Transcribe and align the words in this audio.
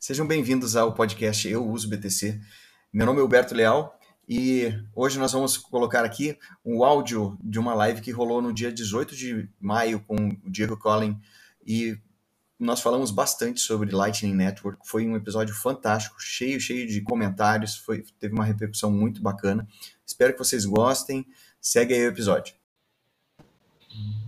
Sejam 0.00 0.24
bem-vindos 0.24 0.76
ao 0.76 0.94
podcast 0.94 1.48
Eu 1.48 1.66
Uso 1.66 1.88
BTC. 1.88 2.40
Meu 2.92 3.04
nome 3.04 3.18
é 3.18 3.22
Huberto 3.22 3.52
Leal 3.52 3.98
e 4.28 4.72
hoje 4.94 5.18
nós 5.18 5.32
vamos 5.32 5.56
colocar 5.56 6.04
aqui 6.04 6.38
um 6.64 6.84
áudio 6.84 7.36
de 7.42 7.58
uma 7.58 7.74
live 7.74 8.00
que 8.00 8.12
rolou 8.12 8.40
no 8.40 8.52
dia 8.52 8.70
18 8.70 9.16
de 9.16 9.48
maio 9.60 9.98
com 9.98 10.14
o 10.14 10.48
Diego 10.48 10.76
Collin 10.76 11.20
e 11.66 11.98
nós 12.60 12.80
falamos 12.80 13.10
bastante 13.10 13.60
sobre 13.60 13.90
Lightning 13.90 14.34
Network. 14.34 14.86
Foi 14.86 15.04
um 15.04 15.16
episódio 15.16 15.52
fantástico, 15.52 16.14
cheio, 16.20 16.60
cheio 16.60 16.86
de 16.86 17.00
comentários, 17.00 17.76
foi, 17.76 18.04
teve 18.20 18.32
uma 18.32 18.44
repercussão 18.44 18.92
muito 18.92 19.20
bacana. 19.20 19.66
Espero 20.06 20.32
que 20.32 20.38
vocês 20.38 20.64
gostem. 20.64 21.26
Segue 21.60 21.94
aí 21.94 22.06
o 22.06 22.10
episódio. 22.10 22.54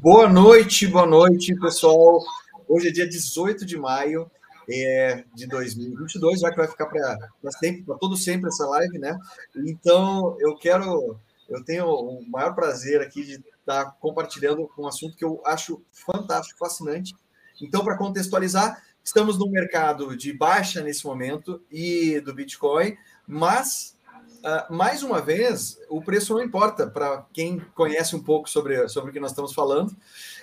Boa 0.00 0.29
noite, 0.29 0.89
boa 0.89 1.07
noite, 1.07 1.55
pessoal. 1.55 2.21
Hoje 2.66 2.89
é 2.89 2.91
dia 2.91 3.09
18 3.09 3.64
de 3.64 3.79
maio 3.79 4.29
é, 4.73 5.25
de 5.34 5.46
2022, 5.46 6.41
já 6.41 6.50
que 6.50 6.57
vai 6.57 6.68
ficar 6.68 6.86
para 6.86 7.18
sempre, 7.58 7.82
para 7.82 7.99
todo 7.99 8.17
sempre 8.17 8.49
essa 8.49 8.67
live, 8.67 8.99
né? 8.99 9.18
Então, 9.57 10.36
eu 10.39 10.57
quero, 10.57 11.18
eu 11.49 11.64
tenho 11.64 11.86
o 11.86 12.29
maior 12.31 12.54
prazer 12.54 13.00
aqui 13.00 13.25
de 13.25 13.43
estar 13.59 13.96
compartilhando 14.00 14.71
um 14.79 14.86
assunto 14.86 15.17
que 15.17 15.25
eu 15.25 15.43
acho 15.45 15.82
fantástico, 15.93 16.59
fascinante. 16.59 17.14
Então, 17.61 17.85
para 17.85 17.96
contextualizar, 17.96 18.82
estamos 19.03 19.39
num 19.39 19.50
mercado 19.50 20.17
de 20.17 20.32
baixa 20.32 20.81
nesse 20.82 21.04
momento 21.04 21.62
e 21.71 22.21
do 22.21 22.34
Bitcoin, 22.34 22.96
mas 23.26 23.98
Uh, 24.40 24.73
mais 24.73 25.03
uma 25.03 25.21
vez, 25.21 25.79
o 25.90 26.00
preço 26.00 26.32
não 26.32 26.43
importa 26.43 26.87
para 26.87 27.26
quem 27.31 27.61
conhece 27.75 28.17
um 28.17 28.23
pouco 28.23 28.48
sobre, 28.48 28.89
sobre 28.89 29.11
o 29.11 29.12
que 29.12 29.21
nós 29.21 29.32
estamos 29.32 29.53
falando 29.53 29.95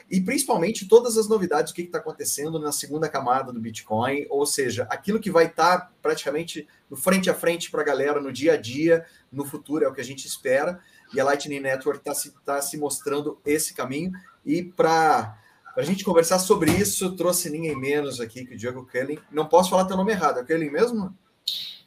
e 0.09 0.21
principalmente 0.21 0.87
todas 0.87 1.17
as 1.17 1.27
novidades, 1.27 1.71
o 1.71 1.75
que 1.75 1.81
está 1.81 1.97
acontecendo 1.97 2.57
na 2.59 2.71
segunda 2.71 3.09
camada 3.09 3.51
do 3.51 3.59
Bitcoin, 3.59 4.25
ou 4.29 4.45
seja, 4.45 4.87
aquilo 4.89 5.19
que 5.19 5.29
vai 5.29 5.47
estar 5.47 5.79
tá 5.79 5.91
praticamente 6.01 6.67
no 6.89 6.95
frente 6.95 7.29
a 7.29 7.33
frente 7.33 7.69
para 7.69 7.81
a 7.81 7.85
galera 7.85 8.21
no 8.21 8.31
dia 8.31 8.53
a 8.53 8.57
dia, 8.57 9.05
no 9.31 9.43
futuro, 9.43 9.83
é 9.83 9.87
o 9.87 9.93
que 9.93 10.01
a 10.01 10.05
gente 10.05 10.25
espera, 10.25 10.79
e 11.13 11.19
a 11.19 11.25
Lightning 11.25 11.59
Network 11.59 11.99
está 11.99 12.13
se, 12.13 12.33
tá 12.45 12.61
se 12.61 12.77
mostrando 12.77 13.39
esse 13.45 13.73
caminho. 13.73 14.11
E 14.45 14.63
para 14.63 15.37
a 15.75 15.81
gente 15.81 16.03
conversar 16.03 16.39
sobre 16.39 16.71
isso, 16.71 17.15
trouxe 17.15 17.49
ninguém 17.49 17.77
menos 17.77 18.21
aqui 18.21 18.45
que 18.45 18.55
o 18.55 18.57
Diego 18.57 18.85
Kelly. 18.85 19.19
Não 19.31 19.45
posso 19.45 19.69
falar 19.69 19.85
teu 19.85 19.97
nome 19.97 20.11
errado, 20.11 20.39
é 20.39 20.43
Kelly 20.43 20.69
mesmo? 20.69 21.13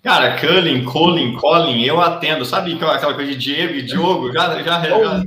Cara, 0.02 0.41
Cullen, 0.41 0.84
Colin, 0.84 1.36
Colin, 1.36 1.82
eu 1.84 2.00
atendo. 2.00 2.44
Sabe 2.44 2.72
aquela 2.72 3.14
coisa 3.14 3.32
de 3.32 3.36
Diego 3.36 3.74
e 3.74 3.82
Diogo? 3.82 4.32
Já, 4.32 4.62
já, 4.62 4.82
já, 4.82 5.24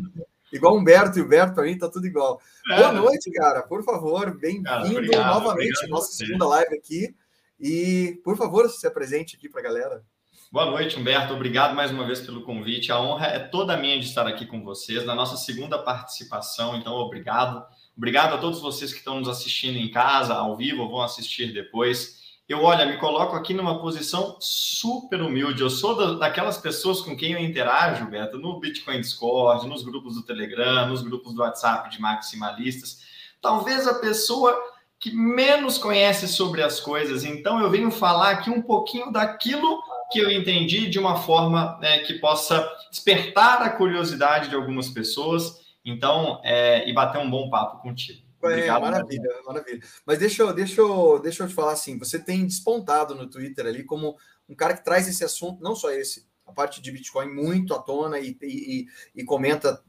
Igual 0.53 0.77
Humberto 0.77 1.17
e 1.17 1.21
Humberto, 1.23 1.55
para 1.55 1.63
mim 1.63 1.77
tá 1.77 1.89
tudo 1.89 2.05
igual. 2.05 2.39
É. 2.69 2.77
Boa 2.77 2.91
noite, 2.91 3.31
cara. 3.31 3.63
Por 3.63 3.83
favor, 3.83 4.37
bem-vindo 4.37 5.11
novamente 5.11 5.83
à 5.83 5.87
nossa 5.87 6.11
segunda 6.11 6.47
live 6.47 6.75
aqui. 6.75 7.15
E, 7.59 8.21
por 8.23 8.37
favor, 8.37 8.69
se 8.69 8.85
apresente 8.85 9.35
aqui 9.35 9.49
para 9.49 9.61
a 9.61 9.63
galera. 9.63 10.03
Boa 10.51 10.67
noite, 10.67 10.99
Humberto. 10.99 11.33
Obrigado 11.33 11.75
mais 11.75 11.89
uma 11.89 12.05
vez 12.05 12.21
pelo 12.21 12.43
convite. 12.43 12.91
A 12.91 12.99
honra 13.01 13.25
é 13.27 13.39
toda 13.39 13.75
minha 13.75 13.99
de 13.99 14.05
estar 14.05 14.27
aqui 14.27 14.45
com 14.45 14.63
vocês 14.63 15.03
na 15.03 15.15
nossa 15.15 15.37
segunda 15.37 15.79
participação. 15.79 16.75
Então, 16.75 16.93
obrigado. 16.93 17.65
Obrigado 17.97 18.35
a 18.35 18.37
todos 18.37 18.61
vocês 18.61 18.91
que 18.91 18.99
estão 18.99 19.17
nos 19.17 19.27
assistindo 19.27 19.77
em 19.77 19.89
casa, 19.89 20.35
ao 20.35 20.55
vivo, 20.55 20.83
ou 20.83 20.91
vão 20.91 21.01
assistir 21.01 21.51
depois 21.51 22.22
eu, 22.47 22.61
olha, 22.61 22.85
me 22.85 22.97
coloco 22.97 23.35
aqui 23.35 23.53
numa 23.53 23.79
posição 23.79 24.37
super 24.39 25.21
humilde. 25.21 25.61
Eu 25.61 25.69
sou 25.69 25.95
da, 25.95 26.13
daquelas 26.27 26.57
pessoas 26.57 26.99
com 26.99 27.15
quem 27.15 27.31
eu 27.31 27.39
interajo, 27.39 28.05
Beto, 28.05 28.37
no 28.37 28.59
Bitcoin 28.59 28.99
Discord, 28.99 29.67
nos 29.67 29.83
grupos 29.83 30.15
do 30.15 30.23
Telegram, 30.23 30.87
nos 30.87 31.01
grupos 31.01 31.33
do 31.33 31.41
WhatsApp 31.41 31.89
de 31.89 32.01
maximalistas. 32.01 33.01
Talvez 33.41 33.87
a 33.87 33.95
pessoa 33.95 34.57
que 34.99 35.11
menos 35.11 35.77
conhece 35.77 36.27
sobre 36.27 36.61
as 36.61 36.79
coisas. 36.79 37.23
Então, 37.23 37.61
eu 37.61 37.69
venho 37.69 37.91
falar 37.91 38.31
aqui 38.31 38.49
um 38.49 38.61
pouquinho 38.61 39.11
daquilo 39.11 39.81
que 40.11 40.19
eu 40.19 40.31
entendi 40.31 40.89
de 40.89 40.99
uma 40.99 41.17
forma 41.17 41.77
né, 41.81 41.99
que 41.99 42.15
possa 42.15 42.69
despertar 42.89 43.61
a 43.61 43.69
curiosidade 43.69 44.49
de 44.49 44.55
algumas 44.55 44.89
pessoas. 44.89 45.61
Então, 45.83 46.39
é, 46.43 46.87
e 46.87 46.93
bater 46.93 47.19
um 47.19 47.29
bom 47.29 47.49
papo 47.49 47.81
contigo. 47.81 48.22
É, 48.43 48.67
maravilha, 48.67 49.29
maravilha. 49.45 49.81
Mas 50.05 50.19
deixa 50.19 50.43
eu, 50.43 50.53
deixa, 50.53 50.81
eu, 50.81 51.19
deixa 51.19 51.43
eu 51.43 51.47
te 51.47 51.53
falar 51.53 51.73
assim: 51.73 51.97
você 51.97 52.19
tem 52.19 52.45
despontado 52.45 53.15
no 53.15 53.29
Twitter 53.29 53.65
ali 53.65 53.83
como 53.83 54.17
um 54.47 54.55
cara 54.55 54.75
que 54.75 54.83
traz 54.83 55.07
esse 55.07 55.23
assunto, 55.23 55.63
não 55.63 55.75
só 55.75 55.91
esse, 55.91 56.27
a 56.45 56.51
parte 56.51 56.81
de 56.81 56.91
Bitcoin 56.91 57.29
muito 57.29 57.73
à 57.73 57.79
tona 57.79 58.19
e, 58.19 58.37
e, 58.41 58.87
e 59.15 59.23
comenta 59.23 59.81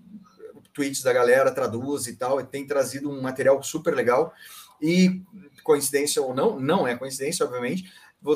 tweets 0.72 1.02
da 1.02 1.12
galera, 1.12 1.52
traduz 1.52 2.06
e 2.06 2.16
tal, 2.16 2.40
e 2.40 2.44
tem 2.44 2.66
trazido 2.66 3.10
um 3.10 3.22
material 3.22 3.62
super 3.62 3.94
legal. 3.94 4.32
E 4.80 5.22
coincidência 5.62 6.20
ou 6.20 6.34
não, 6.34 6.58
não 6.58 6.86
é 6.86 6.96
coincidência, 6.96 7.46
obviamente. 7.46 7.90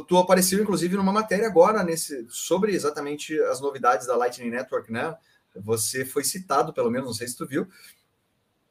Tu 0.06 0.16
apareceu, 0.16 0.62
inclusive, 0.62 0.96
numa 0.96 1.12
matéria 1.12 1.46
agora 1.46 1.82
nesse, 1.82 2.26
sobre 2.28 2.72
exatamente 2.74 3.38
as 3.42 3.60
novidades 3.60 4.06
da 4.06 4.16
Lightning 4.16 4.50
Network, 4.50 4.92
né? 4.92 5.16
Você 5.56 6.04
foi 6.04 6.24
citado, 6.24 6.72
pelo 6.72 6.90
menos, 6.90 7.06
não 7.06 7.14
sei 7.14 7.26
se 7.26 7.36
tu 7.36 7.46
viu, 7.46 7.66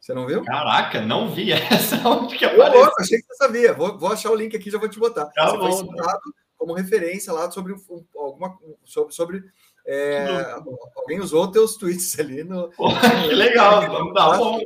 você 0.07 0.13
não 0.13 0.25
viu? 0.25 0.41
Caraca, 0.45 1.01
não 1.01 1.29
vi 1.29 1.51
essa. 1.51 1.97
Onde 2.07 2.38
que 2.38 2.45
apareceu? 2.45 2.79
Louco, 2.79 3.01
achei 3.01 3.19
que 3.19 3.25
você 3.25 3.35
sabia. 3.35 3.73
Vou, 3.73 4.00
vou 4.00 4.09
achar 4.09 4.31
o 4.31 4.35
link 4.35 4.56
aqui 4.56 4.72
já 4.72 4.78
vou 4.78 4.88
te 4.88 4.97
botar. 4.97 5.25
Tá 5.25 5.50
você 5.50 5.57
bom, 5.57 5.69
foi 5.69 5.85
citado 5.85 6.22
como 6.56 6.73
referência 6.73 7.34
lá 7.34 7.51
sobre 7.51 7.73
um, 7.73 8.06
alguma 8.16 8.57
sobre, 8.85 9.13
sobre 9.13 9.44
é, 9.85 10.56
alguém 10.96 11.19
usou 11.19 11.51
teus 11.51 11.75
tweets 11.75 12.17
ali 12.19 12.41
no. 12.41 12.69
que 12.69 13.35
legal, 13.35 13.81
tá 14.16 14.38
bom. 14.38 14.62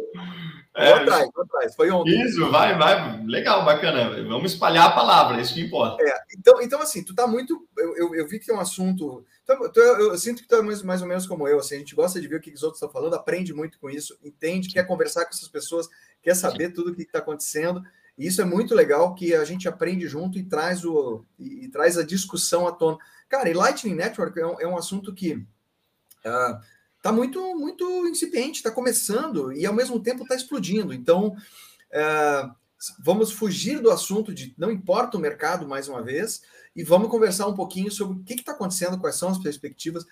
É, 0.74 0.94
atrás, 0.94 1.30
atrás. 1.36 1.76
Foi 1.76 1.92
ontem. 1.92 2.22
Isso, 2.24 2.50
vai, 2.50 2.78
vai. 2.78 3.22
Legal, 3.26 3.66
bacana. 3.66 4.24
Vamos 4.24 4.54
espalhar 4.54 4.88
a 4.88 4.92
palavra, 4.92 5.42
isso 5.42 5.54
que 5.54 5.62
importa. 5.62 6.02
É, 6.02 6.14
então, 6.38 6.62
então, 6.62 6.82
assim, 6.82 7.04
tu 7.04 7.14
tá 7.14 7.28
muito. 7.28 7.68
Eu, 7.78 7.98
eu, 7.98 8.16
eu 8.16 8.28
vi 8.28 8.40
que 8.40 8.46
tem 8.46 8.56
um 8.56 8.60
assunto. 8.60 9.26
Então, 9.44 9.70
eu, 9.76 10.12
eu, 10.12 10.18
sinto 10.18 10.42
que 10.42 10.48
tu 10.48 10.56
é 10.56 10.62
mais, 10.62 10.82
mais 10.82 11.02
ou 11.02 11.08
menos 11.08 11.28
como 11.28 11.46
eu. 11.48 11.60
Assim, 11.60 11.76
a 11.76 11.80
gente 11.80 11.94
gosta 11.94 12.22
de 12.22 12.28
ver 12.28 12.38
o 12.38 12.42
que 12.42 12.54
os 12.54 12.64
outros 12.64 12.82
estão 12.82 12.92
falando, 12.92 13.16
aprende 13.16 13.54
muito 13.54 13.78
com 13.80 13.90
isso, 13.90 14.18
entende, 14.24 14.70
quer 14.70 14.88
conversar 14.88 15.26
com 15.26 15.32
essas 15.32 15.50
pessoas, 15.50 15.90
quer 16.22 16.36
saber 16.36 16.72
tudo 16.72 16.92
o 16.92 16.96
que 16.96 17.02
está 17.02 17.20
acontecendo. 17.20 17.84
E 18.18 18.28
isso 18.28 18.42
é 18.42 18.46
muito 18.46 18.74
legal 18.74 19.14
que 19.14 19.34
a 19.34 19.44
gente 19.44 19.68
aprende 19.68 20.08
junto 20.08 20.38
e 20.38 20.44
traz, 20.44 20.86
o, 20.86 21.26
e, 21.38 21.66
e 21.66 21.70
traz 21.70 21.98
a 21.98 22.04
discussão 22.04 22.66
à 22.66 22.72
tona. 22.72 22.98
Cara, 23.28 23.50
e 23.50 23.54
Lightning 23.54 23.96
Network 23.96 24.40
é 24.40 24.46
um, 24.46 24.62
é 24.62 24.68
um 24.68 24.78
assunto 24.78 25.14
que. 25.14 25.34
Uh, 26.24 26.60
está 27.02 27.12
muito, 27.12 27.42
muito 27.56 28.08
incipiente, 28.08 28.58
está 28.58 28.70
começando 28.70 29.52
e 29.52 29.66
ao 29.66 29.74
mesmo 29.74 30.00
tempo 30.00 30.22
está 30.22 30.36
explodindo. 30.36 30.94
Então, 30.94 31.36
é, 31.92 32.48
vamos 33.00 33.32
fugir 33.32 33.80
do 33.80 33.90
assunto 33.90 34.32
de 34.32 34.54
não 34.56 34.72
importa 34.72 35.18
o 35.18 35.20
mercado 35.20 35.68
mais 35.68 35.88
uma 35.88 36.04
vez 36.04 36.44
e 36.76 36.84
vamos 36.84 37.10
conversar 37.10 37.48
um 37.48 37.56
pouquinho 37.56 37.92
sobre 37.92 38.18
o 38.18 38.24
que 38.24 38.36
está 38.36 38.52
acontecendo, 38.52 39.00
quais 39.00 39.16
são 39.16 39.30
as 39.30 39.40
perspectivas. 39.40 40.06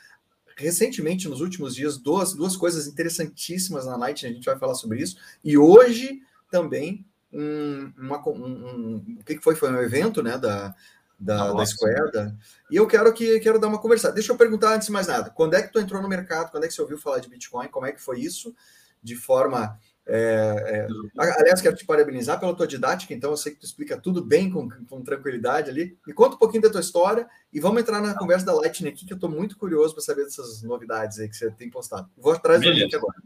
Recentemente, 0.57 1.29
nos 1.29 1.41
últimos 1.41 1.75
dias, 1.75 1.95
duas, 1.95 2.33
duas 2.33 2.57
coisas 2.57 2.87
interessantíssimas 2.87 3.85
na 3.85 3.95
Light, 3.95 4.25
a 4.25 4.29
gente 4.29 4.45
vai 4.45 4.57
falar 4.57 4.73
sobre 4.73 5.01
isso. 5.01 5.15
E 5.43 5.57
hoje 5.57 6.21
também 6.49 7.05
um, 7.31 7.93
uma, 7.97 8.27
um, 8.27 8.45
um, 8.45 9.17
o 9.19 9.23
que 9.23 9.37
foi? 9.37 9.53
Foi 9.53 9.71
um 9.71 9.79
evento 9.79 10.23
né, 10.23 10.39
da, 10.39 10.75
da, 11.19 11.51
da 11.51 11.65
Square. 11.65 12.11
Da... 12.11 12.33
E 12.71 12.75
eu 12.75 12.87
quero 12.87 13.11
que 13.13 13.39
quero 13.39 13.59
dar 13.59 13.67
uma 13.67 13.79
conversada. 13.79 14.13
Deixa 14.13 14.31
eu 14.31 14.37
perguntar 14.37 14.73
antes 14.73 14.87
de 14.87 14.93
mais 14.93 15.07
nada. 15.07 15.29
Quando 15.29 15.55
é 15.55 15.61
que 15.61 15.71
tu 15.71 15.79
entrou 15.79 16.01
no 16.01 16.07
mercado? 16.07 16.51
Quando 16.51 16.63
é 16.63 16.67
que 16.67 16.73
você 16.73 16.81
ouviu 16.81 16.97
falar 16.97 17.19
de 17.19 17.29
Bitcoin? 17.29 17.67
Como 17.67 17.85
é 17.85 17.91
que 17.91 18.01
foi 18.01 18.19
isso? 18.19 18.55
De 19.03 19.15
forma. 19.15 19.77
É, 20.11 20.87
é... 20.87 21.31
Aliás, 21.39 21.61
quero 21.61 21.75
te 21.75 21.85
parabenizar 21.85 22.39
pela 22.39 22.55
tua 22.55 22.65
didática, 22.65 23.13
então 23.13 23.29
eu 23.29 23.37
sei 23.37 23.53
que 23.53 23.59
tu 23.59 23.65
explica 23.65 23.95
tudo 23.95 24.25
bem, 24.25 24.49
com, 24.49 24.67
com 24.87 25.03
tranquilidade 25.03 25.69
ali. 25.69 25.95
Me 26.07 26.13
conta 26.13 26.35
um 26.35 26.39
pouquinho 26.39 26.63
da 26.63 26.69
tua 26.69 26.81
história 26.81 27.27
e 27.53 27.59
vamos 27.59 27.81
entrar 27.81 28.01
na 28.01 28.17
conversa 28.17 28.45
da 28.45 28.53
Lightning 28.53 28.89
aqui, 28.89 29.05
que 29.05 29.13
eu 29.13 29.17
estou 29.17 29.29
muito 29.29 29.55
curioso 29.55 29.93
para 29.93 30.01
saber 30.01 30.23
dessas 30.23 30.63
novidades 30.63 31.19
aí 31.19 31.29
que 31.29 31.35
você 31.35 31.51
tem 31.51 31.69
postado. 31.69 32.09
Vou 32.17 32.33
atrás 32.33 32.59
do 32.59 32.71
link 32.71 32.95
agora. 32.95 33.17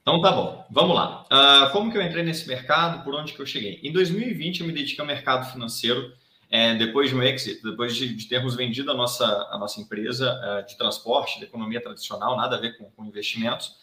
Então 0.00 0.20
tá 0.22 0.32
bom, 0.32 0.66
vamos 0.70 0.94
lá. 0.94 1.24
Uh, 1.24 1.72
como 1.72 1.90
que 1.92 1.98
eu 1.98 2.02
entrei 2.02 2.22
nesse 2.22 2.48
mercado? 2.48 3.04
Por 3.04 3.14
onde 3.14 3.34
que 3.34 3.40
eu 3.40 3.46
cheguei? 3.46 3.78
Em 3.82 3.92
2020 3.92 4.60
eu 4.60 4.66
me 4.66 4.72
dediquei 4.72 5.00
ao 5.00 5.06
mercado 5.06 5.50
financeiro 5.52 6.10
é, 6.50 6.74
depois 6.74 7.10
de 7.10 7.14
um 7.14 7.22
exit, 7.22 7.62
depois 7.62 7.94
de, 7.94 8.12
de, 8.12 8.26
termos 8.26 8.56
vendido 8.56 8.90
a 8.90 8.94
nossa, 8.94 9.24
a 9.50 9.56
nossa 9.56 9.80
empresa 9.80 10.38
é, 10.42 10.62
de 10.62 10.76
transporte, 10.76 11.38
de 11.38 11.44
economia 11.44 11.80
tradicional, 11.80 12.36
nada 12.36 12.56
a 12.56 12.60
ver 12.60 12.76
com, 12.76 12.90
com, 12.90 13.04
investimentos. 13.04 13.76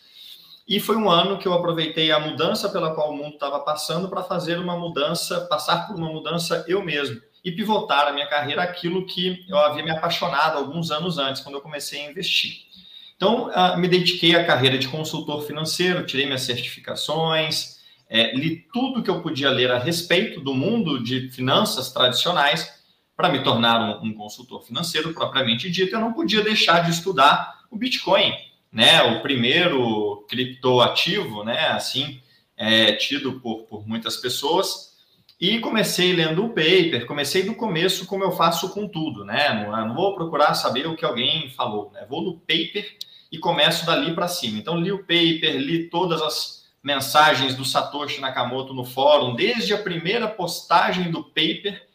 E 0.68 0.78
foi 0.81 0.98
um 0.98 1.10
ano 1.10 1.38
que 1.38 1.48
eu 1.48 1.54
aproveitei 1.54 2.12
a 2.12 2.19
mudança 2.19 2.68
pela 2.68 2.94
qual 2.94 3.14
o 3.14 3.16
mundo 3.16 3.36
estava 3.36 3.62
passando 3.62 4.10
para 4.10 4.22
fazer 4.22 4.60
uma 4.60 4.78
mudança, 4.78 5.48
passar 5.50 5.88
por 5.88 5.96
uma 5.96 6.12
mudança 6.12 6.66
eu 6.68 6.84
mesmo 6.84 7.22
e 7.42 7.52
pivotar 7.54 8.06
a 8.06 8.12
minha 8.12 8.28
carreira 8.28 8.62
aquilo 8.62 9.06
que 9.06 9.46
eu 9.48 9.58
havia 9.58 9.81
me 9.81 9.92
apaixonado 9.92 10.58
alguns 10.58 10.92
anos 10.92 11.18
antes, 11.18 11.42
quando 11.42 11.56
eu 11.56 11.62
comecei 11.62 12.06
a 12.06 12.10
investir. 12.12 12.68
Então, 13.16 13.50
uh, 13.50 13.78
me 13.78 13.88
dediquei 13.88 14.36
à 14.36 14.46
carreira 14.46 14.78
de 14.78 14.90
consultor 14.90 15.42
financeiro, 15.44 16.06
tirei 16.06 16.25
minhas 16.25 16.42
certificações, 16.42 17.77
é, 18.09 18.36
li 18.36 18.68
tudo 18.74 19.04
que 19.04 19.09
eu 19.09 19.21
podia 19.21 19.50
ler 19.50 19.71
a 19.71 19.80
respeito 19.80 20.39
do 20.39 20.54
mundo 20.54 21.04
de 21.04 21.30
finanças 21.30 21.92
tradicionais 21.92 22.77
para 23.15 23.30
me 23.30 23.44
tornar 23.44 23.81
um, 23.81 24.07
um, 24.07 24.13
consultor 24.13 24.63
financeiro 24.63 25.13
propriamente 25.13 25.69
dito. 25.69 25.95
Eu 25.95 26.00
não 26.00 26.13
podia 26.13 26.44
deixar 26.44 26.83
de 26.83 26.92
estudar 26.92 27.65
o 27.69 27.77
Bitcoin, 27.77 28.31
né? 28.71 29.01
O 29.01 29.21
primeiro 29.21 30.25
criptoativo, 30.30 31.44
né? 31.44 31.69
Assim, 31.69 32.21
é, 32.56 32.94
tido 32.94 33.39
por, 33.39 33.63
por 33.63 33.88
muitas 33.88 34.18
pessoas. 34.18 34.95
E 35.39 35.59
comecei 35.59 36.13
lendo 36.13 36.45
o 36.45 36.50
paper, 36.50 37.06
comecei 37.06 37.44
do 37.44 37.54
começo, 37.54 38.07
como 38.07 38.24
eu 38.24 38.31
faço 38.31 38.69
com 38.69 38.88
tudo, 38.88 39.25
né? 39.25 39.65
Não, 39.65 39.88
não 39.88 39.95
vou 39.95 40.15
procurar 40.15 40.54
saber 40.54 40.88
o 40.88 40.95
que 40.95 41.06
alguém 41.06 41.50
falou, 41.50 41.92
né? 41.92 42.06
Vou 42.09 42.21
no 42.21 42.39
paper 42.39 42.98
e 43.31 43.38
começo 43.38 43.86
dali 43.86 44.15
para 44.15 44.27
cima. 44.27 44.57
Então, 44.57 44.80
li 44.80 44.92
o 44.92 45.00
paper, 45.00 45.57
li 45.57 45.89
todas 45.89 46.21
as 46.21 46.56
mensagens 46.88 47.54
do 47.54 47.66
Satoshi 47.66 48.22
Nakamoto 48.22 48.74
no 48.74 48.86
fórum, 48.86 49.36
desde 49.36 49.74
a 49.74 49.78
primeira 49.78 50.25
postagem 50.25 51.12
do 51.12 51.22
paper. 51.22 51.86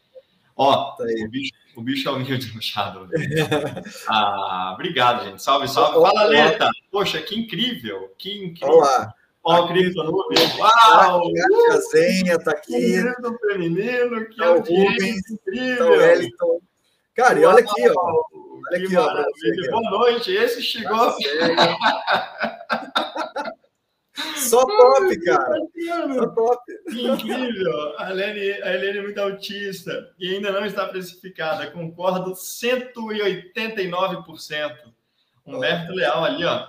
Ó, 0.54 0.92
tá 0.92 1.04
o, 1.04 1.28
bicho, 1.30 1.52
o 1.74 1.80
bicho 1.80 2.06
é 2.10 2.12
humilde 2.12 2.54
no 2.54 2.60
Shadow. 2.60 3.06
ah, 4.06 4.72
obrigado, 4.74 5.24
gente. 5.24 5.42
Salve, 5.42 5.66
salve. 5.66 5.94
Fala, 5.94 6.24
Leta. 6.24 6.68
Poxa, 6.90 7.22
que 7.22 7.40
incrível. 7.40 8.12
Que 8.18 8.44
incrível. 8.44 8.76
Olá. 8.76 9.14
Ó, 9.42 9.64
o 9.64 9.68
Cripto 9.68 10.04
Nube. 10.04 10.34
Uau! 10.58 11.22
A 11.70 11.76
Zenha 11.90 12.38
tá 12.38 12.50
aqui. 12.50 12.74
Que 12.74 13.02
feminino, 13.50 14.26
que 14.26 14.36
tá 14.36 14.50
Rubens, 14.50 15.30
incrível. 15.30 15.78
Tá 15.78 15.86
o 15.86 15.96
Wellington. 15.96 16.60
Cara, 17.14 17.40
e 17.40 17.46
olha 17.46 17.60
aqui, 17.60 17.88
ó. 17.88 17.94
Olha 18.70 18.84
aqui, 18.84 18.94
ó. 18.94 19.24
Boa 19.70 19.90
noite. 19.90 20.32
Esse 20.32 20.60
chegou. 20.60 21.16
Só 24.36 24.66
top, 24.66 25.24
cara. 25.24 25.56
Só 26.14 26.26
top. 26.28 26.62
Que 26.90 27.06
incrível. 27.06 27.98
A 27.98 28.10
Helene, 28.10 28.62
a 28.62 28.74
Helene 28.74 28.98
é 28.98 29.02
muito 29.02 29.18
autista 29.20 30.12
e 30.18 30.34
ainda 30.34 30.52
não 30.52 30.66
está 30.66 30.86
precificada. 30.86 31.70
Concordo 31.70 32.32
189%. 32.32 34.76
Humberto 35.46 35.92
Leal 35.92 36.24
ali, 36.24 36.44
ó. 36.44 36.66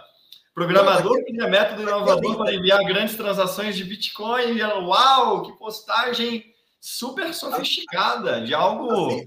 Programador 0.54 1.18
que 1.18 1.34
cria 1.34 1.48
método 1.48 1.82
inovador 1.82 2.38
para 2.38 2.54
enviar 2.54 2.84
grandes 2.84 3.16
transações 3.16 3.76
de 3.76 3.84
Bitcoin. 3.84 4.62
Uau, 4.62 5.42
que 5.44 5.52
postagem 5.58 6.46
super 6.80 7.34
sofisticada 7.34 8.42
de 8.42 8.54
algo. 8.54 9.08
Assim, 9.08 9.26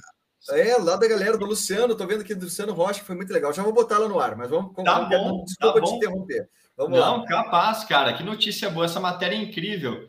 é, 0.51 0.77
lá 0.77 0.97
da 0.97 1.09
galera 1.09 1.37
do 1.37 1.45
Luciano, 1.45 1.97
tô 1.97 2.07
vendo 2.07 2.21
aqui 2.21 2.35
do 2.35 2.45
Luciano 2.45 2.73
Rocha, 2.73 3.01
que 3.01 3.07
foi 3.07 3.17
muito 3.17 3.33
legal. 3.33 3.53
Já 3.53 3.65
vou 3.65 3.73
botar 3.73 3.99
lá 3.99 4.09
no 4.09 4.21
ar, 4.21 4.37
mas 4.37 4.49
vamos. 4.49 4.73
Tá 4.85 5.01
bom, 5.01 5.45
desculpa 5.45 5.81
tá 5.81 5.87
te 5.87 5.95
interromper. 5.95 6.49
Vamos 6.77 6.99
Não, 6.99 7.19
lá. 7.19 7.27
capaz, 7.27 7.85
cara. 7.85 8.13
Que 8.13 8.23
notícia 8.23 8.69
boa. 8.69 8.85
Essa 8.85 9.01
matéria 9.01 9.35
é 9.35 9.39
incrível. 9.39 10.09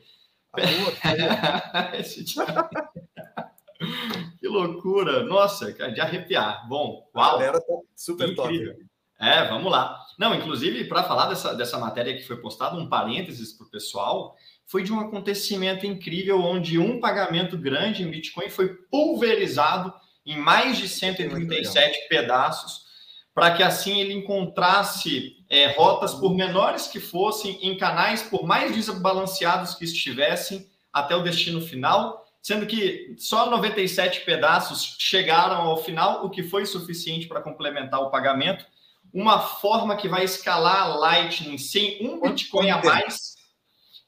Ah, 0.53 1.91
que 4.39 4.47
loucura. 4.47 5.23
Nossa, 5.23 5.71
de 5.71 6.01
arrepiar. 6.01 6.67
Bom, 6.67 7.07
uau. 7.15 7.25
A 7.25 7.31
galera 7.33 7.61
tá 7.61 7.73
super 7.95 8.29
incrível. 8.29 8.73
top. 8.73 8.85
É, 9.19 9.47
vamos 9.47 9.71
lá. 9.71 9.97
Não, 10.17 10.35
inclusive, 10.35 10.83
para 10.85 11.03
falar 11.03 11.27
dessa, 11.27 11.55
dessa 11.55 11.77
matéria 11.77 12.15
que 12.15 12.23
foi 12.23 12.37
postada, 12.37 12.75
um 12.75 12.89
parênteses 12.89 13.53
para 13.53 13.65
o 13.65 13.69
pessoal, 13.69 14.35
foi 14.65 14.83
de 14.83 14.91
um 14.91 14.99
acontecimento 14.99 15.85
incrível 15.85 16.41
onde 16.41 16.77
um 16.77 16.99
pagamento 16.99 17.57
grande 17.57 18.03
em 18.03 18.11
Bitcoin 18.11 18.49
foi 18.49 18.73
pulverizado 18.91 19.93
em 20.25 20.37
mais 20.37 20.77
de 20.77 20.89
137 20.89 22.09
pedaços, 22.09 22.85
para 23.33 23.51
que 23.55 23.63
assim 23.63 24.01
ele 24.01 24.13
encontrasse 24.13 25.36
é, 25.49 25.71
rotas, 25.73 26.13
por 26.13 26.33
menores 26.33 26.87
que 26.87 26.99
fossem, 26.99 27.57
em 27.61 27.77
canais, 27.77 28.21
por 28.23 28.43
mais 28.43 28.75
desbalanceados 28.75 29.75
que 29.75 29.85
estivessem, 29.85 30.67
até 30.91 31.15
o 31.15 31.23
destino 31.23 31.61
final, 31.61 32.25
sendo 32.41 32.65
que 32.65 33.15
só 33.17 33.49
97 33.49 34.21
pedaços 34.21 34.95
chegaram 34.97 35.61
ao 35.61 35.77
final, 35.77 36.25
o 36.25 36.29
que 36.29 36.43
foi 36.43 36.65
suficiente 36.65 37.27
para 37.27 37.41
complementar 37.41 38.01
o 38.01 38.09
pagamento 38.09 38.65
uma 39.13 39.39
forma 39.39 39.95
que 39.95 40.07
vai 40.07 40.23
escalar 40.23 40.83
a 40.83 40.95
Lightning 40.95 41.57
sem 41.57 41.97
um 42.01 42.21
Bitcoin 42.21 42.69
a 42.69 42.83
mais. 42.83 43.35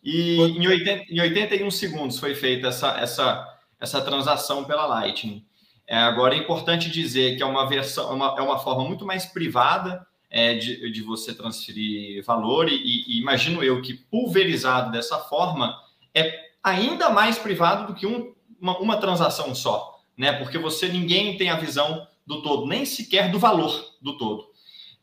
E 0.04 0.40
em, 0.40 0.68
80, 0.68 1.06
em 1.10 1.20
81 1.20 1.72
segundos 1.72 2.20
foi 2.20 2.36
feita 2.36 2.68
essa, 2.68 2.98
essa, 3.00 3.60
essa 3.80 4.02
transação 4.02 4.64
pela 4.64 4.86
Lightning. 4.86 5.46
É, 5.88 5.98
agora 5.98 6.36
é 6.36 6.38
importante 6.38 6.90
dizer 6.90 7.36
que 7.36 7.44
é 7.44 7.46
uma 7.46 7.68
versão, 7.68 8.12
é 8.12 8.14
uma, 8.14 8.36
é 8.38 8.42
uma 8.42 8.60
forma 8.60 8.84
muito 8.84 9.06
mais 9.06 9.26
privada 9.26 10.06
é, 10.30 10.56
de, 10.56 10.92
de 10.92 11.02
você 11.02 11.34
transferir 11.34 12.24
valor, 12.24 12.70
e, 12.70 12.76
e, 12.76 13.20
imagino 13.20 13.64
eu 13.64 13.82
que 13.82 13.94
pulverizado 13.94 14.92
dessa 14.92 15.18
forma 15.18 15.76
é 16.14 16.50
ainda 16.64 17.10
mais 17.10 17.40
privado 17.40 17.88
do 17.88 18.00
que 18.00 18.06
um, 18.06 18.34
uma, 18.60 18.78
uma 18.78 18.98
transação 18.98 19.56
só, 19.56 20.00
né? 20.18 20.34
Porque 20.34 20.58
você 20.58 20.88
ninguém 20.88 21.38
tem 21.38 21.50
a 21.50 21.60
visão 21.60 22.06
do 22.26 22.42
todo, 22.42 22.68
nem 22.68 22.86
sequer 22.86 23.32
do 23.32 23.40
valor 23.40 23.74
do 24.02 24.18
todo. 24.18 24.49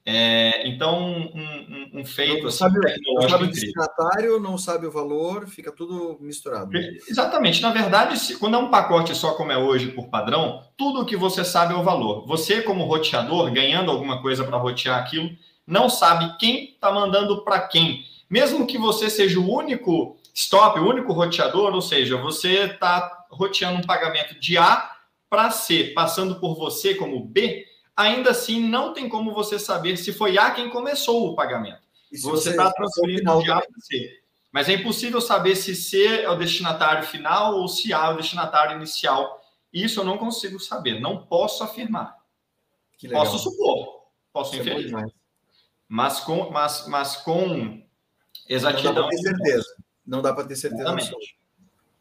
É, 0.09 0.69
então, 0.69 1.03
um, 1.05 1.91
um, 1.95 2.01
um 2.01 2.05
feito 2.05 2.43
não 2.43 2.49
assim, 2.49 2.59
sabe, 2.59 2.79
não 3.05 3.29
sabe 3.29 3.45
o 3.45 3.47
destinatário, 3.49 4.39
não 4.39 4.57
sabe 4.57 4.87
o 4.87 4.91
valor, 4.93 5.49
fica 5.49 5.73
tudo 5.73 6.17
misturado. 6.21 6.71
Exatamente. 7.09 7.61
Na 7.61 7.73
verdade, 7.73 8.17
se, 8.17 8.37
quando 8.37 8.55
é 8.55 8.59
um 8.59 8.71
pacote 8.71 9.17
só 9.17 9.35
como 9.35 9.51
é 9.51 9.59
hoje 9.59 9.89
por 9.89 10.07
padrão, 10.09 10.63
tudo 10.77 11.01
o 11.01 11.05
que 11.05 11.17
você 11.17 11.45
sabe 11.45 11.75
é 11.75 11.77
o 11.77 11.83
valor. 11.83 12.25
Você, 12.25 12.63
como 12.63 12.85
roteador, 12.85 13.51
ganhando 13.51 13.91
alguma 13.91 14.23
coisa 14.23 14.45
para 14.45 14.57
rotear 14.57 14.97
aquilo, 14.97 15.29
não 15.67 15.89
sabe 15.89 16.39
quem 16.39 16.71
está 16.71 16.93
mandando 16.93 17.43
para 17.43 17.59
quem. 17.67 18.05
Mesmo 18.31 18.65
que 18.65 18.79
você 18.79 19.11
seja 19.11 19.41
o 19.41 19.53
único 19.53 20.17
stop, 20.33 20.79
o 20.79 20.89
único 20.89 21.13
roteador, 21.13 21.75
ou 21.75 21.83
seja, 21.83 22.17
você 22.17 22.67
está 22.67 23.27
roteando 23.29 23.81
um 23.81 23.87
pagamento 23.87 24.39
de 24.39 24.57
A 24.57 24.89
para 25.29 25.51
C, 25.51 25.93
passando 25.97 26.39
por 26.39 26.55
você 26.55 26.95
como 26.95 27.25
B, 27.25 27.67
ainda 27.97 28.31
assim 28.31 28.61
não 28.61 28.93
tem 28.93 29.09
como 29.09 29.33
você 29.33 29.59
saber 29.59 29.97
se 29.97 30.13
foi 30.13 30.37
A 30.39 30.51
quem 30.51 30.69
começou 30.69 31.29
o 31.29 31.35
pagamento. 31.35 31.81
Você 32.23 32.51
está 32.51 32.71
transferindo 32.73 33.43
de 33.43 33.51
A 33.51 33.61
para 33.61 33.81
C. 33.81 34.23
Mas 34.53 34.69
é 34.69 34.75
impossível 34.75 35.21
saber 35.21 35.57
se 35.57 35.75
C 35.75 36.23
é 36.23 36.31
o 36.31 36.37
destinatário 36.37 37.07
final 37.07 37.57
ou 37.57 37.69
se 37.69 37.93
A 37.93 38.07
é 38.07 38.11
o 38.11 38.17
destinatário 38.17 38.77
inicial. 38.77 39.43
Isso 39.73 40.01
eu 40.01 40.05
não 40.05 40.17
consigo 40.17 40.59
saber, 40.61 41.01
não 41.01 41.27
posso 41.27 41.65
afirmar. 41.65 42.17
Posso 43.11 43.39
supor, 43.39 44.05
posso 44.33 44.57
Isso 44.57 44.69
é 44.69 44.73
inferir. 44.73 44.97
É 44.97 45.27
mas 45.89 46.21
com, 46.21 46.51
mas, 46.51 46.87
mas 46.89 47.17
com 47.17 47.83
exatidão. 48.49 48.93
Não 48.95 49.03
dá 49.03 49.03
para 49.03 49.11
ter 49.11 49.23
certeza. 49.23 49.77
Não 50.07 50.23
dá 50.23 50.35
para 50.35 50.45
ter 50.47 50.57
certeza. 50.57 50.83
Exatamente. 50.83 51.39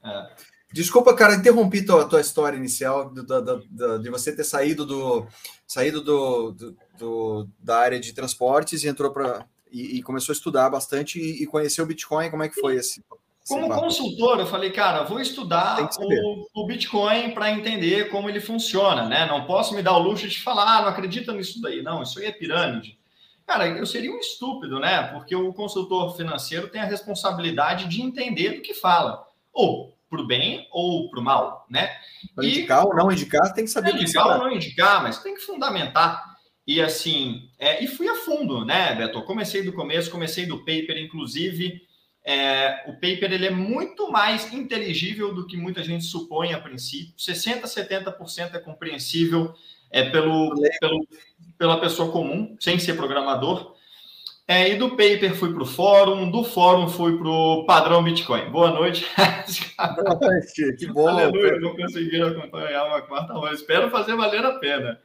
É. 0.03 0.35
Desculpa, 0.75 1.15
cara, 1.15 1.35
interrompi 1.35 1.85
tua, 1.85 2.03
tua 2.03 2.19
história 2.19 2.57
inicial 2.57 3.09
do, 3.09 3.23
do, 3.23 3.63
do, 3.69 3.99
de 3.99 4.09
você 4.09 4.35
ter 4.35 4.43
saído 4.43 4.85
do 4.85 5.25
saído 5.65 6.01
do, 6.01 6.75
do, 6.99 7.47
da 7.57 7.77
área 7.77 7.97
de 7.97 8.11
transportes 8.11 8.83
e 8.83 8.89
entrou 8.89 9.09
para 9.09 9.45
e, 9.71 9.97
e, 9.97 10.03
começou 10.03 10.33
a 10.33 10.35
estudar 10.35 10.69
bastante 10.69 11.17
e, 11.17 11.43
e 11.43 11.47
conhecer 11.47 11.81
o 11.81 11.85
Bitcoin. 11.85 12.29
Como 12.29 12.43
é 12.43 12.49
que 12.49 12.59
foi 12.59 12.75
esse? 12.75 13.01
Como 13.47 13.69
consultor, 13.69 14.37
eu 14.37 14.47
falei, 14.47 14.69
cara, 14.69 15.03
vou 15.03 15.21
estudar 15.21 15.89
o, 15.97 16.45
o, 16.53 16.67
Bitcoin 16.67 17.31
para 17.33 17.51
entender 17.51 18.09
como 18.09 18.27
ele 18.27 18.41
funciona, 18.41 19.07
né? 19.07 19.25
Não 19.25 19.45
posso 19.45 19.73
me 19.73 19.81
dar 19.81 19.95
o 19.95 20.03
luxo 20.03 20.27
de 20.27 20.43
falar, 20.43 20.79
ah, 20.79 20.81
não 20.81 20.89
acredita 20.89 21.31
nisso 21.31 21.61
daí, 21.61 21.81
não, 21.81 22.03
isso 22.03 22.19
aí 22.19 22.25
é 22.25 22.33
pirâmide. 22.33 22.99
Cara, 23.47 23.65
eu 23.65 23.85
seria 23.85 24.11
um 24.11 24.19
estúpido, 24.19 24.77
né? 24.77 25.03
Porque 25.13 25.37
o 25.37 25.53
consultor 25.53 26.17
financeiro 26.17 26.67
tem 26.67 26.81
a 26.81 26.85
responsabilidade 26.85 27.87
de 27.87 28.01
entender 28.01 28.57
do 28.57 28.61
que 28.61 28.73
fala. 28.73 29.25
Ou 29.53 29.94
para 30.09 30.21
o 30.21 30.27
bem 30.27 30.67
ou 30.71 31.09
para 31.09 31.19
o 31.19 31.23
mal, 31.23 31.65
né? 31.69 31.89
Para 32.33 32.45
indicar 32.45 32.85
ou 32.85 32.95
não 32.95 33.11
indicar, 33.11 33.53
tem 33.53 33.65
que 33.65 33.71
saber 33.71 33.93
indicar 33.93 34.27
ou 34.27 34.37
não 34.37 34.51
indicar, 34.51 35.03
mas 35.03 35.21
tem 35.21 35.35
que 35.35 35.41
fundamentar. 35.41 36.35
E 36.67 36.81
assim, 36.81 37.49
é, 37.59 37.83
e 37.83 37.87
fui 37.87 38.07
a 38.07 38.15
fundo, 38.15 38.65
né, 38.65 38.95
Beto? 38.95 39.21
Comecei 39.23 39.61
do 39.63 39.73
começo, 39.73 40.09
comecei 40.09 40.45
do 40.45 40.59
paper, 40.59 40.97
inclusive. 40.97 41.81
É, 42.27 42.83
o 42.87 42.93
paper 42.93 43.31
ele 43.31 43.45
é 43.45 43.51
muito 43.51 44.11
mais 44.11 44.51
inteligível 44.51 45.31
do 45.31 45.45
que 45.45 45.55
muita 45.55 45.83
gente 45.83 46.05
supõe 46.05 46.53
a 46.53 46.59
princípio. 46.59 47.13
60%, 47.17 47.61
70% 47.65 48.55
é 48.55 48.59
compreensível 48.59 49.53
é, 49.91 50.09
pelo, 50.09 50.55
pelo, 50.79 51.07
pela 51.55 51.79
pessoa 51.79 52.11
comum, 52.11 52.57
sem 52.59 52.79
ser 52.79 52.95
programador. 52.95 53.75
É, 54.47 54.71
e 54.71 54.75
do 54.75 54.91
paper 54.91 55.35
fui 55.35 55.51
para 55.51 55.63
o 55.63 55.65
fórum, 55.65 56.29
do 56.29 56.43
fórum 56.43 56.87
fui 56.87 57.17
para 57.17 57.27
o 57.27 57.65
padrão 57.65 58.03
Bitcoin. 58.03 58.51
Boa 58.51 58.69
noite. 58.69 59.07
Boa 59.15 60.19
noite, 60.21 60.75
que 60.77 60.85
bom. 60.93 61.07
Aleluia, 61.07 61.59
vou 61.59 61.75
conseguir 61.75 62.21
acompanhar 62.21 62.85
uma 62.85 63.01
quarta 63.01 63.33
hora. 63.33 63.55
Espero 63.55 63.89
fazer 63.89 64.15
valer 64.15 64.45
a 64.45 64.59
pena. 64.59 65.01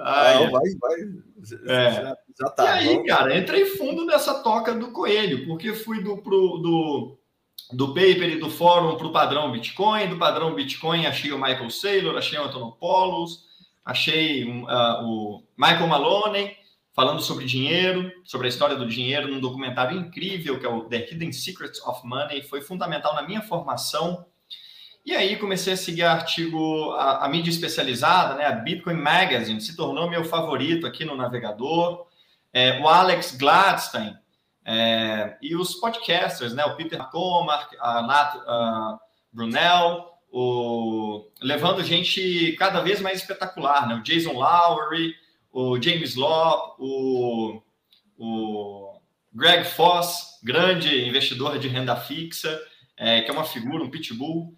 Ai, 0.00 0.44
Não, 0.44 0.50
vai, 0.50 0.62
vai. 0.80 1.00
É. 1.68 1.92
Já, 1.92 2.16
já 2.40 2.50
tá. 2.50 2.64
E 2.64 2.68
aí, 2.68 2.94
vamos. 2.94 3.08
cara, 3.08 3.38
entrei 3.38 3.64
fundo 3.64 4.04
nessa 4.04 4.42
toca 4.42 4.74
do 4.74 4.90
coelho, 4.90 5.46
porque 5.46 5.72
fui 5.72 6.02
do, 6.02 6.18
pro, 6.18 6.58
do, 6.58 7.18
do 7.72 7.88
paper 7.88 8.30
e 8.30 8.40
do 8.40 8.50
fórum 8.50 8.96
para 8.96 9.06
o 9.06 9.12
padrão 9.12 9.52
Bitcoin, 9.52 10.08
do 10.08 10.18
padrão 10.18 10.52
Bitcoin 10.52 11.06
achei 11.06 11.30
o 11.30 11.40
Michael 11.40 11.70
Saylor, 11.70 12.16
achei 12.16 12.40
o 12.40 12.44
Antonopoulos, 12.44 13.44
achei 13.84 14.44
uh, 14.44 15.04
o 15.04 15.44
Michael 15.56 15.86
Maloney, 15.86 16.56
falando 17.00 17.22
sobre 17.22 17.46
dinheiro, 17.46 18.12
sobre 18.22 18.46
a 18.46 18.50
história 18.50 18.76
do 18.76 18.86
dinheiro, 18.86 19.26
num 19.26 19.40
documentário 19.40 19.98
incrível 19.98 20.60
que 20.60 20.66
é 20.66 20.68
o 20.68 20.84
The 20.84 20.98
Hidden 20.98 21.32
Secrets 21.32 21.80
of 21.86 22.06
Money, 22.06 22.42
foi 22.42 22.60
fundamental 22.60 23.14
na 23.14 23.22
minha 23.22 23.40
formação. 23.40 24.26
E 25.02 25.16
aí 25.16 25.36
comecei 25.36 25.72
a 25.72 25.78
seguir 25.78 26.02
artigo, 26.02 26.90
a, 26.90 27.24
a 27.24 27.28
mídia 27.30 27.48
especializada, 27.48 28.34
né, 28.34 28.44
a 28.44 28.52
Bitcoin 28.52 28.96
Magazine, 28.96 29.62
se 29.62 29.74
tornou 29.74 30.10
meu 30.10 30.24
favorito 30.24 30.86
aqui 30.86 31.06
no 31.06 31.16
navegador. 31.16 32.06
É, 32.52 32.78
o 32.82 32.86
Alex 32.86 33.34
Gladstein 33.34 34.14
é, 34.66 35.38
e 35.40 35.56
os 35.56 35.76
podcasters, 35.76 36.52
né, 36.52 36.66
o 36.66 36.76
Peter 36.76 37.02
Comark, 37.08 37.74
a 37.80 38.02
Nat 38.02 38.36
a 38.46 38.98
Brunel, 39.32 40.06
o, 40.30 41.30
levando 41.40 41.82
gente 41.82 42.52
cada 42.58 42.80
vez 42.82 43.00
mais 43.00 43.20
espetacular, 43.20 43.88
né? 43.88 43.94
O 43.94 44.02
Jason 44.02 44.32
Lowry, 44.32 45.14
o 45.52 45.80
James 45.80 46.14
Law, 46.14 46.76
o, 46.78 47.62
o 48.18 49.00
Greg 49.32 49.64
Foss, 49.64 50.38
grande 50.42 51.08
investidor 51.08 51.58
de 51.58 51.68
renda 51.68 51.96
fixa, 51.96 52.60
é, 52.96 53.22
que 53.22 53.30
é 53.30 53.32
uma 53.32 53.44
figura, 53.44 53.82
um 53.82 53.90
pitbull. 53.90 54.54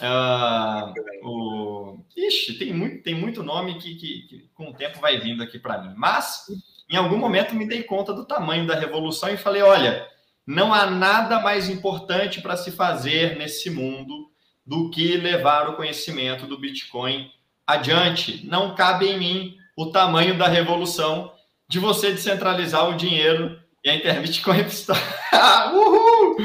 Uh, 0.00 1.28
o... 1.28 2.04
Ixi, 2.16 2.54
tem 2.58 2.72
muito, 2.72 3.02
tem 3.02 3.14
muito 3.14 3.42
nome 3.42 3.78
que, 3.78 3.94
que, 3.94 4.22
que 4.22 4.50
com 4.54 4.70
o 4.70 4.74
tempo 4.74 5.00
vai 5.00 5.20
vindo 5.20 5.42
aqui 5.42 5.58
para 5.58 5.80
mim. 5.82 5.94
Mas, 5.96 6.46
em 6.90 6.96
algum 6.96 7.16
momento, 7.16 7.54
me 7.54 7.68
dei 7.68 7.82
conta 7.82 8.12
do 8.12 8.26
tamanho 8.26 8.66
da 8.66 8.74
revolução 8.74 9.28
e 9.28 9.36
falei: 9.36 9.62
olha, 9.62 10.08
não 10.46 10.74
há 10.74 10.90
nada 10.90 11.40
mais 11.40 11.68
importante 11.68 12.40
para 12.40 12.56
se 12.56 12.72
fazer 12.72 13.36
nesse 13.36 13.70
mundo 13.70 14.30
do 14.66 14.90
que 14.90 15.16
levar 15.16 15.68
o 15.68 15.76
conhecimento 15.76 16.46
do 16.46 16.58
Bitcoin 16.58 17.30
adiante. 17.66 18.44
Não 18.46 18.74
cabe 18.74 19.06
em 19.06 19.18
mim 19.18 19.58
o 19.76 19.90
tamanho 19.90 20.36
da 20.38 20.48
revolução 20.48 21.32
de 21.68 21.78
você 21.78 22.12
descentralizar 22.12 22.88
o 22.88 22.96
dinheiro 22.96 23.58
e 23.84 23.90
a 23.90 23.96
Interbitcoin 23.96 24.60
está. 24.62 24.94
Uhul! 25.74 26.36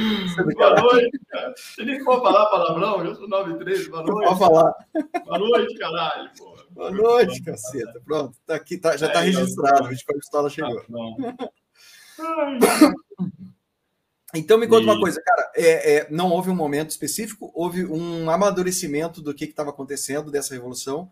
Boa 0.55 0.81
noite, 0.81 1.19
cara. 1.29 1.53
Você 1.55 1.83
nem 1.85 2.03
pode 2.03 2.21
falar 2.21 2.45
palavrão, 2.47 3.05
eu 3.05 3.15
sou 3.15 3.29
93, 3.29 3.87
boa 3.87 4.03
noite. 4.03 4.27
Pode 4.27 4.39
falar. 4.39 4.73
Boa 5.25 5.39
noite, 5.39 5.77
caralho. 5.77 6.29
Porra. 6.37 6.63
Boa 6.71 6.91
noite, 6.91 7.41
caceta. 7.41 8.01
Pronto, 8.05 8.37
tá 8.45 8.55
aqui, 8.55 8.77
tá, 8.77 8.97
já 8.97 9.07
está 9.07 9.21
é, 9.21 9.25
registrado, 9.25 9.85
o 9.85 9.87
Bitcoin 9.87 10.19
Pistola 10.19 10.49
chegou. 10.49 10.81
Ah, 12.19 12.57
então 14.35 14.57
me 14.57 14.67
conta 14.67 14.83
e... 14.83 14.85
uma 14.85 14.99
coisa, 14.99 15.21
cara. 15.21 15.51
É, 15.55 15.95
é, 15.95 16.07
não 16.09 16.31
houve 16.31 16.49
um 16.49 16.55
momento 16.55 16.89
específico, 16.89 17.51
houve 17.55 17.85
um 17.85 18.29
amadurecimento 18.29 19.21
do 19.21 19.33
que 19.33 19.45
estava 19.45 19.69
acontecendo 19.69 20.29
dessa 20.29 20.53
revolução 20.53 21.09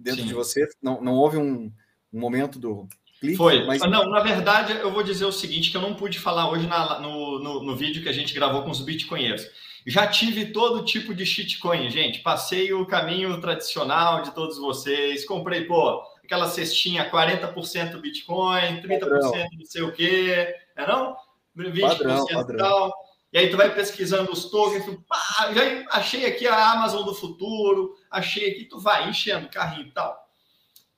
dentro 0.00 0.22
Sim. 0.22 0.28
de 0.28 0.34
você. 0.34 0.66
Não, 0.82 1.00
não 1.00 1.14
houve 1.14 1.36
um, 1.36 1.72
um 2.12 2.20
momento 2.20 2.58
do 2.58 2.88
clique. 3.20 3.36
Foi. 3.36 3.64
Mas... 3.66 3.82
Não, 3.82 4.08
na 4.10 4.20
verdade, 4.20 4.72
eu 4.72 4.90
vou 4.90 5.02
dizer 5.02 5.24
o 5.24 5.32
seguinte: 5.32 5.70
que 5.70 5.76
eu 5.76 5.82
não 5.82 5.94
pude 5.94 6.18
falar 6.18 6.50
hoje 6.50 6.66
na, 6.66 6.98
no, 7.00 7.38
no, 7.38 7.62
no, 7.62 7.76
vídeo 7.76 8.02
que 8.02 8.08
a 8.08 8.12
gente 8.12 8.34
gravou 8.34 8.62
com 8.62 8.70
os 8.70 8.80
bitcoinheiros. 8.80 9.46
Já 9.86 10.06
tive 10.06 10.46
todo 10.46 10.84
tipo 10.84 11.14
de 11.14 11.24
shitcoin, 11.24 11.90
gente. 11.90 12.20
Passei 12.20 12.72
o 12.72 12.86
caminho 12.86 13.40
tradicional 13.40 14.22
de 14.22 14.32
todos 14.32 14.58
vocês. 14.58 15.24
Comprei, 15.24 15.64
pô, 15.64 16.02
aquela 16.22 16.48
cestinha 16.48 17.10
40% 17.10 18.00
Bitcoin, 18.00 18.82
30% 18.82 19.48
não 19.58 19.64
sei 19.64 19.82
o 19.82 19.92
quê. 19.92 20.54
É 20.76 20.86
não? 20.86 21.16
20% 21.56 21.80
padrão, 21.80 22.26
padrão. 22.26 22.58
tal. 22.58 22.94
E 23.32 23.38
aí 23.38 23.48
tu 23.48 23.56
vai 23.56 23.72
pesquisando 23.72 24.32
os 24.32 24.50
tokens, 24.50 24.84
tu, 24.84 25.02
pá, 25.08 25.52
já 25.54 25.86
achei 25.90 26.26
aqui 26.26 26.46
a 26.46 26.72
Amazon 26.72 27.04
do 27.04 27.14
futuro, 27.14 27.96
achei 28.10 28.50
aqui, 28.50 28.64
tu 28.64 28.80
vai 28.80 29.08
enchendo 29.08 29.46
o 29.46 29.50
carrinho 29.50 29.86
e 29.86 29.92
tal. 29.92 30.18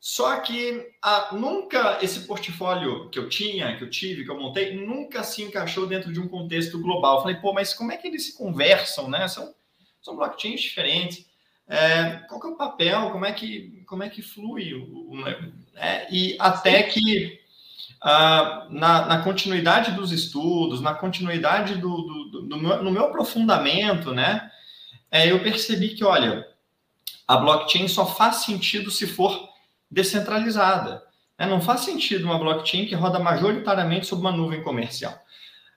Só 0.01 0.41
que 0.41 0.95
a, 1.01 1.29
nunca 1.33 1.99
esse 2.03 2.27
portfólio 2.27 3.09
que 3.11 3.19
eu 3.19 3.29
tinha, 3.29 3.77
que 3.77 3.85
eu 3.85 3.91
tive, 3.91 4.25
que 4.25 4.31
eu 4.31 4.41
montei, 4.41 4.75
nunca 4.75 5.23
se 5.23 5.43
encaixou 5.43 5.87
dentro 5.87 6.13
de 6.13 6.19
um 6.19 6.27
contexto 6.27 6.81
global. 6.81 7.17
Eu 7.17 7.23
falei, 7.23 7.37
pô, 7.37 7.53
mas 7.53 7.73
como 7.73 7.93
é 7.93 7.97
que 7.97 8.09
eles 8.09 8.27
se 8.27 8.37
conversam, 8.37 9.09
né? 9.09 9.29
São, 9.29 9.55
são 10.01 10.17
blockchains 10.17 10.61
diferentes. 10.61 11.25
É, 11.69 12.25
qual 12.29 12.41
que 12.41 12.47
é 12.49 12.51
o 12.51 12.57
papel? 12.57 13.11
Como 13.11 13.25
é 13.25 13.33
que, 13.33 13.85
como 13.87 14.03
é 14.03 14.09
que 14.09 14.23
flui? 14.23 14.75
O, 14.75 15.13
o, 15.13 15.29
é, 15.77 16.09
e 16.11 16.37
até 16.41 16.83
que 16.83 17.41
ah, 18.03 18.67
na, 18.69 19.07
na, 19.07 19.23
continuidade 19.23 19.93
dos 19.93 20.11
estudos, 20.11 20.81
na 20.81 20.93
continuidade 20.93 21.77
do, 21.77 22.03
do, 22.03 22.25
do, 22.31 22.43
do 22.43 22.57
meu, 22.57 22.83
no 22.83 22.91
meu 22.91 23.05
aprofundamento, 23.05 24.13
né, 24.13 24.51
é, 25.11 25.31
eu 25.31 25.41
percebi 25.41 25.91
que, 25.91 26.05
olha, 26.05 26.47
a 27.29 27.37
blockchain 27.37 27.87
só 27.87 28.05
faz 28.05 28.37
sentido 28.37 28.91
se 28.91 29.07
for 29.07 29.49
descentralizada. 29.91 31.03
Né? 31.39 31.47
Não 31.47 31.61
faz 31.61 31.83
sentido 31.83 32.25
uma 32.25 32.39
blockchain 32.39 32.87
que 32.87 32.95
roda 32.95 33.19
majoritariamente 33.19 34.07
sobre 34.07 34.27
uma 34.27 34.37
nuvem 34.37 34.63
comercial. 34.63 35.17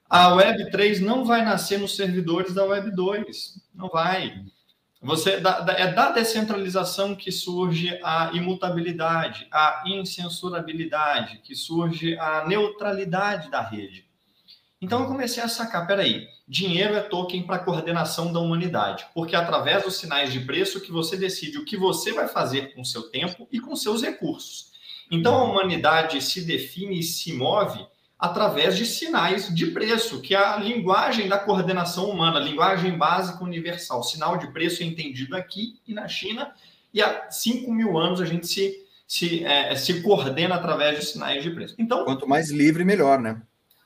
A 0.10 0.30
Web3 0.32 1.02
não 1.02 1.26
vai 1.26 1.44
nascer 1.44 1.80
nos 1.80 1.96
servidores 1.96 2.54
da 2.54 2.64
Web2, 2.64 3.26
não 3.74 3.90
vai. 3.90 4.44
Você 5.06 5.34
é 5.34 5.92
da 5.92 6.12
descentralização 6.12 7.14
que 7.14 7.32
surge 7.32 8.00
a 8.04 8.32
imutabilidade, 8.34 9.48
a 9.52 9.84
incensurabilidade, 9.86 11.42
que 11.44 11.54
surge 11.54 12.18
a 12.18 12.44
neutralidade 12.48 13.52
da 13.52 13.62
rede. 13.62 14.08
Então 14.82 15.02
eu 15.02 15.08
comecei 15.08 15.44
a 15.44 15.48
sacar, 15.48 15.86
peraí, 15.86 16.28
dinheiro 16.48 16.96
é 16.96 17.02
token 17.02 17.44
para 17.44 17.60
coordenação 17.60 18.34
da 18.34 18.40
humanidade, 18.40 19.06
porque 19.14 19.36
é 19.36 19.40
através 19.40 19.84
dos 19.84 19.96
sinais 19.98 20.34
de 20.34 20.40
preço 20.40 20.82
que 20.82 20.92
você 20.92 21.16
decide 21.16 21.60
o 21.60 21.66
que 21.66 21.78
você 21.78 22.12
vai 22.12 22.28
fazer 22.28 22.74
com 22.74 22.84
seu 22.84 23.04
tempo 23.04 23.48
e 23.52 23.60
com 23.60 23.76
seus 23.76 24.02
recursos. 24.02 24.72
Então 25.12 25.36
a 25.36 25.44
humanidade 25.44 26.20
se 26.20 26.44
define 26.44 27.00
e 27.00 27.04
se 27.04 27.32
move 27.32 27.86
através 28.18 28.78
de 28.78 28.86
sinais 28.86 29.54
de 29.54 29.68
preço, 29.68 30.22
que 30.22 30.34
é 30.34 30.38
a 30.38 30.58
linguagem 30.58 31.28
da 31.28 31.38
coordenação 31.38 32.10
humana, 32.10 32.40
linguagem 32.40 32.98
básica 32.98 33.44
universal. 33.44 34.04
Sinal 34.04 34.38
de 34.38 34.48
preço 34.48 34.82
é 34.82 34.86
entendido 34.86 35.36
aqui 35.36 35.80
e 35.86 35.94
na 35.94 36.08
China, 36.08 36.54
e 36.94 37.02
há 37.02 37.30
5 37.30 37.72
mil 37.72 37.98
anos 37.98 38.22
a 38.22 38.26
gente 38.26 38.48
se, 38.48 38.86
se, 39.06 39.44
é, 39.44 39.76
se 39.76 40.02
coordena 40.02 40.56
através 40.56 41.00
de 41.00 41.06
sinais 41.06 41.44
de 41.44 41.52
preço. 41.52 41.76
Então, 41.78 42.06
quanto 42.06 42.28
mais 42.28 42.50
livre, 42.50 42.86
melhor, 42.86 43.20
né? 43.20 43.42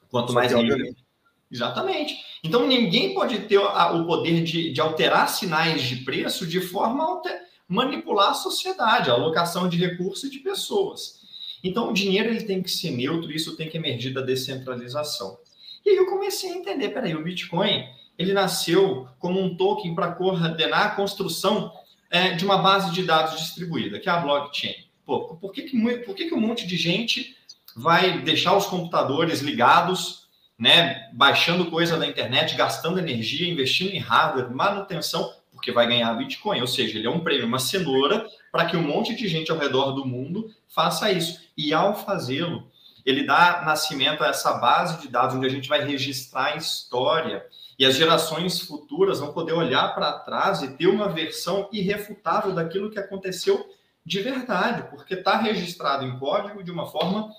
Quanto 0.09 0.31
mais 0.31 0.51
livre. 0.51 0.71
Obviamente. 0.71 1.05
Exatamente. 1.51 2.15
Então, 2.43 2.67
ninguém 2.67 3.15
pode 3.15 3.39
ter 3.39 3.57
o 3.57 4.05
poder 4.05 4.43
de, 4.43 4.71
de 4.71 4.79
alterar 4.79 5.27
sinais 5.27 5.81
de 5.81 5.97
preço 5.97 6.45
de 6.45 6.61
forma 6.61 7.03
a 7.03 7.21
manipular 7.67 8.31
a 8.31 8.35
sociedade, 8.35 9.09
a 9.09 9.13
alocação 9.13 9.67
de 9.67 9.77
recursos 9.77 10.23
e 10.25 10.29
de 10.29 10.39
pessoas. 10.39 11.18
Então, 11.63 11.89
o 11.89 11.93
dinheiro 11.93 12.29
ele 12.29 12.43
tem 12.43 12.61
que 12.61 12.71
ser 12.71 12.91
neutro, 12.91 13.31
isso 13.31 13.55
tem 13.55 13.69
que 13.69 13.77
emergir 13.77 14.13
da 14.13 14.21
descentralização. 14.21 15.37
E 15.85 15.89
aí 15.89 15.95
eu 15.95 16.07
comecei 16.07 16.51
a 16.51 16.55
entender, 16.55 16.89
peraí, 16.89 17.15
o 17.15 17.23
Bitcoin, 17.23 17.85
ele 18.17 18.33
nasceu 18.33 19.07
como 19.17 19.41
um 19.41 19.55
token 19.55 19.95
para 19.95 20.11
coordenar 20.11 20.87
a 20.87 20.91
construção 20.91 21.73
é, 22.09 22.33
de 22.33 22.43
uma 22.43 22.57
base 22.57 22.91
de 22.91 23.03
dados 23.03 23.39
distribuída, 23.39 23.99
que 23.99 24.09
é 24.09 24.11
a 24.11 24.19
blockchain. 24.19 24.75
Pô, 25.05 25.35
por 25.35 25.51
que, 25.51 25.63
que, 25.63 25.97
por 25.99 26.15
que, 26.15 26.25
que 26.25 26.35
um 26.35 26.39
monte 26.39 26.67
de 26.67 26.75
gente 26.75 27.35
vai 27.75 28.21
deixar 28.21 28.55
os 28.55 28.65
computadores 28.65 29.39
ligados, 29.39 30.27
né, 30.57 31.09
baixando 31.13 31.71
coisa 31.71 31.97
da 31.97 32.05
internet, 32.05 32.55
gastando 32.55 32.99
energia, 32.99 33.49
investindo 33.49 33.93
em 33.93 33.99
hardware, 33.99 34.53
manutenção, 34.53 35.33
porque 35.51 35.71
vai 35.71 35.87
ganhar 35.87 36.13
Bitcoin. 36.13 36.61
Ou 36.61 36.67
seja, 36.67 36.97
ele 36.97 37.07
é 37.07 37.09
um 37.09 37.21
prêmio, 37.21 37.47
uma 37.47 37.59
cenoura 37.59 38.27
para 38.51 38.65
que 38.65 38.77
um 38.77 38.83
monte 38.83 39.15
de 39.15 39.27
gente 39.27 39.51
ao 39.51 39.57
redor 39.57 39.91
do 39.91 40.05
mundo 40.05 40.53
faça 40.67 41.11
isso. 41.11 41.39
E 41.57 41.73
ao 41.73 41.95
fazê-lo, 41.95 42.67
ele 43.05 43.25
dá 43.25 43.63
nascimento 43.65 44.23
a 44.23 44.27
essa 44.27 44.53
base 44.53 45.01
de 45.01 45.07
dados 45.07 45.35
onde 45.35 45.47
a 45.47 45.49
gente 45.49 45.69
vai 45.69 45.85
registrar 45.85 46.53
a 46.53 46.55
história 46.55 47.45
e 47.77 47.85
as 47.85 47.95
gerações 47.95 48.59
futuras 48.59 49.19
vão 49.19 49.31
poder 49.31 49.53
olhar 49.53 49.95
para 49.95 50.19
trás 50.19 50.61
e 50.61 50.75
ter 50.75 50.87
uma 50.87 51.07
versão 51.07 51.69
irrefutável 51.71 52.53
daquilo 52.53 52.91
que 52.91 52.99
aconteceu 52.99 53.65
de 54.05 54.21
verdade, 54.21 54.89
porque 54.89 55.13
está 55.13 55.37
registrado 55.37 56.05
em 56.05 56.17
código 56.19 56.63
de 56.63 56.71
uma 56.71 56.87
forma 56.87 57.31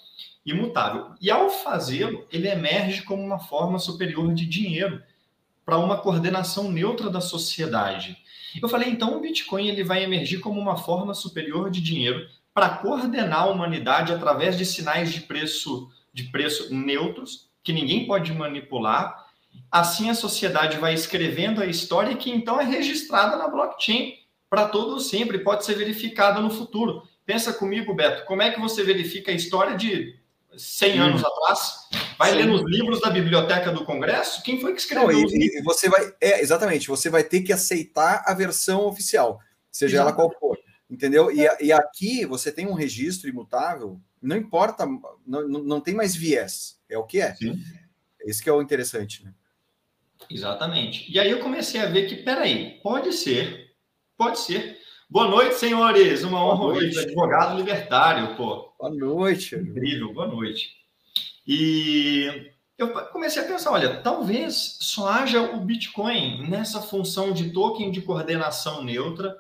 imutável. 0.45 1.11
E 1.21 1.31
ao 1.31 1.51
fazê-lo, 1.51 2.27
ele 2.31 2.49
emerge 2.49 3.03
como 3.03 3.23
uma 3.23 3.39
forma 3.39 3.79
superior 3.79 4.33
de 4.33 4.47
dinheiro 4.47 5.03
para 5.65 5.79
uma 5.79 5.99
coordenação 5.99 6.71
neutra 6.71 7.11
da 7.11 7.21
sociedade. 7.21 8.17
Eu 8.61 8.69
falei, 8.69 8.91
então 8.91 9.17
o 9.17 9.21
Bitcoin 9.21 9.69
ele 9.69 9.85
vai 9.85 10.03
emergir 10.03 10.41
como 10.41 10.61
uma 10.61 10.77
forma 10.77 11.15
superior 11.15 11.71
de 11.71 11.81
dinheiro 11.81 12.27
para 12.55 12.69
coordenar 12.69 13.43
a 13.43 13.51
humanidade 13.51 14.13
através 14.13 14.57
de 14.57 14.65
sinais 14.65 15.13
de 15.13 15.21
preço 15.21 15.91
de 16.13 16.25
preço 16.25 16.75
neutros 16.75 17.49
que 17.63 17.73
ninguém 17.73 18.07
pode 18.07 18.33
manipular. 18.33 19.27
Assim 19.71 20.11
a 20.11 20.15
sociedade 20.15 20.79
vai 20.79 20.95
escrevendo 20.95 21.63
a 21.63 21.67
história 21.67 22.17
que 22.17 22.31
então 22.31 22.61
é 22.61 22.65
registrada 22.65 23.37
na 23.37 23.49
blockchain 23.49 24.15
para 24.49 24.69
todo 24.69 24.99
sempre, 24.99 25.39
pode 25.39 25.65
ser 25.65 25.75
verificada 25.75 26.41
no 26.41 26.51
futuro. 26.51 27.05
Pensa 27.25 27.53
comigo, 27.53 27.95
Beto, 27.95 28.25
como 28.25 28.43
é 28.43 28.51
que 28.51 28.61
você 28.61 28.83
verifica 28.83 29.31
a 29.31 29.35
história 29.35 29.77
de 29.77 30.19
100 30.57 31.01
hum. 31.01 31.05
anos 31.05 31.25
atrás? 31.25 31.89
Vai 32.19 32.31
Sim. 32.33 32.37
ler 32.37 32.47
nos 32.47 32.63
livros 32.71 33.01
da 33.01 33.11
biblioteca 33.11 33.73
do 33.73 33.85
Congresso? 33.85 34.43
Quem 34.43 34.61
foi 34.61 34.75
que 34.75 34.81
escreveu? 34.81 35.09
Não, 35.09 35.29
e, 35.29 35.59
e, 35.59 35.63
você 35.63 35.89
vai, 35.89 36.13
é, 36.21 36.41
exatamente, 36.41 36.89
você 36.89 37.09
vai 37.09 37.25
ter 37.25 37.43
que 37.43 37.53
aceitar 37.53 38.23
a 38.27 38.35
versão 38.35 38.87
oficial, 38.87 39.41
seja 39.71 39.97
Exato. 39.97 40.09
ela 40.09 40.17
qual 40.17 40.39
for. 40.39 40.59
Entendeu? 40.91 41.31
E, 41.31 41.49
e 41.65 41.73
aqui 41.73 42.27
você 42.27 42.51
tem 42.51 42.67
um 42.67 42.75
registro 42.75 43.29
imutável, 43.29 44.01
não 44.21 44.37
importa, 44.37 44.87
não, 45.27 45.49
não 45.49 45.81
tem 45.81 45.95
mais 45.95 46.15
viés, 46.15 46.79
é 46.89 46.99
o 46.99 47.05
que 47.05 47.21
é. 47.21 47.35
Sim. 47.35 47.59
Esse 48.21 48.43
que 48.43 48.51
é 48.51 48.53
o 48.53 48.61
interessante, 48.61 49.25
né? 49.25 49.33
Exatamente. 50.29 51.11
E 51.11 51.19
aí 51.19 51.31
eu 51.31 51.41
comecei 51.41 51.81
a 51.81 51.87
ver 51.87 52.07
que, 52.09 52.17
peraí, 52.17 52.81
pode 52.83 53.13
ser, 53.13 53.73
pode 54.17 54.39
ser. 54.41 54.80
Boa 55.11 55.27
noite, 55.27 55.57
senhores. 55.57 56.23
Uma 56.23 56.45
honra 56.45 56.67
hoje, 56.67 56.97
advogado 56.97 57.57
libertário, 57.57 58.37
pô. 58.37 58.73
Boa 58.79 58.95
noite. 58.95 59.57
Incrível, 59.57 60.15
boa 60.15 60.29
noite. 60.29 60.77
E 61.45 62.53
eu 62.79 62.93
comecei 63.07 63.43
a 63.43 63.47
pensar, 63.47 63.73
olha, 63.73 63.97
talvez 64.03 64.77
só 64.79 65.09
haja 65.09 65.43
o 65.43 65.63
Bitcoin 65.63 66.49
nessa 66.49 66.81
função 66.81 67.33
de 67.33 67.51
token 67.51 67.91
de 67.91 68.01
coordenação 68.01 68.85
neutra 68.85 69.37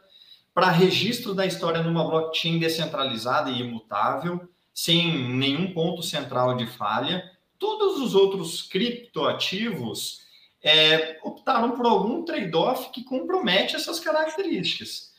para 0.53 0.73
registro 0.73 1.35
da 1.35 1.47
história 1.47 1.85
numa 1.85 2.03
blockchain 2.03 2.59
descentralizada 2.59 3.49
e 3.49 3.61
imutável, 3.61 4.41
sem 4.75 5.29
nenhum 5.29 5.73
ponto 5.73 6.03
central 6.03 6.57
de 6.57 6.67
falha. 6.67 7.23
Todos 7.61 8.01
os 8.01 8.17
outros 8.17 8.63
criptoativos 8.63 10.23
é, 10.65 11.21
optaram 11.23 11.77
por 11.77 11.87
algum 11.87 12.25
trade-off 12.25 12.91
que 12.91 13.05
compromete 13.05 13.77
essas 13.77 14.01
características. 14.01 15.10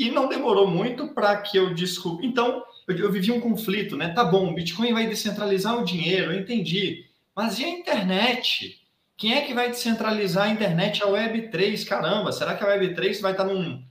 E 0.00 0.10
não 0.10 0.30
demorou 0.30 0.66
muito 0.66 1.08
para 1.08 1.36
que 1.36 1.58
eu 1.58 1.74
descobri. 1.74 2.26
Então, 2.26 2.64
eu, 2.88 2.96
eu 2.96 3.12
vivi 3.12 3.30
um 3.30 3.38
conflito, 3.38 3.98
né? 3.98 4.08
Tá 4.14 4.24
bom, 4.24 4.48
o 4.48 4.54
Bitcoin 4.54 4.94
vai 4.94 5.06
descentralizar 5.06 5.78
o 5.78 5.84
dinheiro, 5.84 6.32
eu 6.32 6.40
entendi. 6.40 7.04
Mas 7.36 7.58
e 7.58 7.66
a 7.66 7.68
internet? 7.68 8.80
Quem 9.14 9.34
é 9.34 9.42
que 9.42 9.52
vai 9.52 9.68
descentralizar 9.68 10.46
a 10.46 10.48
internet? 10.48 11.02
A 11.02 11.06
Web3? 11.06 11.86
Caramba, 11.86 12.32
será 12.32 12.54
que 12.54 12.64
a 12.64 12.68
Web3 12.68 13.20
vai 13.20 13.32
estar 13.32 13.44
num, 13.44 13.84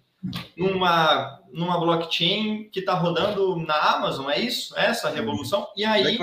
numa, 0.58 1.44
numa 1.54 1.80
blockchain 1.80 2.68
que 2.72 2.80
está 2.80 2.96
rodando 2.96 3.58
na 3.58 3.76
Amazon? 3.76 4.32
É 4.32 4.40
isso? 4.40 4.76
É 4.76 4.88
essa 4.88 5.10
a 5.10 5.12
revolução? 5.12 5.68
E 5.78 5.86
aí. 5.86 6.18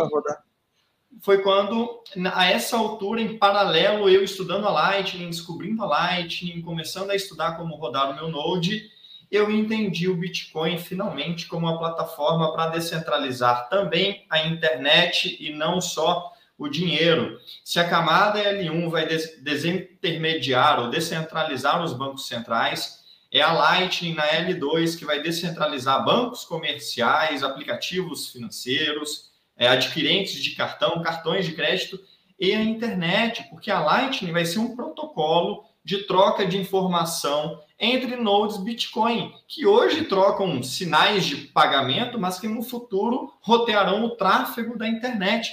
Foi 1.21 1.43
quando, 1.43 2.03
a 2.35 2.51
essa 2.51 2.77
altura, 2.77 3.23
em 3.23 3.39
paralelo, 3.39 4.11
eu 4.11 4.25
estudando 4.25 4.67
a 4.67 4.71
Lightning, 4.73 5.31
descobrindo 5.31 5.83
a 5.85 5.87
Lightning, 5.87 6.61
começando 6.61 7.11
a 7.11 7.15
estudar 7.15 7.57
como 7.57 7.77
rodar 7.77 8.11
o 8.11 8.15
meu 8.15 8.29
Node, 8.29 8.91
eu 9.31 9.51
entendi 9.51 10.09
o 10.09 10.17
Bitcoin 10.17 10.79
finalmente 10.79 11.47
como 11.47 11.67
uma 11.67 11.79
plataforma 11.79 12.53
para 12.53 12.71
descentralizar 12.71 13.69
também 13.69 14.25
a 14.31 14.47
internet 14.47 15.37
e 15.41 15.53
não 15.53 15.81
só 15.81 16.33
o 16.59 16.69
dinheiro. 16.69 17.39
Se 17.65 17.79
a 17.79 17.89
camada 17.89 18.43
L1 18.43 18.89
vai 18.89 19.07
desintermediar 19.07 20.81
ou 20.81 20.91
descentralizar 20.91 21.83
os 21.83 21.93
bancos 21.93 22.27
centrais, 22.29 23.05
é 23.31 23.43
a 23.43 23.53
Lightning 23.53 24.15
na 24.15 24.27
L2 24.27 24.99
que 24.99 25.05
vai 25.05 25.21
descentralizar 25.21 26.05
bancos 26.05 26.45
comerciais, 26.45 27.43
aplicativos 27.43 28.31
financeiros, 28.31 29.31
é, 29.57 29.69
adquirentes 29.69 30.43
de 30.43 30.51
cartão, 30.51 31.03
cartões 31.03 31.45
de 31.45 31.53
crédito 31.53 31.99
e 32.39 32.53
a 32.53 32.63
internet, 32.63 33.47
porque 33.51 33.71
a 33.71 33.81
Lightning 33.81 34.33
vai 34.33 34.45
ser 34.45 34.59
um 34.59 34.77
protocolo 34.77 35.65
de 35.85 36.05
troca 36.05 36.47
de 36.47 36.57
informação 36.57 37.61
entre 37.79 38.17
nodes 38.17 38.57
Bitcoin, 38.57 39.33
que 39.47 39.67
hoje 39.67 40.05
trocam 40.05 40.63
sinais 40.63 41.27
de 41.27 41.37
pagamento, 41.37 42.19
mas 42.19 42.39
que 42.39 42.49
no 42.49 42.63
futuro 42.63 43.33
rotearão 43.41 44.05
o 44.05 44.11
tráfego 44.11 44.79
da 44.79 44.89
internet. 44.89 45.51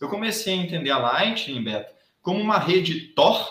Eu 0.00 0.08
comecei 0.08 0.54
a 0.54 0.56
entender 0.56 0.90
a 0.90 0.98
Lightning, 0.98 1.62
Beto, 1.62 1.92
como 2.22 2.40
uma 2.40 2.58
rede 2.58 3.08
Tor 3.14 3.50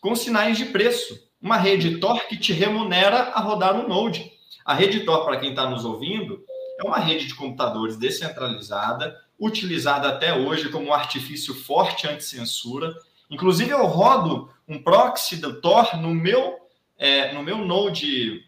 com 0.00 0.14
sinais 0.14 0.58
de 0.58 0.66
preço. 0.66 1.30
Uma 1.40 1.56
rede 1.56 1.98
Tor 1.98 2.26
que 2.26 2.36
te 2.36 2.52
remunera 2.52 3.30
a 3.34 3.40
rodar 3.40 3.74
um 3.74 3.88
node. 3.88 4.32
A 4.64 4.74
rede 4.74 5.00
Tor, 5.00 5.24
para 5.24 5.38
quem 5.38 5.50
está 5.50 5.68
nos 5.68 5.84
ouvindo, 5.84 6.44
é 6.78 6.86
uma 6.86 6.98
rede 6.98 7.26
de 7.26 7.34
computadores 7.34 7.96
descentralizada, 7.96 9.16
utilizada 9.38 10.08
até 10.08 10.34
hoje 10.36 10.68
como 10.68 10.86
um 10.86 10.94
artifício 10.94 11.54
forte 11.54 12.06
anti-censura, 12.06 12.94
Inclusive, 13.32 13.70
eu 13.70 13.86
rodo 13.86 14.50
um 14.68 14.78
proxy 14.78 15.36
do 15.36 15.58
Tor 15.58 15.96
no 15.96 16.14
meu, 16.14 16.61
é, 17.02 17.32
no 17.32 17.42
meu 17.42 17.58
node 17.58 18.44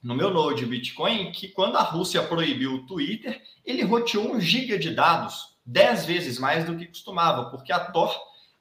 no 0.00 0.14
meu 0.14 0.30
node 0.30 0.64
Bitcoin, 0.64 1.32
que 1.32 1.48
quando 1.48 1.76
a 1.76 1.82
Rússia 1.82 2.22
proibiu 2.22 2.74
o 2.74 2.86
Twitter, 2.86 3.42
ele 3.66 3.82
roteou 3.82 4.32
um 4.32 4.40
giga 4.40 4.78
de 4.78 4.94
dados, 4.94 5.58
10 5.66 6.06
vezes 6.06 6.38
mais 6.38 6.64
do 6.64 6.76
que 6.76 6.86
costumava, 6.86 7.50
porque 7.50 7.72
a 7.72 7.80
Tor 7.80 8.16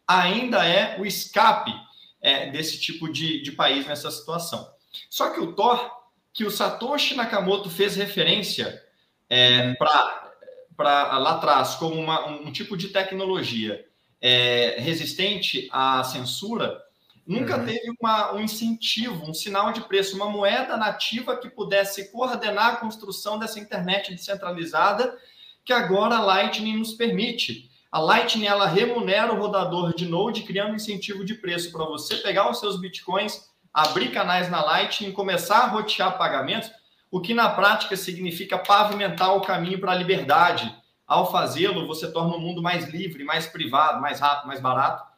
ainda 0.06 0.66
é 0.66 1.00
o 1.00 1.06
escape 1.06 1.72
é, 2.20 2.50
desse 2.50 2.80
tipo 2.80 3.08
de, 3.08 3.42
de 3.42 3.52
país 3.52 3.88
nessa 3.88 4.12
situação. 4.12 4.68
Só 5.10 5.30
que 5.30 5.40
o 5.40 5.54
Tor, 5.54 5.90
que 6.34 6.44
o 6.44 6.52
Satoshi 6.52 7.16
Nakamoto 7.16 7.70
fez 7.70 7.96
referência 7.96 8.84
é, 9.30 9.76
para 9.76 11.18
lá 11.20 11.36
atrás 11.36 11.76
como 11.76 11.96
uma, 11.96 12.26
um 12.28 12.52
tipo 12.52 12.76
de 12.76 12.90
tecnologia 12.90 13.86
é, 14.20 14.76
resistente 14.80 15.70
à 15.72 16.04
censura, 16.04 16.82
nunca 17.30 17.60
uhum. 17.60 17.66
teve 17.66 17.94
uma, 18.02 18.34
um 18.34 18.40
incentivo, 18.40 19.30
um 19.30 19.36
sinal 19.36 19.72
de 19.72 19.82
preço, 19.82 20.16
uma 20.16 20.28
moeda 20.28 20.76
nativa 20.76 21.38
que 21.38 21.48
pudesse 21.48 22.12
coordenar 22.12 22.74
a 22.74 22.76
construção 22.78 23.38
dessa 23.38 23.60
internet 23.60 24.12
descentralizada 24.12 25.16
que 25.64 25.72
agora 25.72 26.16
a 26.16 26.24
Lightning 26.24 26.78
nos 26.78 26.94
permite. 26.94 27.70
A 27.92 28.00
Lightning 28.00 28.48
ela 28.48 28.66
remunera 28.66 29.32
o 29.32 29.40
rodador 29.40 29.94
de 29.94 30.08
Node, 30.08 30.42
criando 30.42 30.74
incentivo 30.74 31.24
de 31.24 31.36
preço 31.36 31.72
para 31.72 31.86
você 31.86 32.16
pegar 32.16 32.50
os 32.50 32.60
seus 32.60 32.82
bitcoins, 32.82 33.48
abrir 33.72 34.12
canais 34.12 34.50
na 34.50 34.64
Lightning, 34.64 35.12
começar 35.12 35.60
a 35.60 35.68
rotear 35.68 36.18
pagamentos, 36.18 36.72
o 37.12 37.22
que 37.22 37.36
na 37.36 37.50
prática 37.50 37.96
significa 37.96 38.58
pavimentar 38.58 39.36
o 39.36 39.42
caminho 39.42 39.80
para 39.80 39.92
a 39.92 39.96
liberdade, 39.96 40.76
ao 41.06 41.32
fazê-lo, 41.32 41.86
você 41.86 42.12
torna 42.12 42.36
o 42.36 42.40
mundo 42.40 42.62
mais 42.62 42.90
livre, 42.90 43.24
mais 43.24 43.46
privado, 43.46 44.02
mais 44.02 44.20
rápido, 44.20 44.48
mais 44.48 44.60
barato 44.60 45.09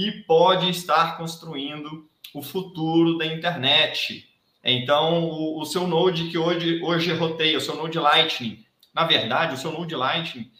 e 0.00 0.10
pode 0.22 0.70
estar 0.70 1.18
construindo 1.18 2.08
o 2.32 2.40
futuro 2.40 3.18
da 3.18 3.26
internet. 3.26 4.26
Então, 4.64 5.24
o, 5.24 5.60
o 5.60 5.66
seu 5.66 5.86
Node 5.86 6.30
que 6.30 6.38
hoje, 6.38 6.82
hoje 6.82 7.12
roteia, 7.12 7.58
o 7.58 7.60
seu 7.60 7.76
Node 7.76 7.98
Lightning, 7.98 8.64
na 8.94 9.04
verdade, 9.04 9.54
o 9.54 9.58
seu 9.58 9.70
Node 9.70 9.94
Lightning, 9.94 10.50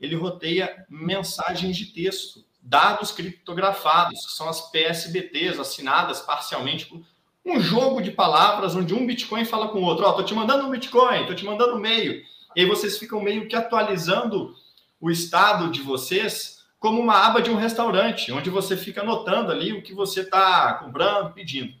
ele 0.00 0.16
roteia 0.16 0.84
mensagens 0.88 1.76
de 1.76 1.86
texto, 1.86 2.44
dados 2.60 3.12
criptografados, 3.12 4.26
que 4.26 4.32
são 4.32 4.48
as 4.48 4.72
PSBTs 4.72 5.60
assinadas 5.60 6.20
parcialmente 6.20 6.86
por 6.86 7.00
um 7.46 7.60
jogo 7.60 8.02
de 8.02 8.10
palavras 8.10 8.74
onde 8.74 8.92
um 8.92 9.06
Bitcoin 9.06 9.44
fala 9.44 9.68
com 9.68 9.78
o 9.78 9.84
outro. 9.84 10.04
Ó, 10.04 10.10
oh, 10.10 10.12
tô 10.14 10.24
te 10.24 10.34
mandando 10.34 10.66
um 10.66 10.70
Bitcoin, 10.70 11.26
tô 11.26 11.34
te 11.34 11.44
mandando 11.44 11.76
um 11.76 11.80
meio. 11.80 12.24
E 12.56 12.62
aí 12.62 12.66
vocês 12.66 12.98
ficam 12.98 13.20
meio 13.20 13.46
que 13.46 13.54
atualizando 13.54 14.52
o 15.00 15.12
estado 15.12 15.70
de 15.70 15.80
vocês 15.80 16.59
como 16.80 16.98
uma 16.98 17.26
aba 17.26 17.42
de 17.42 17.50
um 17.50 17.56
restaurante, 17.56 18.32
onde 18.32 18.48
você 18.48 18.74
fica 18.74 19.02
anotando 19.02 19.52
ali 19.52 19.72
o 19.74 19.82
que 19.82 19.92
você 19.92 20.22
está 20.22 20.72
comprando, 20.74 21.34
pedindo. 21.34 21.74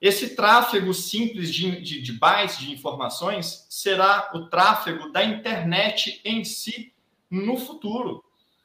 Esse 0.00 0.34
tráfego 0.34 0.92
simples 0.94 1.52
de, 1.52 1.80
de, 1.82 2.00
de 2.00 2.12
bytes 2.12 2.58
de 2.58 2.72
informações 2.72 3.66
será 3.68 4.30
o 4.34 4.46
tráfego 4.46 5.12
da 5.12 5.22
internet 5.22 6.22
em 6.24 6.42
si 6.42 6.92
no 7.30 7.58
futuro. 7.58 8.24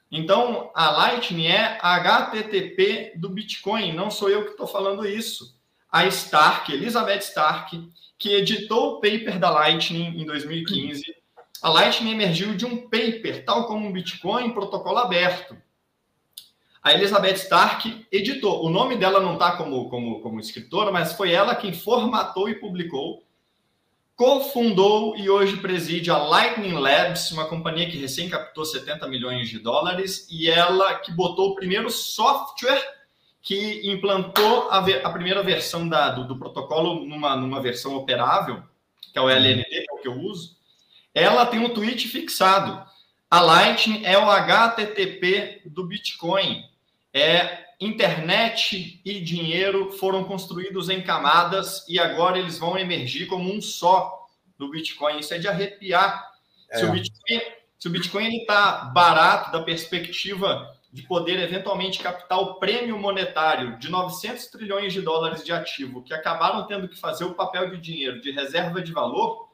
Então, 0.10 0.72
a 0.74 0.89
Lightning 0.89 1.48
é 1.48 1.78
HTTP 1.82 3.13
do 3.17 3.30
Bitcoin, 3.30 3.93
não 3.93 4.10
sou 4.10 4.30
eu 4.30 4.45
que 4.45 4.52
estou 4.52 4.65
falando 4.65 5.06
isso. 5.06 5.60
A 5.91 6.06
Stark, 6.08 6.72
Elizabeth 6.72 7.19
Stark, 7.19 7.89
que 8.17 8.34
editou 8.34 8.93
o 8.93 9.02
paper 9.02 9.38
da 9.38 9.50
Lightning 9.50 10.22
em 10.22 10.26
2015, 10.26 11.04
a 11.62 11.69
Lightning 11.69 12.12
emergiu 12.12 12.56
de 12.56 12.65
um 12.65 12.84
paper, 12.84 13.43
tal 13.43 13.67
como 13.67 13.88
um 13.88 13.91
Bitcoin, 13.91 14.52
protocolo 14.52 14.98
aberto. 14.98 15.58
A 16.82 16.93
Elizabeth 16.93 17.34
Stark 17.34 18.08
editou. 18.10 18.63
O 18.63 18.69
nome 18.69 18.95
dela 18.95 19.19
não 19.19 19.34
está 19.34 19.58
como, 19.58 19.89
como, 19.89 20.22
como 20.22 20.39
escritora, 20.39 20.91
mas 20.91 21.13
foi 21.13 21.32
ela 21.32 21.56
quem 21.56 21.74
formatou 21.74 22.48
e 22.48 22.56
publicou. 22.56 23.24
Cofundou 24.15 25.15
e 25.17 25.30
hoje 25.30 25.58
preside 25.58 26.10
a 26.10 26.17
Lightning 26.17 26.74
Labs, 26.74 27.32
uma 27.32 27.45
companhia 27.45 27.89
que 27.89 27.98
recém 27.98 28.30
captou 28.30 28.65
70 28.65 29.08
milhões 29.08 29.50
de 29.50 29.60
dólares, 29.60 30.28
e 30.32 30.50
ela 30.50 30.95
que 30.95 31.12
botou 31.12 31.50
o 31.50 31.56
primeiro 31.56 31.89
software 31.89 32.98
que 33.41 33.89
implantou 33.89 34.69
a, 34.69 34.80
a 34.80 35.10
primeira 35.12 35.41
versão 35.41 35.88
da, 35.88 36.10
do, 36.10 36.26
do, 36.26 36.38
protocolo 36.38 37.06
numa, 37.06 37.36
numa 37.36 37.62
versão 37.62 37.95
operável, 37.95 38.62
que 39.13 39.17
é 39.17 39.22
o 39.22 39.30
LND, 39.30 39.63
que 39.63 39.86
é 39.89 39.93
o 39.93 40.02
que 40.02 40.08
eu 40.08 40.19
uso 40.19 40.59
ela 41.13 41.45
tem 41.45 41.60
um 41.60 41.74
tweet 41.74 42.08
fixado. 42.08 42.84
A 43.30 43.41
Lightning 43.41 44.06
é 44.06 44.17
o 44.17 44.30
HTTP 44.30 45.62
do 45.65 45.86
Bitcoin. 45.86 46.63
É 47.13 47.65
internet 47.80 49.02
e 49.06 49.22
dinheiro 49.22 49.91
foram 49.91 50.24
construídos 50.24 50.89
em 50.89 51.02
camadas 51.02 51.88
e 51.88 51.98
agora 51.98 52.38
eles 52.38 52.58
vão 52.58 52.78
emergir 52.78 53.28
como 53.28 53.54
um 53.54 53.62
só 53.62 54.28
do 54.58 54.69
Bitcoin. 54.69 55.19
Isso 55.19 55.34
é 55.34 55.38
de 55.38 55.48
arrepiar. 55.48 56.30
É. 56.69 56.80
Se 56.80 56.86
o 56.86 56.91
Bitcoin 56.91 57.41
se 57.80 57.88
o 57.88 57.91
Bitcoin 57.91 58.36
está 58.36 58.91
barato 58.93 59.54
da 59.54 59.63
perspectiva 59.63 60.69
de 60.91 61.04
poder 61.04 61.39
eventualmente 61.39 62.00
captar 62.00 62.38
o 62.38 62.56
prêmio 62.56 63.00
monetário 63.00 63.80
de 63.80 63.89
900 63.89 64.48
trilhões 64.48 64.91
de 64.91 65.02
dólares 65.02 65.45
de 65.45 65.54
ativo, 65.54 66.04
que 66.04 66.13
acabaram 66.13 66.67
tendo 66.67 66.89
que 66.89 67.00
fazer 67.00 67.24
o 67.24 67.36
papel 67.36 67.69
de 67.69 67.78
dinheiro 67.78 68.19
de 68.19 68.32
reserva 68.32 68.82
de 68.82 68.91
valor, 68.91 69.48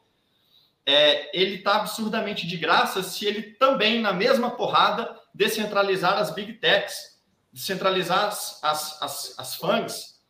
é, 0.86 1.36
ele 1.36 1.56
está 1.56 1.76
absurdamente 1.76 2.46
de 2.46 2.56
graça 2.56 3.02
se 3.02 3.26
ele 3.26 3.42
também, 3.42 4.00
na 4.00 4.12
mesma 4.12 4.52
porrada, 4.52 5.18
descentralizar 5.34 6.16
as 6.16 6.32
big 6.32 6.54
techs, 6.54 7.20
descentralizar 7.52 8.26
as, 8.26 8.62
as, 8.62 9.02
as, 9.02 9.38
as 9.38 9.54
FANGs. 9.56 10.20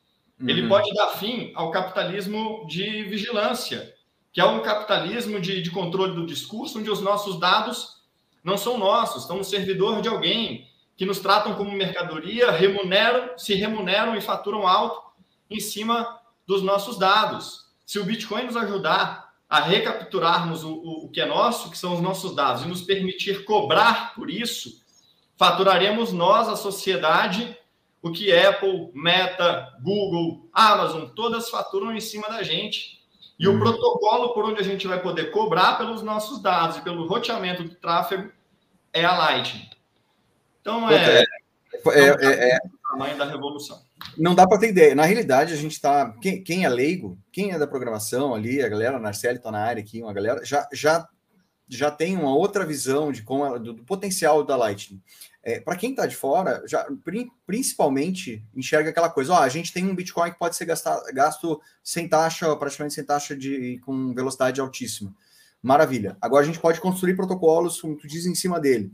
Uhum. 0.40 0.48
Ele 0.48 0.66
pode 0.66 0.92
dar 0.94 1.08
fim 1.18 1.52
ao 1.54 1.70
capitalismo 1.70 2.66
de 2.66 3.04
vigilância, 3.04 3.94
que 4.32 4.40
é 4.40 4.44
um 4.46 4.62
capitalismo 4.62 5.38
de, 5.38 5.60
de 5.60 5.70
controle 5.70 6.14
do 6.14 6.26
discurso, 6.26 6.78
onde 6.78 6.90
os 6.90 7.02
nossos 7.02 7.38
dados 7.38 8.02
não 8.42 8.56
são 8.56 8.78
nossos, 8.78 9.22
estão 9.22 9.36
no 9.36 9.44
servidor 9.44 10.00
de 10.00 10.08
alguém, 10.08 10.66
que 10.96 11.04
nos 11.04 11.18
tratam 11.18 11.54
como 11.54 11.70
mercadoria, 11.72 12.50
remuneram, 12.50 13.36
se 13.36 13.54
remuneram 13.54 14.16
e 14.16 14.20
faturam 14.22 14.66
alto 14.66 15.02
em 15.50 15.60
cima 15.60 16.18
dos 16.46 16.62
nossos 16.62 16.98
dados. 16.98 17.66
Se 17.84 17.98
o 17.98 18.04
Bitcoin 18.04 18.44
nos 18.44 18.56
ajudar 18.56 19.25
a 19.48 19.60
recapturarmos 19.60 20.64
o, 20.64 20.72
o, 20.72 21.06
o 21.06 21.08
que 21.08 21.20
é 21.20 21.26
nosso, 21.26 21.70
que 21.70 21.78
são 21.78 21.94
os 21.94 22.00
nossos 22.00 22.34
dados, 22.34 22.62
e 22.62 22.68
nos 22.68 22.82
permitir 22.82 23.44
cobrar 23.44 24.14
por 24.14 24.30
isso, 24.30 24.84
faturaremos 25.36 26.12
nós, 26.12 26.48
a 26.48 26.56
sociedade, 26.56 27.56
o 28.02 28.10
que 28.10 28.32
Apple, 28.32 28.90
Meta, 28.94 29.72
Google, 29.82 30.48
Amazon, 30.52 31.08
todas 31.08 31.50
faturam 31.50 31.94
em 31.94 32.00
cima 32.00 32.28
da 32.28 32.42
gente. 32.42 32.96
E 33.38 33.46
o 33.46 33.58
protocolo 33.58 34.32
por 34.32 34.44
onde 34.44 34.60
a 34.60 34.64
gente 34.64 34.86
vai 34.86 35.00
poder 35.00 35.30
cobrar 35.30 35.76
pelos 35.76 36.02
nossos 36.02 36.40
dados 36.40 36.78
e 36.78 36.82
pelo 36.82 37.06
roteamento 37.06 37.62
do 37.62 37.74
tráfego 37.74 38.32
é 38.92 39.04
a 39.04 39.16
Lightning. 39.16 39.68
Então, 40.60 40.90
é, 40.90 41.20
é, 41.20 41.24
é, 41.86 42.08
é, 42.08 42.50
é 42.54 42.58
o 42.64 42.90
tamanho 42.90 43.18
da 43.18 43.26
revolução. 43.26 43.85
Não 44.16 44.34
dá 44.34 44.46
para 44.46 44.58
ter 44.58 44.68
ideia. 44.68 44.94
Na 44.94 45.04
realidade, 45.04 45.52
a 45.52 45.56
gente 45.56 45.72
está. 45.72 46.12
Quem, 46.20 46.42
quem, 46.42 46.64
é 46.64 46.68
leigo, 46.68 47.18
quem 47.32 47.52
é 47.52 47.58
da 47.58 47.66
programação 47.66 48.34
ali, 48.34 48.62
a 48.62 48.68
galera, 48.68 48.96
a 48.96 49.00
Narcele 49.00 49.38
está 49.38 49.50
na 49.50 49.60
área 49.60 49.82
aqui, 49.82 50.02
uma 50.02 50.12
galera, 50.12 50.44
já, 50.44 50.68
já, 50.72 51.08
já 51.68 51.90
tem 51.90 52.16
uma 52.16 52.34
outra 52.34 52.64
visão 52.64 53.10
de 53.10 53.22
como 53.22 53.58
do, 53.58 53.72
do 53.72 53.84
potencial 53.84 54.44
da 54.44 54.56
Lightning. 54.56 55.00
É, 55.42 55.60
para 55.60 55.76
quem 55.76 55.90
está 55.90 56.06
de 56.06 56.16
fora, 56.16 56.62
já 56.66 56.86
principalmente 57.46 58.44
enxerga 58.54 58.90
aquela 58.90 59.08
coisa: 59.08 59.32
ó, 59.32 59.38
a 59.38 59.48
gente 59.48 59.72
tem 59.72 59.84
um 59.84 59.94
Bitcoin 59.94 60.32
que 60.32 60.38
pode 60.38 60.56
ser 60.56 60.66
gastar, 60.66 61.00
gasto 61.12 61.60
sem 61.82 62.08
taxa, 62.08 62.54
praticamente 62.56 62.94
sem 62.94 63.04
taxa 63.04 63.36
de 63.36 63.78
com 63.84 64.12
velocidade 64.12 64.60
altíssima. 64.60 65.14
Maravilha. 65.62 66.16
Agora 66.20 66.42
a 66.42 66.46
gente 66.46 66.60
pode 66.60 66.80
construir 66.80 67.14
protocolos, 67.16 67.80
como 67.80 67.96
tu 67.96 68.06
diz, 68.06 68.26
em 68.26 68.34
cima 68.34 68.60
dele. 68.60 68.92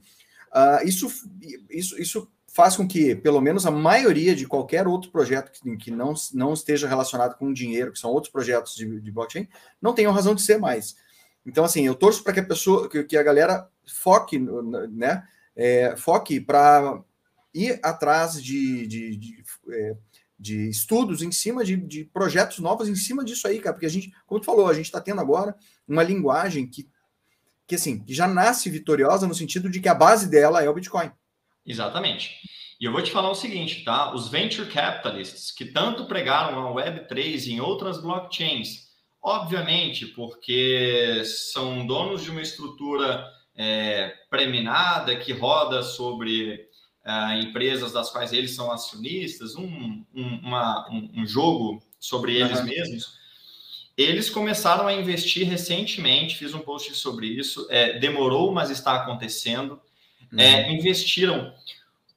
Uh, 0.54 0.86
isso, 0.86 1.08
isso, 1.70 1.98
isso 2.00 2.28
faz 2.52 2.76
com 2.76 2.86
que, 2.86 3.14
pelo 3.14 3.40
menos, 3.40 3.64
a 3.64 3.70
maioria 3.70 4.36
de 4.36 4.46
qualquer 4.46 4.86
outro 4.86 5.10
projeto 5.10 5.50
que, 5.50 5.76
que 5.78 5.90
não, 5.90 6.12
não 6.34 6.52
esteja 6.52 6.86
relacionado 6.86 7.34
com 7.38 7.50
dinheiro, 7.50 7.92
que 7.92 7.98
são 7.98 8.10
outros 8.10 8.30
projetos 8.30 8.74
de, 8.74 9.00
de 9.00 9.10
blockchain, 9.10 9.48
não 9.80 9.94
tenham 9.94 10.12
razão 10.12 10.34
de 10.34 10.42
ser 10.42 10.58
mais. 10.58 10.94
Então, 11.46 11.64
assim, 11.64 11.86
eu 11.86 11.94
torço 11.94 12.22
para 12.22 12.34
que 12.34 12.40
a 12.40 12.44
pessoa, 12.44 12.90
que, 12.90 13.04
que 13.04 13.16
a 13.16 13.22
galera 13.22 13.66
foque, 13.86 14.38
né? 14.38 15.26
É, 15.56 15.96
foque 15.96 16.40
para 16.40 17.02
ir 17.54 17.80
atrás 17.82 18.42
de, 18.42 18.86
de, 18.86 19.16
de, 19.16 19.44
é, 19.70 19.96
de, 20.38 20.68
estudos 20.68 21.22
em 21.22 21.32
cima 21.32 21.64
de, 21.64 21.76
de 21.76 22.04
projetos 22.04 22.58
novos 22.58 22.88
em 22.88 22.94
cima 22.94 23.24
disso 23.24 23.48
aí, 23.48 23.60
cara, 23.60 23.74
porque 23.74 23.86
a 23.86 23.90
gente, 23.90 24.12
como 24.26 24.40
tu 24.40 24.46
falou, 24.46 24.68
a 24.68 24.74
gente 24.74 24.86
está 24.86 25.00
tendo 25.00 25.20
agora 25.20 25.54
uma 25.86 26.02
linguagem 26.02 26.66
que, 26.66 26.88
que 27.66 27.74
assim, 27.74 27.98
que 27.98 28.14
já 28.14 28.26
nasce 28.26 28.70
vitoriosa 28.70 29.26
no 29.26 29.34
sentido 29.34 29.68
de 29.68 29.80
que 29.80 29.88
a 29.88 29.94
base 29.94 30.28
dela 30.28 30.62
é 30.62 30.68
o 30.68 30.74
Bitcoin. 30.74 31.10
Exatamente. 31.66 32.40
E 32.80 32.84
eu 32.84 32.90
vou 32.90 33.00
te 33.00 33.12
falar 33.12 33.30
o 33.30 33.34
seguinte, 33.34 33.84
tá? 33.84 34.12
Os 34.12 34.28
venture 34.28 34.68
capitalists 34.68 35.52
que 35.52 35.64
tanto 35.64 36.06
pregaram 36.06 36.66
a 36.66 36.72
Web3 36.74 37.46
e 37.46 37.52
em 37.52 37.60
outras 37.60 38.02
blockchains, 38.02 38.88
obviamente, 39.22 40.06
porque 40.06 41.22
são 41.24 41.86
donos 41.86 42.24
de 42.24 42.30
uma 42.30 42.42
estrutura 42.42 43.24
é, 43.54 44.12
preminada 44.28 45.14
que 45.14 45.32
roda 45.32 45.82
sobre 45.84 46.66
é, 47.04 47.38
empresas 47.38 47.92
das 47.92 48.10
quais 48.10 48.32
eles 48.32 48.50
são 48.52 48.72
acionistas, 48.72 49.54
um, 49.54 50.04
um, 50.12 50.40
uma, 50.42 50.90
um, 50.90 51.22
um 51.22 51.26
jogo 51.26 51.80
sobre 52.00 52.36
eles 52.36 52.58
uhum. 52.58 52.66
mesmos. 52.66 53.16
Eles 53.96 54.28
começaram 54.28 54.88
a 54.88 54.92
investir 54.92 55.46
recentemente, 55.46 56.36
fiz 56.36 56.52
um 56.52 56.60
post 56.60 56.94
sobre 56.96 57.26
isso, 57.26 57.66
é, 57.70 57.98
demorou, 57.98 58.50
mas 58.50 58.70
está 58.70 58.96
acontecendo 58.96 59.80
é, 60.36 60.62
uhum. 60.62 60.72
investiram 60.72 61.52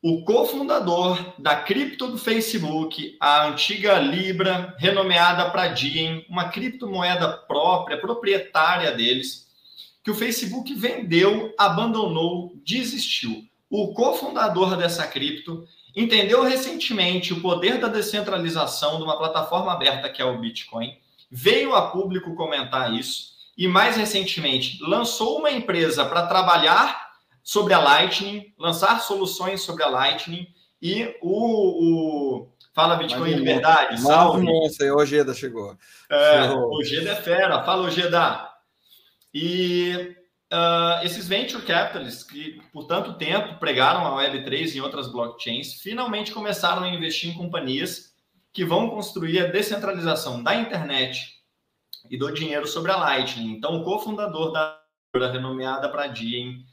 o 0.08 0.23
cofundador 0.23 1.34
da 1.39 1.56
cripto 1.56 2.08
do 2.08 2.17
Facebook, 2.17 3.17
a 3.19 3.47
antiga 3.47 3.97
Libra, 3.97 4.75
renomeada 4.78 5.49
para 5.49 5.69
Diem, 5.69 6.23
uma 6.30 6.49
criptomoeda 6.49 7.28
própria, 7.28 7.97
proprietária 7.97 8.91
deles, 8.91 9.47
que 10.04 10.12
o 10.12 10.13
Facebook 10.13 10.71
vendeu, 10.75 11.56
abandonou, 11.58 12.54
desistiu. 12.63 13.43
O 13.67 13.95
cofundador 13.95 14.78
dessa 14.78 15.08
cripto 15.08 15.67
entendeu 15.95 16.43
recentemente 16.43 17.34
o 17.34 17.41
poder 17.41 17.80
da 17.80 17.88
descentralização 17.88 18.97
de 18.97 19.04
uma 19.04 19.17
plataforma 19.17 19.73
aberta 19.73 20.08
que 20.08 20.21
é 20.21 20.25
o 20.25 20.38
Bitcoin, 20.38 20.95
veio 21.32 21.73
a 21.73 21.89
público 21.89 22.36
comentar 22.36 22.93
isso 22.93 23.34
e 23.58 23.67
mais 23.67 23.97
recentemente 23.97 24.78
lançou 24.84 25.39
uma 25.39 25.49
empresa 25.49 26.06
para 26.06 26.28
trabalhar 26.28 27.04
sobre 27.45 27.75
a 27.75 27.79
Lightning, 27.79 28.51
lançar 28.58 28.99
soluções 29.01 29.62
sobre 29.62 29.84
a 29.84 29.88
Lightning 29.88 30.47
e 30.81 31.15
o, 31.21 32.41
o 32.41 32.49
Fala 32.73 32.95
Bitcoin 32.95 33.31
em 33.31 33.36
Liberdade, 33.36 34.01
salve. 34.01 34.43
Nossa, 34.43 34.84
o 34.84 34.97
Ojeda 34.97 35.31
chegou. 35.31 35.77
É, 36.10 36.49
o 36.49 36.71
Ojeda 36.71 37.12
é 37.12 37.15
fera, 37.15 37.63
fala 37.63 37.84
Ojeda. 37.84 38.51
E 39.31 40.15
uh, 40.51 41.05
esses 41.05 41.27
venture 41.27 41.63
capitalists 41.63 42.23
que 42.23 42.60
por 42.73 42.86
tanto 42.86 43.13
tempo 43.13 43.60
pregaram 43.60 44.08
a 44.08 44.21
Web3 44.21 44.75
em 44.75 44.81
outras 44.81 45.08
blockchains, 45.08 45.75
finalmente 45.75 46.31
começaram 46.31 46.84
a 46.84 46.89
investir 46.89 47.29
em 47.29 47.38
companhias 47.38 48.15
que 48.51 48.65
vão 48.65 48.89
construir 48.89 49.39
a 49.39 49.47
descentralização 49.47 50.41
da 50.41 50.55
internet 50.55 51.36
e 52.10 52.17
do 52.17 52.31
dinheiro 52.31 52.65
sobre 52.67 52.91
a 52.91 52.97
Lightning. 52.97 53.51
Então, 53.51 53.75
o 53.75 53.84
cofundador 53.84 54.51
da 54.51 54.81
renomeada 55.31 55.89
para 55.89 56.08
Diem, 56.08 56.65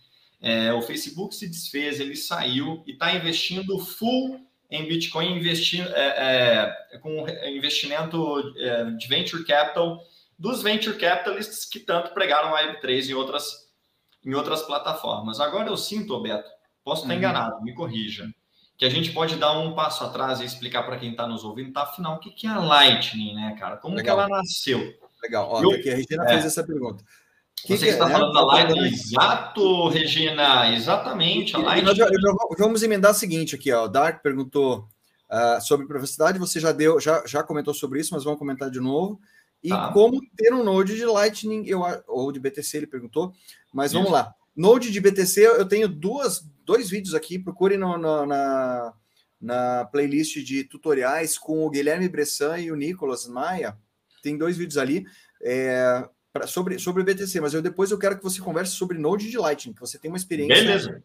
é, 0.42 0.72
o 0.72 0.83
Facebook 0.83 1.35
se 1.35 1.48
desfez, 1.48 2.00
ele 2.00 2.16
saiu 2.16 2.83
e 2.85 2.92
está 2.92 3.14
investindo 3.14 3.78
full 3.78 4.44
em 4.68 4.88
Bitcoin, 4.88 5.37
investindo, 5.37 5.88
é, 5.94 6.74
é, 6.92 6.98
com 6.98 7.26
investimento 7.46 8.52
é, 8.57 8.90
de 8.90 9.07
venture 9.07 9.44
capital 9.44 10.02
dos 10.37 10.61
venture 10.61 10.98
capitalists 10.98 11.64
que 11.64 11.78
tanto 11.78 12.12
pregaram 12.12 12.57
a 12.57 12.61
Web3 12.61 13.11
em 13.11 13.14
outras, 13.14 13.70
em 14.24 14.35
outras 14.35 14.62
plataformas. 14.62 15.38
Agora 15.38 15.68
eu 15.68 15.76
sinto, 15.76 16.20
Beto, 16.20 16.50
posso 16.83 17.02
estar 17.02 17.12
uhum. 17.12 17.18
enganado, 17.18 17.62
me 17.62 17.72
corrija, 17.72 18.28
que 18.76 18.85
a 18.85 18.88
gente 18.88 19.12
pode 19.12 19.37
dar 19.37 19.57
um 19.57 19.74
passo 19.74 20.02
atrás 20.02 20.40
e 20.40 20.44
explicar 20.44 20.83
para 20.83 20.98
quem 20.98 21.12
está 21.12 21.24
nos 21.24 21.44
ouvindo, 21.44 21.72
tá? 21.72 21.83
Afinal, 21.83 22.16
o 22.16 22.18
que 22.18 22.44
é 22.44 22.50
a 22.50 22.59
Lightning, 22.59 23.35
né, 23.35 23.55
cara? 23.57 23.76
Como 23.76 23.94
Legal. 23.94 24.16
que 24.16 24.22
ela 24.22 24.38
nasceu? 24.38 24.92
Legal, 25.22 25.48
ó, 25.48 25.62
eu, 25.62 25.70
aqui 25.70 25.88
a 25.88 25.94
Regina 25.94 26.26
fez 26.26 26.42
é. 26.42 26.46
essa 26.48 26.64
pergunta. 26.64 27.05
Que 27.64 27.77
Você 27.77 27.87
que 27.87 27.90
está 27.92 28.09
é? 28.09 28.12
falando 28.12 28.33
da 28.33 28.44
live 28.44 28.79
exato, 28.88 29.88
Regina, 29.88 30.75
exatamente. 30.75 31.55
A 31.55 31.59
live... 31.59 31.87
Nós, 31.87 31.96
vamos 32.59 32.83
emendar 32.83 33.12
o 33.12 33.14
seguinte 33.14 33.55
aqui, 33.55 33.70
ó. 33.72 33.85
O 33.85 33.88
Dark 33.88 34.20
perguntou 34.20 34.88
uh, 35.31 35.61
sobre 35.61 35.87
privacidade, 35.87 36.40
você 36.40 36.59
já 36.59 36.72
deu, 36.72 36.98
já, 36.98 37.22
já 37.25 37.42
comentou 37.42 37.72
sobre 37.72 38.01
isso, 38.01 38.12
mas 38.12 38.25
vamos 38.25 38.38
comentar 38.38 38.68
de 38.68 38.81
novo. 38.81 39.20
E 39.62 39.68
tá. 39.68 39.92
como 39.92 40.20
ter 40.37 40.53
um 40.53 40.64
Node 40.64 40.96
de 40.96 41.05
Lightning, 41.05 41.64
eu, 41.66 41.83
ou 42.09 42.33
de 42.33 42.40
BTC, 42.40 42.79
ele 42.79 42.87
perguntou. 42.88 43.33
Mas 43.72 43.92
vamos 43.92 44.11
lá. 44.11 44.35
Node 44.57 44.90
de 44.90 45.01
BTC, 45.01 45.46
eu 45.46 45.66
tenho 45.66 45.88
duas, 45.88 46.44
dois 46.64 46.90
vídeos 46.90 47.14
aqui, 47.14 47.38
procure 47.38 47.77
no, 47.77 47.96
no, 47.96 48.27
na, 48.27 48.92
na 49.40 49.85
playlist 49.85 50.38
de 50.38 50.64
tutoriais 50.64 51.38
com 51.38 51.64
o 51.64 51.70
Guilherme 51.70 52.09
Bressan 52.09 52.59
e 52.59 52.72
o 52.72 52.77
Nicolas 52.77 53.29
Maia. 53.29 53.79
Tem 54.20 54.37
dois 54.37 54.57
vídeos 54.57 54.79
ali. 54.79 55.07
É, 55.40 56.09
pra, 56.32 56.46
sobre, 56.46 56.78
sobre 56.78 57.02
o 57.02 57.04
BTC, 57.04 57.40
mas 57.40 57.54
eu 57.54 57.62
depois 57.62 57.90
eu 57.90 57.98
quero 57.98 58.16
que 58.16 58.22
você 58.24 58.40
converse 58.40 58.72
sobre 58.72 58.98
Node 58.98 59.30
de 59.30 59.38
Lightning, 59.38 59.72
que 59.74 59.80
você 59.80 59.98
tem 59.98 60.10
uma 60.10 60.16
experiência 60.16 60.64
Beleza. 60.64 61.04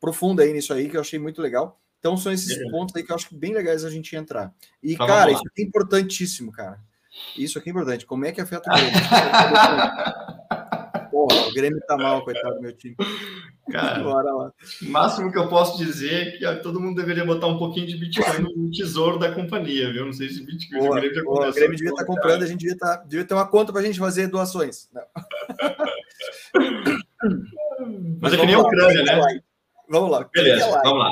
profunda 0.00 0.42
aí 0.42 0.52
nisso 0.52 0.72
aí, 0.72 0.88
que 0.88 0.96
eu 0.96 1.00
achei 1.00 1.18
muito 1.18 1.40
legal. 1.40 1.80
Então 1.98 2.16
são 2.16 2.32
esses 2.32 2.48
Beleza. 2.48 2.70
pontos 2.70 2.96
aí 2.96 3.02
que 3.02 3.12
eu 3.12 3.16
acho 3.16 3.34
bem 3.34 3.54
legais 3.54 3.84
a 3.84 3.90
gente 3.90 4.14
entrar. 4.16 4.52
E, 4.82 4.96
tá, 4.96 5.06
cara, 5.06 5.32
isso 5.32 5.42
aqui 5.46 5.62
é 5.62 5.64
importantíssimo, 5.64 6.50
cara. 6.52 6.80
Isso 7.36 7.58
aqui 7.58 7.68
é 7.68 7.72
importante. 7.72 8.06
Como 8.06 8.24
é 8.24 8.32
que 8.32 8.40
afeta 8.40 8.70
o? 8.70 10.36
Porra, 11.28 11.48
o 11.48 11.52
Grêmio 11.52 11.80
tá 11.86 11.96
mal, 11.98 12.24
coitado 12.24 12.54
do 12.54 12.62
meu 12.62 12.72
time. 12.72 12.96
Cara, 13.70 14.02
Bora 14.02 14.32
lá. 14.32 14.52
o 14.82 14.90
máximo 14.90 15.30
que 15.30 15.38
eu 15.38 15.48
posso 15.48 15.76
dizer 15.76 16.42
é 16.42 16.54
que 16.56 16.62
todo 16.62 16.80
mundo 16.80 16.96
deveria 16.96 17.24
botar 17.24 17.46
um 17.46 17.58
pouquinho 17.58 17.86
de 17.86 17.96
Bitcoin 17.96 18.40
no 18.40 18.70
tesouro 18.70 19.18
da 19.18 19.30
companhia, 19.32 19.92
viu? 19.92 20.06
Não 20.06 20.12
sei 20.12 20.30
se 20.30 20.44
Bitcoin 20.44 20.78
boa, 20.78 20.90
o 20.90 21.00
Grêmio, 21.00 21.24
boa, 21.24 21.48
o 21.50 21.52
Grêmio 21.52 21.76
devia 21.76 21.90
estar 21.90 22.04
tá 22.04 22.06
comprando, 22.06 22.42
a 22.42 22.46
gente 22.46 22.60
devia, 22.60 22.76
tá, 22.76 22.96
devia 23.06 23.24
ter 23.24 23.34
uma 23.34 23.46
conta 23.46 23.70
para 23.70 23.82
a 23.82 23.84
gente 23.84 23.98
fazer 23.98 24.28
doações. 24.28 24.88
Mas, 24.94 25.04
Mas 28.20 28.32
é 28.32 28.36
que 28.36 28.46
nem 28.46 28.54
a 28.54 28.60
Ucrânia, 28.60 29.02
né? 29.02 29.40
Vamos 29.88 30.10
lá. 30.10 30.28
Beleza, 30.32 30.80
vamos 30.82 30.98
lá. 30.98 31.10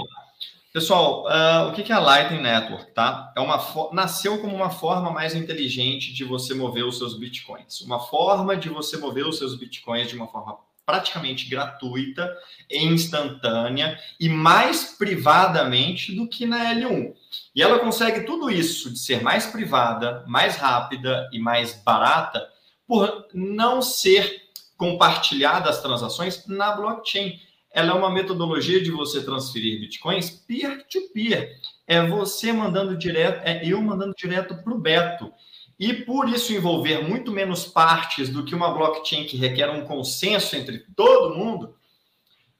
Pessoal, 0.71 1.25
uh, 1.25 1.69
o 1.69 1.73
que 1.73 1.91
é 1.91 1.95
a 1.95 1.99
Lightning 1.99 2.43
Network, 2.43 2.93
tá? 2.93 3.33
É 3.35 3.41
uma 3.41 3.59
nasceu 3.93 4.39
como 4.39 4.55
uma 4.55 4.69
forma 4.69 5.11
mais 5.11 5.35
inteligente 5.35 6.13
de 6.13 6.25
você 6.25 6.53
mover 6.53 6.85
os 6.85 6.99
seus 6.99 7.19
bitcoins, 7.19 7.81
uma 7.81 7.99
forma 7.99 8.55
de 8.55 8.69
você 8.69 8.99
mover 8.99 9.27
os 9.27 9.39
seus 9.39 9.55
bitcoins 9.55 10.09
de 10.09 10.15
uma 10.15 10.29
forma 10.29 10.59
praticamente 10.85 11.49
gratuita, 11.49 12.35
instantânea 12.71 13.99
e 14.21 14.29
mais 14.29 14.97
privadamente 14.97 16.15
do 16.15 16.27
que 16.27 16.47
na 16.47 16.75
L1. 16.75 17.15
E 17.55 17.63
ela 17.63 17.79
consegue 17.79 18.25
tudo 18.25 18.51
isso 18.51 18.91
de 18.91 18.99
ser 18.99 19.23
mais 19.23 19.47
privada, 19.47 20.25
mais 20.27 20.57
rápida 20.57 21.29
e 21.33 21.39
mais 21.39 21.75
barata 21.83 22.47
por 22.87 23.27
não 23.35 23.81
ser 23.81 24.49
compartilhada 24.79 25.69
as 25.69 25.83
transações 25.83 26.47
na 26.47 26.73
blockchain. 26.73 27.39
Ela 27.71 27.93
é 27.93 27.95
uma 27.95 28.11
metodologia 28.11 28.83
de 28.83 28.91
você 28.91 29.23
transferir 29.23 29.81
bitcoins 29.81 30.31
peer-to-peer. 30.31 31.41
-peer. 31.41 31.57
É 31.87 32.07
você 32.07 32.53
mandando 32.53 32.97
direto, 32.97 33.41
é 33.45 33.65
eu 33.65 33.81
mandando 33.81 34.15
direto 34.17 34.55
para 34.63 34.75
o 34.75 34.79
Beto. 34.79 35.33
E 35.79 35.95
por 35.95 36.29
isso 36.29 36.53
envolver 36.53 37.03
muito 37.07 37.31
menos 37.31 37.65
partes 37.65 38.29
do 38.29 38.45
que 38.45 38.55
uma 38.55 38.73
blockchain 38.73 39.25
que 39.25 39.37
requer 39.37 39.71
um 39.71 39.85
consenso 39.85 40.57
entre 40.57 40.81
todo 40.97 41.37
mundo, 41.37 41.77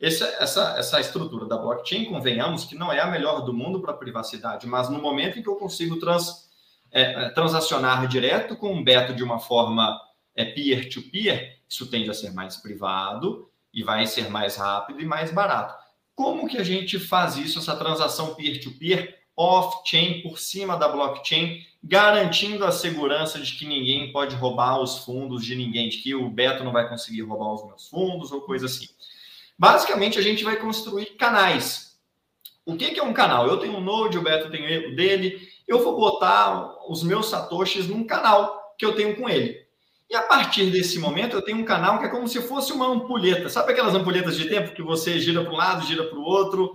essa, 0.01 0.25
essa, 0.39 0.79
essa 0.79 1.01
estrutura 1.01 1.45
da 1.45 1.59
blockchain, 1.59 2.05
convenhamos 2.05 2.65
que 2.65 2.77
não 2.77 2.93
é 2.93 3.01
a 3.01 3.07
melhor 3.07 3.41
do 3.41 3.53
mundo 3.53 3.81
para 3.81 3.93
privacidade, 3.93 4.69
mas 4.69 4.89
no 4.89 5.03
momento 5.03 5.39
em 5.39 5.43
que 5.43 5.49
eu 5.49 5.57
consigo 5.57 5.99
trans, 5.99 6.49
é, 6.93 7.25
é 7.25 7.29
transacionar 7.31 8.07
direto 8.07 8.57
com 8.57 8.73
um 8.73 8.85
Beto 8.85 9.13
de 9.13 9.25
uma 9.25 9.41
forma 9.41 10.01
é, 10.37 10.45
peer-to-peer, 10.45 11.35
-peer, 11.35 11.59
isso 11.69 11.91
tende 11.91 12.09
a 12.09 12.15
ser 12.15 12.33
mais 12.33 12.57
privado 12.57 13.51
e 13.79 13.83
vai 13.85 14.09
ser 14.09 14.29
mais 14.29 14.57
rápido 14.57 15.01
e 15.01 15.05
mais 15.05 15.31
barato. 15.31 15.73
Como 16.13 16.49
que 16.49 16.59
a 16.59 16.65
gente 16.65 16.99
faz 16.99 17.37
isso, 17.37 17.61
essa 17.61 17.77
transação 17.77 18.35
peer-to-peer, 18.35 19.17
off-chain, 19.37 20.21
por 20.21 20.37
cima 20.37 20.77
da 20.77 20.89
blockchain, 20.89 21.65
garantindo 21.81 22.65
a 22.65 22.73
segurança 22.73 23.39
de 23.39 23.53
que 23.53 23.65
ninguém 23.65 24.11
pode 24.11 24.35
roubar 24.35 24.81
os 24.81 24.99
fundos 25.05 25.45
de 25.45 25.55
ninguém, 25.55 25.89
de 25.89 25.99
que 25.99 26.13
o 26.13 26.29
Beto 26.29 26.65
não 26.65 26.73
vai 26.73 26.89
conseguir 26.89 27.23
roubar 27.23 27.55
os 27.55 27.65
meus 27.67 27.89
fundos 27.89 28.33
ou 28.33 28.41
coisa 28.41 28.67
assim. 28.67 28.89
Basicamente, 29.57 30.19
a 30.19 30.23
gente 30.23 30.43
vai 30.43 30.57
construir 30.57 31.17
canais. 31.17 31.97
O 32.67 32.77
que, 32.77 32.91
que 32.91 32.99
é 32.99 33.05
um 33.05 33.13
canal? 33.13 33.47
Eu 33.47 33.59
tenho 33.59 33.77
um 33.77 33.81
Node, 33.81 34.19
o 34.19 34.23
Beto 34.23 34.51
tem 34.51 34.89
o 34.89 34.97
dele. 34.97 35.49
Eu 35.69 35.85
vou 35.85 35.95
botar 35.95 36.85
os 36.91 37.05
meus 37.05 37.27
satoshis 37.31 37.87
num 37.87 38.05
canal 38.05 38.75
que 38.77 38.85
eu 38.85 38.97
tenho 38.97 39.15
com 39.15 39.29
ele. 39.29 39.68
E 40.11 40.17
a 40.17 40.23
partir 40.23 40.71
desse 40.71 40.99
momento, 40.99 41.37
eu 41.37 41.43
tenho 41.43 41.59
um 41.59 41.65
canal 41.65 41.99
que 41.99 42.07
é 42.07 42.09
como 42.09 42.27
se 42.27 42.41
fosse 42.41 42.73
uma 42.73 42.87
ampulheta. 42.87 43.49
Sabe 43.49 43.73
aquelas 43.73 43.95
ampulhetas 43.95 44.37
de 44.37 44.49
tempo 44.49 44.75
que 44.75 44.83
você 44.83 45.21
gira 45.21 45.43
para 45.43 45.53
um 45.53 45.57
lado, 45.57 45.87
gira 45.87 46.05
para 46.05 46.19
o 46.19 46.23
outro? 46.23 46.73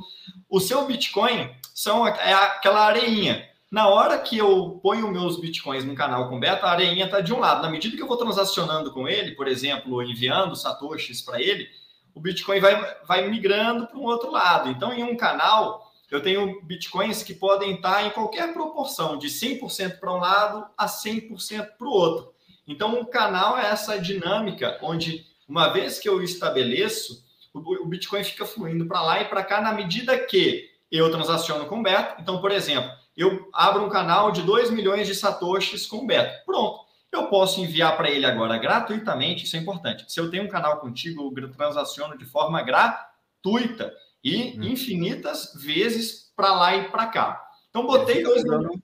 O 0.48 0.60
seu 0.60 0.86
Bitcoin 0.86 1.50
são, 1.74 2.08
é 2.08 2.34
aquela 2.34 2.86
areinha. 2.86 3.50
Na 3.72 3.88
hora 3.88 4.19
que 4.19 4.38
eu 4.38 4.80
ponho 4.84 5.12
meus 5.12 5.41
bitcoins 5.41 5.84
no 5.84 5.96
canal 5.96 6.30
com 6.30 6.39
beta, 6.39 6.67
a 6.67 6.72
areinha 6.74 7.06
está 7.06 7.22
de 7.22 7.34
um 7.34 7.39
lado. 7.39 7.63
Na 7.63 7.72
medida 7.72 7.98
que 7.98 8.04
eu 8.04 8.08
vou 8.08 8.17
transacionando 8.17 8.91
com 8.91 9.08
ele, 9.08 9.32
por 9.32 9.48
exemplo, 9.48 10.04
enviando 10.04 10.56
satoshis 10.56 11.24
para 11.24 11.41
ele, 11.41 11.67
o 12.13 12.19
Bitcoin 12.19 12.60
vai, 12.60 12.98
vai 13.08 13.28
migrando 13.28 13.88
para 13.88 13.98
um 13.98 14.04
outro 14.04 14.30
lado. 14.30 14.69
Então, 14.69 14.93
em 14.93 15.04
um 15.04 15.17
canal, 15.17 15.91
eu 16.12 16.22
tenho 16.22 16.62
bitcoins 16.62 17.24
que 17.24 17.34
podem 17.34 17.74
estar 17.74 18.06
em 18.06 18.12
qualquer 18.12 18.54
proporção, 18.54 19.17
de 19.17 19.28
100% 19.28 20.00
para 20.00 20.13
um 20.13 20.17
lado 20.19 20.67
a 20.78 20.86
100% 20.86 21.69
para 21.76 21.88
o 21.88 21.91
outro. 21.91 22.33
Então, 22.67 22.99
o 22.99 23.06
canal 23.06 23.58
é 23.58 23.65
essa 23.65 23.99
dinâmica 23.99 24.78
onde, 24.82 25.26
uma 25.47 25.69
vez 25.69 25.99
que 25.99 26.08
eu 26.08 26.21
estabeleço, 26.21 27.23
o 27.54 27.86
Bitcoin 27.86 28.23
fica 28.23 28.45
fluindo 28.45 28.86
para 28.86 29.02
lá 29.02 29.21
e 29.21 29.26
para 29.26 29.43
cá 29.43 29.62
na 29.62 29.73
medida 29.73 30.17
que 30.17 30.69
eu 30.91 31.12
transaciono 31.12 31.65
com 31.65 31.80
o 31.80 31.84
Beto. 31.84 32.21
Então, 32.21 32.41
por 32.41 32.52
exemplo, 32.52 32.91
eu 33.15 33.47
abro 33.54 33.86
um 33.86 33.89
canal 33.89 34.32
de 34.32 34.41
2 34.41 34.71
milhões 34.71 35.08
de 35.08 35.15
satoshis 35.15 35.86
com 35.86 35.97
o 35.97 36.08
Beto. 36.08 36.45
Pronto. 36.45 36.84
Eu 37.12 37.28
posso 37.28 37.62
enviar 37.62 37.95
para 37.95 38.10
ele 38.10 38.26
agora 38.26 38.58
gratuitamente, 38.58 39.43
isso 39.43 39.56
é 39.56 39.60
importante. 39.60 40.12
Se 40.12 40.19
eu 40.19 40.32
tenho 40.32 40.45
um 40.45 40.47
canal 40.47 40.80
contigo, 40.80 41.32
eu 41.38 41.52
transaciono 41.52 42.17
de 42.17 42.26
forma 42.26 42.60
gratuita 42.63 43.93
e 44.23 44.58
hum. 44.58 44.63
infinitas 44.63 45.54
vezes 45.56 46.32
para 46.36 46.54
lá 46.56 46.76
e 46.76 46.89
para 46.89 47.06
cá. 47.08 47.43
Então, 47.69 47.86
botei 47.86 48.23
2 48.23 48.43
milhões. 48.43 48.80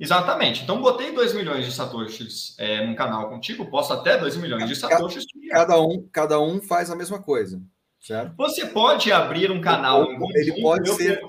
Exatamente. 0.00 0.62
Então, 0.62 0.80
botei 0.80 1.12
2 1.12 1.34
milhões 1.34 1.66
de 1.66 1.72
satoshis 1.72 2.56
é, 2.58 2.86
num 2.86 2.94
canal 2.94 3.28
contigo, 3.28 3.70
posso 3.70 3.92
até 3.92 4.16
2 4.16 4.38
milhões 4.38 4.66
de 4.66 4.74
satoshis. 4.74 5.26
Cada 5.50 5.78
um, 5.78 6.08
cada 6.10 6.40
um 6.40 6.60
faz 6.60 6.90
a 6.90 6.96
mesma 6.96 7.22
coisa, 7.22 7.60
certo? 8.00 8.34
Você 8.38 8.66
pode 8.66 9.12
abrir 9.12 9.50
um 9.50 9.60
canal. 9.60 10.06
Ele 10.34 10.62
pode 10.62 10.88
eu, 10.88 10.94
ser. 10.94 11.20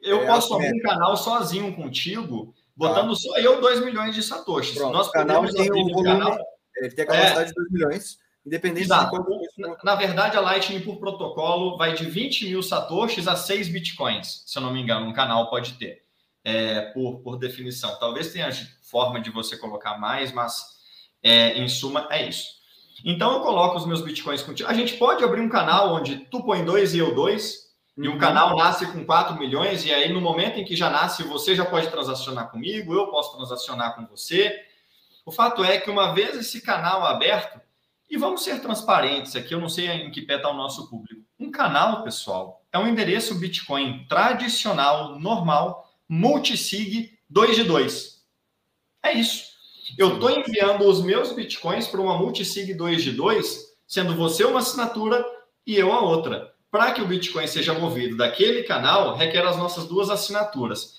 Eu, 0.00 0.22
é, 0.22 0.26
posso 0.26 0.52
abrir 0.54 0.74
um 0.74 0.82
canal 0.82 1.16
sozinho 1.16 1.74
contigo 1.76 2.52
botando 2.76 3.10
tá. 3.10 3.14
só 3.14 3.38
eu 3.38 3.60
2 3.60 3.84
milhões 3.84 4.14
de 4.14 4.22
satoshis. 4.22 4.74
Pronto, 4.74 4.92
Nós 4.92 5.08
o 5.08 5.12
canal 5.12 5.46
tem 5.46 5.70
o 5.70 5.74
volume, 5.74 6.04
canal... 6.04 6.38
ele 6.76 6.90
tem 6.90 7.04
a 7.04 7.06
capacidade 7.06 7.42
é... 7.42 7.46
de 7.46 7.54
2 7.54 7.70
milhões, 7.70 8.18
independente 8.44 8.86
Exato. 8.86 9.04
de 9.04 9.10
quanto... 9.10 9.40
Na, 9.58 9.76
na 9.84 9.94
verdade, 9.94 10.36
a 10.36 10.40
Lightning 10.40 10.80
por 10.80 10.98
protocolo 10.98 11.76
vai 11.76 11.94
de 11.94 12.04
20 12.04 12.46
mil 12.46 12.62
satoshis 12.62 13.28
a 13.28 13.36
6 13.36 13.68
bitcoins, 13.68 14.42
se 14.46 14.58
eu 14.58 14.62
não 14.62 14.72
me 14.72 14.80
engano, 14.80 15.06
um 15.06 15.12
canal 15.12 15.48
pode 15.48 15.74
ter, 15.74 16.01
é, 16.44 16.82
por, 16.92 17.20
por 17.20 17.36
definição. 17.38 17.98
Talvez 17.98 18.32
tenha 18.32 18.50
forma 18.82 19.20
de 19.20 19.30
você 19.30 19.56
colocar 19.56 19.98
mais, 19.98 20.32
mas 20.32 20.64
é, 21.22 21.58
em 21.58 21.68
suma 21.68 22.06
é 22.10 22.28
isso. 22.28 22.62
Então 23.04 23.32
eu 23.32 23.40
coloco 23.40 23.76
os 23.76 23.86
meus 23.86 24.02
bitcoins 24.02 24.42
contigo. 24.42 24.68
A 24.68 24.74
gente 24.74 24.94
pode 24.94 25.24
abrir 25.24 25.40
um 25.40 25.48
canal 25.48 25.94
onde 25.94 26.18
tu 26.30 26.42
põe 26.44 26.64
dois 26.64 26.94
e 26.94 26.98
eu 26.98 27.14
dois, 27.14 27.72
e 27.96 28.08
o 28.08 28.18
canal 28.18 28.56
nasce 28.56 28.86
com 28.86 29.04
4 29.04 29.38
milhões, 29.38 29.84
e 29.84 29.92
aí 29.92 30.12
no 30.12 30.20
momento 30.20 30.58
em 30.58 30.64
que 30.64 30.74
já 30.74 30.88
nasce, 30.88 31.22
você 31.24 31.54
já 31.54 31.64
pode 31.64 31.88
transacionar 31.88 32.50
comigo, 32.50 32.94
eu 32.94 33.08
posso 33.08 33.36
transacionar 33.36 33.94
com 33.94 34.06
você. 34.06 34.64
O 35.26 35.30
fato 35.30 35.62
é 35.62 35.78
que 35.78 35.90
uma 35.90 36.14
vez 36.14 36.36
esse 36.36 36.62
canal 36.62 37.04
aberto, 37.04 37.60
e 38.10 38.16
vamos 38.16 38.42
ser 38.42 38.60
transparentes 38.60 39.36
aqui, 39.36 39.54
eu 39.54 39.60
não 39.60 39.68
sei 39.68 39.88
em 39.88 40.10
que 40.10 40.22
pé 40.22 40.36
está 40.36 40.50
o 40.50 40.56
nosso 40.56 40.88
público. 40.88 41.22
Um 41.38 41.50
canal, 41.50 42.02
pessoal, 42.02 42.62
é 42.72 42.78
um 42.78 42.86
endereço 42.86 43.34
Bitcoin 43.34 44.06
tradicional, 44.08 45.18
normal, 45.18 45.91
multisig 46.14 47.18
2 47.30 47.56
de 47.56 47.64
2. 47.64 48.22
É 49.02 49.14
isso. 49.14 49.46
Eu 49.96 50.14
estou 50.14 50.30
enviando 50.30 50.86
os 50.86 51.02
meus 51.02 51.32
Bitcoins 51.32 51.86
para 51.86 52.02
uma 52.02 52.18
multisig 52.18 52.74
2 52.74 53.02
de 53.02 53.12
2, 53.12 53.74
sendo 53.86 54.14
você 54.14 54.44
uma 54.44 54.58
assinatura 54.58 55.24
e 55.66 55.74
eu 55.74 55.90
a 55.90 56.02
outra 56.02 56.52
para 56.70 56.92
que 56.92 57.00
o 57.00 57.06
Bitcoin 57.06 57.46
seja 57.46 57.72
movido 57.72 58.16
daquele 58.16 58.62
canal, 58.62 59.14
requer 59.14 59.46
as 59.46 59.56
nossas 59.56 59.86
duas 59.86 60.10
assinaturas. 60.10 60.98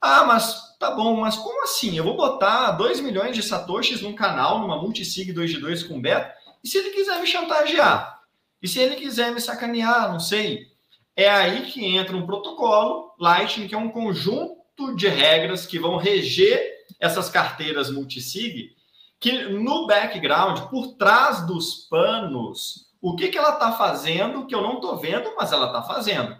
Ah, 0.00 0.24
mas 0.26 0.76
tá 0.78 0.92
bom, 0.92 1.16
mas 1.16 1.36
como 1.36 1.64
assim? 1.64 1.96
Eu 1.96 2.04
vou 2.04 2.16
botar 2.16 2.72
2 2.72 3.00
milhões 3.00 3.34
de 3.34 3.42
satoshis 3.42 4.00
num 4.00 4.14
canal, 4.14 4.60
numa 4.60 4.80
multisig 4.80 5.32
2 5.32 5.50
de 5.50 5.58
2 5.60 5.84
com 5.84 6.00
beta, 6.00 6.34
e 6.62 6.68
se 6.68 6.78
ele 6.78 6.90
quiser 6.90 7.20
me 7.20 7.26
chantagear? 7.26 8.20
E 8.60 8.68
se 8.68 8.80
ele 8.80 8.94
quiser 8.94 9.32
me 9.32 9.40
sacanear? 9.40 10.12
Não 10.12 10.20
sei. 10.20 10.71
É 11.16 11.28
aí 11.28 11.62
que 11.66 11.84
entra 11.84 12.16
um 12.16 12.26
protocolo 12.26 13.14
Lightning, 13.18 13.68
que 13.68 13.74
é 13.74 13.78
um 13.78 13.90
conjunto 13.90 14.96
de 14.96 15.08
regras 15.08 15.66
que 15.66 15.78
vão 15.78 15.96
reger 15.96 16.60
essas 16.98 17.28
carteiras 17.28 17.90
multisig, 17.90 18.74
que 19.20 19.44
no 19.48 19.86
background, 19.86 20.60
por 20.70 20.94
trás 20.94 21.46
dos 21.46 21.86
panos, 21.88 22.90
o 23.00 23.14
que, 23.14 23.28
que 23.28 23.38
ela 23.38 23.54
está 23.54 23.72
fazendo 23.72 24.46
que 24.46 24.54
eu 24.54 24.62
não 24.62 24.74
estou 24.76 24.96
vendo, 24.96 25.34
mas 25.36 25.52
ela 25.52 25.66
está 25.66 25.82
fazendo. 25.82 26.36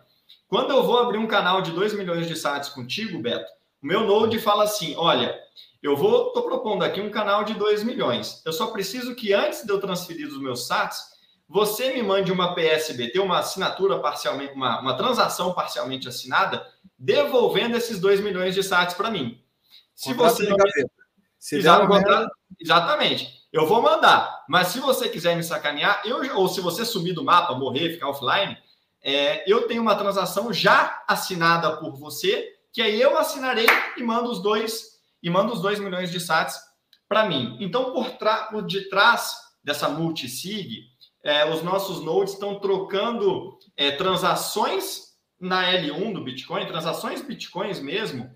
Quando 0.49 0.71
eu 0.71 0.83
vou 0.83 0.99
abrir 0.99 1.19
um 1.19 1.27
canal 1.27 1.63
de 1.63 1.73
2 1.73 1.95
milhões 1.95 2.27
de 2.27 2.37
sites 2.37 2.69
contigo, 2.69 3.21
Beto, 3.21 3.51
o 3.83 3.87
meu 3.87 4.07
Node 4.07 4.39
fala 4.39 4.65
assim: 4.65 4.95
olha, 4.97 5.39
eu 5.83 5.97
vou, 5.97 6.29
estou 6.29 6.45
propondo 6.45 6.85
aqui 6.85 7.01
um 7.01 7.11
canal 7.11 7.43
de 7.43 7.55
2 7.55 7.83
milhões. 7.83 8.41
Eu 8.47 8.53
só 8.53 8.69
preciso 8.69 9.15
que 9.15 9.33
antes 9.33 9.65
de 9.65 9.73
eu 9.73 9.81
transferir 9.81 10.29
os 10.29 10.41
meus 10.41 10.67
SATs, 10.67 11.12
você 11.53 11.93
me 11.93 12.03
mande 12.03 12.33
uma 12.33 12.55
PSBT, 12.55 13.21
uma 13.21 13.41
assinatura 13.41 13.99
parcialmente, 13.99 14.55
uma, 14.55 14.81
uma 14.81 14.97
transação 14.97 15.53
parcialmente 15.53 16.09
assinada, 16.09 16.67
devolvendo 16.99 17.77
esses 17.77 18.01
2 18.01 18.21
milhões 18.21 18.55
de 18.55 18.63
SATs 18.63 18.95
para 18.95 19.11
mim. 19.11 19.39
Se 19.95 20.15
contrato 20.15 20.37
você 20.37 20.49
não. 20.49 20.57
Se 21.39 21.57
Exato, 21.57 21.93
Exatamente. 22.59 23.43
Eu 23.53 23.67
vou 23.67 23.83
mandar. 23.83 24.45
Mas 24.49 24.69
se 24.69 24.81
você 24.81 25.11
quiser 25.11 25.37
me 25.37 25.43
sacanear, 25.43 26.01
eu, 26.07 26.39
ou 26.39 26.49
se 26.49 26.63
você 26.63 26.87
sumir 26.87 27.13
do 27.13 27.23
mapa, 27.23 27.55
morrer, 27.55 27.91
ficar 27.91 28.09
offline, 28.09 28.57
é, 29.03 29.51
eu 29.51 29.69
tenho 29.69 29.83
uma 29.83 29.95
transação 29.95 30.53
já 30.53 31.03
assinada 31.07 31.77
por 31.77 31.97
você, 31.97 32.49
que 32.73 32.81
aí 32.81 32.99
eu 32.99 33.19
assinarei 33.19 33.67
e 33.99 34.03
mando 34.03 34.31
os 34.31 34.41
dois 34.41 34.93
e 35.23 35.29
mando 35.29 35.53
os 35.53 35.61
dois 35.61 35.79
milhões 35.79 36.11
de 36.11 36.19
sats 36.19 36.59
para 37.07 37.27
mim. 37.27 37.59
Então, 37.61 37.93
por, 37.93 38.07
por 38.51 38.63
detrás 38.63 39.37
dessa 39.63 39.89
multisig, 39.89 40.92
é, 41.23 41.49
os 41.49 41.63
nossos 41.63 42.03
nodes 42.03 42.35
estão 42.35 42.59
trocando 42.59 43.59
é, 43.77 43.93
transações 43.93 45.13
na 45.41 45.73
L1 45.73 46.13
do 46.13 46.23
Bitcoin, 46.23 46.67
transações 46.67 47.23
Bitcoins 47.23 47.81
mesmo, 47.81 48.31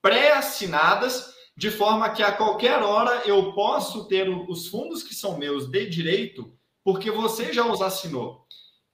pré-assinadas 0.00 1.34
de 1.56 1.70
forma 1.70 2.10
que 2.10 2.22
a 2.22 2.30
qualquer 2.30 2.82
hora 2.82 3.22
eu 3.26 3.52
posso 3.52 4.06
ter 4.06 4.28
os 4.28 4.68
fundos 4.68 5.02
que 5.02 5.14
são 5.14 5.36
meus 5.36 5.68
de 5.68 5.88
direito, 5.88 6.52
porque 6.84 7.10
você 7.10 7.52
já 7.52 7.66
os 7.66 7.82
assinou. 7.82 8.46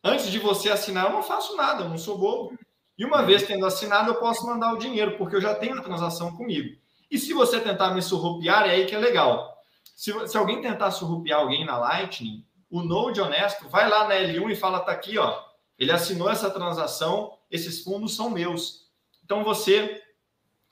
Antes 0.03 0.31
de 0.31 0.39
você 0.39 0.71
assinar, 0.71 1.07
eu 1.07 1.13
não 1.13 1.23
faço 1.23 1.57
nada, 1.57 1.85
eu 1.85 1.89
não 1.89 1.99
sou 1.99 2.17
bobo. 2.17 2.59
E 2.97 3.05
uma 3.05 3.23
vez 3.23 3.43
tendo 3.43 3.67
assinado, 3.67 4.11
eu 4.11 4.15
posso 4.15 4.47
mandar 4.47 4.73
o 4.73 4.79
dinheiro, 4.79 5.19
porque 5.19 5.37
eu 5.37 5.41
já 5.41 5.55
tenho 5.55 5.79
a 5.79 5.83
transação 5.83 6.35
comigo. 6.37 6.79
E 7.11 7.19
se 7.19 7.33
você 7.33 7.61
tentar 7.61 7.93
me 7.93 8.01
surrupiar, 8.01 8.67
é 8.67 8.71
aí 8.71 8.87
que 8.87 8.95
é 8.95 8.99
legal. 8.99 9.55
Se, 9.95 10.13
se 10.27 10.37
alguém 10.37 10.63
tentar 10.63 10.91
surrupiar 10.91 11.41
alguém 11.41 11.65
na 11.65 11.77
Lightning, 11.77 12.45
o 12.75 12.83
Node 12.83 13.21
honesto 13.21 13.69
vai 13.69 13.89
lá 13.89 14.09
na 14.09 14.17
L1 14.17 14.51
e 14.51 14.57
fala: 14.57 14.81
tá 14.81 14.91
aqui, 14.91 15.17
ó. 15.17 15.41
Ele 15.79 15.93
assinou 15.93 16.29
essa 16.29 16.51
transação, 16.51 17.39
esses 17.49 17.85
fundos 17.85 18.17
são 18.17 18.29
meus. 18.31 18.91
Então 19.25 19.45
você 19.45 20.03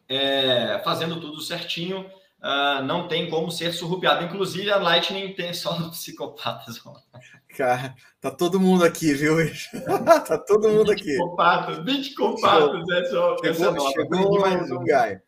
é, 0.08 0.80
fazendo 0.84 1.20
tudo 1.20 1.40
certinho, 1.40 2.00
uh, 2.00 2.82
não 2.84 3.06
tem 3.06 3.30
como 3.30 3.52
ser 3.52 3.72
surrupiado. 3.72 4.24
Inclusive, 4.24 4.70
a 4.70 4.78
Lightning 4.78 5.32
tem 5.34 5.54
só 5.54 5.74
psicopatas. 5.90 6.82
Cara, 7.56 7.94
tá 8.20 8.32
todo 8.32 8.58
mundo 8.58 8.84
aqui, 8.84 9.14
viu? 9.14 9.36
tá 10.26 10.38
todo 10.38 10.68
mundo 10.70 10.90
aqui. 10.90 11.04
Psicopatas, 11.04 11.84
20 11.84 12.14
compatas. 12.14 12.80
Chegou, 12.80 13.36
essa, 13.44 13.66
essa 13.68 13.90
chegou 13.92 14.40
mais 14.40 14.70
um 14.72 14.78
guy. 14.78 15.20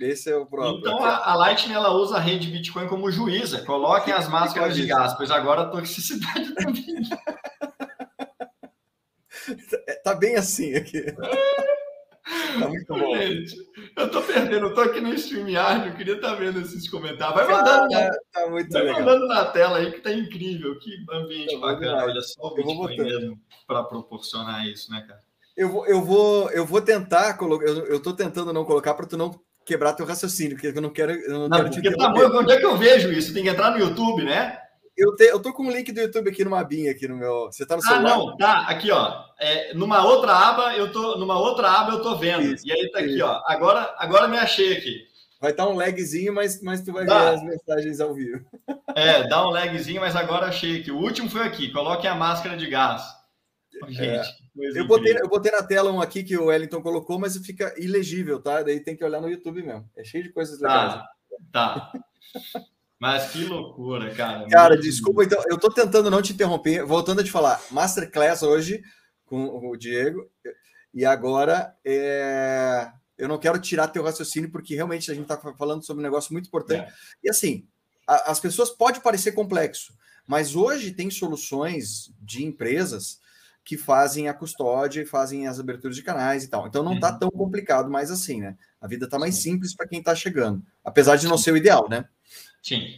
Esse 0.00 0.30
é 0.30 0.36
o 0.36 0.46
próprio. 0.46 0.78
Então 0.78 1.04
a, 1.04 1.32
a, 1.32 1.34
Lightning 1.36 1.74
ela 1.74 1.90
usa 1.92 2.16
a 2.16 2.20
rede 2.20 2.50
Bitcoin 2.50 2.86
como 2.86 3.10
juíza. 3.10 3.62
Coloquem 3.62 4.12
as 4.12 4.28
máscaras 4.28 4.76
de 4.76 4.86
gás, 4.86 5.14
pois 5.14 5.30
agora 5.30 5.62
a 5.62 5.68
toxicidade 5.68 6.54
também. 6.54 6.84
tá 10.04 10.14
bem 10.14 10.36
assim 10.36 10.74
aqui. 10.74 11.02
Tá 12.58 12.68
muito 12.68 12.92
bom. 12.92 13.16
Gente, 13.16 13.54
eu 13.96 14.10
tô 14.10 14.20
perdendo, 14.22 14.66
eu 14.66 14.74
tô 14.74 14.80
aqui 14.80 15.00
no 15.00 15.14
StreamYard, 15.14 15.88
eu 15.88 15.94
queria 15.94 16.14
estar 16.16 16.30
tá 16.30 16.34
vendo 16.34 16.60
esses 16.60 16.88
comentários. 16.90 17.36
Vai 17.36 17.48
mandando, 17.48 17.88
Cara, 17.88 18.18
tá 18.32 18.46
muito 18.48 18.72
vai 18.72 18.82
legal. 18.82 19.00
mandando 19.00 19.26
na 19.28 19.44
tela 19.46 19.78
aí 19.78 19.92
que 19.92 20.00
tá 20.00 20.12
incrível. 20.12 20.78
Que 20.78 21.04
ambiente 21.10 21.54
tá 21.54 21.60
bacana. 21.60 22.04
Olha 22.04 22.20
só 22.22 22.46
o 22.46 22.54
Bitcoin 22.54 22.96
mesmo 22.96 23.40
para 23.66 23.84
proporcionar 23.84 24.66
isso, 24.66 24.90
né, 24.90 25.04
cara? 25.06 25.20
Eu 25.56 25.70
vou, 25.70 25.86
eu 25.86 26.04
vou, 26.04 26.50
eu 26.50 26.66
vou 26.66 26.82
tentar 26.82 27.34
colocar. 27.34 27.66
Eu, 27.66 27.86
eu 27.86 28.02
tô 28.02 28.12
tentando 28.12 28.52
não 28.52 28.64
colocar 28.64 28.92
para 28.94 29.06
tu 29.06 29.16
não 29.16 29.40
quebrar 29.66 29.92
teu 29.94 30.06
raciocínio, 30.06 30.56
porque 30.56 30.68
eu 30.68 30.80
não 30.80 30.90
quero. 30.90 31.12
Eu 31.12 31.32
não, 31.32 31.48
não 31.48 31.56
quero 31.58 31.70
porque 31.70 31.96
tá 31.96 32.08
bom, 32.08 32.38
onde 32.38 32.52
é 32.52 32.56
que 32.56 32.64
eu 32.64 32.76
vejo 32.76 33.12
isso? 33.12 33.34
Tem 33.34 33.42
que 33.42 33.48
entrar 33.50 33.72
no 33.72 33.78
YouTube, 33.78 34.24
né? 34.24 34.58
Eu, 34.96 35.14
te, 35.14 35.24
eu 35.24 35.42
tô 35.42 35.52
com 35.52 35.64
o 35.64 35.66
um 35.66 35.70
link 35.70 35.92
do 35.92 36.00
YouTube 36.00 36.30
aqui 36.30 36.42
numa 36.42 36.60
abinha 36.60 36.92
aqui 36.92 37.06
no 37.06 37.16
meu. 37.16 37.46
Você 37.46 37.66
tá 37.66 37.76
no 37.76 37.82
celular? 37.82 38.12
Ah, 38.12 38.16
não, 38.16 38.36
tá. 38.38 38.60
Aqui, 38.60 38.90
ó. 38.90 39.24
É, 39.38 39.74
numa 39.74 40.02
outra 40.06 40.32
aba, 40.32 40.74
eu 40.74 40.90
tô. 40.90 41.18
Numa 41.18 41.38
outra 41.38 41.68
aba 41.68 41.92
eu 41.92 42.00
tô 42.00 42.16
vendo. 42.16 42.42
Isso, 42.54 42.66
e 42.66 42.72
aí 42.72 42.90
tá 42.90 43.00
aqui, 43.00 43.16
isso. 43.16 43.24
ó. 43.24 43.42
Agora, 43.46 43.94
agora 43.98 44.28
me 44.28 44.38
achei 44.38 44.74
aqui. 44.74 45.04
Vai 45.38 45.52
dar 45.52 45.68
um 45.68 45.74
lagzinho, 45.74 46.32
mas, 46.32 46.62
mas 46.62 46.80
tu 46.80 46.92
vai 46.92 47.04
tá. 47.04 47.18
ver 47.18 47.34
as 47.34 47.42
mensagens 47.42 48.00
ao 48.00 48.14
vivo. 48.14 48.46
É, 48.94 49.28
dá 49.28 49.46
um 49.46 49.50
lagzinho, 49.50 50.00
mas 50.00 50.16
agora 50.16 50.46
achei 50.46 50.80
aqui. 50.80 50.90
O 50.90 50.98
último 50.98 51.28
foi 51.28 51.42
aqui. 51.42 51.70
Coloquem 51.72 52.08
a 52.08 52.14
máscara 52.14 52.56
de 52.56 52.66
gás. 52.66 53.02
Gente, 53.88 54.00
é. 54.02 54.45
Eu, 54.58 54.86
botei, 54.86 55.16
eu 55.18 55.28
botei 55.28 55.52
na 55.52 55.62
tela 55.62 55.92
um 55.92 56.00
aqui 56.00 56.22
que 56.22 56.36
o 56.36 56.46
Wellington 56.46 56.80
colocou, 56.80 57.18
mas 57.18 57.36
fica 57.38 57.74
ilegível, 57.76 58.40
tá? 58.40 58.62
Daí 58.62 58.80
tem 58.80 58.96
que 58.96 59.04
olhar 59.04 59.20
no 59.20 59.28
YouTube 59.28 59.62
mesmo. 59.62 59.88
É 59.96 60.02
cheio 60.02 60.24
de 60.24 60.32
coisas 60.32 60.60
legais. 60.60 60.94
Tá. 60.94 61.08
tá. 61.52 61.92
Mas 62.98 63.30
que 63.30 63.44
loucura, 63.44 64.14
cara. 64.14 64.48
Cara, 64.48 64.74
Muito 64.74 64.82
desculpa, 64.82 65.22
então, 65.22 65.42
eu 65.50 65.58
tô 65.58 65.70
tentando 65.70 66.10
não 66.10 66.22
te 66.22 66.32
interromper, 66.32 66.84
voltando 66.84 67.20
a 67.20 67.24
te 67.24 67.30
falar, 67.30 67.60
Masterclass 67.70 68.42
hoje 68.42 68.82
com 69.26 69.68
o 69.68 69.76
Diego, 69.76 70.30
e 70.94 71.04
agora 71.04 71.76
é... 71.84 72.90
eu 73.18 73.28
não 73.28 73.38
quero 73.38 73.58
tirar 73.58 73.88
teu 73.88 74.02
raciocínio, 74.02 74.50
porque 74.50 74.74
realmente 74.74 75.10
a 75.10 75.14
gente 75.14 75.26
tá 75.26 75.36
falando 75.58 75.84
sobre 75.84 76.00
um 76.00 76.04
negócio 76.04 76.32
muito 76.32 76.46
importante. 76.46 76.88
É. 76.88 76.92
E 77.24 77.28
assim, 77.28 77.66
a, 78.06 78.30
as 78.30 78.40
pessoas 78.40 78.70
pode 78.70 79.00
parecer 79.00 79.32
complexo, 79.32 79.92
mas 80.26 80.56
hoje 80.56 80.92
tem 80.92 81.10
soluções 81.10 82.10
de 82.22 82.44
empresas 82.44 83.20
que 83.66 83.76
fazem 83.76 84.28
a 84.28 84.32
custódia 84.32 85.02
e 85.02 85.06
fazem 85.06 85.48
as 85.48 85.58
aberturas 85.58 85.96
de 85.96 86.02
canais 86.02 86.44
e 86.44 86.48
tal. 86.48 86.68
Então 86.68 86.84
não 86.84 86.94
está 86.94 87.12
uhum. 87.12 87.18
tão 87.18 87.30
complicado 87.32 87.90
mais 87.90 88.12
assim, 88.12 88.40
né? 88.40 88.56
A 88.80 88.86
vida 88.86 89.06
está 89.06 89.18
mais 89.18 89.34
simples 89.34 89.74
para 89.74 89.88
quem 89.88 89.98
está 89.98 90.14
chegando, 90.14 90.62
apesar 90.84 91.16
de 91.16 91.26
não 91.26 91.36
ser 91.36 91.50
o 91.50 91.56
ideal, 91.56 91.88
né? 91.90 92.04
Sim. 92.62 92.94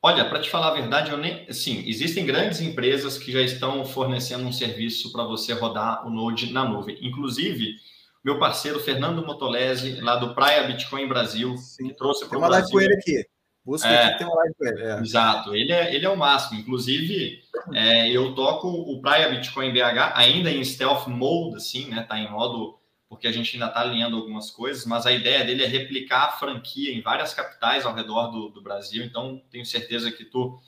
Olha, 0.00 0.28
para 0.30 0.40
te 0.40 0.48
falar 0.48 0.68
a 0.68 0.74
verdade, 0.74 1.10
eu 1.10 1.18
nem, 1.18 1.52
sim, 1.52 1.82
existem 1.88 2.24
grandes 2.24 2.60
empresas 2.60 3.18
que 3.18 3.32
já 3.32 3.42
estão 3.42 3.84
fornecendo 3.84 4.44
um 4.44 4.52
serviço 4.52 5.10
para 5.10 5.24
você 5.24 5.52
rodar 5.52 6.06
o 6.06 6.10
Node 6.10 6.52
na 6.52 6.64
nuvem. 6.64 6.96
Inclusive, 7.02 7.74
meu 8.24 8.38
parceiro 8.38 8.78
Fernando 8.78 9.26
Motolese, 9.26 10.00
lá 10.00 10.16
do 10.16 10.34
Praia 10.36 10.68
Bitcoin 10.68 11.08
Brasil, 11.08 11.56
sim. 11.56 11.88
que 11.88 11.94
trouxe 11.94 12.26
para 12.26 12.38
o 12.38 12.40
Brasil. 12.40 12.48
Tem 12.48 12.48
uma 12.48 12.48
live 12.48 12.70
com 12.70 12.80
ele 12.80 12.94
aqui. 12.94 13.28
Busca 13.70 13.86
é, 13.86 14.16
tem 14.16 14.26
live. 14.26 14.82
É. 14.82 14.98
Exato, 14.98 15.54
ele 15.54 15.70
é, 15.70 15.94
ele 15.94 16.04
é 16.04 16.08
o 16.08 16.16
máximo. 16.16 16.58
Inclusive, 16.58 17.40
é, 17.72 18.10
eu 18.10 18.34
toco 18.34 18.66
o 18.66 19.00
Praia 19.00 19.28
Bitcoin 19.28 19.72
BH 19.72 20.10
ainda 20.14 20.50
em 20.50 20.64
stealth 20.64 21.06
mode, 21.06 21.54
assim, 21.54 21.88
né? 21.88 22.02
Tá 22.02 22.18
em 22.18 22.28
modo, 22.28 22.80
porque 23.08 23.28
a 23.28 23.32
gente 23.32 23.54
ainda 23.54 23.66
está 23.66 23.82
alinhando 23.82 24.16
algumas 24.16 24.50
coisas, 24.50 24.84
mas 24.84 25.06
a 25.06 25.12
ideia 25.12 25.44
dele 25.44 25.62
é 25.62 25.68
replicar 25.68 26.24
a 26.24 26.32
franquia 26.32 26.92
em 26.92 27.00
várias 27.00 27.32
capitais 27.32 27.86
ao 27.86 27.94
redor 27.94 28.32
do, 28.32 28.48
do 28.48 28.60
Brasil. 28.60 29.04
Então, 29.04 29.40
tenho 29.52 29.64
certeza 29.64 30.10
que 30.10 30.24
tu, 30.24 30.58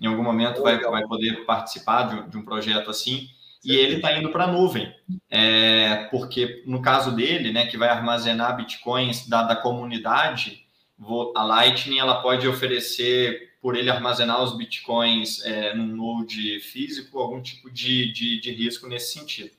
em 0.00 0.06
algum 0.06 0.22
momento, 0.22 0.62
vai, 0.62 0.78
vai 0.78 1.02
poder 1.02 1.44
participar 1.46 2.04
de, 2.04 2.30
de 2.30 2.36
um 2.36 2.44
projeto 2.44 2.88
assim 2.88 3.26
e 3.64 3.74
ele 3.74 3.96
está 3.96 4.16
indo 4.16 4.30
para 4.30 4.44
a 4.44 4.52
nuvem, 4.52 4.94
é, 5.28 6.06
porque 6.12 6.62
no 6.64 6.80
caso 6.80 7.10
dele, 7.10 7.52
né, 7.52 7.66
que 7.66 7.76
vai 7.76 7.88
armazenar 7.88 8.56
bitcoins 8.56 9.28
da, 9.28 9.42
da 9.42 9.56
comunidade, 9.56 10.65
a 11.34 11.44
Lightning 11.44 11.98
ela 11.98 12.22
pode 12.22 12.48
oferecer, 12.48 13.54
por 13.60 13.76
ele 13.76 13.90
armazenar 13.90 14.42
os 14.42 14.56
bitcoins 14.56 15.44
é, 15.44 15.74
num 15.74 15.88
node 15.88 16.60
físico, 16.60 17.18
algum 17.18 17.42
tipo 17.42 17.70
de, 17.70 18.12
de, 18.12 18.40
de 18.40 18.52
risco 18.52 18.86
nesse 18.86 19.12
sentido. 19.12 19.50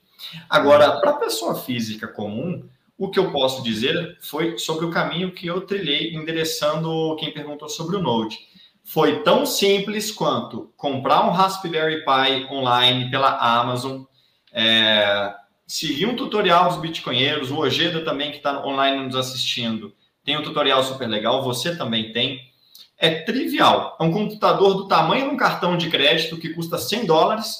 Agora, 0.49 0.99
para 0.99 1.11
a 1.11 1.17
pessoa 1.17 1.55
física 1.55 2.07
comum, 2.07 2.67
o 2.97 3.09
que 3.09 3.19
eu 3.19 3.31
posso 3.31 3.61
dizer 3.61 4.17
foi 4.21 4.57
sobre 4.57 4.85
o 4.85 4.89
caminho 4.89 5.31
que 5.31 5.45
eu 5.45 5.61
trilhei 5.61 6.15
endereçando 6.15 7.15
quem 7.17 7.33
perguntou 7.33 7.69
sobre 7.69 7.95
o 7.95 8.01
Node. 8.01 8.39
Foi 8.83 9.21
tão 9.21 9.45
simples 9.45 10.11
quanto 10.11 10.71
comprar 10.77 11.27
um 11.27 11.31
Raspberry 11.31 12.03
Pi 12.05 12.47
online 12.49 13.11
pela 13.11 13.37
Amazon, 13.37 14.03
é, 14.51 15.35
seguir 15.67 16.05
um 16.05 16.15
tutorial 16.15 16.69
dos 16.69 16.79
bitcoinheiros, 16.79 17.51
o 17.51 17.57
Ojeda 17.57 18.03
também 18.03 18.31
que 18.31 18.37
está 18.37 18.65
online 18.65 19.03
nos 19.03 19.15
assistindo, 19.15 19.93
tem 20.27 20.37
um 20.37 20.43
tutorial 20.43 20.83
super 20.83 21.07
legal, 21.07 21.41
você 21.41 21.73
também 21.73 22.11
tem. 22.11 22.51
É 22.97 23.21
trivial. 23.21 23.95
É 23.97 24.03
um 24.03 24.11
computador 24.11 24.73
do 24.73 24.85
tamanho 24.85 25.29
de 25.29 25.33
um 25.33 25.37
cartão 25.37 25.77
de 25.77 25.89
crédito 25.89 26.35
que 26.35 26.49
custa 26.49 26.77
100 26.77 27.05
dólares. 27.05 27.55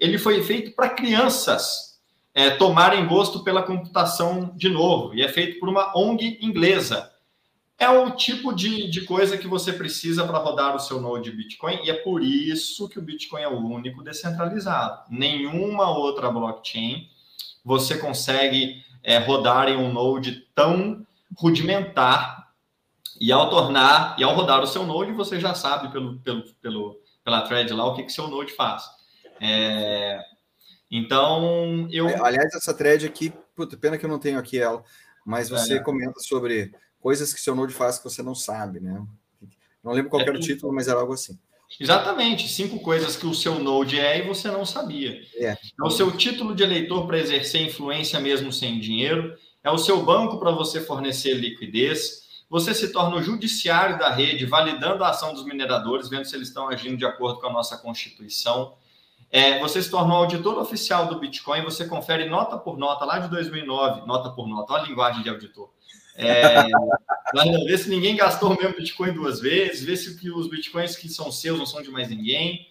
Ele 0.00 0.18
foi 0.18 0.42
feito 0.42 0.72
para 0.72 0.88
crianças 0.88 1.96
é, 2.34 2.50
tomarem 2.50 3.06
gosto 3.06 3.44
pela 3.44 3.62
computação 3.62 4.50
de 4.56 4.68
novo. 4.68 5.14
E 5.14 5.22
é 5.22 5.28
feito 5.28 5.60
por 5.60 5.68
uma 5.68 5.96
ONG 5.96 6.40
inglesa. 6.42 7.08
É 7.78 7.88
o 7.88 8.10
tipo 8.10 8.52
de, 8.52 8.90
de 8.90 9.02
coisa 9.02 9.38
que 9.38 9.46
você 9.46 9.72
precisa 9.72 10.26
para 10.26 10.38
rodar 10.38 10.74
o 10.74 10.80
seu 10.80 11.00
node 11.00 11.30
Bitcoin. 11.30 11.78
E 11.84 11.90
é 11.90 11.94
por 11.94 12.20
isso 12.20 12.88
que 12.88 12.98
o 12.98 13.02
Bitcoin 13.02 13.42
é 13.42 13.48
o 13.48 13.64
único 13.64 14.02
descentralizado. 14.02 15.02
Nenhuma 15.08 15.88
outra 15.96 16.32
blockchain 16.32 17.08
você 17.64 17.96
consegue 17.96 18.82
é, 19.04 19.18
rodar 19.18 19.68
em 19.68 19.76
um 19.76 19.92
node 19.92 20.44
tão 20.52 21.06
rudimentar 21.36 22.48
e 23.20 23.32
ao 23.32 23.50
tornar 23.50 24.16
e 24.18 24.24
ao 24.24 24.34
rodar 24.34 24.62
o 24.62 24.66
seu 24.66 24.84
Node, 24.84 25.12
você 25.12 25.40
já 25.40 25.54
sabe 25.54 25.90
pelo, 25.90 26.18
pelo, 26.20 26.42
pelo 26.60 27.00
pela 27.28 27.42
thread 27.42 27.70
lá 27.74 27.84
o 27.84 27.94
que 27.94 28.04
que 28.04 28.12
seu 28.12 28.26
Node 28.26 28.54
faz. 28.54 28.84
É, 29.38 30.18
então 30.90 31.86
eu 31.92 32.08
é, 32.08 32.18
aliás 32.20 32.54
essa 32.54 32.72
thread 32.72 33.04
aqui, 33.04 33.32
puta, 33.54 33.76
pena 33.76 33.98
que 33.98 34.04
eu 34.04 34.08
não 34.08 34.18
tenho 34.18 34.38
aqui 34.38 34.58
ela, 34.58 34.82
mas 35.26 35.50
você 35.50 35.74
é. 35.74 35.82
comenta 35.82 36.18
sobre 36.20 36.72
coisas 36.98 37.34
que 37.34 37.40
seu 37.40 37.54
Node 37.54 37.74
faz 37.74 37.98
que 37.98 38.04
você 38.04 38.22
não 38.22 38.34
sabe, 38.34 38.80
né? 38.80 39.04
Não 39.84 39.92
lembro 39.92 40.10
qual 40.10 40.22
é 40.22 40.24
era 40.24 40.36
o 40.36 40.40
título, 40.40 40.72
mas 40.72 40.88
era 40.88 40.98
algo 40.98 41.12
assim. 41.12 41.38
Exatamente, 41.78 42.48
cinco 42.48 42.80
coisas 42.80 43.14
que 43.14 43.26
o 43.26 43.34
seu 43.34 43.58
Node 43.58 44.00
é 44.00 44.18
e 44.18 44.26
você 44.26 44.50
não 44.50 44.64
sabia. 44.64 45.20
É. 45.36 45.50
é 45.50 45.84
o 45.84 45.90
seu 45.90 46.10
título 46.16 46.54
de 46.54 46.62
eleitor 46.62 47.06
para 47.06 47.18
exercer 47.18 47.60
influência 47.60 48.18
mesmo 48.18 48.50
sem 48.50 48.80
dinheiro 48.80 49.36
é 49.68 49.72
o 49.72 49.78
seu 49.78 50.02
banco 50.02 50.38
para 50.38 50.50
você 50.50 50.80
fornecer 50.80 51.34
liquidez. 51.34 52.26
Você 52.50 52.72
se 52.72 52.90
torna 52.90 53.16
o 53.16 53.22
judiciário 53.22 53.98
da 53.98 54.10
rede, 54.10 54.46
validando 54.46 55.04
a 55.04 55.10
ação 55.10 55.34
dos 55.34 55.44
mineradores, 55.44 56.08
vendo 56.08 56.24
se 56.24 56.34
eles 56.34 56.48
estão 56.48 56.68
agindo 56.68 56.96
de 56.96 57.04
acordo 57.04 57.40
com 57.40 57.46
a 57.46 57.52
nossa 57.52 57.76
Constituição. 57.76 58.74
É, 59.30 59.58
você 59.58 59.82
se 59.82 59.90
torna 59.90 60.14
o 60.14 60.16
auditor 60.16 60.58
oficial 60.58 61.06
do 61.06 61.20
Bitcoin, 61.20 61.62
você 61.62 61.86
confere 61.86 62.26
nota 62.26 62.56
por 62.56 62.78
nota, 62.78 63.04
lá 63.04 63.18
de 63.18 63.28
2009, 63.28 64.06
nota 64.06 64.30
por 64.30 64.48
nota, 64.48 64.72
olha 64.72 64.84
a 64.84 64.86
linguagem 64.86 65.22
de 65.22 65.28
auditor. 65.28 65.68
É, 66.16 66.64
ver 67.66 67.78
se 67.78 67.90
ninguém 67.90 68.16
gastou 68.16 68.52
o 68.52 68.56
mesmo 68.56 68.74
Bitcoin 68.74 69.12
duas 69.12 69.38
vezes, 69.38 69.84
ver 69.84 69.96
se 69.96 70.30
os 70.30 70.48
Bitcoins 70.48 70.96
que 70.96 71.10
são 71.10 71.30
seus 71.30 71.58
não 71.58 71.66
são 71.66 71.82
de 71.82 71.90
mais 71.90 72.08
ninguém. 72.08 72.66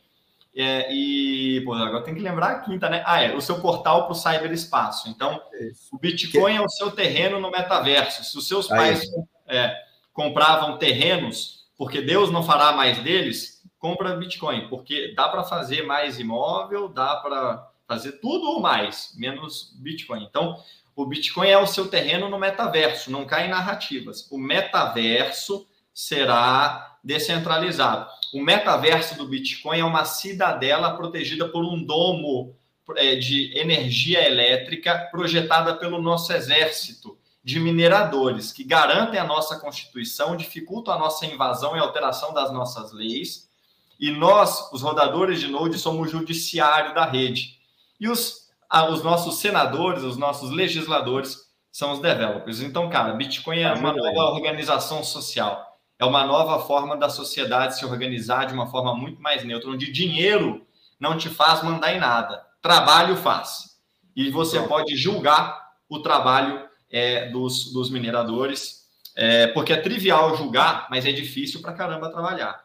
É, 0.56 0.92
e, 0.92 1.62
pô, 1.62 1.74
agora 1.74 2.04
tem 2.04 2.16
que 2.16 2.22
lembrar 2.22 2.52
a 2.52 2.60
quinta, 2.60 2.90
né? 2.90 3.04
Ah, 3.06 3.22
é, 3.22 3.36
o 3.36 3.42
seu 3.42 3.60
portal 3.62 4.06
para 4.06 4.14
o 4.14 4.16
cyberespaço. 4.16 5.10
Então, 5.10 5.42
Isso. 5.60 5.96
o 5.96 6.00
Bitcoin 6.00 6.54
que... 6.54 6.58
é 6.58 6.62
o 6.62 6.70
seu 6.70 6.92
terreno 6.92 7.40
no 7.40 7.52
metaverso. 7.52 8.24
Se 8.24 8.38
os 8.38 8.48
seus 8.48 8.68
pais 8.68 9.04
é, 9.48 9.76
compravam 10.14 10.78
terrenos, 10.78 11.68
porque 11.78 12.02
Deus 12.02 12.32
não 12.32 12.42
fará 12.42 12.72
mais 12.72 12.98
deles, 13.04 13.64
compra 13.78 14.16
Bitcoin, 14.16 14.68
porque 14.68 15.14
dá 15.16 15.30
para 15.30 15.44
fazer 15.44 15.84
mais 15.84 16.20
imóvel, 16.20 16.90
dá 16.90 17.18
para 17.18 17.70
fazer 17.88 18.14
tudo 18.14 18.50
ou 18.50 18.60
mais, 18.60 19.14
menos 19.16 19.74
Bitcoin. 19.80 20.24
Então, 20.24 20.58
o 20.96 21.06
Bitcoin 21.06 21.48
é 21.48 21.58
o 21.58 21.68
seu 21.68 21.88
terreno 21.88 22.28
no 22.30 22.40
metaverso, 22.40 23.12
não 23.12 23.26
cai 23.26 23.46
em 23.46 23.50
narrativas. 23.52 24.28
O 24.32 24.38
metaverso 24.38 25.68
será 25.94 26.87
descentralizado. 27.04 28.10
O 28.34 28.42
metaverso 28.42 29.16
do 29.18 29.28
Bitcoin 29.28 29.80
é 29.80 29.86
uma 29.86 30.06
cidadela 30.06 30.96
protegida 30.96 31.48
por 31.48 31.64
um 31.64 31.84
domo 31.84 32.56
é, 32.96 33.16
de 33.16 33.58
energia 33.58 34.26
elétrica 34.26 35.08
projetada 35.12 35.76
pelo 35.76 36.02
nosso 36.02 36.32
exército, 36.34 37.18
de 37.44 37.60
mineradores 37.62 38.52
que 38.52 38.64
garantem 38.64 39.20
a 39.20 39.24
nossa 39.24 39.58
Constituição, 39.58 40.36
dificultam 40.36 40.94
a 40.94 41.00
nossa 41.00 41.26
invasão 41.26 41.78
e 41.78 41.80
alteração 41.80 42.34
das 42.34 42.52
nossas 42.52 42.92
leis. 42.92 43.50
E 43.98 44.12
nós, 44.12 44.70
os 44.74 44.82
rodadores 44.82 45.40
de 45.40 45.48
Node, 45.48 45.80
somos 45.80 46.10
o 46.10 46.12
judiciário 46.12 46.94
da 46.94 47.06
rede. 47.06 47.58
E 48.00 48.10
os, 48.10 48.50
os 48.92 49.02
nossos 49.02 49.40
senadores, 49.40 50.04
os 50.04 50.18
nossos 50.18 50.52
legisladores, 50.52 51.48
são 51.72 51.92
os 51.94 52.00
developers. 52.00 52.60
Então, 52.60 52.90
cara, 52.90 53.14
Bitcoin 53.14 53.60
é 53.60 53.72
uma 53.72 53.94
nova 53.94 54.34
organização 54.34 55.04
social. 55.04 55.67
É 56.00 56.06
uma 56.06 56.26
nova 56.26 56.60
forma 56.66 56.96
da 56.96 57.10
sociedade 57.10 57.78
se 57.78 57.86
organizar 57.86 58.46
de 58.46 58.54
uma 58.54 58.68
forma 58.68 58.96
muito 58.96 59.22
mais 59.22 59.44
neutra, 59.44 59.70
onde 59.70 59.92
dinheiro 59.92 60.66
não 61.00 61.18
te 61.18 61.30
faz 61.30 61.64
mandar 61.64 61.94
em 61.94 62.00
nada. 62.00 62.46
Trabalho 62.62 63.16
faz. 63.16 63.78
E 64.16 64.30
você 64.30 64.62
pode 64.62 64.96
julgar 64.96 65.72
o 65.90 66.00
trabalho 66.00 66.68
é, 66.90 67.30
dos, 67.30 67.72
dos 67.72 67.90
mineradores, 67.90 68.88
é, 69.16 69.48
porque 69.48 69.74
é 69.74 69.78
trivial 69.78 70.36
julgar, 70.38 70.88
mas 70.90 71.06
é 71.06 71.12
difícil 71.12 71.62
para 71.62 71.74
caramba 71.74 72.12
trabalhar. 72.12 72.64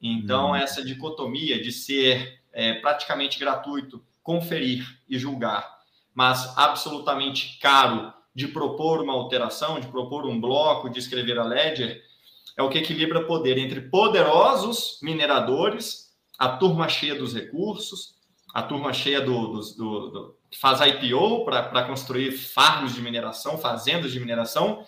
Então, 0.00 0.50
hum. 0.50 0.56
essa 0.56 0.84
dicotomia 0.84 1.62
de 1.62 1.72
ser 1.72 2.40
é, 2.52 2.74
praticamente 2.74 3.38
gratuito, 3.38 4.04
conferir 4.22 4.86
e 5.08 5.18
julgar, 5.18 5.78
mas 6.14 6.56
absolutamente 6.56 7.58
caro 7.58 8.12
de 8.34 8.48
propor 8.48 9.00
uma 9.00 9.12
alteração, 9.12 9.78
de 9.78 9.86
propor 9.86 10.26
um 10.26 10.40
bloco, 10.40 10.90
de 10.90 10.98
escrever 10.98 11.38
a 11.38 11.44
ledger, 11.44 12.02
é 12.56 12.62
o 12.62 12.68
que 12.68 12.78
equilibra 12.78 13.24
poder 13.24 13.58
entre 13.58 13.82
poderosos 13.82 14.98
mineradores, 15.02 16.12
a 16.38 16.48
turma 16.48 16.88
cheia 16.88 17.14
dos 17.14 17.34
recursos, 17.34 18.14
a 18.52 18.62
turma 18.62 18.92
cheia 18.92 19.20
do, 19.20 19.48
do, 19.48 19.60
do, 19.60 20.10
do 20.10 20.36
que 20.50 20.58
faz 20.58 20.80
IPO 20.80 21.44
para 21.44 21.84
construir 21.84 22.32
farms 22.32 22.94
de 22.94 23.02
mineração, 23.02 23.58
fazendas 23.58 24.12
de 24.12 24.20
mineração, 24.20 24.84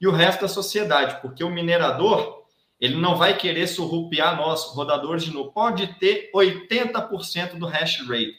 e 0.00 0.06
o 0.06 0.12
resto 0.12 0.40
da 0.42 0.48
sociedade, 0.48 1.20
porque 1.20 1.44
o 1.44 1.50
minerador 1.50 2.40
ele 2.80 2.96
não 2.96 3.14
vai 3.16 3.36
querer 3.36 3.66
surrupiar 3.66 4.36
nós, 4.36 4.64
rodadores 4.74 5.22
de 5.22 5.32
novo. 5.32 5.52
Pode 5.52 5.86
ter 5.98 6.30
80% 6.34 7.58
do 7.58 7.66
hash 7.66 8.00
rate. 8.08 8.34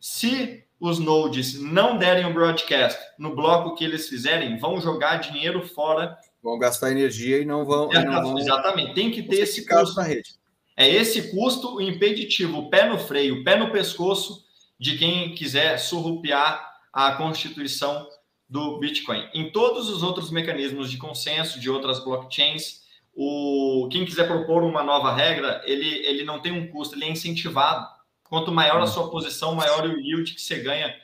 Se 0.00 0.64
os 0.80 0.98
nodes 0.98 1.60
não 1.60 1.98
derem 1.98 2.24
o 2.24 2.32
broadcast 2.32 2.98
no 3.18 3.36
bloco 3.36 3.74
que 3.74 3.84
eles 3.84 4.08
fizerem, 4.08 4.58
vão 4.58 4.80
jogar 4.80 5.18
dinheiro 5.18 5.62
fora. 5.68 6.16
Vão 6.42 6.58
gastar 6.58 6.90
energia 6.90 7.38
e 7.38 7.44
não 7.44 7.64
vão. 7.64 7.92
É, 7.92 8.04
não 8.04 8.22
vão 8.22 8.38
exatamente, 8.38 8.94
tem 8.94 9.10
que 9.10 9.22
ter 9.22 9.40
esse 9.40 9.66
custo. 9.66 9.96
Na 9.96 10.02
rede. 10.02 10.30
É 10.76 10.88
esse 10.88 11.30
custo 11.30 11.80
impeditivo, 11.80 12.70
pé 12.70 12.88
no 12.88 12.98
freio, 12.98 13.44
pé 13.44 13.56
no 13.56 13.70
pescoço 13.70 14.44
de 14.78 14.98
quem 14.98 15.34
quiser 15.34 15.78
surrupiar 15.78 16.72
a 16.92 17.12
constituição 17.12 18.08
do 18.48 18.78
Bitcoin. 18.78 19.28
Em 19.32 19.50
todos 19.50 19.88
os 19.88 20.02
outros 20.02 20.30
mecanismos 20.30 20.90
de 20.90 20.98
consenso 20.98 21.60
de 21.60 21.70
outras 21.70 22.02
blockchains, 22.04 22.82
o 23.14 23.88
quem 23.90 24.04
quiser 24.04 24.26
propor 24.26 24.62
uma 24.62 24.82
nova 24.82 25.14
regra, 25.14 25.62
ele, 25.64 25.88
ele 26.06 26.24
não 26.24 26.40
tem 26.40 26.52
um 26.52 26.66
custo, 26.68 26.94
ele 26.94 27.04
é 27.04 27.10
incentivado. 27.10 27.86
Quanto 28.24 28.50
maior 28.50 28.80
a 28.80 28.86
sua 28.86 29.10
posição, 29.10 29.54
maior 29.54 29.86
o 29.86 30.00
yield 30.00 30.34
que 30.34 30.40
você 30.40 30.58
ganha. 30.58 30.94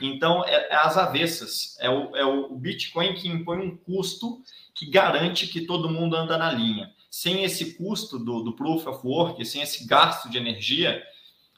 Então, 0.00 0.44
é, 0.44 0.68
é 0.70 0.76
as 0.76 0.96
avessas. 0.96 1.76
É 1.80 1.90
o, 1.90 2.16
é 2.16 2.24
o 2.24 2.54
Bitcoin 2.56 3.14
que 3.14 3.28
impõe 3.28 3.58
um 3.58 3.76
custo 3.76 4.42
que 4.78 4.86
garante 4.86 5.48
que 5.48 5.62
todo 5.62 5.90
mundo 5.90 6.14
anda 6.14 6.38
na 6.38 6.52
linha. 6.52 6.92
Sem 7.10 7.42
esse 7.42 7.74
custo 7.74 8.18
do, 8.18 8.42
do 8.42 8.52
Proof 8.54 8.86
of 8.86 9.04
Work, 9.04 9.44
sem 9.44 9.60
esse 9.60 9.84
gasto 9.86 10.30
de 10.30 10.38
energia, 10.38 11.02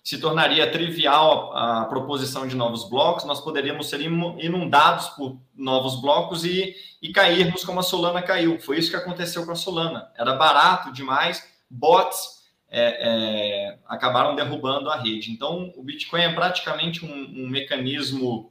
se 0.02 0.18
tornaria 0.18 0.70
trivial 0.70 1.54
a 1.54 1.84
proposição 1.84 2.46
de 2.46 2.56
novos 2.56 2.88
blocos, 2.88 3.24
nós 3.24 3.40
poderíamos 3.40 3.90
ser 3.90 4.00
inundados 4.00 5.08
por 5.10 5.38
novos 5.54 6.00
blocos 6.00 6.44
e, 6.44 6.74
e 7.02 7.12
cairmos 7.12 7.62
como 7.62 7.80
a 7.80 7.82
Solana 7.82 8.22
caiu. 8.22 8.58
Foi 8.58 8.78
isso 8.78 8.90
que 8.90 8.96
aconteceu 8.96 9.44
com 9.44 9.52
a 9.52 9.56
Solana. 9.56 10.10
Era 10.16 10.34
barato 10.34 10.90
demais, 10.92 11.46
bots 11.68 12.40
é, 12.70 12.80
é, 12.80 13.78
acabaram 13.86 14.34
derrubando 14.34 14.88
a 14.88 14.96
rede. 14.96 15.30
Então, 15.30 15.70
o 15.76 15.82
Bitcoin 15.82 16.22
é 16.22 16.32
praticamente 16.32 17.04
um, 17.04 17.44
um 17.44 17.48
mecanismo 17.48 18.50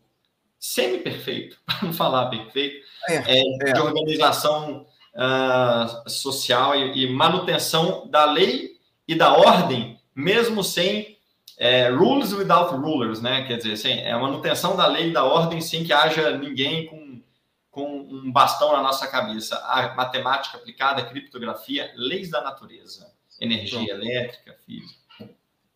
semi-perfeito, 0.60 1.58
para 1.66 1.88
não 1.88 1.94
falar 1.94 2.28
perfeito, 2.28 2.86
é, 3.08 3.16
é, 3.16 3.42
é. 3.62 3.74
de 3.74 3.80
organização 3.80 4.86
uh, 5.16 6.10
social 6.10 6.76
e, 6.76 7.06
e 7.06 7.10
manutenção 7.14 8.08
da 8.10 8.26
lei 8.26 8.78
e 9.08 9.16
da 9.16 9.34
ordem, 9.34 10.00
mesmo 10.14 10.64
sem 10.64 11.18
é, 11.58 11.90
rules 11.90 12.32
without 12.32 12.74
rulers, 12.74 13.22
né? 13.22 13.44
Quer 13.46 13.58
dizer, 13.58 13.74
assim, 13.74 13.92
é 13.92 14.12
a 14.12 14.20
manutenção 14.20 14.78
da 14.78 14.88
lei 14.88 15.10
e 15.10 15.14
da 15.14 15.26
ordem 15.26 15.60
sem 15.60 15.84
que 15.84 15.92
haja 15.92 16.38
ninguém 16.38 16.88
com, 16.88 17.22
com 17.70 18.00
um 18.02 18.32
bastão 18.32 18.72
na 18.72 18.82
nossa 18.82 19.08
cabeça. 19.08 19.58
A 19.66 19.94
matemática 19.94 20.58
aplicada, 20.58 21.02
a 21.02 21.06
criptografia, 21.06 21.92
leis 21.96 22.30
da 22.30 22.42
natureza, 22.42 23.12
energia 23.42 23.92
elétrica, 23.92 24.56
física. 24.66 24.99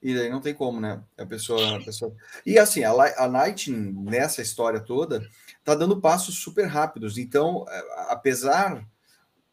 E 0.04 0.14
daí 0.14 0.30
não 0.30 0.42
tem 0.42 0.54
como, 0.54 0.82
né? 0.82 1.02
A 1.18 1.26
pessoa, 1.26 1.78
a 1.78 1.84
pessoa... 1.84 2.14
E 2.46 2.60
assim, 2.60 2.84
a, 2.84 2.92
a 2.92 3.26
Lightning, 3.26 3.94
nessa 4.04 4.42
história 4.42 4.82
toda, 4.82 5.26
tá 5.64 5.74
dando 5.74 6.02
passos 6.02 6.36
super 6.36 6.66
rápidos. 6.66 7.18
Então, 7.18 7.66
é, 7.70 7.84
apesar. 8.10 8.86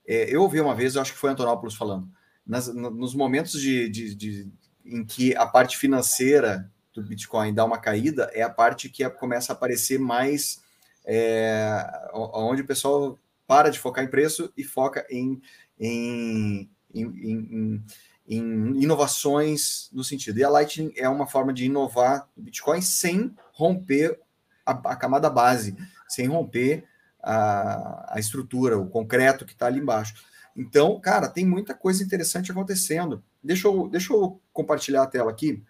É, 0.07 0.35
eu 0.35 0.43
ouvi 0.43 0.61
uma 0.61 0.75
vez, 0.75 0.97
eu 0.97 1.03
acho 1.03 1.13
que 1.13 1.19
foi 1.19 1.31
Antonopoulos 1.31 1.77
falando, 1.77 2.09
nas, 2.45 2.67
nos 2.67 3.15
momentos 3.15 3.61
de, 3.61 3.89
de, 3.89 4.15
de 4.15 4.53
em 4.85 5.05
que 5.05 5.37
a 5.37 5.47
parte 5.47 5.77
financeira 5.77 6.69
do 6.93 7.03
Bitcoin 7.03 7.55
dá 7.55 7.65
uma 7.65 7.79
caída, 7.79 8.29
é 8.35 8.43
a 8.43 8.51
parte 8.51 8.89
que 8.89 9.09
começa 9.11 9.53
a 9.53 9.55
aparecer 9.55 10.01
mais 10.01 10.61
é, 11.05 12.09
onde 12.13 12.63
o 12.63 12.67
pessoal 12.67 13.19
para 13.47 13.71
de 13.71 13.79
focar 13.79 14.05
em 14.05 14.09
preço 14.09 14.53
e 14.57 14.65
foca 14.65 15.07
em, 15.11 15.41
em, 15.79 16.69
em, 16.93 17.05
em, 17.05 17.85
em 18.31 18.81
inovações 18.81 19.91
no 19.93 20.05
sentido. 20.05 20.39
E 20.39 20.45
a 20.45 20.49
Lightning 20.49 20.93
é 20.97 21.09
uma 21.09 21.27
forma 21.27 21.53
de 21.53 21.65
inovar 21.65 22.29
o 22.37 22.41
Bitcoin 22.41 22.81
sem 22.81 23.35
romper 23.53 24.21
a, 24.65 24.71
a 24.71 24.97
camada 24.97 25.29
base, 25.29 25.77
sem 26.09 26.29
romper 26.29 26.85
a, 27.21 28.15
a 28.15 28.21
estrutura, 28.21 28.79
o 28.79 28.89
concreto 28.89 29.45
que 29.45 29.53
está 29.53 29.67
ali 29.67 29.81
embaixo. 29.81 30.15
Então, 30.57 31.01
cara, 31.01 31.29
tem 31.29 31.45
muita 31.45 31.75
coisa 31.75 32.05
interessante 32.05 32.53
acontecendo. 32.53 33.23
Deixa 33.43 33.67
eu, 33.67 33.89
deixa 33.89 34.13
eu 34.13 34.41
compartilhar 34.53 35.03
a 35.03 35.07
tela 35.07 35.31
aqui 35.31 35.65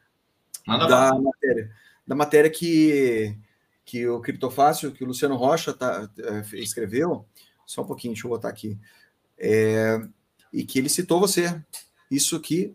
Manda 0.66 0.86
da 0.86 1.18
matéria. 1.18 1.70
Da 2.06 2.14
matéria 2.14 2.50
que, 2.50 3.36
que 3.84 4.06
o 4.06 4.20
Criptofácil, 4.20 4.92
que 4.92 5.02
o 5.02 5.06
Luciano 5.06 5.36
Rocha 5.36 5.72
tá, 5.72 6.10
é, 6.18 6.56
escreveu. 6.58 7.24
Só 7.64 7.82
um 7.82 7.86
pouquinho, 7.86 8.12
deixa 8.12 8.26
eu 8.26 8.30
botar 8.30 8.48
aqui. 8.48 8.78
É, 9.38 9.98
e 10.52 10.64
que 10.64 10.78
ele 10.78 10.90
citou 10.90 11.20
você. 11.20 11.58
Isso 12.10 12.36
aqui. 12.36 12.74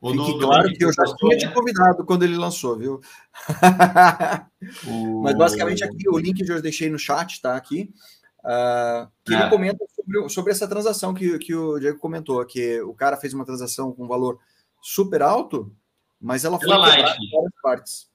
O 0.00 0.10
Fique 0.10 0.32
do, 0.32 0.38
claro 0.40 0.68
do 0.68 0.74
que 0.74 0.84
eu 0.84 0.92
já 0.92 1.04
tinha 1.16 1.38
te 1.38 1.48
convidado 1.50 2.04
quando 2.04 2.24
ele 2.24 2.36
lançou, 2.36 2.76
viu? 2.76 3.00
o... 4.86 5.22
Mas 5.22 5.34
basicamente 5.34 5.82
aqui 5.82 6.08
o 6.10 6.18
link 6.18 6.46
eu 6.46 6.60
deixei 6.60 6.90
no 6.90 6.98
chat, 6.98 7.40
tá? 7.40 7.56
Aqui. 7.56 7.90
Uh, 8.40 9.08
que 9.24 9.32
é. 9.32 9.40
ele 9.40 9.48
comenta 9.48 9.82
sobre, 9.96 10.28
sobre, 10.28 10.52
essa 10.52 10.68
transação 10.68 11.14
que, 11.14 11.38
que 11.38 11.54
o 11.54 11.78
Diego 11.78 11.98
comentou, 11.98 12.44
que 12.44 12.78
o 12.82 12.92
cara 12.92 13.16
fez 13.16 13.32
uma 13.32 13.46
transação 13.46 13.92
com 13.92 14.04
um 14.04 14.08
valor 14.08 14.38
super 14.82 15.22
alto, 15.22 15.74
mas 16.20 16.44
ela 16.44 16.60
foi 16.60 16.68
em 16.68 16.78
várias 16.78 17.54
partes. 17.62 18.13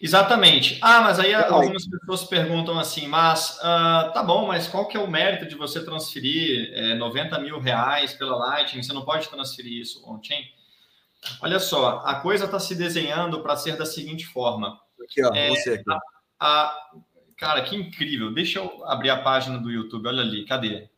Exatamente. 0.00 0.78
Ah, 0.82 1.00
mas 1.00 1.20
aí 1.20 1.32
algumas 1.32 1.86
pessoas 1.86 2.24
perguntam 2.24 2.78
assim, 2.78 3.06
mas 3.06 3.58
uh, 3.58 4.12
tá 4.12 4.22
bom, 4.26 4.48
mas 4.48 4.66
qual 4.66 4.88
que 4.88 4.96
é 4.96 5.00
o 5.00 5.08
mérito 5.08 5.46
de 5.46 5.54
você 5.54 5.84
transferir 5.84 6.72
é, 6.74 6.94
90 6.94 7.38
mil 7.38 7.60
reais 7.60 8.12
pela 8.12 8.36
Lightning? 8.36 8.82
Você 8.82 8.92
não 8.92 9.04
pode 9.04 9.28
transferir 9.28 9.80
isso 9.80 10.02
on-chain? 10.10 10.44
Olha 11.40 11.60
só, 11.60 12.02
a 12.04 12.16
coisa 12.16 12.46
está 12.46 12.58
se 12.58 12.74
desenhando 12.74 13.40
para 13.42 13.56
ser 13.56 13.76
da 13.76 13.86
seguinte 13.86 14.26
forma. 14.26 14.80
Aqui, 15.04 15.24
ó, 15.24 15.32
é, 15.32 15.50
você 15.50 15.74
aqui. 15.74 15.84
A, 16.40 16.64
a, 16.64 16.80
Cara, 17.42 17.60
que 17.62 17.74
incrível. 17.74 18.32
Deixa 18.32 18.60
eu 18.60 18.84
abrir 18.86 19.10
a 19.10 19.20
página 19.20 19.58
do 19.58 19.68
YouTube. 19.68 20.06
Olha 20.06 20.22
ali, 20.22 20.44
cadê? 20.46 20.88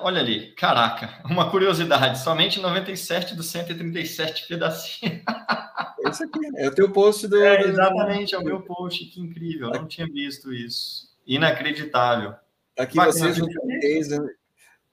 Olha 0.00 0.18
ali, 0.18 0.52
caraca, 0.52 1.20
uma 1.28 1.50
curiosidade. 1.50 2.18
Somente 2.18 2.58
97 2.60 3.34
dos 3.34 3.44
137 3.48 4.48
pedacinhos. 4.48 5.22
Esse 6.10 6.24
aqui, 6.24 6.40
é 6.56 6.68
o 6.68 6.74
teu 6.74 6.90
post 6.92 7.26
do. 7.28 7.42
É, 7.42 7.62
exatamente, 7.62 8.34
é 8.34 8.38
o 8.38 8.44
meu 8.44 8.62
post. 8.62 9.04
Que 9.06 9.20
incrível, 9.20 9.72
eu 9.72 9.80
não 9.80 9.88
tinha 9.88 10.06
visto 10.06 10.52
isso. 10.52 11.08
Inacreditável. 11.26 12.34
Tá 12.74 12.84
aqui 12.84 12.96
vocês 12.96 13.36
junto 13.36 13.52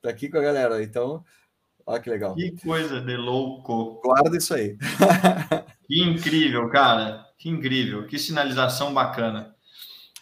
Tá 0.01 0.09
aqui 0.09 0.29
com 0.29 0.37
a 0.37 0.41
galera, 0.41 0.81
então. 0.81 1.23
Olha 1.85 2.01
que 2.01 2.09
legal. 2.09 2.35
Que 2.35 2.51
coisa 2.61 2.99
de 2.99 3.15
louco. 3.15 4.01
Guarda 4.03 4.37
isso 4.37 4.53
aí. 4.53 4.77
Que 5.87 6.03
incrível, 6.03 6.69
cara. 6.69 7.25
Que 7.37 7.47
incrível. 7.47 8.05
Que 8.05 8.19
sinalização 8.19 8.93
bacana. 8.93 9.55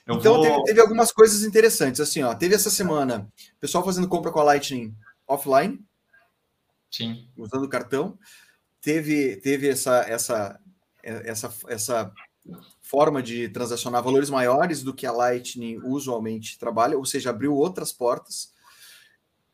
Eu 0.06 0.18
então, 0.18 0.36
vou... 0.36 0.44
teve, 0.44 0.64
teve, 0.66 0.80
algumas 0.80 1.12
coisas 1.12 1.44
interessantes. 1.44 2.00
Assim, 2.00 2.22
ó, 2.22 2.36
teve 2.36 2.54
essa 2.54 2.70
semana 2.70 3.28
pessoal 3.60 3.84
fazendo 3.84 4.08
compra 4.08 4.32
com 4.32 4.40
a 4.40 4.44
Lightning 4.44 4.96
offline. 5.28 5.84
Sim. 6.92 7.28
Usando 7.36 7.64
o 7.64 7.70
cartão. 7.70 8.18
Teve, 8.80 9.38
teve 9.38 9.68
essa, 9.68 10.06
essa, 10.08 10.60
essa, 11.06 11.54
essa 11.68 12.12
forma 12.82 13.22
de 13.22 13.50
transacionar 13.50 14.04
valores 14.04 14.30
maiores 14.30 14.84
do 14.84 14.94
que 14.94 15.06
a 15.06 15.12
Lightning 15.12 15.80
usualmente 15.84 16.58
trabalha, 16.60 16.98
ou 16.98 17.06
seja, 17.06 17.30
abriu 17.30 17.56
outras 17.56 17.92
portas. 17.92 18.54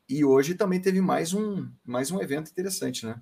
E 0.10 0.26
hoje 0.26 0.56
também 0.56 0.82
teve 0.82 1.00
mais 1.00 1.34
um, 1.34 1.70
mais 1.86 2.12
um 2.12 2.22
evento 2.22 2.52
interessante, 2.52 3.06
né? 3.06 3.22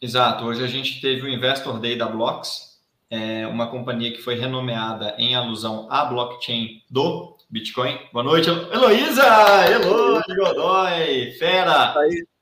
Exato. 0.00 0.44
Hoje 0.44 0.62
a 0.62 0.66
gente 0.66 1.00
teve 1.00 1.22
o 1.22 1.28
Investor 1.28 1.78
Day 1.80 1.96
da 1.96 2.06
Blocks, 2.06 2.72
é 3.08 3.46
uma 3.46 3.70
companhia 3.70 4.12
que 4.12 4.22
foi 4.22 4.34
renomeada 4.34 5.14
em 5.18 5.34
alusão 5.34 5.86
à 5.90 6.04
blockchain 6.06 6.82
do 6.90 7.36
Bitcoin. 7.48 7.98
Boa 8.12 8.24
noite, 8.24 8.48
Heloísa! 8.48 9.22
Elo, 9.70 10.20
Godoy! 10.26 11.32
Fera! 11.38 11.94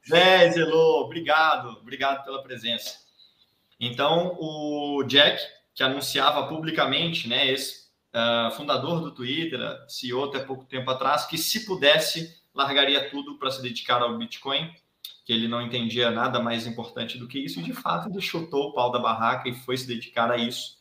10, 0.08 0.56
Elo! 0.56 1.04
Obrigado, 1.04 1.78
obrigado 1.80 2.24
pela 2.24 2.42
presença. 2.42 3.09
Então, 3.80 4.36
o 4.38 5.02
Jack, 5.04 5.42
que 5.74 5.82
anunciava 5.82 6.46
publicamente, 6.46 7.26
né, 7.26 7.50
esse 7.50 7.86
uh, 8.14 8.50
fundador 8.54 9.00
do 9.00 9.10
Twitter, 9.10 9.60
CEO 9.88 10.24
até 10.24 10.40
pouco 10.40 10.66
tempo 10.66 10.90
atrás, 10.90 11.24
que 11.24 11.38
se 11.38 11.64
pudesse, 11.64 12.36
largaria 12.54 13.08
tudo 13.08 13.38
para 13.38 13.50
se 13.50 13.62
dedicar 13.62 14.02
ao 14.02 14.18
Bitcoin, 14.18 14.70
que 15.24 15.32
ele 15.32 15.48
não 15.48 15.62
entendia 15.62 16.10
nada 16.10 16.40
mais 16.40 16.66
importante 16.66 17.16
do 17.16 17.26
que 17.26 17.38
isso, 17.38 17.60
e 17.60 17.62
de 17.62 17.72
fato 17.72 18.10
ele 18.10 18.20
chutou 18.20 18.68
o 18.68 18.72
pau 18.74 18.92
da 18.92 18.98
barraca 18.98 19.48
e 19.48 19.54
foi 19.54 19.76
se 19.76 19.86
dedicar 19.86 20.30
a 20.30 20.36
isso. 20.36 20.78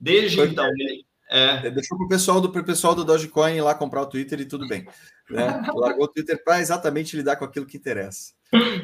Desde 0.00 0.36
foi 0.36 0.48
então, 0.48 0.66
ele, 0.66 1.06
é... 1.30 1.70
Deixou 1.70 1.96
para 1.96 2.06
o 2.06 2.08
pessoal 2.08 2.40
do 2.40 2.50
pro 2.50 2.64
pessoal 2.64 2.94
do 2.94 3.04
Dogecoin 3.04 3.56
ir 3.56 3.60
lá 3.60 3.74
comprar 3.74 4.02
o 4.02 4.06
Twitter 4.06 4.40
e 4.40 4.44
tudo 4.44 4.66
bem. 4.66 4.86
Né? 5.30 5.62
Largou 5.74 6.04
o 6.04 6.08
Twitter 6.08 6.42
para 6.42 6.60
exatamente 6.60 7.16
lidar 7.16 7.36
com 7.36 7.44
aquilo 7.44 7.66
que 7.66 7.76
interessa. 7.76 8.32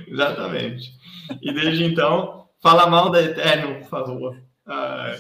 exatamente. 0.06 0.92
E 1.42 1.52
desde 1.52 1.84
então, 1.84 2.48
fala 2.60 2.86
mal 2.86 3.10
da 3.10 3.22
Ethereum, 3.22 3.80
por 3.80 3.88
favor. 3.88 4.42
Ai, 4.66 5.18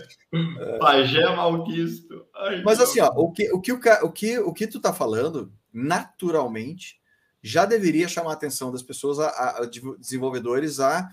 pajé 0.78 1.24
malquisto. 1.34 2.26
Ai, 2.34 2.62
Mas 2.62 2.80
assim, 2.80 3.00
ó, 3.00 3.08
o 3.16 3.32
que, 3.32 3.50
o, 3.52 3.60
que, 3.60 3.72
o, 3.72 4.12
que, 4.12 4.38
o 4.38 4.52
que 4.52 4.66
tu 4.66 4.80
tá 4.80 4.92
falando, 4.92 5.52
naturalmente, 5.72 7.00
já 7.42 7.64
deveria 7.64 8.08
chamar 8.08 8.30
a 8.30 8.34
atenção 8.34 8.70
das 8.70 8.82
pessoas, 8.82 9.18
a, 9.18 9.28
a 9.28 9.70
desenvolvedores, 9.98 10.78
a 10.78 11.10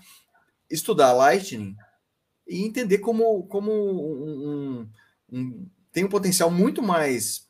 estudar 0.70 1.12
Lightning 1.12 1.74
e 2.46 2.64
entender 2.64 2.98
como, 2.98 3.44
como 3.46 3.72
um, 3.72 4.88
um, 5.30 5.68
tem 5.92 6.04
um 6.04 6.08
potencial 6.08 6.50
muito 6.50 6.82
mais 6.82 7.46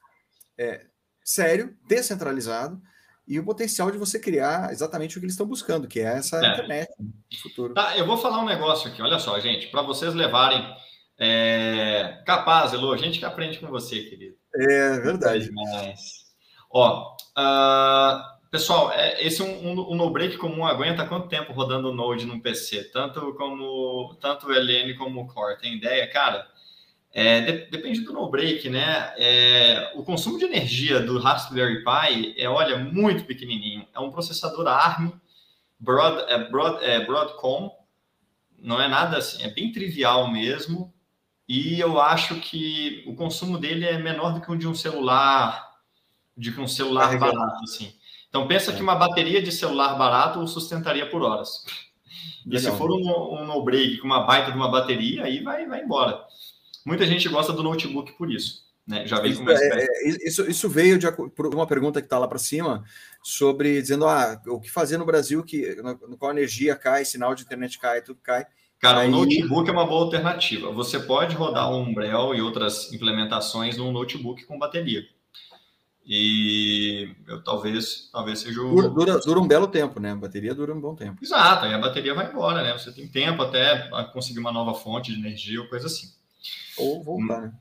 é, 0.56 0.86
sério, 1.22 1.76
descentralizado, 1.86 2.80
e 3.28 3.38
o 3.38 3.44
potencial 3.44 3.90
de 3.90 3.98
você 3.98 4.18
criar 4.18 4.72
exatamente 4.72 5.16
o 5.16 5.20
que 5.20 5.26
eles 5.26 5.34
estão 5.34 5.46
buscando, 5.46 5.86
que 5.86 6.00
é 6.00 6.04
essa 6.04 6.42
é. 6.44 6.52
internet 6.52 6.88
no 6.98 7.38
futuro. 7.42 7.74
Tá, 7.74 7.96
eu 7.98 8.06
vou 8.06 8.16
falar 8.16 8.40
um 8.40 8.46
negócio 8.46 8.90
aqui, 8.90 9.02
olha 9.02 9.18
só, 9.18 9.38
gente, 9.38 9.68
para 9.68 9.82
vocês 9.82 10.14
levarem. 10.14 10.64
É... 11.20 12.22
Capaz, 12.24 12.72
Elô, 12.72 12.96
gente 12.96 13.18
que 13.18 13.24
aprende 13.26 13.58
com 13.58 13.66
você, 13.66 14.02
querido. 14.04 14.34
É 14.54 14.98
verdade. 15.00 15.50
Mas, 15.52 16.00
ó, 16.70 17.16
uh, 17.36 18.50
pessoal, 18.50 18.90
é, 18.92 19.22
esse 19.22 19.42
um, 19.42 19.68
um, 19.68 19.92
um 19.92 19.94
no-break 19.96 20.38
comum 20.38 20.64
aguenta 20.64 21.06
quanto 21.06 21.28
tempo 21.28 21.52
rodando 21.52 21.90
o 21.90 21.94
Node 21.94 22.24
no 22.24 22.40
PC? 22.40 22.84
Tanto 22.92 23.34
como 23.34 24.16
tanto 24.22 24.46
o 24.46 24.52
LN 24.52 24.94
como 24.96 25.20
o 25.20 25.26
Core, 25.26 25.58
tem 25.58 25.74
ideia? 25.76 26.10
Cara, 26.10 26.46
é, 27.12 27.40
de, 27.40 27.70
depende 27.70 28.00
do 28.00 28.12
no-break, 28.12 28.68
né? 28.68 29.12
É, 29.16 29.92
o 29.94 30.02
consumo 30.02 30.38
de 30.38 30.44
energia 30.44 31.00
do 31.00 31.18
Raspberry 31.18 31.82
Pi 31.82 32.34
é, 32.36 32.48
olha, 32.48 32.78
muito 32.78 33.24
pequenininho. 33.24 33.86
É 33.94 34.00
um 34.00 34.10
processador 34.10 34.66
ARM, 34.66 35.12
Broad, 35.78 36.30
é, 36.30 36.50
Broad, 36.50 36.84
é, 36.84 37.04
Broadcom, 37.04 37.74
não 38.58 38.80
é 38.80 38.88
nada 38.88 39.18
assim, 39.18 39.42
é 39.42 39.48
bem 39.48 39.72
trivial 39.72 40.30
mesmo. 40.30 40.92
E 41.48 41.80
eu 41.80 41.98
acho 41.98 42.40
que 42.40 43.02
o 43.06 43.14
consumo 43.14 43.56
dele 43.56 43.86
é 43.86 43.96
menor 43.96 44.34
do 44.34 44.40
que 44.40 44.52
o 44.52 44.56
de 44.56 44.68
um 44.68 44.74
celular, 44.74 45.66
de 46.36 46.50
um 46.60 46.68
celular 46.68 47.18
barato, 47.18 47.64
assim. 47.64 47.94
Então 48.28 48.46
pensa 48.46 48.70
é. 48.70 48.76
que 48.76 48.82
uma 48.82 48.94
bateria 48.94 49.40
de 49.40 49.50
celular 49.50 49.94
barato 49.94 50.40
o 50.40 50.46
sustentaria 50.46 51.08
por 51.08 51.22
horas. 51.22 51.64
E 52.44 52.50
Legal. 52.50 52.72
se 52.72 52.78
for 52.78 52.90
um, 52.90 53.40
um 53.40 53.46
no-break 53.46 53.98
com 53.98 54.06
uma 54.06 54.24
baita 54.24 54.52
de 54.52 54.58
uma 54.58 54.70
bateria, 54.70 55.24
aí 55.24 55.42
vai, 55.42 55.66
vai 55.66 55.82
embora. 55.82 56.22
Muita 56.88 57.06
gente 57.06 57.28
gosta 57.28 57.52
do 57.52 57.62
notebook 57.62 58.12
por 58.12 58.30
isso. 58.30 58.66
Né? 58.86 59.06
Já 59.06 59.20
veio 59.20 59.32
isso, 59.32 59.44
com 59.44 59.50
uma 59.50 59.52
é, 59.52 59.84
é 59.84 60.26
isso, 60.26 60.50
isso 60.50 60.68
veio 60.70 60.98
de 60.98 61.06
por 61.12 61.54
uma 61.54 61.66
pergunta 61.66 62.00
que 62.00 62.06
está 62.06 62.18
lá 62.18 62.26
para 62.26 62.38
cima 62.38 62.82
sobre 63.22 63.82
dizendo 63.82 64.06
ah, 64.06 64.40
o 64.46 64.58
que 64.58 64.70
fazer 64.70 64.96
no 64.96 65.04
Brasil 65.04 65.44
que 65.44 65.76
no, 65.82 66.16
qual 66.16 66.32
energia 66.32 66.74
cai, 66.74 67.04
sinal 67.04 67.34
de 67.34 67.42
internet 67.42 67.78
cai, 67.78 68.00
tudo 68.00 68.18
cai. 68.22 68.46
Cara, 68.80 69.00
Aí... 69.00 69.08
o 69.08 69.10
notebook 69.10 69.68
é 69.68 69.72
uma 69.72 69.86
boa 69.86 70.04
alternativa. 70.04 70.72
Você 70.72 70.98
pode 70.98 71.36
rodar 71.36 71.70
um 71.70 71.82
Umbrel 71.82 72.34
e 72.34 72.40
outras 72.40 72.90
implementações 72.90 73.76
num 73.76 73.92
notebook 73.92 74.46
com 74.46 74.58
bateria. 74.58 75.02
E 76.06 77.14
eu 77.26 77.44
talvez, 77.44 78.08
talvez 78.10 78.38
seja 78.38 78.62
o. 78.62 78.70
Dura, 78.74 78.88
dura, 78.88 79.18
dura, 79.18 79.40
um 79.40 79.46
belo 79.46 79.68
tempo, 79.68 80.00
né? 80.00 80.12
A 80.12 80.16
bateria 80.16 80.54
dura 80.54 80.72
um 80.72 80.80
bom 80.80 80.94
tempo. 80.94 81.22
Exato, 81.22 81.66
aí 81.66 81.74
a 81.74 81.78
bateria 81.78 82.14
vai 82.14 82.30
embora, 82.30 82.62
né? 82.62 82.72
Você 82.72 82.90
tem 82.90 83.06
tempo 83.06 83.42
até 83.42 83.90
conseguir 84.14 84.38
uma 84.38 84.50
nova 84.50 84.72
fonte 84.72 85.12
de 85.12 85.18
energia 85.18 85.60
ou 85.60 85.68
coisa 85.68 85.86
assim. 85.86 86.16
Ou 86.76 87.02
voltar, 87.02 87.42
né? 87.42 87.52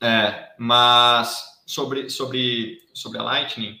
É, 0.00 0.54
mas 0.58 1.62
sobre, 1.66 2.08
sobre, 2.08 2.82
sobre 2.94 3.18
a 3.18 3.22
Lightning, 3.22 3.80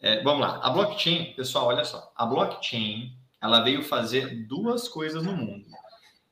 é, 0.00 0.22
vamos 0.22 0.40
lá. 0.40 0.60
A 0.62 0.70
blockchain, 0.70 1.32
pessoal, 1.34 1.66
olha 1.66 1.84
só. 1.84 2.12
A 2.14 2.24
blockchain, 2.24 3.16
ela 3.40 3.60
veio 3.60 3.82
fazer 3.82 4.46
duas 4.46 4.88
coisas 4.88 5.22
no 5.22 5.36
mundo. 5.36 5.66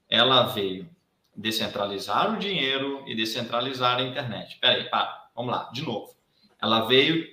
Ela 0.08 0.44
veio 0.46 0.88
descentralizar 1.34 2.32
o 2.32 2.38
dinheiro 2.38 3.02
e 3.06 3.14
descentralizar 3.14 3.98
a 3.98 4.02
internet. 4.02 4.58
Peraí, 4.60 4.88
para. 4.88 5.28
Vamos 5.34 5.52
lá, 5.52 5.70
de 5.72 5.82
novo. 5.82 6.14
Ela 6.62 6.86
veio 6.86 7.26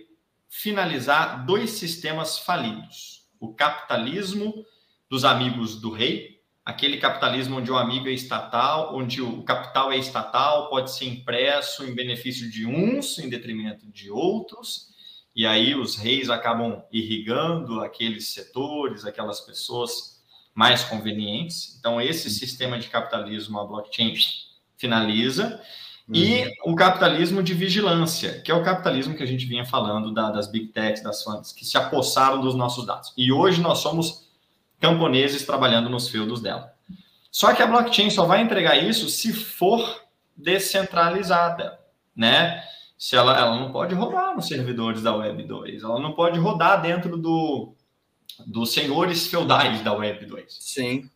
finalizar 0.49 1.45
dois 1.45 1.71
sistemas 1.71 2.39
falidos. 2.39 3.27
O 3.39 3.53
capitalismo 3.53 4.65
dos 5.09 5.23
amigos 5.23 5.79
do 5.79 5.91
rei, 5.91 6.32
aquele 6.65 6.97
capitalismo 6.97 7.57
onde 7.57 7.71
o 7.71 7.77
amigo 7.77 8.07
é 8.07 8.11
estatal, 8.11 8.95
onde 8.95 9.21
o 9.21 9.43
capital 9.43 9.91
é 9.91 9.97
estatal, 9.97 10.69
pode 10.69 10.91
ser 10.91 11.05
impresso 11.05 11.83
em 11.83 11.93
benefício 11.93 12.49
de 12.49 12.65
uns, 12.65 13.19
em 13.19 13.29
detrimento 13.29 13.85
de 13.87 14.09
outros, 14.09 14.93
e 15.35 15.45
aí 15.45 15.75
os 15.75 15.95
reis 15.95 16.29
acabam 16.29 16.83
irrigando 16.91 17.81
aqueles 17.81 18.29
setores, 18.29 19.03
aquelas 19.03 19.41
pessoas 19.41 20.21
mais 20.53 20.83
convenientes. 20.83 21.75
Então, 21.79 21.99
esse 21.99 22.29
sistema 22.29 22.77
de 22.77 22.87
capitalismo, 22.87 23.59
a 23.59 23.65
blockchain 23.65 24.13
finaliza. 24.77 25.59
Uhum. 26.07 26.15
E 26.15 26.53
o 26.65 26.75
capitalismo 26.75 27.41
de 27.41 27.53
vigilância, 27.53 28.41
que 28.41 28.51
é 28.51 28.53
o 28.53 28.63
capitalismo 28.63 29.15
que 29.15 29.23
a 29.23 29.25
gente 29.25 29.45
vinha 29.45 29.65
falando 29.65 30.13
da, 30.13 30.29
das 30.29 30.51
big 30.51 30.67
techs, 30.67 31.01
das 31.01 31.23
funds, 31.23 31.51
que 31.51 31.65
se 31.65 31.77
apossaram 31.77 32.41
dos 32.41 32.53
nossos 32.53 32.85
dados. 32.85 33.13
E 33.17 33.31
hoje 33.31 33.61
nós 33.61 33.79
somos 33.79 34.22
camponeses 34.83 35.45
trabalhando 35.45 35.89
nos 35.89 36.09
feudos 36.09 36.41
dela. 36.41 36.73
Só 37.31 37.53
que 37.53 37.63
a 37.63 37.65
blockchain 37.67 38.09
só 38.09 38.25
vai 38.25 38.41
entregar 38.41 38.75
isso 38.75 39.07
se 39.07 39.31
for 39.31 40.03
descentralizada, 40.35 41.79
né? 42.13 42.61
Se 42.97 43.15
ela, 43.15 43.37
ela 43.39 43.55
não 43.57 43.71
pode 43.71 43.95
rodar 43.95 44.35
nos 44.35 44.45
servidores 44.45 45.01
da 45.01 45.15
Web 45.15 45.43
2, 45.43 45.83
ela 45.83 46.01
não 46.01 46.11
pode 46.11 46.37
rodar 46.37 46.81
dentro 46.81 47.15
do, 47.15 47.73
dos 48.45 48.73
senhores 48.73 49.25
feudais 49.25 49.81
da 49.81 49.93
Web 49.93 50.25
2. 50.25 50.45
Sim. 50.49 51.09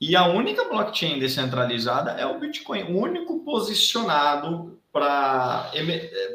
E 0.00 0.16
a 0.16 0.26
única 0.26 0.64
blockchain 0.64 1.20
descentralizada 1.20 2.10
é 2.12 2.26
o 2.26 2.40
Bitcoin, 2.40 2.82
o 2.82 2.98
único 2.98 3.44
posicionado 3.44 4.80
para 4.92 5.70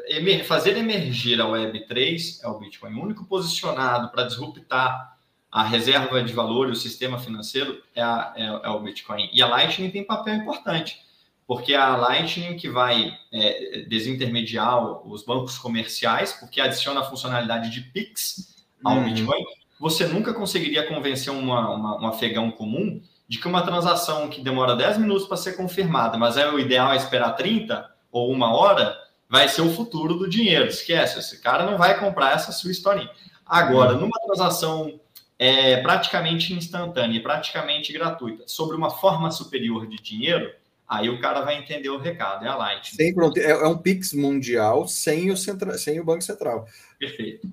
emer, 0.08 0.44
fazer 0.44 0.78
emergir 0.78 1.40
a 1.42 1.46
Web 1.46 1.86
3 1.86 2.42
é 2.42 2.48
o 2.48 2.58
Bitcoin, 2.58 2.94
o 2.94 3.02
único 3.02 3.26
posicionado 3.26 4.10
para 4.10 4.24
disruptar 4.24 5.19
a 5.50 5.64
reserva 5.64 6.22
de 6.22 6.32
valor 6.32 6.68
e 6.68 6.72
o 6.72 6.76
sistema 6.76 7.18
financeiro 7.18 7.82
é, 7.94 8.02
a, 8.02 8.32
é, 8.36 8.44
é, 8.44 8.68
o 8.70 8.80
Bitcoin. 8.80 9.28
E 9.32 9.42
a 9.42 9.48
Lightning 9.48 9.90
tem 9.90 10.04
papel 10.04 10.34
importante, 10.34 11.00
porque 11.46 11.74
a 11.74 11.96
Lightning 11.96 12.56
que 12.56 12.68
vai 12.68 13.12
é, 13.32 13.84
desintermediar 13.88 15.06
os 15.06 15.24
bancos 15.24 15.58
comerciais, 15.58 16.32
porque 16.32 16.60
adiciona 16.60 17.00
a 17.00 17.04
funcionalidade 17.04 17.70
de 17.70 17.80
PIX 17.80 18.54
ao 18.84 18.96
uhum. 18.96 19.04
Bitcoin, 19.04 19.44
você 19.78 20.06
nunca 20.06 20.32
conseguiria 20.32 20.86
convencer 20.86 21.32
uma, 21.32 21.70
uma, 21.70 22.00
um 22.00 22.06
afegão 22.06 22.50
comum 22.50 23.02
de 23.26 23.38
que 23.38 23.48
uma 23.48 23.62
transação 23.62 24.28
que 24.28 24.40
demora 24.40 24.76
10 24.76 24.98
minutos 24.98 25.26
para 25.26 25.36
ser 25.36 25.56
confirmada, 25.56 26.18
mas 26.18 26.36
é 26.36 26.50
o 26.50 26.58
ideal 26.58 26.92
é 26.92 26.96
esperar 26.96 27.32
30 27.32 27.88
ou 28.12 28.30
uma 28.30 28.54
hora, 28.54 28.96
vai 29.28 29.48
ser 29.48 29.62
o 29.62 29.70
futuro 29.70 30.14
do 30.14 30.28
dinheiro. 30.28 30.66
Esquece, 30.66 31.18
esse 31.18 31.40
cara 31.40 31.64
não 31.64 31.78
vai 31.78 31.98
comprar 31.98 32.34
essa 32.34 32.52
sua 32.52 32.70
historinha. 32.70 33.10
Agora, 33.46 33.94
uhum. 33.94 34.00
numa 34.00 34.20
transação 34.26 35.00
é, 35.40 35.78
praticamente 35.78 36.52
instantânea 36.52 37.16
e 37.16 37.22
praticamente 37.22 37.94
gratuita 37.94 38.44
sobre 38.46 38.76
uma 38.76 38.90
forma 38.90 39.30
superior 39.30 39.86
de 39.86 39.96
dinheiro, 39.96 40.52
aí 40.86 41.08
o 41.08 41.18
cara 41.18 41.40
vai 41.40 41.56
entender 41.56 41.88
o 41.88 41.96
recado, 41.96 42.44
é 42.44 42.48
a 42.48 42.54
Light. 42.54 42.94
Pronto. 43.14 43.40
É, 43.40 43.50
é 43.50 43.66
um 43.66 43.78
Pix 43.78 44.12
mundial 44.12 44.86
sem 44.86 45.30
o, 45.30 45.36
centra, 45.38 45.78
sem 45.78 45.98
o 45.98 46.04
Banco 46.04 46.20
Central. 46.20 46.66
Perfeito. 46.98 47.50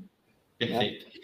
Perfeito. 0.57 1.05
É. 1.05 1.19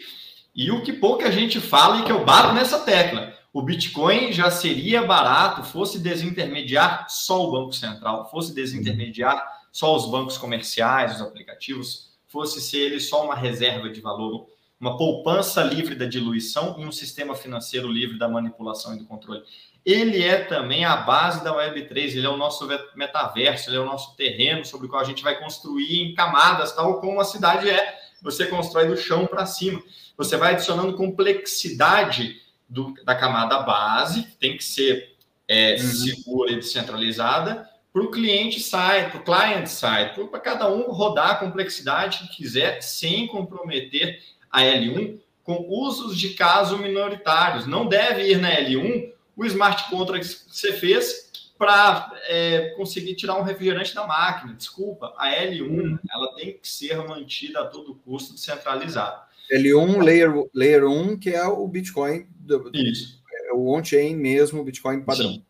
E 0.56 0.70
o 0.70 0.82
que 0.82 0.94
pouca 0.94 1.30
gente 1.30 1.60
fala 1.60 2.00
e 2.00 2.04
que 2.04 2.12
eu 2.12 2.24
bato 2.24 2.54
nessa 2.54 2.78
tecla. 2.78 3.34
O 3.52 3.60
Bitcoin 3.60 4.32
já 4.32 4.50
seria 4.50 5.02
barato 5.02 5.62
fosse 5.64 5.98
desintermediar 5.98 7.06
só 7.10 7.46
o 7.46 7.52
Banco 7.52 7.74
Central, 7.74 8.30
fosse 8.30 8.54
desintermediar 8.54 9.46
só 9.70 9.94
os 9.94 10.10
bancos 10.10 10.38
comerciais, 10.38 11.16
os 11.16 11.20
aplicativos, 11.20 12.10
fosse 12.26 12.60
ser 12.60 12.78
ele 12.78 13.00
só 13.00 13.22
uma 13.24 13.36
reserva 13.36 13.90
de 13.90 14.00
valor, 14.00 14.48
uma 14.80 14.96
poupança 14.96 15.62
livre 15.62 15.94
da 15.94 16.04
diluição 16.04 16.76
e 16.78 16.84
um 16.84 16.92
sistema 16.92 17.34
financeiro 17.34 17.88
livre 17.88 18.18
da 18.18 18.28
manipulação 18.28 18.94
e 18.94 18.98
do 18.98 19.06
controle. 19.06 19.42
Ele 19.84 20.22
é 20.22 20.42
também 20.44 20.84
a 20.84 20.96
base 20.96 21.44
da 21.44 21.54
Web3, 21.54 22.16
ele 22.16 22.26
é 22.26 22.28
o 22.28 22.36
nosso 22.36 22.66
metaverso, 22.96 23.68
ele 23.68 23.76
é 23.76 23.80
o 23.80 23.84
nosso 23.84 24.16
terreno 24.16 24.64
sobre 24.64 24.86
o 24.86 24.90
qual 24.90 25.02
a 25.02 25.06
gente 25.06 25.22
vai 25.22 25.38
construir 25.38 26.02
em 26.02 26.14
camadas, 26.14 26.72
tal 26.72 27.00
como 27.00 27.20
a 27.20 27.24
cidade 27.24 27.68
é. 27.68 27.98
Você 28.22 28.46
constrói 28.46 28.86
do 28.88 28.96
chão 28.96 29.26
para 29.26 29.44
cima. 29.44 29.82
Você 30.16 30.36
vai 30.38 30.54
adicionando 30.54 30.96
complexidade 30.96 32.40
do, 32.66 32.94
da 33.04 33.14
camada 33.14 33.60
base, 33.60 34.22
que 34.22 34.36
tem 34.36 34.56
que 34.56 34.64
ser 34.64 35.14
é, 35.46 35.74
uhum. 35.74 35.78
segura 35.78 36.52
e 36.52 36.56
descentralizada, 36.56 37.68
para 37.92 38.02
o 38.02 38.10
cliente 38.10 38.58
side, 38.58 39.10
para 39.10 39.20
o 39.20 39.24
client 39.24 39.66
side, 39.66 40.28
para 40.28 40.40
cada 40.40 40.68
um 40.68 40.90
rodar 40.90 41.30
a 41.30 41.34
complexidade 41.36 42.20
que 42.20 42.36
quiser, 42.36 42.80
sem 42.82 43.26
comprometer 43.26 44.20
a 44.54 44.62
L1 44.62 45.18
com 45.42 45.66
usos 45.68 46.16
de 46.16 46.30
caso 46.30 46.78
minoritários. 46.78 47.66
Não 47.66 47.88
deve 47.88 48.30
ir 48.30 48.38
na 48.40 48.54
L1 48.60 49.12
o 49.36 49.44
smart 49.44 49.90
contract 49.90 50.44
que 50.44 50.56
você 50.56 50.72
fez 50.72 51.28
para 51.58 52.12
é, 52.28 52.70
conseguir 52.76 53.16
tirar 53.16 53.36
um 53.36 53.42
refrigerante 53.42 53.92
da 53.92 54.06
máquina. 54.06 54.54
Desculpa, 54.54 55.12
a 55.18 55.28
L1 55.30 55.98
ela 56.08 56.34
tem 56.36 56.52
que 56.52 56.68
ser 56.68 56.96
mantida 56.98 57.62
a 57.62 57.66
todo 57.66 57.96
custo 57.96 58.34
descentralizada. 58.34 59.24
L1, 59.52 60.02
layer, 60.02 60.32
layer 60.54 60.84
1, 60.84 61.18
que 61.18 61.30
é 61.30 61.44
o 61.44 61.66
Bitcoin, 61.66 62.26
do, 62.36 62.70
Isso. 62.72 63.20
É 63.48 63.52
o 63.52 63.68
on-chain 63.76 64.14
mesmo, 64.14 64.60
o 64.60 64.64
Bitcoin 64.64 65.02
padrão. 65.02 65.32
Sim. 65.32 65.44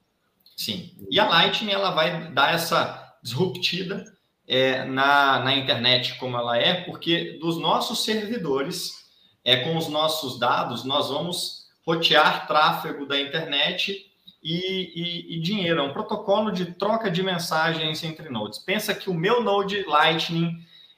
Sim. 0.56 0.90
E 1.10 1.20
a 1.20 1.28
Lightning 1.28 1.72
ela 1.72 1.90
vai 1.90 2.32
dar 2.32 2.54
essa 2.54 3.16
disruptida 3.22 4.13
é, 4.46 4.84
na, 4.84 5.40
na 5.40 5.54
internet 5.54 6.18
como 6.18 6.36
ela 6.36 6.56
é, 6.56 6.84
porque 6.84 7.38
dos 7.40 7.58
nossos 7.58 8.04
servidores, 8.04 9.04
é, 9.44 9.56
com 9.56 9.76
os 9.76 9.88
nossos 9.88 10.38
dados, 10.38 10.84
nós 10.84 11.08
vamos 11.08 11.64
rotear 11.86 12.46
tráfego 12.46 13.06
da 13.06 13.20
internet 13.20 14.10
e, 14.42 14.54
e, 14.54 15.36
e, 15.36 15.40
dinheiro. 15.40 15.80
É 15.80 15.82
um 15.82 15.92
protocolo 15.92 16.50
de 16.50 16.66
troca 16.74 17.10
de 17.10 17.22
mensagens 17.22 18.02
entre 18.02 18.28
nodes. 18.28 18.58
Pensa 18.58 18.94
que 18.94 19.10
o 19.10 19.14
meu 19.14 19.42
node 19.42 19.82
Lightning, 19.84 20.54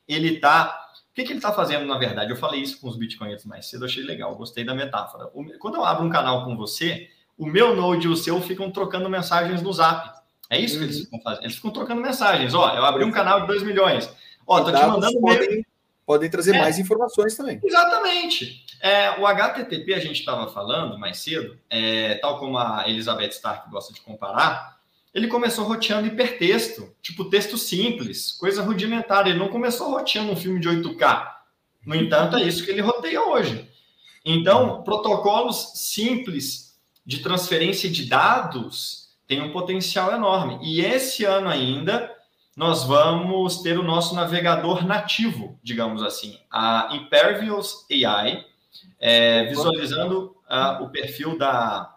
ele 0.07 0.35
está... 0.35 0.83
O 1.11 1.15
que, 1.17 1.25
que 1.25 1.33
ele 1.33 1.39
está 1.39 1.53
fazendo, 1.53 1.87
na 1.87 1.97
verdade? 1.97 2.31
Eu 2.31 2.37
falei 2.37 2.61
isso 2.61 2.79
com 2.79 2.89
os 2.89 2.97
bitcoins 2.97 3.45
mais 3.47 3.67
cedo, 3.67 3.87
achei 3.87 4.03
legal, 4.03 4.37
gostei 4.37 4.65
da 4.65 4.75
metáfora. 4.75 5.31
Quando 5.59 5.77
eu 5.77 5.85
abro 5.85 6.05
um 6.05 6.11
canal 6.11 6.45
com 6.45 6.55
você, 6.57 7.09
o 7.39 7.47
meu 7.47 7.75
node 7.75 8.07
e 8.07 8.11
o 8.11 8.17
seu 8.17 8.41
ficam 8.43 8.71
trocando 8.71 9.09
mensagens 9.09 9.63
no 9.63 9.73
zap. 9.73 10.11
É 10.49 10.59
isso 10.59 10.79
que 10.79 10.85
eles 10.85 10.99
uhum. 10.99 11.05
ficam 11.05 11.21
fazendo. 11.21 11.45
Eles 11.45 11.57
ficam 11.57 11.71
trocando 11.71 12.01
mensagens. 12.01 12.55
Ó, 12.55 12.75
eu 12.75 12.85
abri 12.85 13.05
um 13.05 13.11
canal 13.11 13.41
de 13.41 13.47
2 13.49 13.63
milhões. 13.63 14.09
Ó, 14.47 14.61
tô 14.61 14.73
te 14.73 14.87
mandando 14.87 15.21
podem, 15.21 15.67
podem 16.07 16.31
trazer 16.31 16.55
é, 16.55 16.59
mais 16.61 16.79
informações 16.79 17.35
também. 17.35 17.61
Exatamente. 17.63 18.65
É, 18.81 19.19
o 19.19 19.27
HTTP 19.27 19.95
a 19.95 19.99
gente 19.99 20.21
estava 20.21 20.49
falando 20.49 20.99
mais 20.99 21.19
cedo, 21.19 21.59
é, 21.69 22.15
tal 22.17 22.39
como 22.39 22.59
a 22.59 22.89
Elizabeth 22.89 23.31
Stark 23.31 23.69
gosta 23.71 23.93
de 23.93 24.01
comparar, 24.01 24.77
ele 25.13 25.29
começou 25.29 25.65
roteando 25.65 26.07
hipertexto, 26.07 26.95
tipo 27.01 27.25
texto 27.25 27.57
simples, 27.57 28.33
coisa 28.33 28.63
rudimentar. 28.63 29.27
Ele 29.27 29.39
não 29.39 29.49
começou 29.49 29.91
roteando 29.91 30.31
um 30.31 30.37
filme 30.37 30.61
de 30.61 30.69
8K. 30.69 31.33
No 31.87 31.95
entanto, 31.95 32.37
é 32.37 32.43
isso 32.43 32.65
que 32.65 32.71
ele 32.71 32.83
roteia 32.83 33.23
hoje. 33.23 33.69
Então, 34.25 34.83
protocolos 34.83 35.73
simples 35.77 36.77
de 37.05 37.21
transferência 37.21 37.89
de 37.89 38.05
dados 38.05 39.06
têm 39.27 39.43
um 39.43 39.53
potencial 39.53 40.13
enorme. 40.13 40.59
E 40.63 40.81
esse 40.81 41.25
ano 41.25 41.49
ainda, 41.49 42.15
nós 42.57 42.85
vamos 42.85 43.61
ter 43.63 43.79
o 43.79 43.83
nosso 43.83 44.15
navegador 44.15 44.87
nativo, 44.87 45.59
digamos 45.63 46.03
assim, 46.03 46.39
a 46.51 46.89
Impervious 46.93 47.87
AI, 47.91 48.45
é, 48.99 49.45
visualizando 49.45 50.37
uh, 50.49 50.83
o 50.83 50.91
perfil 50.91 51.37
da 51.37 51.95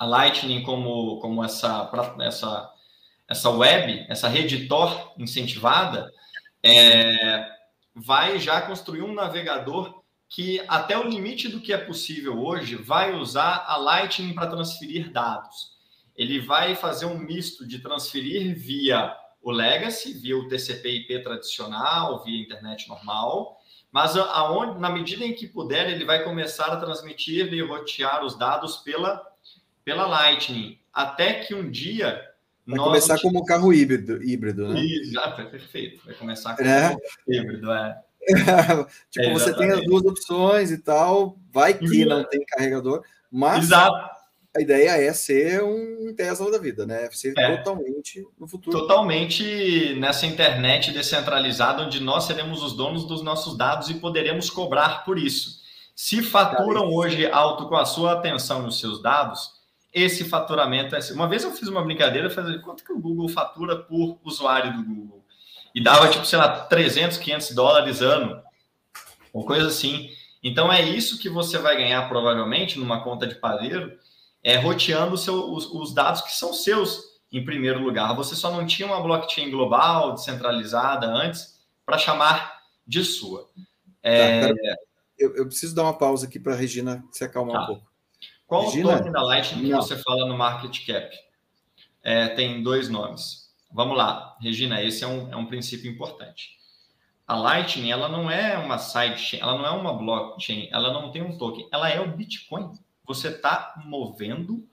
Lightning 0.00 0.62
como, 0.62 1.20
como 1.20 1.44
essa, 1.44 1.90
essa, 2.20 2.70
essa 3.28 3.50
web, 3.50 4.06
essa 4.08 4.28
rede 4.28 4.66
Tor 4.66 5.12
incentivada, 5.18 6.10
é, 6.62 7.46
vai 7.94 8.38
já 8.38 8.62
construir 8.62 9.02
um 9.02 9.12
navegador 9.12 10.00
que, 10.28 10.62
até 10.68 10.96
o 10.96 11.02
limite 11.08 11.48
do 11.48 11.60
que 11.60 11.72
é 11.72 11.78
possível 11.78 12.40
hoje, 12.40 12.76
vai 12.76 13.14
usar 13.14 13.64
a 13.66 13.76
Lightning 13.76 14.32
para 14.32 14.46
transferir 14.46 15.10
dados. 15.10 15.79
Ele 16.20 16.38
vai 16.38 16.74
fazer 16.74 17.06
um 17.06 17.16
misto 17.16 17.66
de 17.66 17.78
transferir 17.78 18.54
via 18.54 19.16
o 19.40 19.50
Legacy, 19.50 20.12
via 20.12 20.36
o 20.36 20.46
TCP/IP 20.48 21.22
tradicional, 21.22 22.22
via 22.22 22.42
internet 22.42 22.86
normal, 22.90 23.56
mas 23.90 24.14
aonde, 24.14 24.78
na 24.78 24.90
medida 24.90 25.24
em 25.24 25.32
que 25.32 25.46
puder, 25.46 25.88
ele 25.88 26.04
vai 26.04 26.22
começar 26.22 26.66
a 26.66 26.76
transmitir 26.76 27.50
e 27.50 27.62
rotear 27.62 28.22
os 28.22 28.38
dados 28.38 28.76
pela, 28.76 29.22
pela 29.82 30.06
Lightning, 30.06 30.78
até 30.92 31.42
que 31.42 31.54
um 31.54 31.70
dia 31.70 32.22
Vai 32.66 32.78
começar 32.78 33.18
como 33.18 33.44
carro 33.46 33.72
híbrido, 33.72 34.22
híbrido 34.22 34.68
né? 34.68 34.80
Exato, 34.80 35.40
é 35.40 35.44
perfeito. 35.46 36.04
Vai 36.04 36.14
começar 36.14 36.54
como 36.54 36.68
é. 36.68 36.94
híbrido, 37.26 37.72
é. 37.72 37.98
tipo, 39.10 39.26
é, 39.26 39.32
você 39.32 39.56
tem 39.56 39.70
as 39.70 39.82
duas 39.86 40.04
opções 40.04 40.70
e 40.70 40.76
tal, 40.76 41.38
vai 41.50 41.72
que 41.72 42.04
não 42.04 42.22
tem 42.22 42.44
carregador, 42.44 43.02
mas 43.32 43.64
Exato 43.64 44.19
a 44.56 44.60
ideia 44.60 44.90
é 44.90 45.12
ser 45.12 45.62
um 45.62 46.12
Tesla 46.16 46.50
da 46.50 46.58
vida, 46.58 46.84
né? 46.84 47.08
Ser 47.12 47.34
é. 47.38 47.56
totalmente 47.56 48.26
no 48.38 48.48
futuro. 48.48 48.76
Totalmente 48.76 49.94
nessa 49.98 50.26
internet 50.26 50.90
descentralizada, 50.90 51.82
onde 51.82 52.00
nós 52.00 52.24
seremos 52.24 52.62
os 52.62 52.72
donos 52.72 53.06
dos 53.06 53.22
nossos 53.22 53.56
dados 53.56 53.88
e 53.90 53.94
poderemos 53.94 54.50
cobrar 54.50 55.04
por 55.04 55.18
isso. 55.18 55.60
Se 55.94 56.20
faturam 56.22 56.82
Cara, 56.82 56.94
hoje 56.94 57.30
alto 57.30 57.68
com 57.68 57.76
a 57.76 57.84
sua 57.84 58.14
atenção 58.14 58.62
nos 58.62 58.80
seus 58.80 59.00
dados, 59.00 59.52
esse 59.92 60.24
faturamento 60.24 60.96
é. 60.96 60.98
Assim. 60.98 61.14
Uma 61.14 61.28
vez 61.28 61.44
eu 61.44 61.52
fiz 61.52 61.68
uma 61.68 61.84
brincadeira, 61.84 62.28
falei, 62.28 62.58
quanto 62.58 62.84
que 62.84 62.92
o 62.92 62.98
Google 62.98 63.28
fatura 63.28 63.76
por 63.76 64.18
usuário 64.24 64.72
do 64.72 64.84
Google? 64.84 65.24
E 65.72 65.80
dava, 65.80 66.08
tipo, 66.08 66.26
sei 66.26 66.38
lá, 66.38 66.48
300, 66.48 67.18
500 67.18 67.50
dólares 67.52 68.02
ano, 68.02 68.42
ou 69.32 69.44
coisa 69.44 69.68
assim. 69.68 70.10
Então 70.42 70.72
é 70.72 70.82
isso 70.82 71.18
que 71.18 71.28
você 71.28 71.58
vai 71.58 71.76
ganhar 71.76 72.08
provavelmente 72.08 72.78
numa 72.80 73.04
conta 73.04 73.28
de 73.28 73.36
padeiro 73.36 73.96
é, 74.42 74.56
roteando 74.56 75.16
seu, 75.16 75.52
os, 75.52 75.66
os, 75.66 75.94
dados 75.94 76.22
que 76.22 76.32
são 76.32 76.52
seus 76.52 77.20
em 77.32 77.44
primeiro 77.44 77.80
lugar. 77.80 78.14
Você 78.16 78.34
só 78.34 78.50
não 78.50 78.66
tinha 78.66 78.88
uma 78.88 79.00
blockchain 79.00 79.50
global, 79.50 80.14
descentralizada 80.14 81.06
antes, 81.06 81.60
para 81.84 81.98
chamar 81.98 82.60
de 82.86 83.04
sua. 83.04 83.48
É... 84.02 84.48
Tá, 84.48 84.54
eu, 85.18 85.36
eu, 85.36 85.46
preciso 85.46 85.74
dar 85.74 85.82
uma 85.82 85.96
pausa 85.96 86.26
aqui 86.26 86.40
para 86.40 86.54
a 86.54 86.56
Regina 86.56 87.04
se 87.12 87.22
acalmar 87.22 87.56
tá. 87.56 87.62
um 87.62 87.66
pouco. 87.66 87.90
Qual 88.46 88.64
Regina? 88.64 88.88
o 88.88 88.96
token 88.96 89.12
da 89.12 89.22
Lightning 89.22 89.64
que 89.68 89.74
você 89.74 89.96
fala 89.96 90.26
no 90.26 90.36
market 90.36 90.86
cap? 90.86 91.16
É, 92.02 92.28
tem 92.28 92.62
dois 92.62 92.88
nomes. 92.88 93.50
Vamos 93.70 93.96
lá, 93.96 94.36
Regina, 94.40 94.82
esse 94.82 95.04
é 95.04 95.06
um, 95.06 95.30
é 95.30 95.36
um 95.36 95.46
princípio 95.46 95.90
importante. 95.90 96.58
A 97.28 97.36
Lightning, 97.36 97.92
ela 97.92 98.08
não 98.08 98.28
é 98.28 98.58
uma 98.58 98.78
sidechain, 98.78 99.40
ela 99.40 99.56
não 99.56 99.64
é 99.64 99.70
uma 99.70 99.92
blockchain, 99.92 100.68
ela 100.72 100.92
não 100.92 101.12
tem 101.12 101.22
um 101.22 101.38
token, 101.38 101.68
ela 101.70 101.88
é 101.88 102.00
o 102.00 102.10
Bitcoin 102.10 102.72
você 103.14 103.28
está 103.28 103.74
movendo 103.84 104.64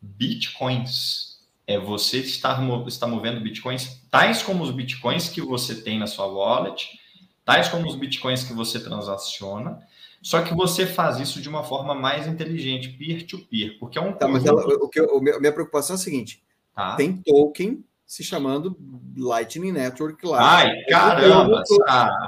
bitcoins. 0.00 1.40
É 1.66 1.78
você 1.78 2.18
está, 2.18 2.58
está 2.86 3.06
movendo 3.06 3.40
bitcoins, 3.40 4.02
tais 4.10 4.42
como 4.42 4.62
os 4.62 4.70
bitcoins 4.70 5.28
que 5.28 5.40
você 5.40 5.82
tem 5.82 5.98
na 5.98 6.06
sua 6.06 6.26
wallet, 6.26 6.98
tais 7.44 7.68
como 7.68 7.88
os 7.88 7.96
bitcoins 7.96 8.42
que 8.42 8.52
você 8.52 8.80
transaciona, 8.80 9.78
só 10.22 10.42
que 10.42 10.54
você 10.54 10.84
faz 10.86 11.18
isso 11.18 11.40
de 11.40 11.48
uma 11.48 11.62
forma 11.62 11.94
mais 11.94 12.26
inteligente, 12.26 12.88
peer-to-peer, 12.90 13.70
-peer, 13.70 13.78
porque 13.78 13.98
é 13.98 14.00
um. 14.00 14.12
Tá, 14.12 14.26
mas 14.26 14.44
ela, 14.44 14.62
o 14.62 14.88
que 14.88 15.00
eu, 15.00 15.18
a 15.18 15.40
minha 15.40 15.52
preocupação 15.52 15.94
é 15.94 15.98
a 15.98 16.02
seguinte: 16.02 16.42
tá. 16.74 16.96
tem 16.96 17.16
token 17.22 17.84
se 18.04 18.24
chamando 18.24 18.76
Lightning 19.16 19.70
Network 19.70 20.26
lá. 20.26 20.56
Ai, 20.56 20.82
caramba! 20.88 21.62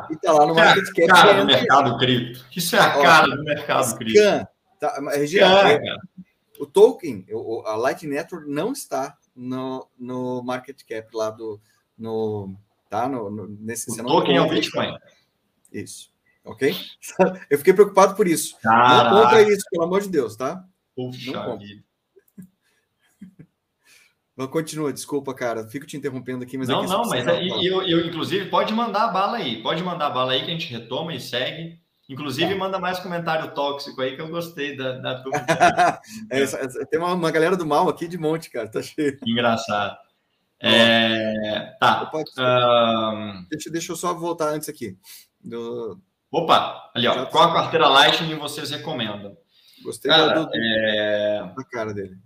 E 0.08 0.16
tá 0.16 0.32
lá 0.32 0.46
no 0.46 0.54
market 0.54 0.86
cap. 0.94 1.08
Cara 1.08 1.32
do 1.40 1.46
mercado 1.46 1.98
cripto. 1.98 2.46
Isso 2.56 2.76
é 2.76 2.78
a 2.78 3.02
cara 3.02 3.36
do 3.36 3.42
mercado 3.42 3.96
cripto. 3.98 4.48
Tá, 4.82 4.98
Regina, 5.14 5.74
é, 5.74 5.80
o 6.58 6.66
token, 6.66 7.24
a 7.66 7.76
Light 7.76 8.04
Network 8.04 8.50
não 8.50 8.72
está 8.72 9.16
no, 9.32 9.88
no 9.96 10.42
market 10.42 10.82
cap 10.82 11.08
lá 11.16 11.30
do. 11.30 11.60
No, 11.96 12.52
tá? 12.90 13.08
No, 13.08 13.30
no 13.30 13.46
nesse, 13.46 13.92
o 13.92 14.04
token 14.04 14.38
é 14.38 14.40
o 14.40 14.48
Bitcoin. 14.48 14.98
Isso. 15.72 16.12
Ok? 16.44 16.74
Eu 17.48 17.58
fiquei 17.58 17.72
preocupado 17.72 18.16
por 18.16 18.26
isso. 18.26 18.58
Caraca. 18.60 19.10
Não 19.14 19.22
compra 19.22 19.42
isso, 19.42 19.64
pelo 19.70 19.84
amor 19.84 20.00
de 20.00 20.08
Deus, 20.08 20.34
tá? 20.34 20.66
Puxa 20.96 21.30
não 21.30 21.44
compra. 21.44 21.66
Mas 24.34 24.48
continua, 24.48 24.92
desculpa, 24.92 25.32
cara. 25.32 25.68
Fico 25.68 25.86
te 25.86 25.96
interrompendo 25.96 26.42
aqui, 26.42 26.58
mas 26.58 26.66
não, 26.66 26.82
não, 26.84 27.04
mas 27.04 27.24
é, 27.28 27.44
eu, 27.44 27.82
eu, 27.82 28.06
inclusive, 28.06 28.48
pode 28.48 28.72
mandar 28.72 29.04
a 29.04 29.12
bala 29.12 29.36
aí, 29.36 29.62
pode 29.62 29.82
mandar 29.84 30.06
a 30.06 30.10
bala 30.10 30.32
aí 30.32 30.40
que 30.40 30.50
a 30.50 30.54
gente 30.54 30.72
retoma 30.72 31.14
e 31.14 31.20
segue. 31.20 31.81
Inclusive, 32.12 32.52
tá. 32.52 32.58
manda 32.58 32.78
mais 32.78 32.98
comentário 32.98 33.54
tóxico 33.54 34.00
aí 34.02 34.14
que 34.14 34.20
eu 34.20 34.28
gostei 34.28 34.76
da, 34.76 34.98
da 34.98 35.22
tua. 35.22 35.32
é, 36.30 36.46
tem 36.86 37.00
uma, 37.00 37.14
uma, 37.14 37.30
galera 37.30 37.56
do 37.56 37.66
mal 37.66 37.88
aqui 37.88 38.06
de 38.06 38.18
monte, 38.18 38.50
cara, 38.50 38.68
tá 38.68 38.82
cheio. 38.82 39.18
Engraçado. 39.26 39.96
É, 40.60 41.74
tá. 41.80 42.10
Um... 42.38 43.46
Deixa, 43.50 43.70
deixa 43.70 43.92
eu 43.92 43.96
só 43.96 44.14
voltar 44.14 44.50
antes 44.50 44.68
aqui. 44.68 44.96
Do... 45.42 46.00
Opa, 46.30 46.90
ali, 46.94 47.06
ó. 47.08 47.26
Qual 47.26 47.50
a 47.50 47.54
carteira 47.54 47.88
Lightning 47.88 48.36
vocês 48.36 48.70
recomendam? 48.70 49.36
Gostei 49.82 50.10
cara, 50.10 50.44
do, 50.44 50.50
é... 50.54 51.52
da 51.56 51.64
cara 51.64 51.92
dele. 51.92 52.16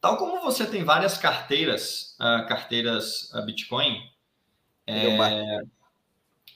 Tal 0.00 0.16
como 0.16 0.40
você 0.40 0.66
tem 0.66 0.84
várias 0.84 1.18
carteiras, 1.18 2.16
uh, 2.20 2.46
carteiras 2.46 3.32
uh, 3.34 3.44
Bitcoin, 3.44 4.00
é, 4.86 5.60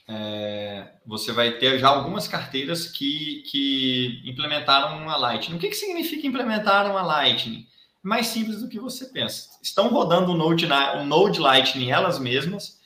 é, 0.07 0.87
você 1.05 1.31
vai 1.31 1.57
ter 1.57 1.79
já 1.79 1.87
algumas 1.89 2.27
carteiras 2.27 2.87
que, 2.87 3.43
que 3.49 4.21
implementaram 4.25 4.97
uma 4.97 5.15
Lightning. 5.17 5.55
O 5.55 5.59
que, 5.59 5.69
que 5.69 5.75
significa 5.75 6.27
implementar 6.27 6.89
uma 6.89 7.01
Lightning? 7.01 7.67
Mais 8.03 8.27
simples 8.27 8.61
do 8.61 8.67
que 8.69 8.79
você 8.79 9.05
pensa. 9.05 9.49
Estão 9.61 9.87
rodando 9.87 10.31
o 10.31 10.35
Node, 10.35 10.65
o 10.65 11.03
Node 11.03 11.39
Lightning 11.39 11.89
elas 11.89 12.19
mesmas, 12.19 12.79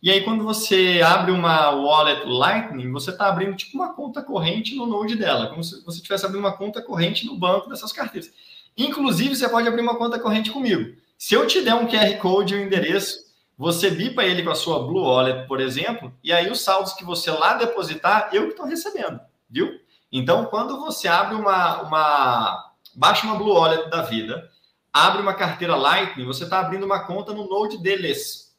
e 0.00 0.12
aí, 0.12 0.22
quando 0.22 0.44
você 0.44 1.00
abre 1.04 1.32
uma 1.32 1.70
wallet 1.70 2.24
Lightning, 2.24 2.92
você 2.92 3.10
está 3.10 3.26
abrindo 3.26 3.56
tipo 3.56 3.76
uma 3.76 3.92
conta 3.94 4.22
corrente 4.22 4.76
no 4.76 4.86
Node 4.86 5.16
dela, 5.16 5.48
como 5.48 5.62
se 5.64 5.84
você 5.84 5.96
estivesse 5.96 6.24
abrindo 6.24 6.44
uma 6.44 6.56
conta 6.56 6.80
corrente 6.80 7.26
no 7.26 7.36
banco 7.36 7.68
dessas 7.68 7.92
carteiras. 7.92 8.30
Inclusive, 8.76 9.34
você 9.34 9.48
pode 9.48 9.66
abrir 9.66 9.82
uma 9.82 9.96
conta 9.96 10.20
corrente 10.20 10.52
comigo. 10.52 10.94
Se 11.18 11.34
eu 11.34 11.48
te 11.48 11.62
der 11.62 11.74
um 11.74 11.88
QR 11.88 12.16
Code 12.18 12.54
e 12.54 12.58
um 12.58 12.62
endereço, 12.62 13.24
você 13.58 13.90
bipa 13.90 14.22
ele 14.22 14.44
com 14.44 14.50
a 14.50 14.54
sua 14.54 14.86
Blue 14.86 15.02
Wallet, 15.02 15.48
por 15.48 15.60
exemplo, 15.60 16.16
e 16.22 16.32
aí 16.32 16.48
os 16.48 16.60
saldos 16.60 16.92
que 16.92 17.04
você 17.04 17.28
lá 17.28 17.54
depositar, 17.54 18.30
eu 18.32 18.44
que 18.44 18.50
estou 18.50 18.64
recebendo, 18.64 19.18
viu? 19.50 19.80
Então, 20.12 20.44
quando 20.44 20.78
você 20.78 21.08
abre 21.08 21.34
uma, 21.34 21.82
uma. 21.82 22.72
baixa 22.94 23.26
uma 23.26 23.34
Blue 23.34 23.52
Wallet 23.52 23.90
da 23.90 24.02
vida, 24.02 24.48
abre 24.92 25.20
uma 25.20 25.34
carteira 25.34 25.74
Lightning, 25.74 26.24
você 26.24 26.44
está 26.44 26.60
abrindo 26.60 26.86
uma 26.86 27.04
conta 27.04 27.34
no 27.34 27.48
Node 27.48 27.78
deles. 27.78 28.56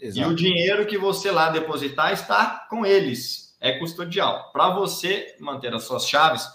Exato. 0.00 0.26
E 0.26 0.32
o 0.32 0.34
dinheiro 0.34 0.86
que 0.86 0.96
você 0.96 1.30
lá 1.30 1.50
depositar 1.50 2.12
está 2.12 2.66
com 2.70 2.86
eles, 2.86 3.54
é 3.60 3.78
custodial. 3.78 4.50
Para 4.50 4.70
você 4.70 5.36
manter 5.38 5.74
as 5.74 5.84
suas 5.84 6.08
chaves, 6.08 6.48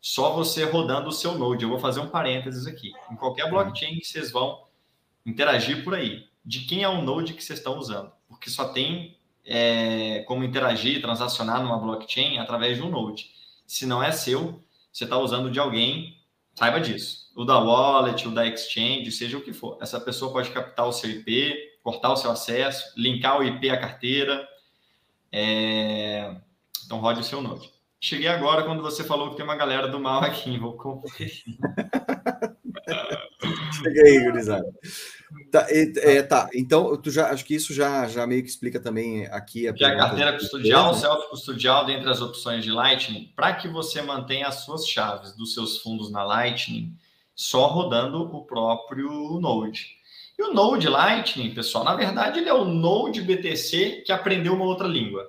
só 0.00 0.32
você 0.32 0.64
rodando 0.64 1.08
o 1.08 1.12
seu 1.12 1.36
Node. 1.36 1.62
Eu 1.62 1.70
vou 1.70 1.78
fazer 1.78 2.00
um 2.00 2.08
parênteses 2.08 2.66
aqui. 2.66 2.92
Em 3.10 3.14
qualquer 3.14 3.48
blockchain 3.48 4.00
que 4.00 4.04
vocês 4.04 4.32
vão 4.32 4.64
interagir 5.24 5.84
por 5.84 5.94
aí, 5.94 6.24
de 6.46 6.60
quem 6.60 6.84
é 6.84 6.88
o 6.88 7.02
Node 7.02 7.34
que 7.34 7.42
vocês 7.42 7.58
estão 7.58 7.76
usando? 7.76 8.12
Porque 8.28 8.48
só 8.48 8.68
tem 8.68 9.18
é, 9.44 10.20
como 10.28 10.44
interagir, 10.44 11.02
transacionar 11.02 11.60
numa 11.60 11.76
blockchain 11.76 12.38
através 12.38 12.76
de 12.76 12.84
um 12.84 12.88
Node. 12.88 13.32
Se 13.66 13.84
não 13.84 14.00
é 14.00 14.12
seu, 14.12 14.62
você 14.92 15.02
está 15.02 15.18
usando 15.18 15.50
de 15.50 15.58
alguém, 15.58 16.16
saiba 16.54 16.80
disso. 16.80 17.32
O 17.34 17.44
da 17.44 17.58
wallet, 17.58 18.28
o 18.28 18.30
da 18.30 18.46
exchange, 18.46 19.10
seja 19.10 19.36
o 19.36 19.42
que 19.42 19.52
for. 19.52 19.76
Essa 19.80 20.00
pessoa 20.00 20.32
pode 20.32 20.50
captar 20.50 20.86
o 20.86 20.92
seu 20.92 21.10
IP, 21.10 21.58
cortar 21.82 22.12
o 22.12 22.16
seu 22.16 22.30
acesso, 22.30 22.92
linkar 22.96 23.40
o 23.40 23.44
IP 23.44 23.68
à 23.68 23.76
carteira. 23.76 24.48
É... 25.32 26.36
Então, 26.84 27.00
rode 27.00 27.20
o 27.20 27.24
seu 27.24 27.42
Node. 27.42 27.74
Cheguei 28.00 28.28
agora 28.28 28.62
quando 28.62 28.82
você 28.82 29.02
falou 29.02 29.30
que 29.30 29.36
tem 29.36 29.44
uma 29.44 29.56
galera 29.56 29.88
do 29.88 29.98
mal 29.98 30.22
aqui. 30.22 30.56
Vou 30.58 30.76
conferir. 30.76 31.42
Cheguei, 33.82 34.24
gurizada. 34.24 34.66
Tá, 35.50 35.66
é, 35.70 36.22
tá, 36.22 36.48
então 36.54 36.96
tu 36.96 37.10
já 37.10 37.30
acho 37.30 37.44
que 37.44 37.54
isso 37.54 37.72
já, 37.72 38.06
já 38.08 38.26
meio 38.26 38.42
que 38.42 38.48
explica 38.48 38.80
também 38.80 39.26
aqui 39.26 39.68
a, 39.68 39.72
que 39.72 39.84
a 39.84 39.96
carteira 39.96 40.32
custodial, 40.32 40.94
self-custodial, 40.94 41.86
dentre 41.86 42.10
as 42.10 42.20
opções 42.20 42.64
de 42.64 42.70
Lightning, 42.70 43.32
para 43.34 43.54
que 43.54 43.68
você 43.68 44.02
mantenha 44.02 44.48
as 44.48 44.64
suas 44.64 44.86
chaves 44.86 45.36
dos 45.36 45.54
seus 45.54 45.78
fundos 45.78 46.10
na 46.10 46.22
Lightning 46.24 46.96
só 47.34 47.66
rodando 47.66 48.22
o 48.22 48.44
próprio 48.44 49.10
Node. 49.40 49.96
E 50.38 50.42
o 50.42 50.52
Node 50.52 50.88
Lightning, 50.88 51.54
pessoal, 51.54 51.84
na 51.84 51.94
verdade, 51.94 52.40
ele 52.40 52.48
é 52.48 52.54
o 52.54 52.64
Node 52.64 53.22
BTC 53.22 54.02
que 54.04 54.12
aprendeu 54.12 54.54
uma 54.54 54.64
outra 54.64 54.86
língua. 54.86 55.26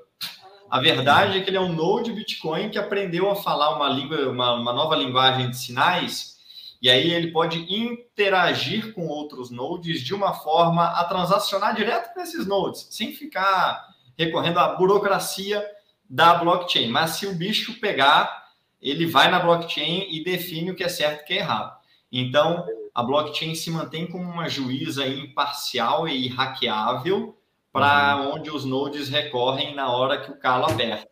A 0.70 0.82
verdade 0.82 1.38
é 1.38 1.41
que 1.41 1.49
ele 1.49 1.58
é 1.58 1.62
um 1.62 1.74
Node 1.74 2.12
Bitcoin 2.12 2.70
que 2.70 2.78
aprendeu 2.78 3.30
a 3.30 3.36
falar 3.36 3.76
uma 3.76 3.88
língua, 3.88 4.30
uma, 4.30 4.53
uma 4.55 4.74
nova 4.74 4.95
linguagem 4.95 5.49
de 5.49 5.58
sinais, 5.58 6.37
e 6.82 6.90
aí 6.90 7.12
ele 7.12 7.32
pode 7.32 7.60
interagir 7.74 8.94
com 8.94 9.08
outros 9.08 9.50
nodes 9.50 10.02
de 10.02 10.14
uma 10.14 10.34
forma 10.34 10.86
a 10.86 11.04
transacionar 11.06 11.76
direto 11.76 12.16
nesses 12.16 12.46
nodes, 12.46 12.88
sem 12.92 13.14
ficar 13.14 13.88
recorrendo 14.18 14.60
à 14.60 14.76
burocracia 14.76 15.66
da 16.10 16.36
blockchain. 16.36 16.90
Mas 16.90 17.12
se 17.12 17.26
o 17.26 17.34
bicho 17.34 17.80
pegar, 17.80 18.48
ele 18.82 19.06
vai 19.06 19.30
na 19.30 19.40
blockchain 19.40 20.08
e 20.10 20.24
define 20.24 20.72
o 20.72 20.76
que 20.76 20.84
é 20.84 20.90
certo 20.90 21.22
e 21.22 21.24
o 21.24 21.26
que 21.26 21.34
é 21.34 21.38
errado. 21.38 21.78
Então, 22.12 22.66
a 22.94 23.04
blockchain 23.04 23.54
se 23.54 23.70
mantém 23.70 24.08
como 24.08 24.24
uma 24.24 24.48
juíza 24.48 25.06
imparcial 25.06 26.08
e 26.08 26.28
hackeável 26.28 27.38
para 27.72 28.18
uhum. 28.18 28.36
onde 28.36 28.50
os 28.50 28.66
nodes 28.66 29.10
recorrem 29.10 29.76
na 29.76 29.92
hora 29.92 30.20
que 30.20 30.32
o 30.32 30.40
calo 30.40 30.66
aperta. 30.66 31.08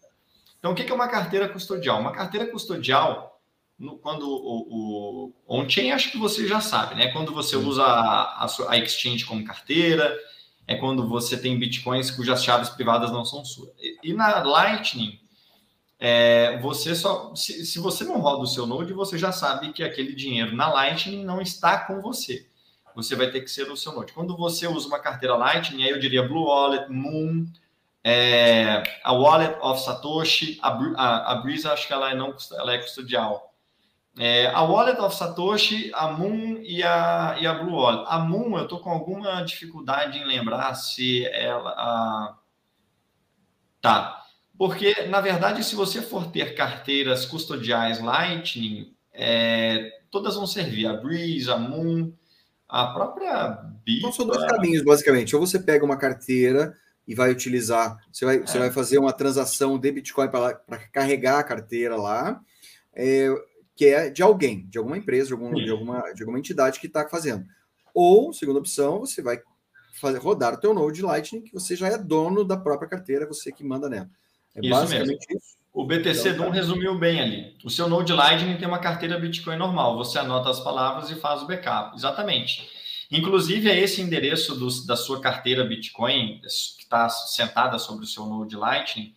Então, 0.57 0.71
o 0.71 0.75
que 0.75 0.89
é 0.89 0.95
uma 0.95 1.07
carteira 1.07 1.47
custodial? 1.47 1.99
Uma 1.99 2.11
carteira 2.11 2.47
custodial, 2.47 3.34
no, 3.77 3.97
quando 3.97 4.27
o, 4.27 5.33
o 5.47 5.59
on-chain, 5.59 5.91
acho 5.91 6.11
que 6.11 6.17
você 6.17 6.47
já 6.47 6.61
sabe, 6.61 6.95
né? 6.95 7.11
Quando 7.11 7.33
você 7.33 7.55
usa 7.55 7.83
a, 7.83 8.45
a, 8.69 8.77
exchange 8.77 9.25
como 9.25 9.43
carteira, 9.43 10.17
é 10.65 10.75
quando 10.75 11.07
você 11.07 11.37
tem 11.37 11.59
bitcoins 11.59 12.09
cujas 12.09 12.43
chaves 12.43 12.69
privadas 12.69 13.11
não 13.11 13.25
são 13.25 13.43
suas. 13.43 13.71
E, 13.79 14.11
e 14.11 14.13
na 14.13 14.41
Lightning, 14.43 15.19
é, 15.99 16.57
você 16.59 16.95
só. 16.95 17.35
Se, 17.35 17.65
se, 17.65 17.79
você 17.79 18.03
não 18.03 18.19
roda 18.19 18.43
o 18.43 18.47
seu 18.47 18.65
Node, 18.65 18.93
você 18.93 19.17
já 19.17 19.31
sabe 19.31 19.73
que 19.73 19.83
aquele 19.83 20.15
dinheiro 20.15 20.55
na 20.55 20.71
Lightning 20.71 21.23
não 21.23 21.41
está 21.41 21.79
com 21.79 22.01
você. 22.01 22.47
Você 22.95 23.13
vai 23.13 23.29
ter 23.29 23.41
que 23.41 23.51
ser 23.51 23.69
o 23.69 23.75
seu 23.75 23.91
Node. 23.91 24.13
Quando 24.13 24.37
você 24.37 24.67
usa 24.67 24.87
uma 24.87 24.99
carteira 24.99 25.35
Lightning, 25.35 25.83
aí 25.83 25.89
eu 25.89 25.99
diria 25.99 26.25
Blue 26.25 26.45
Wallet, 26.45 26.89
Moon, 26.89 27.45
é, 28.01 28.83
a 29.03 29.11
Wallet 29.11 29.57
of 29.61 29.81
Satoshi, 29.81 30.57
a, 30.61 30.69
a, 30.69 31.31
a 31.33 31.35
Breeze, 31.35 31.67
acho 31.67 31.87
que 31.87 31.93
ela 31.93 32.11
é, 32.11 32.15
não, 32.15 32.33
ela 32.53 32.73
é 32.73 32.77
custodial. 32.77 33.54
É, 34.17 34.47
a 34.47 34.61
Wallet 34.61 34.99
of 35.01 35.15
Satoshi, 35.15 35.91
a 35.93 36.07
Moon 36.11 36.59
e 36.61 36.81
a, 36.81 37.37
e 37.39 37.45
a 37.45 37.53
Blue 37.53 37.75
Wallet. 37.75 38.05
A 38.07 38.19
Moon, 38.19 38.57
eu 38.57 38.63
estou 38.63 38.79
com 38.79 38.89
alguma 38.89 39.41
dificuldade 39.41 40.17
em 40.17 40.25
lembrar 40.25 40.73
se 40.75 41.25
ela. 41.27 41.71
A... 41.71 42.37
Tá. 43.81 44.21
Porque, 44.57 45.07
na 45.07 45.19
verdade, 45.19 45.63
se 45.63 45.75
você 45.75 46.01
for 46.01 46.31
ter 46.31 46.55
carteiras 46.55 47.25
custodiais 47.25 47.99
Lightning, 47.99 48.95
é, 49.11 49.91
todas 50.09 50.35
vão 50.35 50.47
servir. 50.47 50.87
A 50.87 50.93
Breeze, 50.93 51.51
a 51.51 51.57
Moon, 51.57 52.13
a 52.69 52.87
própria 52.87 53.59
BIP. 53.83 53.99
Então, 53.99 54.13
são 54.13 54.25
dois 54.25 54.45
caminhos, 54.45 54.83
basicamente. 54.83 55.35
Ou 55.35 55.45
você 55.45 55.59
pega 55.59 55.83
uma 55.83 55.97
carteira 55.97 56.73
e 57.07 57.13
vai 57.13 57.31
utilizar, 57.31 57.99
você 58.11 58.25
vai, 58.25 58.37
é. 58.37 58.39
você 58.39 58.57
vai 58.57 58.71
fazer 58.71 58.97
uma 58.97 59.13
transação 59.13 59.77
de 59.77 59.91
Bitcoin 59.91 60.27
para 60.27 60.55
carregar 60.91 61.39
a 61.39 61.43
carteira 61.43 61.95
lá, 61.95 62.41
é, 62.93 63.29
que 63.75 63.85
é 63.85 64.09
de 64.09 64.23
alguém, 64.23 64.65
de 64.67 64.77
alguma 64.77 64.97
empresa, 64.97 65.27
de, 65.27 65.33
algum, 65.33 65.53
de 65.53 65.69
alguma, 65.69 66.01
de 66.13 66.21
alguma 66.23 66.39
entidade 66.39 66.79
que 66.79 66.87
está 66.87 67.07
fazendo. 67.07 67.45
Ou, 67.93 68.33
segunda 68.33 68.59
opção, 68.59 68.99
você 68.99 69.21
vai 69.21 69.39
fazer, 69.99 70.17
rodar 70.19 70.53
o 70.53 70.57
teu 70.57 70.73
Node 70.73 71.01
Lightning, 71.01 71.41
que 71.41 71.53
você 71.53 71.75
já 71.75 71.87
é 71.87 71.97
dono 71.97 72.43
da 72.43 72.57
própria 72.57 72.89
carteira, 72.89 73.27
você 73.27 73.51
que 73.51 73.63
manda 73.63 73.89
nela. 73.89 74.09
É 74.55 74.61
isso 74.61 74.69
basicamente 74.69 75.25
mesmo. 75.29 75.37
isso. 75.37 75.55
O 75.73 75.85
BTC 75.85 76.29
então, 76.29 76.37
Doom 76.37 76.47
tá. 76.47 76.53
resumiu 76.53 76.97
bem 76.97 77.19
ali. 77.19 77.57
O 77.63 77.69
seu 77.69 77.89
Node 77.89 78.13
Lightning 78.13 78.55
tem 78.57 78.67
uma 78.67 78.79
carteira 78.79 79.19
Bitcoin 79.19 79.57
normal. 79.57 79.97
Você 79.97 80.17
anota 80.17 80.49
as 80.49 80.61
palavras 80.61 81.11
e 81.11 81.15
faz 81.15 81.41
o 81.41 81.47
backup. 81.47 81.97
Exatamente. 81.97 82.69
Inclusive, 83.11 83.69
é 83.69 83.77
esse 83.77 84.01
endereço 84.01 84.55
do, 84.55 84.69
da 84.85 84.95
sua 84.95 85.19
carteira 85.19 85.65
Bitcoin, 85.65 86.39
que 86.39 86.47
está 86.47 87.09
sentada 87.09 87.77
sobre 87.77 88.05
o 88.05 88.07
seu 88.07 88.25
Node 88.25 88.55
Lightning, 88.55 89.13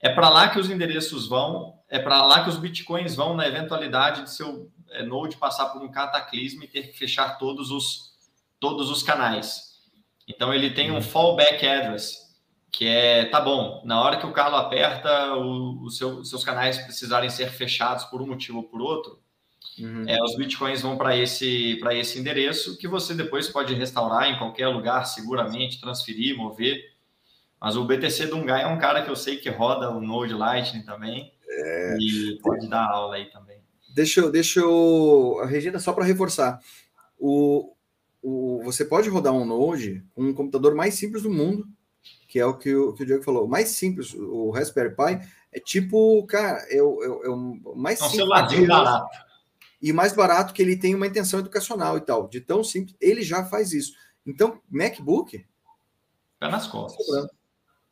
é 0.00 0.08
para 0.08 0.30
lá 0.30 0.48
que 0.48 0.58
os 0.58 0.70
endereços 0.70 1.28
vão, 1.28 1.77
é 1.88 1.98
para 1.98 2.24
lá 2.24 2.44
que 2.44 2.50
os 2.50 2.58
Bitcoins 2.58 3.14
vão 3.14 3.34
na 3.34 3.46
eventualidade 3.46 4.22
de 4.22 4.30
seu 4.30 4.70
é, 4.90 5.02
Node 5.02 5.36
passar 5.36 5.66
por 5.66 5.82
um 5.82 5.90
cataclismo 5.90 6.62
e 6.62 6.68
ter 6.68 6.88
que 6.88 6.98
fechar 6.98 7.38
todos 7.38 7.70
os, 7.70 8.12
todos 8.60 8.90
os 8.90 9.02
canais. 9.02 9.78
Então, 10.26 10.52
ele 10.52 10.70
tem 10.70 10.90
um 10.90 10.96
uhum. 10.96 11.02
fallback 11.02 11.66
address 11.66 12.28
que 12.70 12.86
é, 12.86 13.24
tá 13.24 13.40
bom, 13.40 13.80
na 13.84 14.00
hora 14.00 14.18
que 14.18 14.26
o 14.26 14.32
calo 14.32 14.56
aperta, 14.56 15.34
o, 15.36 15.84
o 15.84 15.90
seu, 15.90 16.18
os 16.18 16.28
seus 16.28 16.44
canais 16.44 16.76
precisarem 16.78 17.30
ser 17.30 17.50
fechados 17.50 18.04
por 18.04 18.20
um 18.20 18.26
motivo 18.26 18.58
ou 18.58 18.64
por 18.64 18.82
outro, 18.82 19.18
uhum. 19.78 20.04
é, 20.06 20.22
os 20.22 20.36
bitcoins 20.36 20.82
vão 20.82 20.96
para 20.98 21.16
esse, 21.16 21.80
esse 21.92 22.18
endereço 22.18 22.76
que 22.76 22.86
você 22.86 23.14
depois 23.14 23.48
pode 23.48 23.72
restaurar 23.72 24.28
em 24.28 24.36
qualquer 24.36 24.68
lugar 24.68 25.06
seguramente, 25.06 25.80
transferir, 25.80 26.36
mover. 26.36 26.92
Mas 27.58 27.74
o 27.74 27.84
BTC 27.84 28.26
Dungai 28.26 28.62
é 28.62 28.66
um 28.66 28.78
cara 28.78 29.02
que 29.02 29.10
eu 29.10 29.16
sei 29.16 29.38
que 29.38 29.48
roda 29.48 29.90
o 29.90 30.00
Node 30.00 30.34
Lightning 30.34 30.82
também 30.82 31.32
é... 31.58 31.96
e 31.98 32.38
pode 32.42 32.68
dar 32.68 32.88
aula 32.88 33.16
aí 33.16 33.30
também. 33.30 33.58
Deixa 33.94 34.20
eu, 34.20 34.30
deixa 34.30 34.60
eu, 34.60 35.44
Regina, 35.46 35.78
só 35.78 35.92
para 35.92 36.04
reforçar, 36.04 36.60
o, 37.18 37.74
o, 38.22 38.62
você 38.62 38.84
pode 38.84 39.08
rodar 39.08 39.32
um 39.32 39.44
Node 39.44 40.04
com 40.14 40.22
um 40.22 40.34
computador 40.34 40.74
mais 40.74 40.94
simples 40.94 41.22
do 41.22 41.30
mundo, 41.30 41.66
que 42.28 42.38
é 42.38 42.46
o 42.46 42.56
que 42.56 42.74
o, 42.74 42.92
que 42.92 43.02
o 43.02 43.06
Diego 43.06 43.24
falou. 43.24 43.44
O 43.44 43.48
mais 43.48 43.70
simples, 43.70 44.14
o 44.14 44.50
Raspberry 44.50 44.94
Pi, 44.94 45.28
é 45.52 45.58
tipo, 45.58 46.24
cara, 46.26 46.64
é 46.70 46.82
o, 46.82 47.02
é 47.02 47.08
o, 47.08 47.22
é 47.24 47.28
o 47.28 47.74
mais 47.74 48.00
é 48.00 48.04
um 48.04 48.08
simples. 48.08 48.68
barato. 48.68 49.28
E 49.80 49.92
mais 49.92 50.12
barato 50.12 50.52
que 50.52 50.60
ele 50.60 50.76
tem 50.76 50.94
uma 50.94 51.06
intenção 51.06 51.40
educacional 51.40 51.96
e 51.96 52.00
tal. 52.00 52.28
De 52.28 52.40
tão 52.40 52.62
simples, 52.62 52.96
ele 53.00 53.22
já 53.22 53.44
faz 53.44 53.72
isso. 53.72 53.94
Então, 54.26 54.60
MacBook, 54.68 55.44
Pé 56.38 56.48
nas 56.48 56.66
costas. 56.66 57.04
Tá? 57.06 57.28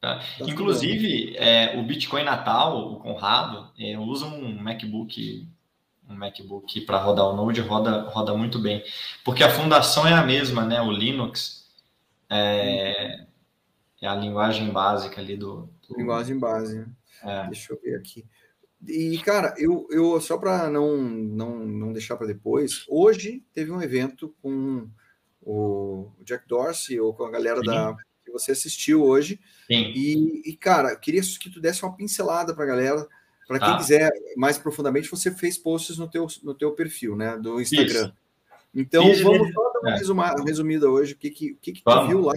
Tá 0.01 0.20
Inclusive, 0.40 1.36
é, 1.36 1.78
o 1.78 1.82
Bitcoin 1.82 2.24
Natal, 2.24 2.92
o 2.92 2.97
Conrado, 2.97 3.70
é, 3.78 3.99
usa 3.99 4.26
um 4.26 4.62
MacBook 4.62 5.49
um 6.09 6.14
MacBook 6.14 6.80
para 6.82 6.99
rodar 6.99 7.26
o 7.26 7.34
Node 7.34 7.61
roda, 7.61 8.03
roda 8.03 8.34
muito 8.34 8.59
bem. 8.61 8.82
Porque 9.24 9.42
a 9.42 9.51
fundação 9.51 10.07
é 10.07 10.12
a 10.12 10.24
mesma, 10.24 10.64
né? 10.64 10.80
O 10.80 10.90
Linux 10.90 11.68
é, 12.30 13.26
é 14.01 14.07
a 14.07 14.14
linguagem 14.14 14.70
básica 14.70 15.20
ali 15.20 15.36
do. 15.36 15.68
do... 15.88 15.97
Linguagem 15.97 16.38
base, 16.38 16.78
né? 16.78 16.86
É. 17.22 17.47
Deixa 17.47 17.72
eu 17.72 17.80
ver 17.80 17.97
aqui. 17.97 18.24
E, 18.86 19.18
cara, 19.18 19.55
eu, 19.59 19.86
eu 19.90 20.20
só 20.20 20.36
para 20.38 20.68
não, 20.70 20.97
não, 20.97 21.59
não 21.59 21.92
deixar 21.92 22.16
para 22.16 22.26
depois, 22.26 22.84
hoje 22.88 23.42
teve 23.53 23.72
um 23.72 23.82
evento 23.82 24.34
com 24.42 24.88
o 25.42 26.12
Jack 26.22 26.47
Dorsey 26.47 27.01
ou 27.01 27.14
com 27.14 27.24
a 27.24 27.30
galera 27.30 27.61
Sim. 27.61 27.66
da 27.66 27.97
você 28.39 28.53
assistiu 28.53 29.05
hoje. 29.05 29.41
Sim. 29.66 29.93
E, 29.95 30.51
e, 30.51 30.57
cara, 30.57 30.91
eu 30.91 30.99
queria 30.99 31.20
que 31.22 31.51
tu 31.51 31.61
desse 31.61 31.82
uma 31.82 31.97
pincelada 31.97 32.55
para 32.55 32.64
a 32.64 32.68
galera. 32.68 33.07
Para 33.47 33.61
quem 33.61 33.68
ah. 33.68 33.76
quiser 33.76 34.11
mais 34.37 34.59
profundamente, 34.59 35.09
você 35.09 35.30
fez 35.30 35.57
posts 35.57 35.99
no 35.99 36.09
teu, 36.09 36.26
no 36.43 36.53
teu 36.53 36.72
perfil, 36.72 37.14
né, 37.14 37.37
do 37.37 37.61
Instagram. 37.61 38.07
Isso. 38.07 38.12
Então, 38.74 39.05
vamos 39.22 39.53
só 39.53 39.72
dar 39.72 40.12
uma 40.12 40.28
é. 40.28 40.43
resumida, 40.45 40.91
hoje. 40.91 41.14
O 41.14 41.16
que, 41.16 41.30
que, 41.30 41.55
que, 41.62 41.72
que 41.72 41.82
tu 41.82 42.07
viu 42.09 42.20
lá? 42.22 42.34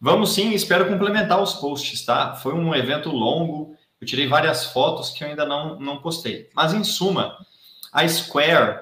Vamos 0.00 0.32
sim, 0.32 0.52
espero 0.52 0.88
complementar 0.88 1.40
os 1.42 1.54
posts, 1.54 2.04
tá? 2.04 2.34
Foi 2.34 2.54
um 2.54 2.74
evento 2.74 3.10
longo, 3.10 3.76
eu 4.00 4.06
tirei 4.06 4.26
várias 4.26 4.64
fotos 4.64 5.10
que 5.10 5.22
eu 5.22 5.28
ainda 5.28 5.44
não, 5.44 5.78
não 5.78 6.00
postei. 6.00 6.48
Mas, 6.54 6.72
em 6.72 6.82
suma, 6.82 7.36
a 7.92 8.08
Square, 8.08 8.80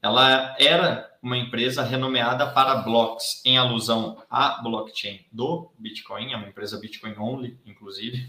ela 0.00 0.56
era 0.58 1.09
uma 1.22 1.36
empresa 1.36 1.82
renomeada 1.82 2.46
para 2.46 2.76
blocks, 2.76 3.42
em 3.44 3.58
alusão 3.58 4.22
à 4.30 4.60
blockchain 4.62 5.20
do 5.30 5.70
Bitcoin, 5.78 6.32
é 6.32 6.36
uma 6.36 6.48
empresa 6.48 6.78
Bitcoin 6.78 7.14
only, 7.18 7.58
inclusive. 7.66 8.26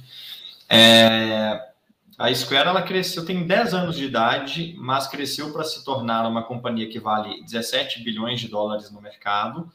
É, 0.69 1.71
a 2.17 2.33
Square 2.33 2.67
ela 2.67 2.81
cresceu, 2.81 3.25
tem 3.25 3.47
10 3.47 3.73
anos 3.73 3.95
de 3.95 4.05
idade, 4.05 4.75
mas 4.77 5.07
cresceu 5.07 5.51
para 5.51 5.63
se 5.63 5.83
tornar 5.83 6.27
uma 6.27 6.43
companhia 6.43 6.89
que 6.89 6.99
vale 6.99 7.43
17 7.43 8.03
bilhões 8.03 8.39
de 8.39 8.47
dólares 8.47 8.91
no 8.91 9.01
mercado 9.01 9.71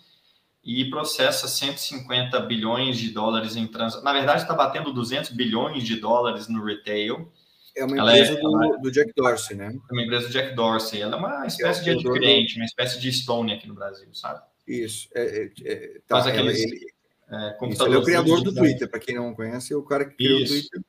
e 0.63 0.85
processa 0.91 1.49
150 1.49 2.39
bilhões 2.41 2.99
de 2.99 3.11
dólares 3.11 3.57
em 3.57 3.67
transações. 3.67 4.05
Na 4.05 4.13
verdade, 4.13 4.43
está 4.43 4.53
batendo 4.53 4.93
200 4.93 5.31
bilhões 5.31 5.85
de 5.85 5.97
dólares 5.97 6.49
no 6.49 6.65
retail. 6.65 7.31
É 7.77 7.85
uma 7.85 7.99
empresa 7.99 8.33
é, 8.33 8.41
do, 8.41 8.65
é, 8.65 8.79
do, 8.79 8.91
Jack 8.91 9.13
Dorsey, 9.15 9.57
né? 9.57 9.77
É 9.91 9.93
uma 9.93 10.03
empresa 10.03 10.27
do 10.27 10.33
Jack 10.33 10.55
Dorsey. 10.55 11.03
Ela 11.03 11.17
é 11.17 11.19
uma 11.19 11.47
espécie 11.47 11.81
é 11.81 11.83
de 11.83 11.91
adquirente, 11.91 12.57
uma 12.57 12.65
espécie 12.65 12.99
de 12.99 13.13
Stone 13.13 13.53
aqui 13.53 13.69
no 13.69 13.75
Brasil, 13.75 14.09
sabe? 14.15 14.41
Isso. 14.67 15.09
É, 15.15 15.23
é, 15.23 15.51
é 15.65 16.01
tá, 16.07 16.17
Faz 16.17 16.27
aqueles, 16.27 16.59
ele, 16.59 16.77
ele 16.77 17.95
é 17.95 17.99
o 17.99 18.03
criador 18.03 18.43
do 18.43 18.55
Twitter, 18.55 18.89
para 18.89 18.99
quem 18.99 19.15
não 19.15 19.35
conhece, 19.35 19.73
é 19.73 19.77
o 19.77 19.83
cara 19.83 20.07
que 20.07 20.17
criou 20.17 20.41
isso. 20.41 20.55
o 20.55 20.57
Twitter. 20.57 20.81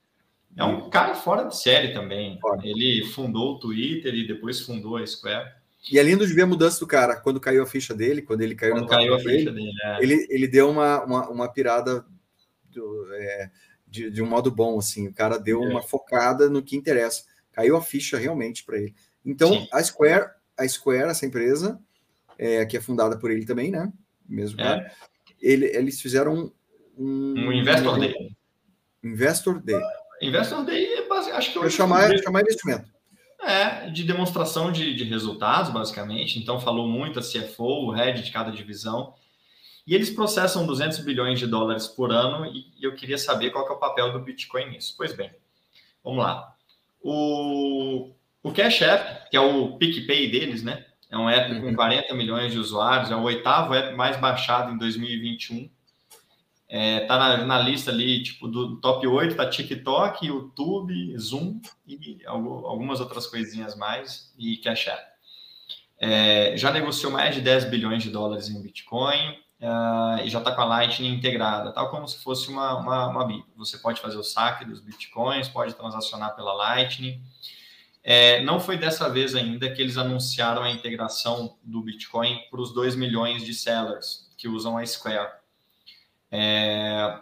É 0.56 0.64
um 0.64 0.90
cara 0.90 1.14
fora 1.14 1.44
de 1.44 1.56
série 1.56 1.94
também. 1.94 2.40
Fora. 2.40 2.60
Ele 2.64 3.06
fundou 3.14 3.56
o 3.56 3.60
Twitter 3.60 4.14
e 4.16 4.26
depois 4.26 4.62
fundou 4.62 4.98
a 4.98 5.06
Square. 5.06 5.52
E 5.92 6.00
é 6.00 6.04
lindo 6.04 6.26
de 6.26 6.34
ver 6.34 6.42
a 6.42 6.48
mudança 6.48 6.80
do 6.80 6.88
cara. 6.88 7.16
Quando 7.16 7.40
caiu 7.40 7.62
a 7.62 7.68
ficha 7.68 7.94
dele, 7.94 8.24
quando 8.24 8.42
ele 8.42 8.56
caiu 8.56 8.74
quando 8.74 8.88
caiu 8.88 9.14
a 9.14 9.20
ficha 9.20 9.52
dele, 9.52 9.72
é. 9.84 10.04
ele, 10.04 10.28
ele 10.30 10.48
deu 10.48 10.70
uma, 10.70 11.04
uma, 11.04 11.30
uma 11.30 11.54
pirada 11.54 12.04
do, 12.72 13.14
é, 13.14 13.52
de, 13.88 14.12
de, 14.12 14.22
um 14.22 14.28
modo 14.28 14.52
bom, 14.52 14.78
assim. 14.78 15.08
O 15.08 15.14
cara 15.14 15.38
deu 15.38 15.64
é. 15.64 15.68
uma 15.68 15.82
focada 15.82 16.50
no 16.50 16.62
que 16.62 16.76
interessa. 16.76 17.24
Caiu 17.52 17.78
a 17.78 17.82
ficha 17.82 18.18
realmente 18.18 18.64
para 18.64 18.78
ele. 18.78 18.94
Então, 19.26 19.54
Sim. 19.54 19.68
a 19.72 19.84
Square, 19.84 20.32
a 20.58 20.68
Square, 20.68 21.10
essa 21.10 21.26
empresa, 21.26 21.80
é, 22.38 22.66
que 22.66 22.78
é 22.78 22.82
fundada 22.82 23.18
por 23.18 23.32
ele 23.32 23.46
também, 23.46 23.72
né? 23.72 23.92
Mesmo 24.28 24.58
cara, 24.58 24.92
ele, 25.42 25.66
eles 25.68 26.02
fizeram 26.02 26.52
um, 26.98 27.34
um 27.38 27.52
Investor 27.52 27.96
um, 27.96 28.00
Day. 28.00 28.36
Investor 29.04 29.62
Day. 29.62 29.82
Investor 30.22 30.66
Day 30.66 30.86
é 30.86 31.08
acho 31.34 31.52
que 31.52 31.58
eu 31.58 31.70
chamar, 31.70 32.18
chamar 32.20 32.42
investimento. 32.42 32.92
É, 33.42 33.90
de 33.90 34.04
demonstração 34.04 34.72
de, 34.72 34.96
de 34.96 35.04
resultados, 35.04 35.72
basicamente. 35.72 36.40
Então, 36.40 36.60
falou 36.60 36.88
muito 36.88 37.20
a 37.20 37.22
CFO, 37.22 37.88
o 37.88 37.92
head 37.92 38.24
de 38.24 38.32
cada 38.32 38.52
divisão. 38.52 39.14
E 39.88 39.96
eles 39.96 40.10
processam 40.10 40.68
200 40.68 41.00
bilhões 41.00 41.40
de 41.40 41.48
dólares 41.48 41.88
por 41.88 42.12
ano 42.12 42.46
e 42.46 42.68
eu 42.82 42.94
queria 42.94 43.18
saber 43.18 43.52
qual 43.52 43.66
que 43.66 43.72
é 43.72 43.76
o 43.76 43.80
papel 43.80 44.12
do 44.12 44.20
Bitcoin 44.20 44.72
nisso. 44.72 44.94
Pois 44.98 45.16
bem, 45.16 45.32
vamos 46.04 46.26
lá. 46.26 46.54
O, 47.02 48.12
o 48.44 48.52
Cash 48.52 48.82
App, 48.82 49.30
que 49.30 49.38
é 49.38 49.40
o 49.40 49.78
PicPay 49.78 50.30
deles, 50.30 50.62
né? 50.62 50.86
É 51.10 51.18
um 51.18 51.30
app 51.30 51.62
com 51.62 51.74
40 51.74 52.12
uhum. 52.12 52.18
milhões 52.18 52.52
de 52.52 52.60
usuários, 52.60 53.12
é 53.12 53.16
o 53.16 53.24
oitavo 53.24 53.74
app 53.74 53.96
mais 53.96 54.20
baixado 54.20 54.74
em 54.74 54.78
2021. 54.78 55.70
É, 56.68 57.06
tá 57.06 57.18
na, 57.18 57.46
na, 57.46 57.60
lista 57.60 57.90
ali, 57.90 58.22
tipo, 58.22 58.46
do 58.50 58.76
top 58.82 59.08
8, 59.08 59.36
tá 59.38 59.50
TikTok, 59.50 60.28
YouTube, 60.28 61.18
Zoom 61.18 61.62
e 61.88 62.20
algumas 62.26 63.00
outras 63.00 63.26
coisinhas 63.26 63.74
mais 63.78 64.34
e 64.38 64.58
Cash 64.58 64.88
App. 64.88 65.04
É, 65.98 66.58
já 66.58 66.74
negociou 66.74 67.10
mais 67.10 67.34
de 67.34 67.40
10 67.40 67.70
bilhões 67.70 68.04
de 68.04 68.10
dólares 68.10 68.50
em 68.50 68.62
Bitcoin 68.62 69.47
uh, 69.62 70.24
e 70.24 70.30
já 70.30 70.40
está 70.40 70.52
com 70.54 70.62
a 70.62 70.66
Lightning 70.66 71.14
integrada, 71.14 71.72
tal 71.72 71.90
como 71.90 72.08
se 72.08 72.18
fosse 72.20 72.50
uma, 72.50 72.78
uma, 72.78 73.08
uma. 73.08 73.44
Você 73.56 73.78
pode 73.78 74.02
fazer 74.02 74.18
o 74.18 74.24
saque 74.24 74.66
dos 74.66 74.80
Bitcoins, 74.80 75.48
pode 75.48 75.74
transacionar 75.74 76.36
pela 76.36 76.54
Lightning. 76.54 77.22
É, 78.04 78.42
não 78.42 78.60
foi 78.60 78.78
dessa 78.78 79.10
vez 79.10 79.36
ainda 79.36 79.70
que 79.70 79.82
eles 79.82 79.98
anunciaram 79.98 80.64
a 80.64 80.72
integração 80.72 81.58
do 81.62 81.82
Bitcoin 81.82 82.40
para 82.50 82.62
os 82.62 82.74
2 82.74 82.96
milhões 82.96 83.44
de 83.44 83.54
sellers 83.54 84.32
que 84.38 84.48
usam 84.48 84.78
a 84.78 84.86
Square. 84.86 85.34
É, 86.32 87.20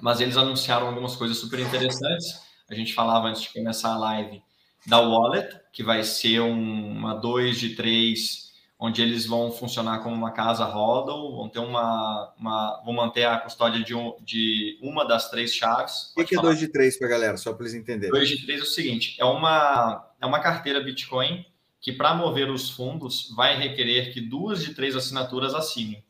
mas 0.00 0.20
eles 0.20 0.36
anunciaram 0.36 0.86
algumas 0.86 1.16
coisas 1.16 1.36
super 1.38 1.58
interessantes. 1.58 2.40
A 2.68 2.74
gente 2.74 2.94
falava 2.94 3.28
antes 3.28 3.42
de 3.42 3.52
começar 3.52 3.94
a 3.94 3.98
live 3.98 4.42
da 4.86 5.00
Wallet, 5.00 5.48
que 5.72 5.82
vai 5.82 6.04
ser 6.04 6.40
uma 6.40 7.14
2 7.14 7.58
de 7.58 7.74
3, 7.74 8.45
onde 8.78 9.00
eles 9.00 9.26
vão 9.26 9.50
funcionar 9.50 10.00
como 10.00 10.14
uma 10.14 10.30
casa 10.30 10.64
Hodl, 10.64 11.36
vão 11.36 11.48
ter 11.48 11.58
uma, 11.60 12.34
uma 12.38 12.82
vão 12.84 12.92
manter 12.92 13.24
a 13.24 13.38
custódia 13.38 13.82
de, 13.82 13.94
um, 13.94 14.16
de 14.20 14.78
uma 14.82 15.04
das 15.06 15.30
três 15.30 15.54
chaves. 15.54 16.12
O 16.16 16.24
que, 16.24 16.36
é 16.36 16.40
2 16.40 16.58
de 16.58 16.68
3 16.68 16.98
para 16.98 17.06
a 17.06 17.10
galera, 17.10 17.36
só 17.36 17.52
para 17.52 17.64
eles 17.64 17.74
entenderem? 17.74 18.10
2 18.10 18.28
de 18.28 18.44
3 18.44 18.60
é 18.60 18.62
o 18.62 18.66
seguinte, 18.66 19.16
é 19.18 19.24
uma, 19.24 20.06
é 20.20 20.26
uma 20.26 20.40
carteira 20.40 20.80
Bitcoin 20.80 21.44
que 21.80 21.92
para 21.92 22.14
mover 22.14 22.50
os 22.50 22.70
fundos 22.70 23.32
vai 23.36 23.56
requerer 23.56 24.12
que 24.12 24.20
duas 24.20 24.60
de 24.60 24.74
três 24.74 24.96
assinaturas 24.96 25.54
assinem. 25.54 26.04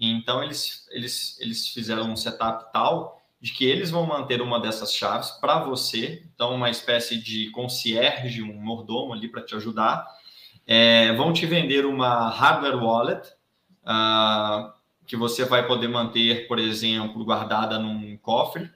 Então, 0.00 0.42
eles, 0.42 0.86
eles, 0.90 1.38
eles 1.40 1.68
fizeram 1.68 2.10
um 2.10 2.16
setup 2.16 2.72
tal 2.72 3.22
de 3.38 3.52
que 3.52 3.66
eles 3.66 3.90
vão 3.90 4.06
manter 4.06 4.40
uma 4.40 4.58
dessas 4.58 4.94
chaves 4.94 5.30
para 5.32 5.62
você, 5.62 6.26
então, 6.34 6.54
uma 6.54 6.70
espécie 6.70 7.18
de 7.18 7.50
concierge, 7.50 8.42
um 8.42 8.54
mordomo 8.54 9.12
ali 9.12 9.28
para 9.28 9.42
te 9.42 9.54
ajudar. 9.54 10.06
É, 10.66 11.12
vão 11.12 11.32
te 11.32 11.46
vender 11.46 11.84
uma 11.84 12.28
hardware 12.28 12.82
wallet, 12.82 13.28
uh, 13.84 14.72
que 15.06 15.16
você 15.16 15.44
vai 15.44 15.66
poder 15.66 15.88
manter, 15.88 16.48
por 16.48 16.58
exemplo, 16.58 17.24
guardada 17.24 17.78
num 17.78 18.16
cofre, 18.16 18.70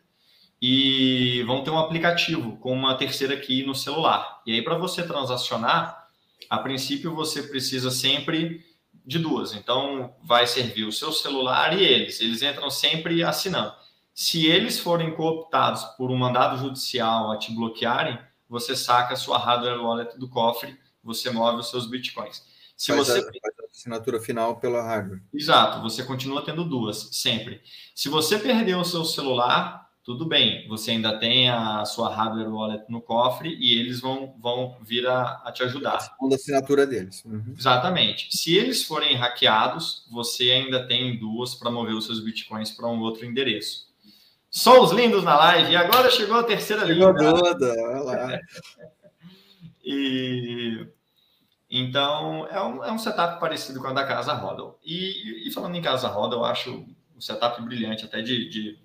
e 0.60 1.42
vão 1.46 1.62
ter 1.62 1.70
um 1.70 1.78
aplicativo 1.78 2.56
com 2.58 2.72
uma 2.72 2.94
terceira 2.96 3.36
key 3.36 3.64
no 3.64 3.74
celular. 3.74 4.42
E 4.44 4.52
aí, 4.52 4.62
para 4.62 4.76
você 4.76 5.06
transacionar, 5.06 6.08
a 6.50 6.58
princípio 6.58 7.14
você 7.14 7.42
precisa 7.44 7.90
sempre 7.90 8.64
de 9.06 9.18
duas. 9.18 9.54
Então, 9.54 10.14
vai 10.22 10.46
servir 10.46 10.84
o 10.84 10.92
seu 10.92 11.12
celular 11.12 11.78
e 11.78 11.82
eles. 11.82 12.20
Eles 12.20 12.42
entram 12.42 12.68
sempre 12.68 13.22
assinando. 13.22 13.72
Se 14.12 14.46
eles 14.46 14.78
forem 14.78 15.14
cooptados 15.14 15.84
por 15.96 16.10
um 16.10 16.16
mandado 16.16 16.58
judicial 16.58 17.30
a 17.30 17.38
te 17.38 17.54
bloquearem, 17.54 18.18
você 18.48 18.74
saca 18.74 19.14
a 19.14 19.16
sua 19.16 19.38
hardware 19.38 19.80
wallet 19.80 20.18
do 20.18 20.28
cofre, 20.28 20.76
você 21.08 21.30
move 21.30 21.58
os 21.58 21.70
seus 21.70 21.86
bitcoins. 21.86 22.44
Se 22.76 22.92
faz 22.92 23.08
você 23.08 23.18
a, 23.18 23.22
faz 23.22 23.54
a 23.60 23.66
assinatura 23.72 24.20
final 24.20 24.60
pela 24.60 24.82
hardware. 24.82 25.22
Exato, 25.34 25.82
você 25.82 26.04
continua 26.04 26.44
tendo 26.44 26.62
duas, 26.64 27.08
sempre. 27.12 27.60
Se 27.94 28.08
você 28.08 28.38
perder 28.38 28.76
o 28.76 28.84
seu 28.84 29.04
celular, 29.04 29.90
tudo 30.04 30.24
bem, 30.24 30.66
você 30.68 30.92
ainda 30.92 31.18
tem 31.18 31.50
a 31.50 31.84
sua 31.84 32.14
hardware 32.14 32.48
wallet 32.48 32.84
no 32.88 33.00
cofre 33.00 33.56
e 33.58 33.78
eles 33.78 34.00
vão, 34.00 34.34
vão 34.38 34.78
vir 34.82 35.06
a, 35.06 35.42
a 35.44 35.50
te 35.50 35.62
ajudar. 35.64 35.96
A 35.96 36.00
segunda 36.00 36.36
assinatura 36.36 36.86
deles. 36.86 37.24
Uhum. 37.24 37.54
Exatamente. 37.58 38.28
Se 38.36 38.56
eles 38.56 38.84
forem 38.84 39.16
hackeados, 39.16 40.06
você 40.10 40.50
ainda 40.50 40.86
tem 40.86 41.18
duas 41.18 41.54
para 41.54 41.70
mover 41.70 41.94
os 41.94 42.06
seus 42.06 42.20
bitcoins 42.20 42.70
para 42.70 42.86
um 42.86 43.00
outro 43.00 43.26
endereço. 43.26 43.88
Só 44.50 44.82
os 44.82 44.92
lindos 44.92 45.24
na 45.24 45.36
live. 45.36 45.72
E 45.72 45.76
agora 45.76 46.10
chegou 46.10 46.36
a 46.36 46.44
terceira 46.44 46.86
chegou 46.86 47.08
linda. 47.08 47.34
toda, 47.34 47.66
olha 47.66 48.02
lá. 48.02 48.38
e 49.84 50.86
então 51.70 52.46
é 52.46 52.62
um, 52.62 52.84
é 52.84 52.92
um 52.92 52.98
setup 52.98 53.38
parecido 53.38 53.80
com 53.80 53.88
a 53.88 53.92
da 53.92 54.06
Casa 54.06 54.32
Roda. 54.32 54.74
E, 54.84 55.46
e 55.46 55.52
falando 55.52 55.76
em 55.76 55.82
Casa 55.82 56.08
Roda, 56.08 56.36
eu 56.36 56.44
acho 56.44 56.86
um 57.16 57.20
setup 57.20 57.60
brilhante 57.62 58.04
até 58.04 58.22
de, 58.22 58.48
de 58.48 58.78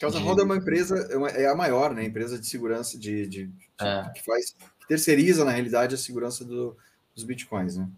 Casa 0.00 0.18
de... 0.18 0.24
Roda 0.24 0.42
é 0.42 0.44
uma 0.44 0.56
empresa, 0.56 0.96
é, 1.10 1.42
é, 1.42 1.48
a 1.48 1.54
maior, 1.54 1.94
né? 1.94 2.04
Empresa 2.04 2.38
de 2.38 2.46
segurança 2.46 2.98
de, 2.98 3.26
de, 3.28 3.46
de 3.46 3.52
é. 3.80 4.10
que 4.14 4.24
faz, 4.24 4.56
que 4.80 4.88
terceiriza 4.88 5.44
na 5.44 5.52
realidade 5.52 5.94
a 5.94 5.98
segurança 5.98 6.44
do, 6.44 6.76
dos 7.14 7.22
bitcoins, 7.22 7.76
né? 7.76 7.88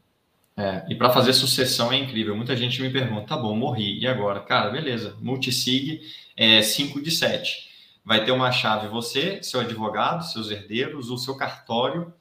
É, 0.56 0.84
e 0.88 0.94
para 0.94 1.10
fazer 1.10 1.32
sucessão 1.32 1.92
é 1.92 1.96
incrível. 1.96 2.36
Muita 2.36 2.56
gente 2.56 2.80
me 2.80 2.90
pergunta, 2.90 3.26
tá 3.26 3.36
bom, 3.36 3.56
morri, 3.56 3.98
e 3.98 4.06
agora? 4.06 4.40
Cara, 4.40 4.70
beleza, 4.70 5.16
multisig 5.20 6.02
é 6.36 6.62
5 6.62 7.02
de 7.02 7.10
7. 7.10 7.70
Vai 8.04 8.24
ter 8.24 8.32
uma 8.32 8.52
chave 8.52 8.86
você, 8.88 9.42
seu 9.42 9.60
advogado, 9.60 10.24
seus 10.24 10.50
herdeiros, 10.50 11.10
o 11.10 11.16
seu 11.16 11.34
cartório 11.36 12.12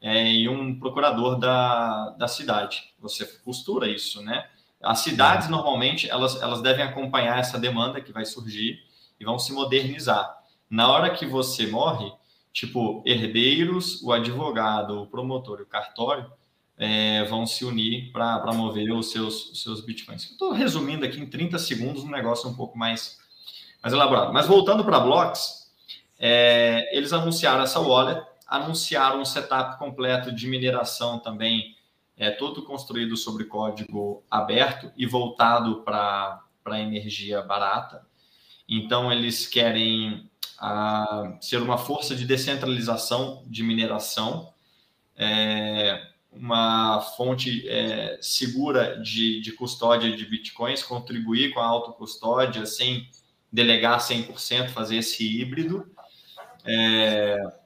é, 0.00 0.32
e 0.32 0.48
um 0.48 0.78
procurador 0.78 1.38
da, 1.38 2.10
da 2.10 2.26
cidade. 2.26 2.92
Você 3.00 3.24
costura 3.44 3.88
isso, 3.88 4.22
né? 4.22 4.46
As 4.82 5.00
cidades, 5.00 5.48
normalmente, 5.48 6.08
elas, 6.08 6.40
elas 6.40 6.62
devem 6.62 6.84
acompanhar 6.84 7.38
essa 7.38 7.58
demanda 7.58 8.00
que 8.00 8.12
vai 8.12 8.24
surgir 8.24 8.82
e 9.18 9.24
vão 9.24 9.38
se 9.38 9.52
modernizar. 9.52 10.38
Na 10.70 10.88
hora 10.88 11.10
que 11.10 11.26
você 11.26 11.66
morre, 11.66 12.10
tipo, 12.52 13.02
herdeiros, 13.04 14.02
o 14.02 14.12
advogado, 14.12 15.02
o 15.02 15.06
promotor 15.06 15.58
e 15.60 15.62
o 15.64 15.66
cartório 15.66 16.32
é, 16.78 17.24
vão 17.24 17.44
se 17.44 17.62
unir 17.62 18.10
para 18.10 18.52
mover 18.54 18.90
os 18.92 19.12
seus, 19.12 19.50
os 19.50 19.62
seus 19.62 19.84
bitcoins. 19.84 20.30
Estou 20.30 20.52
resumindo 20.52 21.04
aqui 21.04 21.20
em 21.20 21.26
30 21.26 21.58
segundos 21.58 22.02
um 22.02 22.10
negócio 22.10 22.48
um 22.48 22.54
pouco 22.54 22.78
mais, 22.78 23.18
mais 23.82 23.92
elaborado. 23.92 24.32
Mas 24.32 24.46
voltando 24.46 24.82
para 24.82 24.98
Blocks, 24.98 25.70
é, 26.18 26.96
eles 26.96 27.12
anunciaram 27.12 27.62
essa 27.62 27.80
wallet, 27.80 28.26
anunciaram 28.50 29.20
um 29.20 29.24
setup 29.24 29.78
completo 29.78 30.32
de 30.32 30.48
mineração 30.48 31.20
também, 31.20 31.76
é, 32.16 32.32
todo 32.32 32.64
construído 32.64 33.16
sobre 33.16 33.44
código 33.44 34.24
aberto 34.28 34.90
e 34.96 35.06
voltado 35.06 35.82
para 35.82 36.42
energia 36.80 37.40
barata. 37.40 38.04
Então, 38.68 39.12
eles 39.12 39.46
querem 39.46 40.28
a 40.58 41.38
ser 41.40 41.62
uma 41.62 41.78
força 41.78 42.14
de 42.14 42.26
descentralização 42.26 43.44
de 43.46 43.62
mineração, 43.62 44.52
é, 45.16 46.08
uma 46.30 47.00
fonte 47.16 47.66
é, 47.68 48.18
segura 48.20 49.00
de, 49.00 49.40
de 49.40 49.52
custódia 49.52 50.14
de 50.14 50.26
bitcoins, 50.26 50.82
contribuir 50.82 51.54
com 51.54 51.60
a 51.60 51.66
autocustódia 51.66 52.66
sem 52.66 53.08
delegar 53.50 54.00
100%, 54.00 54.68
fazer 54.68 54.96
esse 54.96 55.40
híbrido. 55.40 55.90
É, 56.64 57.59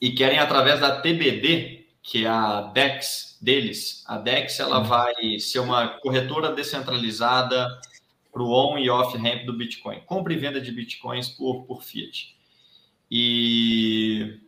e 0.00 0.10
querem, 0.10 0.38
através 0.38 0.80
da 0.80 1.00
TBD, 1.00 1.86
que 2.02 2.24
é 2.24 2.28
a 2.28 2.62
DEX 2.62 3.38
deles, 3.40 4.04
a 4.06 4.16
DEX 4.18 4.60
ela 4.60 4.78
uhum. 4.78 4.84
vai 4.84 5.38
ser 5.38 5.58
uma 5.60 5.88
corretora 5.88 6.52
descentralizada 6.52 7.80
para 8.32 8.42
o 8.42 8.52
on 8.52 8.78
e 8.78 8.90
off 8.90 9.16
ramp 9.16 9.44
do 9.44 9.52
Bitcoin. 9.52 10.00
Compra 10.06 10.32
e 10.32 10.36
venda 10.36 10.60
de 10.60 10.70
Bitcoins 10.70 11.28
por, 11.28 11.64
por 11.64 11.82
Fiat. 11.82 12.36
E 13.10 14.40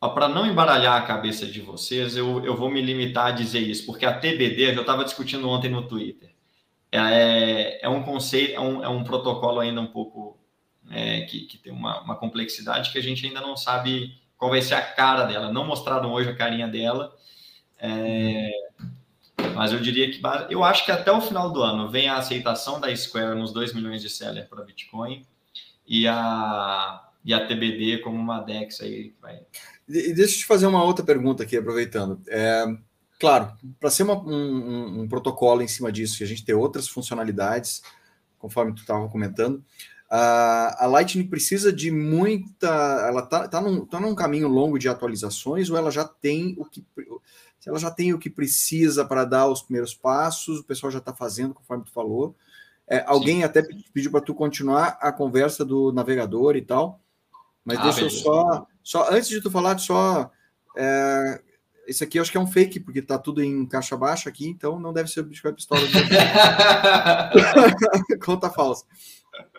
para 0.00 0.28
não 0.28 0.46
embaralhar 0.46 0.96
a 0.96 1.06
cabeça 1.06 1.44
de 1.44 1.60
vocês, 1.60 2.16
eu, 2.16 2.44
eu 2.44 2.56
vou 2.56 2.70
me 2.70 2.80
limitar 2.80 3.26
a 3.26 3.30
dizer 3.32 3.60
isso, 3.60 3.84
porque 3.84 4.06
a 4.06 4.16
TBD, 4.16 4.70
eu 4.70 4.74
já 4.74 4.80
estava 4.80 5.04
discutindo 5.04 5.48
ontem 5.48 5.68
no 5.68 5.86
Twitter, 5.86 6.30
é, 6.90 7.84
é 7.84 7.88
um 7.88 8.02
conceito, 8.02 8.54
é 8.54 8.60
um, 8.60 8.84
é 8.84 8.88
um 8.88 9.04
protocolo 9.04 9.60
ainda 9.60 9.80
um 9.80 9.88
pouco 9.88 10.38
é, 10.90 11.22
que, 11.22 11.40
que 11.40 11.58
tem 11.58 11.72
uma, 11.72 12.00
uma 12.00 12.16
complexidade 12.16 12.90
que 12.90 12.98
a 12.98 13.02
gente 13.02 13.26
ainda 13.26 13.40
não 13.40 13.56
sabe 13.56 14.16
qual 14.38 14.50
vai 14.52 14.62
ser 14.62 14.74
a 14.74 14.82
cara 14.82 15.24
dela. 15.24 15.52
Não 15.52 15.66
mostraram 15.66 16.12
hoje 16.12 16.30
a 16.30 16.36
carinha 16.36 16.68
dela. 16.68 17.14
É, 17.78 18.50
mas 19.54 19.72
eu 19.72 19.80
diria 19.80 20.10
que 20.10 20.20
eu 20.48 20.64
acho 20.64 20.84
que 20.84 20.92
até 20.92 21.10
o 21.10 21.20
final 21.20 21.52
do 21.52 21.62
ano 21.62 21.90
vem 21.90 22.08
a 22.08 22.16
aceitação 22.16 22.80
da 22.80 22.94
Square 22.94 23.38
nos 23.38 23.52
2 23.52 23.74
milhões 23.74 24.00
de 24.00 24.08
seller 24.08 24.48
para 24.48 24.64
Bitcoin 24.64 25.26
e 25.86 26.06
a, 26.06 27.08
e 27.24 27.34
a 27.34 27.46
TBD 27.46 27.98
como 27.98 28.16
uma 28.16 28.40
DEX 28.40 28.80
aí. 28.80 29.14
Vai... 29.20 29.40
E 29.88 30.12
deixa 30.12 30.34
eu 30.34 30.38
te 30.38 30.46
fazer 30.46 30.66
uma 30.66 30.84
outra 30.84 31.04
pergunta 31.04 31.42
aqui, 31.42 31.56
aproveitando. 31.56 32.20
É, 32.28 32.64
claro, 33.18 33.52
para 33.80 33.90
ser 33.90 34.04
uma, 34.04 34.14
um, 34.14 35.02
um, 35.02 35.08
protocolo 35.08 35.62
em 35.62 35.68
cima 35.68 35.90
disso, 35.90 36.18
que 36.18 36.24
a 36.24 36.26
gente 36.26 36.44
tem 36.44 36.54
outras 36.54 36.88
funcionalidades, 36.88 37.82
conforme 38.38 38.74
tu 38.74 38.82
estava 38.82 39.08
comentando, 39.08 39.64
a, 40.10 40.84
a 40.84 40.86
Lightning 40.86 41.26
precisa 41.26 41.72
de 41.72 41.90
muita. 41.90 42.68
Ela 43.06 43.22
está 43.22 43.48
tá 43.48 43.60
num, 43.60 43.84
tá 43.84 44.00
num 44.00 44.14
caminho 44.14 44.48
longo 44.48 44.78
de 44.78 44.88
atualizações, 44.88 45.68
ou 45.70 45.76
ela 45.76 45.90
já 45.90 46.04
tem 46.04 46.54
o 46.58 46.64
que 46.64 46.84
se 47.58 47.68
ela 47.68 47.78
já 47.78 47.90
tem 47.90 48.14
o 48.14 48.18
que 48.18 48.30
precisa 48.30 49.04
para 49.04 49.24
dar 49.24 49.48
os 49.48 49.62
primeiros 49.62 49.94
passos, 49.94 50.60
o 50.60 50.64
pessoal 50.64 50.90
já 50.90 50.98
está 50.98 51.12
fazendo, 51.12 51.54
conforme 51.54 51.84
tu 51.84 51.92
falou. 51.92 52.34
É, 52.86 53.04
alguém 53.06 53.38
Sim. 53.38 53.44
até 53.44 53.62
pediu 53.92 54.10
para 54.10 54.20
tu 54.20 54.34
continuar 54.34 54.96
a 55.00 55.12
conversa 55.12 55.64
do 55.64 55.92
navegador 55.92 56.56
e 56.56 56.62
tal, 56.62 57.00
mas 57.64 57.78
ah, 57.78 57.82
deixa 57.82 57.98
beleza. 57.98 58.16
eu 58.16 58.22
só, 58.22 58.66
só, 58.82 59.12
antes 59.12 59.28
de 59.28 59.42
tu 59.42 59.50
falar, 59.50 59.76
só 59.78 60.30
é, 60.76 61.42
esse 61.86 62.02
aqui 62.02 62.18
eu 62.18 62.22
acho 62.22 62.30
que 62.30 62.38
é 62.38 62.40
um 62.40 62.46
fake, 62.46 62.80
porque 62.80 63.00
está 63.00 63.18
tudo 63.18 63.42
em 63.42 63.66
caixa 63.66 63.96
baixa 63.96 64.28
aqui, 64.28 64.48
então 64.48 64.78
não 64.78 64.92
deve 64.92 65.10
ser 65.10 65.20
o 65.20 65.24
Bitcoin 65.24 65.54
Pistola. 65.54 65.80
Conta 68.24 68.48
falsa. 68.48 68.84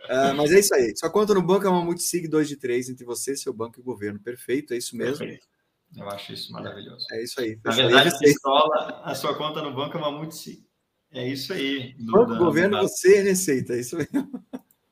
É, 0.08 0.34
mas 0.34 0.52
é 0.52 0.60
isso 0.60 0.74
aí. 0.74 0.96
Sua 0.96 1.10
conta 1.10 1.34
no 1.34 1.42
banco 1.42 1.68
é 1.68 1.70
uma 1.70 1.84
multisig 1.84 2.28
2 2.28 2.48
de 2.48 2.58
3 2.58 2.90
entre 2.90 3.06
você, 3.06 3.36
seu 3.36 3.54
banco 3.54 3.80
e 3.80 3.82
o 3.82 3.84
governo. 3.84 4.20
Perfeito, 4.20 4.74
é 4.74 4.78
isso 4.78 4.98
mesmo. 4.98 5.20
Perfeito. 5.20 5.48
Eu 5.96 6.10
acho 6.10 6.34
isso 6.34 6.52
maravilhoso. 6.52 7.06
É 7.12 7.24
isso 7.24 7.40
aí. 7.42 7.60
Na 7.64 7.72
verdade, 7.72 8.10
a 8.10 8.18
pistola, 8.18 9.02
a 9.04 9.16
sua 9.16 9.36
conta 9.36 9.62
no 9.62 9.74
banco 9.74 9.98
é 9.98 10.00
uma 10.00 10.12
multisig. 10.12 10.66
É 11.12 11.28
isso 11.28 11.54
aí. 11.54 11.94
Do, 11.98 12.12
banco, 12.12 12.34
da, 12.34 12.40
governo, 12.40 12.76
da... 12.76 12.82
você 12.84 13.18
é 13.18 13.22
receita, 13.22 13.74
é 13.74 13.80
isso 13.80 13.98
mesmo. 13.98 14.46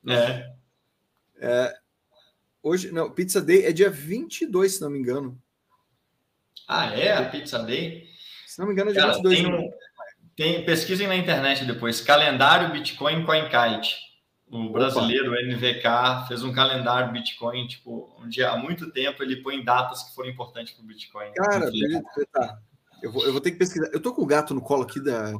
É. 0.07 0.53
é. 1.39 1.73
Hoje, 2.63 2.91
não, 2.91 3.11
Pizza 3.11 3.41
Day 3.41 3.65
é 3.65 3.71
dia 3.71 3.89
22, 3.89 4.73
se 4.73 4.81
não 4.81 4.89
me 4.89 4.99
engano. 4.99 5.39
Ah, 6.67 6.93
é? 6.95 7.13
A 7.13 7.29
Pizza 7.29 7.59
Day? 7.59 8.07
Se 8.45 8.59
não 8.59 8.67
me 8.67 8.73
engano, 8.73 8.89
é 8.89 8.93
dia 8.93 9.01
Cara, 9.03 9.13
22. 9.13 9.39
Tem, 9.39 9.71
tem, 10.35 10.65
pesquisem 10.65 11.07
na 11.07 11.15
internet 11.15 11.65
depois. 11.65 12.01
Calendário 12.01 12.71
Bitcoin 12.71 13.25
CoinKite. 13.25 14.06
O 14.49 14.69
brasileiro, 14.69 15.31
o 15.31 15.35
NVK, 15.35 16.27
fez 16.27 16.41
um 16.41 16.53
calendário 16.53 17.11
Bitcoin, 17.11 17.67
tipo, 17.67 18.09
onde 18.21 18.41
há 18.41 18.55
muito 18.55 18.89
tempo 18.91 19.21
ele 19.21 19.37
põe 19.37 19.63
datas 19.63 20.03
que 20.03 20.15
foram 20.15 20.29
importantes 20.29 20.73
para 20.73 20.83
o 20.83 20.87
Bitcoin. 20.87 21.33
Cara, 21.33 21.69
tá. 22.31 22.59
Eu 23.01 23.11
vou, 23.11 23.25
eu 23.25 23.31
vou 23.31 23.41
ter 23.41 23.51
que 23.51 23.57
pesquisar. 23.57 23.89
Eu 23.91 24.01
tô 24.01 24.13
com 24.13 24.21
o 24.21 24.25
gato 24.25 24.53
no 24.53 24.61
colo 24.61 24.83
aqui 24.83 25.03
da, 25.03 25.33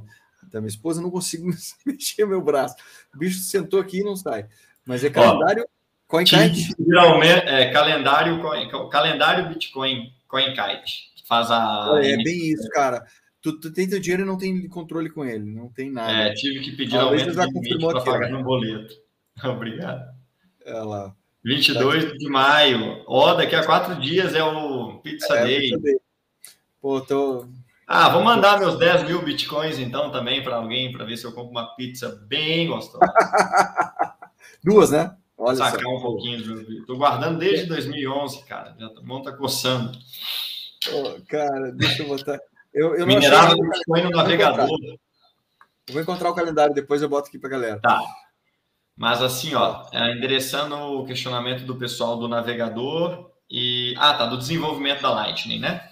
da 0.52 0.60
minha 0.60 0.68
esposa, 0.68 1.02
não 1.02 1.10
consigo 1.10 1.50
mexer 1.86 2.26
meu 2.26 2.42
braço. 2.42 2.76
O 3.14 3.18
bicho 3.18 3.40
sentou 3.40 3.80
aqui 3.80 4.00
e 4.02 4.04
não 4.04 4.16
sai. 4.16 4.48
Mas 4.86 5.04
é 5.04 5.10
calendário 5.10 5.64
Ó, 5.64 5.68
CoinKite. 6.08 6.76
Geralmente, 6.78 7.48
é 7.48 7.72
calendário, 7.72 8.42
calendário 8.90 9.50
Bitcoin 9.50 10.14
CoinKite. 10.28 11.14
Faz 11.28 11.52
a. 11.52 12.00
É, 12.02 12.12
é 12.12 12.18
bem 12.18 12.52
isso, 12.52 12.70
cara. 12.70 13.06
Tu, 13.48 13.60
tu, 13.62 13.72
tem 13.72 13.88
teu 13.88 13.98
dinheiro 13.98 14.24
e 14.24 14.26
não 14.26 14.38
tem 14.38 14.68
controle 14.68 15.10
com 15.10 15.24
ele, 15.24 15.46
não 15.46 15.70
tem 15.70 15.90
nada. 15.90 16.12
É, 16.12 16.34
tive 16.34 16.60
que 16.60 16.76
pedir 16.76 16.98
aumento 16.98 17.32
de 17.32 17.46
limite 17.46 17.80
para 17.80 18.02
pagar 18.02 18.30
no 18.30 18.44
boleto. 18.44 18.94
Obrigado. 19.42 20.14
É 20.66 20.74
lá. 20.74 21.16
22 21.46 22.04
tá 22.04 22.18
de 22.18 22.28
maio. 22.28 23.04
Ó, 23.08 23.32
oh, 23.32 23.36
daqui 23.36 23.56
a 23.56 23.66
quatro 23.66 23.96
dias 24.02 24.36
é 24.36 24.44
o 24.44 25.00
Pizza 25.00 25.34
é, 25.34 25.44
Day. 25.46 25.62
Pizza 25.62 25.80
Day. 25.80 25.98
Pô, 26.82 27.00
tô... 27.00 27.48
Ah, 27.88 28.10
vou 28.10 28.22
mandar 28.22 28.60
meus 28.60 28.78
10 28.78 29.04
mil 29.04 29.22
bitcoins 29.22 29.80
então 29.80 30.12
também 30.12 30.44
para 30.44 30.58
alguém, 30.58 30.92
para 30.92 31.06
ver 31.06 31.16
se 31.16 31.24
eu 31.24 31.32
compro 31.32 31.52
uma 31.52 31.74
pizza 31.78 32.22
bem 32.28 32.68
gostosa. 32.68 33.00
Duas, 34.62 34.92
né? 34.92 35.16
Olha 35.38 35.56
Sacar 35.56 35.84
só. 35.84 35.96
um 35.96 36.02
pouquinho. 36.02 36.86
Tô 36.86 36.98
guardando 36.98 37.40
desde 37.40 37.66
2011, 37.68 38.44
cara. 38.44 38.76
Já 38.78 38.88
a 38.88 39.02
mão 39.04 39.22
tá 39.22 39.32
coçando. 39.32 39.98
Oh, 40.92 41.22
cara, 41.30 41.72
deixa 41.72 42.04
eu 42.04 42.10
botar. 42.10 42.38
Eu, 42.74 42.96
eu 42.96 43.08
Minerava 43.08 43.48
achei... 43.48 43.62
Bitcoin 43.62 44.04
no 44.04 44.10
navegador. 44.12 44.70
Eu 45.88 45.94
vou 45.94 46.02
encontrar 46.02 46.30
o 46.30 46.36
calendário, 46.36 46.74
depois 46.74 47.02
eu 47.02 47.10
boto 47.10 47.30
aqui 47.30 47.40
para 47.40 47.50
galera. 47.50 47.80
Tá. 47.80 48.02
Mas 48.96 49.22
assim, 49.22 49.54
ó, 49.54 49.86
é, 49.94 50.14
endereçando 50.14 50.76
o 50.76 51.06
questionamento 51.06 51.64
do 51.64 51.76
pessoal 51.76 52.18
do 52.18 52.28
navegador 52.28 53.32
e. 53.50 53.94
Ah, 53.98 54.14
tá, 54.14 54.26
do 54.26 54.38
desenvolvimento 54.38 55.02
da 55.02 55.14
Lightning, 55.14 55.60
né? 55.60 55.92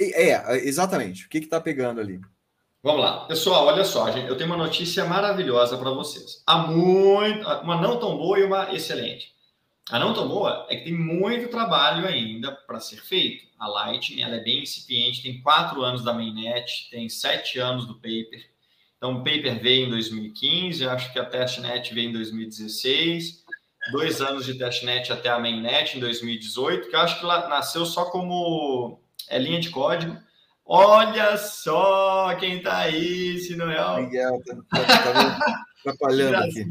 É, 0.00 0.56
exatamente. 0.66 1.26
O 1.26 1.28
que 1.28 1.38
está 1.38 1.60
pegando 1.60 2.00
ali? 2.00 2.20
Vamos 2.82 3.00
lá. 3.00 3.26
Pessoal, 3.26 3.66
olha 3.66 3.84
só, 3.84 4.10
gente, 4.10 4.28
eu 4.28 4.36
tenho 4.36 4.48
uma 4.48 4.56
notícia 4.56 5.04
maravilhosa 5.04 5.76
para 5.76 5.90
vocês. 5.90 6.42
Há 6.46 6.58
muito, 6.58 7.46
uma 7.62 7.80
não 7.80 7.98
tão 7.98 8.16
boa 8.16 8.38
e 8.38 8.44
uma 8.44 8.72
excelente. 8.74 9.35
A 9.90 10.00
não 10.00 10.12
tão 10.12 10.26
boa 10.26 10.66
é 10.68 10.76
que 10.76 10.84
tem 10.84 10.92
muito 10.92 11.48
trabalho 11.48 12.08
ainda 12.08 12.50
para 12.50 12.80
ser 12.80 12.96
feito. 12.96 13.46
A 13.56 13.68
Lightning 13.68 14.20
ela 14.20 14.34
é 14.34 14.40
bem 14.40 14.62
incipiente, 14.62 15.22
tem 15.22 15.40
quatro 15.40 15.82
anos 15.82 16.02
da 16.02 16.12
mainnet, 16.12 16.88
tem 16.90 17.08
sete 17.08 17.60
anos 17.60 17.86
do 17.86 17.94
paper. 17.94 18.44
Então, 18.96 19.12
o 19.12 19.18
paper 19.18 19.60
veio 19.60 19.86
em 19.86 19.90
2015, 19.90 20.86
acho 20.86 21.12
que 21.12 21.18
a 21.18 21.24
testnet 21.24 21.94
veio 21.94 22.08
em 22.08 22.12
2016, 22.12 23.44
dois 23.92 24.20
anos 24.20 24.44
de 24.44 24.54
testnet 24.58 25.12
até 25.12 25.28
a 25.28 25.38
mainnet 25.38 25.96
em 25.96 26.00
2018, 26.00 26.88
que 26.88 26.96
eu 26.96 27.00
acho 27.00 27.18
que 27.18 27.24
ela 27.24 27.48
nasceu 27.48 27.86
só 27.86 28.06
como 28.06 28.98
é, 29.28 29.38
linha 29.38 29.60
de 29.60 29.70
código. 29.70 30.16
Olha 30.64 31.36
só 31.36 32.34
quem 32.40 32.56
está 32.56 32.78
aí, 32.78 33.38
se 33.38 33.54
não 33.54 33.70
é 33.70 34.02
Miguel, 34.02 34.42
tá, 34.44 34.56
tá, 34.70 34.84
tá 34.84 35.64
atrapalhando 35.78 36.38
aqui. 36.42 36.64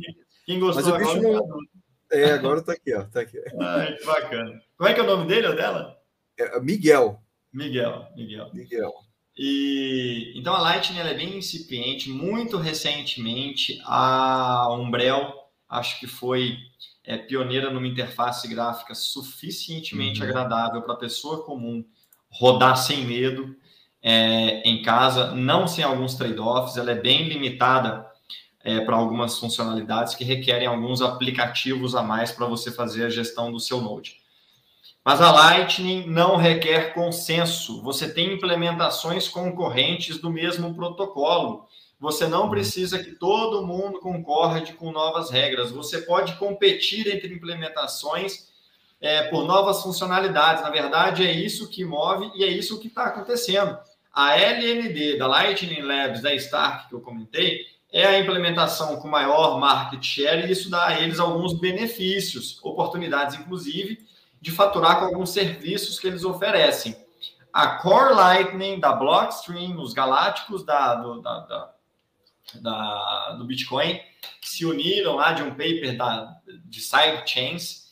Quem 0.46 0.60
gostou 0.60 0.84
Mas 0.84 1.10
o 1.10 1.16
bicho 1.16 1.22
não... 1.22 1.75
É, 2.12 2.32
agora 2.32 2.62
tá 2.62 2.74
aqui, 2.74 2.94
ó. 2.94 3.04
Tá 3.04 3.22
aqui. 3.22 3.38
Ai, 3.60 3.96
que 3.96 4.06
bacana. 4.06 4.62
Como 4.78 4.90
é 4.90 4.94
que 4.94 5.00
é 5.00 5.04
o 5.04 5.08
nome 5.08 5.28
dele 5.28 5.48
ou 5.48 5.56
dela? 5.56 5.98
É 6.38 6.60
Miguel. 6.60 7.22
Miguel, 7.52 8.08
Miguel. 8.16 8.50
Miguel. 8.54 8.94
E, 9.38 10.34
então 10.36 10.54
a 10.54 10.60
Lightning 10.60 11.00
é 11.00 11.14
bem 11.14 11.38
incipiente. 11.38 12.10
Muito 12.10 12.58
recentemente, 12.58 13.82
a 13.86 14.72
Umbrel, 14.74 15.34
acho 15.68 16.00
que 16.00 16.08
foi 16.08 16.58
é, 17.04 17.18
pioneira 17.18 17.70
numa 17.70 17.88
interface 17.88 18.48
gráfica 18.48 18.96
suficientemente 18.96 20.22
uhum. 20.22 20.28
agradável 20.28 20.82
para 20.82 20.94
a 20.94 20.98
pessoa 20.98 21.44
comum 21.44 21.86
rodar 22.30 22.78
sem 22.78 23.06
medo 23.06 23.56
é, 24.02 24.62
em 24.62 24.82
casa, 24.82 25.32
não 25.32 25.68
sem 25.68 25.84
alguns 25.84 26.16
trade-offs. 26.16 26.78
Ela 26.78 26.92
é 26.92 26.96
bem 26.96 27.28
limitada 27.28 28.06
é, 28.66 28.80
para 28.80 28.96
algumas 28.96 29.38
funcionalidades 29.38 30.16
que 30.16 30.24
requerem 30.24 30.68
alguns 30.68 31.00
aplicativos 31.00 31.94
a 31.94 32.02
mais 32.02 32.32
para 32.32 32.48
você 32.48 32.72
fazer 32.72 33.06
a 33.06 33.10
gestão 33.10 33.52
do 33.52 33.60
seu 33.60 33.80
Node. 33.80 34.18
Mas 35.04 35.22
a 35.22 35.32
Lightning 35.32 36.08
não 36.08 36.36
requer 36.36 36.96
consenso. 36.96 37.84
Você 37.84 38.12
tem 38.12 38.34
implementações 38.34 39.28
concorrentes 39.28 40.18
do 40.18 40.32
mesmo 40.32 40.74
protocolo. 40.74 41.68
Você 42.00 42.28
não 42.28 42.50
precisa 42.50 42.98
que 42.98 43.12
todo 43.12 43.66
mundo 43.66 44.00
concorde 44.00 44.74
com 44.74 44.92
novas 44.92 45.30
regras. 45.30 45.70
Você 45.70 46.02
pode 46.02 46.36
competir 46.38 47.08
entre 47.08 47.32
implementações 47.32 48.48
é, 49.00 49.28
por 49.28 49.46
novas 49.46 49.84
funcionalidades. 49.84 50.64
Na 50.64 50.72
verdade, 50.72 51.24
é 51.24 51.32
isso 51.32 51.70
que 51.70 51.86
move 51.86 52.32
e 52.34 52.44
é 52.44 52.48
isso 52.48 52.80
que 52.80 52.88
está 52.88 53.06
acontecendo. 53.06 53.78
A 54.12 54.36
LND 54.36 55.20
da 55.20 55.28
Lightning 55.28 55.82
Labs 55.82 56.24
da 56.24 56.34
Stark 56.34 56.90
que 56.90 56.96
eu 56.96 57.02
comentei 57.02 57.75
é 57.92 58.06
a 58.06 58.20
implementação 58.20 58.98
com 58.98 59.08
maior 59.08 59.60
market 59.60 60.04
share 60.04 60.46
e 60.46 60.52
isso 60.52 60.70
dá 60.70 60.88
a 60.88 61.00
eles 61.00 61.20
alguns 61.20 61.60
benefícios, 61.60 62.60
oportunidades, 62.64 63.40
inclusive, 63.40 64.06
de 64.42 64.52
faturar 64.52 65.00
com 65.00 65.06
alguns 65.06 65.30
serviços 65.30 66.00
que 66.00 66.08
eles 66.08 66.24
oferecem. 66.24 66.96
A 67.54 67.78
Core 67.78 68.14
Lightning 68.14 68.80
da 68.80 68.92
Blockstream, 68.92 69.80
os 69.80 69.94
galácticos 69.94 70.66
da, 70.66 70.96
do, 70.96 71.22
da, 71.22 71.40
da, 71.40 71.74
da, 72.56 73.32
do 73.38 73.46
Bitcoin, 73.46 74.00
que 74.42 74.50
se 74.50 74.66
uniram 74.66 75.16
lá 75.16 75.32
de 75.32 75.42
um 75.42 75.52
paper 75.52 75.98
da, 75.98 76.36
de 76.66 76.82
sidechains, 76.82 77.86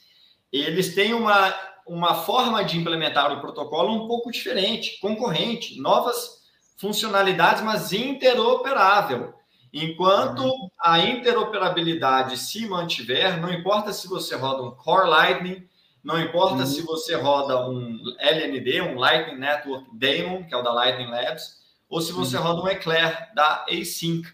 eles 0.52 0.94
têm 0.94 1.14
uma, 1.14 1.56
uma 1.88 2.14
forma 2.14 2.64
de 2.64 2.78
implementar 2.78 3.32
o 3.32 3.42
protocolo 3.42 3.94
um 3.94 4.08
pouco 4.08 4.32
diferente, 4.32 5.00
concorrente, 5.00 5.80
novas 5.80 6.44
funcionalidades, 6.78 7.64
mas 7.64 7.94
interoperável. 7.94 9.34
Enquanto 9.74 10.54
a 10.80 11.00
interoperabilidade 11.00 12.38
se 12.38 12.68
mantiver, 12.68 13.42
não 13.42 13.52
importa 13.52 13.92
se 13.92 14.08
você 14.08 14.36
roda 14.36 14.62
um 14.62 14.70
Core 14.70 15.10
Lightning, 15.10 15.68
não 16.04 16.22
importa 16.22 16.58
uhum. 16.58 16.66
se 16.66 16.82
você 16.82 17.16
roda 17.16 17.68
um 17.68 18.00
LND, 18.20 18.82
um 18.82 19.00
Lightning 19.00 19.40
Network 19.40 19.88
Daemon, 19.98 20.44
que 20.44 20.54
é 20.54 20.58
o 20.58 20.62
da 20.62 20.72
Lightning 20.72 21.10
Labs, 21.10 21.64
ou 21.90 22.02
se 22.02 22.12
você 22.12 22.38
uhum. 22.38 22.44
roda 22.44 22.62
um 22.62 22.68
Eclair 22.68 23.34
da 23.34 23.66
Async. 23.68 24.28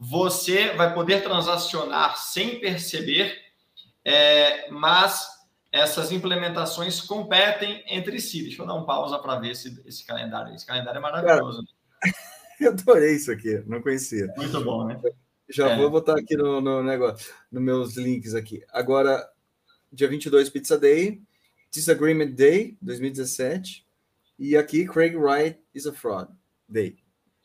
Você 0.00 0.70
vai 0.70 0.92
poder 0.92 1.22
transacionar 1.22 2.16
sem 2.16 2.58
perceber, 2.58 3.38
é, 4.04 4.68
mas 4.68 5.28
essas 5.70 6.10
implementações 6.10 7.00
competem 7.00 7.84
entre 7.86 8.20
si. 8.20 8.42
Deixa 8.42 8.62
eu 8.62 8.66
dar 8.66 8.74
um 8.74 8.84
pausa 8.84 9.16
para 9.16 9.38
ver 9.38 9.52
esse, 9.52 9.80
esse 9.86 10.04
calendário. 10.04 10.52
Esse 10.52 10.66
calendário 10.66 10.98
é 10.98 11.00
maravilhoso. 11.00 11.64
Cara, 12.00 12.14
eu 12.64 12.70
adorei 12.72 13.14
isso 13.14 13.30
aqui, 13.30 13.62
não 13.66 13.82
conhecia. 13.82 14.32
Muito 14.36 14.60
bom, 14.62 14.86
né? 14.86 15.00
Já 15.48 15.70
é. 15.70 15.76
vou 15.76 15.90
botar 15.90 16.18
aqui 16.18 16.36
no, 16.36 16.60
no 16.60 16.82
negócio, 16.82 17.32
nos 17.50 17.62
meus 17.62 17.96
links 17.96 18.34
aqui. 18.34 18.62
Agora, 18.72 19.28
dia 19.92 20.08
22, 20.08 20.48
Pizza 20.48 20.78
Day, 20.78 21.20
Disagreement 21.70 22.32
Day, 22.32 22.76
2017, 22.80 23.86
e 24.38 24.56
aqui 24.56 24.86
Craig 24.86 25.14
Wright 25.16 25.58
is 25.74 25.86
a 25.86 25.92
Fraud 25.92 26.30
Day. 26.68 26.96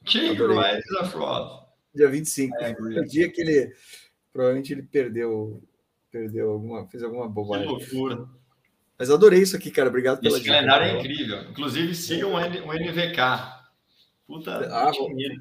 Craig 0.06 0.40
Wright 0.40 0.80
is 0.80 0.98
a 1.00 1.06
Fraud. 1.06 1.66
Dia 1.94 2.08
25, 2.08 2.56
é, 2.58 2.72
o 2.80 3.06
dia 3.06 3.32
que 3.32 3.42
ele, 3.42 3.74
provavelmente 4.32 4.72
ele 4.72 4.84
perdeu, 4.84 5.62
perdeu 6.12 6.52
alguma, 6.52 6.88
fez 6.88 7.04
alguma 7.04 7.28
bobagem. 7.28 7.68
Que 7.68 7.74
loucura. 7.74 8.28
Mas 8.98 9.10
adorei 9.12 9.42
isso 9.42 9.56
aqui, 9.56 9.70
cara, 9.70 9.90
obrigado 9.90 10.20
pela 10.20 10.36
Esse 10.36 10.44
dica, 10.44 10.56
calendário 10.56 10.88
é 10.88 11.00
incrível, 11.00 11.42
inclusive 11.50 11.94
sigam 11.94 12.34
o 12.34 12.40
NVK. 12.40 13.57
Puta, 14.28 14.68
ah, 14.74 14.92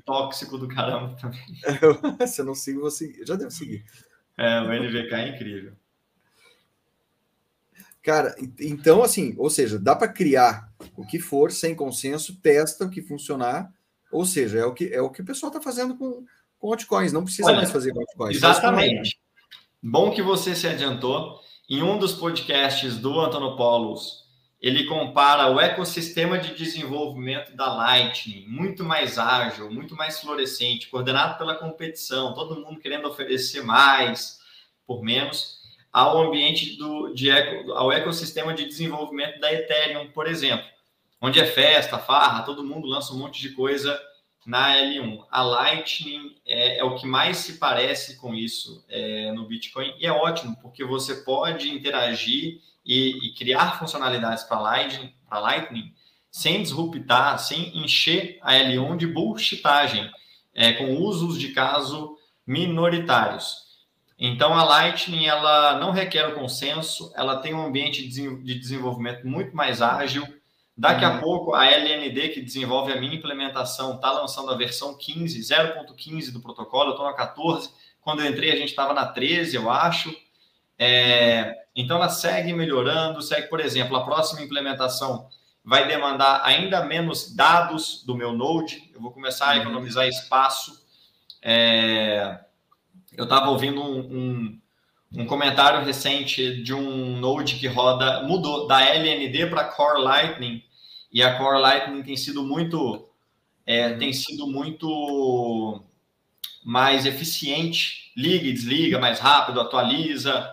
tóxico 0.05 0.57
do 0.57 0.69
caramba 0.69 1.17
também. 1.17 1.41
Se 2.29 2.41
eu 2.41 2.45
não 2.45 2.55
sigo, 2.55 2.83
vou 2.83 2.91
seguir. 2.91 3.19
Eu 3.19 3.27
já 3.27 3.35
devo 3.35 3.51
seguir. 3.51 3.85
É, 4.39 4.61
o 4.61 4.73
NVK 4.73 5.13
é 5.13 5.29
incrível. 5.29 5.73
Cara, 8.01 8.37
então 8.61 9.03
assim, 9.03 9.35
ou 9.37 9.51
seja, 9.51 9.81
dá 9.81 9.97
para 9.97 10.07
criar 10.07 10.73
o 10.97 11.05
que 11.05 11.19
for 11.19 11.51
sem 11.51 11.75
consenso, 11.75 12.41
testa 12.41 12.85
o 12.85 12.91
que 12.91 13.03
funcionar, 13.03 13.69
ou 14.13 14.25
seja, 14.25 14.61
é 14.61 14.65
o 14.65 14.73
que 14.73 14.95
é 14.95 15.03
o 15.03 15.11
que 15.11 15.23
o 15.23 15.25
pessoal 15.25 15.51
está 15.51 15.61
fazendo 15.61 15.97
com, 15.97 16.25
com 16.57 16.71
altcoins, 16.71 17.13
não 17.13 17.25
precisa 17.25 17.49
Olha, 17.49 17.57
mais 17.57 17.73
fazer 17.73 17.93
com 17.93 18.01
altcoins. 18.01 18.37
Exatamente. 18.37 19.19
Bom 19.83 20.13
que 20.13 20.23
você 20.23 20.55
se 20.55 20.69
adiantou. 20.69 21.41
Em 21.69 21.83
um 21.83 21.99
dos 21.99 22.15
podcasts 22.15 22.97
do 22.97 23.19
Antonopoulos, 23.19 24.26
ele 24.61 24.85
compara 24.85 25.51
o 25.51 25.61
ecossistema 25.61 26.39
de 26.39 26.55
desenvolvimento 26.55 27.55
da 27.55 27.73
Lightning, 27.73 28.47
muito 28.49 28.83
mais 28.83 29.19
ágil, 29.19 29.71
muito 29.71 29.95
mais 29.95 30.21
florescente, 30.21 30.89
coordenado 30.89 31.37
pela 31.37 31.55
competição, 31.55 32.35
todo 32.35 32.61
mundo 32.61 32.81
querendo 32.81 33.07
oferecer 33.07 33.63
mais 33.63 34.41
por 34.87 35.03
menos 35.03 35.57
ao 35.93 36.19
ambiente 36.19 36.77
do, 36.77 37.13
de 37.15 37.31
eco, 37.31 37.73
ao 37.73 37.93
ecossistema 37.93 38.55
de 38.55 38.65
desenvolvimento 38.67 39.41
da 39.41 39.53
Ethereum, 39.53 40.11
por 40.11 40.27
exemplo, 40.27 40.67
onde 41.21 41.41
é 41.41 41.47
festa, 41.47 41.99
farra, 41.99 42.43
todo 42.43 42.65
mundo 42.65 42.87
lança 42.87 43.13
um 43.13 43.19
monte 43.19 43.41
de 43.41 43.51
coisa 43.51 43.99
na 44.47 44.77
L1. 44.77 45.25
A 45.31 45.43
Lightning 45.43 46.37
é, 46.47 46.79
é 46.79 46.85
o 46.85 46.95
que 46.95 47.07
mais 47.07 47.39
se 47.39 47.59
parece 47.59 48.17
com 48.17 48.35
isso 48.35 48.85
é, 48.89 49.33
no 49.33 49.47
Bitcoin 49.47 49.93
e 49.99 50.07
é 50.07 50.13
ótimo 50.13 50.57
porque 50.63 50.85
você 50.85 51.17
pode 51.17 51.69
interagir 51.69 52.61
e, 52.85 53.27
e 53.27 53.35
criar 53.35 53.79
funcionalidades 53.79 54.45
para 54.45 54.61
Lightning, 54.61 55.13
Lightning 55.31 55.93
sem 56.31 56.63
disruptar, 56.63 57.39
sem 57.39 57.77
encher 57.83 58.39
a 58.43 58.53
L1 58.53 58.99
de 58.99 59.07
bullshitagem, 59.07 60.11
é, 60.55 60.73
com 60.75 60.95
usos 60.97 61.39
de 61.39 61.49
caso 61.49 62.17
minoritários. 62.47 63.67
Então, 64.19 64.55
a 64.55 64.63
Lightning 64.63 65.27
ela 65.27 65.79
não 65.79 65.93
requer 65.93 66.29
o 66.29 66.35
consenso, 66.35 67.13
ela 67.15 67.37
tem 67.39 67.55
um 67.55 67.67
ambiente 67.67 68.07
de 68.07 68.59
desenvolvimento 68.59 69.27
muito 69.27 69.55
mais 69.55 69.83
ágil. 69.83 70.27
Daqui 70.77 71.05
uhum. 71.05 71.13
a 71.13 71.19
pouco, 71.19 71.55
a 71.55 71.67
LND, 71.67 72.29
que 72.29 72.41
desenvolve 72.41 72.93
a 72.93 73.01
minha 73.01 73.15
implementação, 73.15 73.95
está 73.95 74.11
lançando 74.11 74.51
a 74.51 74.57
versão 74.57 74.97
15, 74.97 75.41
0.15 75.41 76.33
do 76.33 76.41
protocolo, 76.41 76.91
eu 76.91 76.91
estou 76.91 77.07
na 77.07 77.15
14. 77.15 77.71
Quando 78.03 78.21
eu 78.21 78.31
entrei, 78.31 78.53
a 78.53 78.57
gente 78.57 78.69
estava 78.69 78.93
na 78.93 79.07
13, 79.07 79.57
eu 79.57 79.71
acho. 79.71 80.15
É, 80.79 81.55
então, 81.75 81.97
ela 81.97 82.11
segue 82.11 82.53
melhorando, 82.53 83.23
segue, 83.23 83.49
por 83.49 83.61
exemplo, 83.61 83.97
a 83.97 84.05
próxima 84.05 84.43
implementação 84.43 85.29
vai 85.67 85.89
demandar 85.89 86.43
ainda 86.45 86.85
menos 86.85 87.35
dados 87.35 88.05
do 88.07 88.15
meu 88.15 88.33
Node, 88.33 88.89
eu 88.95 89.01
vou 89.01 89.11
começar 89.11 89.51
a 89.51 89.55
uhum. 89.55 89.63
economizar 89.63 90.07
espaço. 90.07 90.87
É, 91.43 92.39
eu 93.17 93.25
estava 93.25 93.51
ouvindo 93.51 93.83
um, 93.83 93.99
um, 93.99 94.61
um, 95.23 95.27
comentário 95.27 95.85
recente 95.85 96.63
de 96.63 96.73
um 96.73 97.19
Node 97.19 97.57
que 97.57 97.67
roda, 97.67 98.23
mudou 98.23 98.69
da 98.69 98.81
LND 98.85 99.47
para 99.47 99.65
Core 99.65 100.03
Lightning, 100.03 100.63
e 101.13 101.23
a 101.23 101.37
Core 101.37 101.61
Lightning 101.61 102.03
tem 102.03 102.17
sido 102.17 102.43
muito, 102.43 103.09
é, 103.65 103.95
tem 103.95 104.13
sido 104.13 104.47
muito 104.47 105.83
mais 106.65 107.07
eficiente, 107.07 108.13
liga 108.17 108.47
e 108.47 108.53
desliga 108.53 108.99
mais 108.99 109.19
rápido, 109.19 109.61
atualiza, 109.61 110.53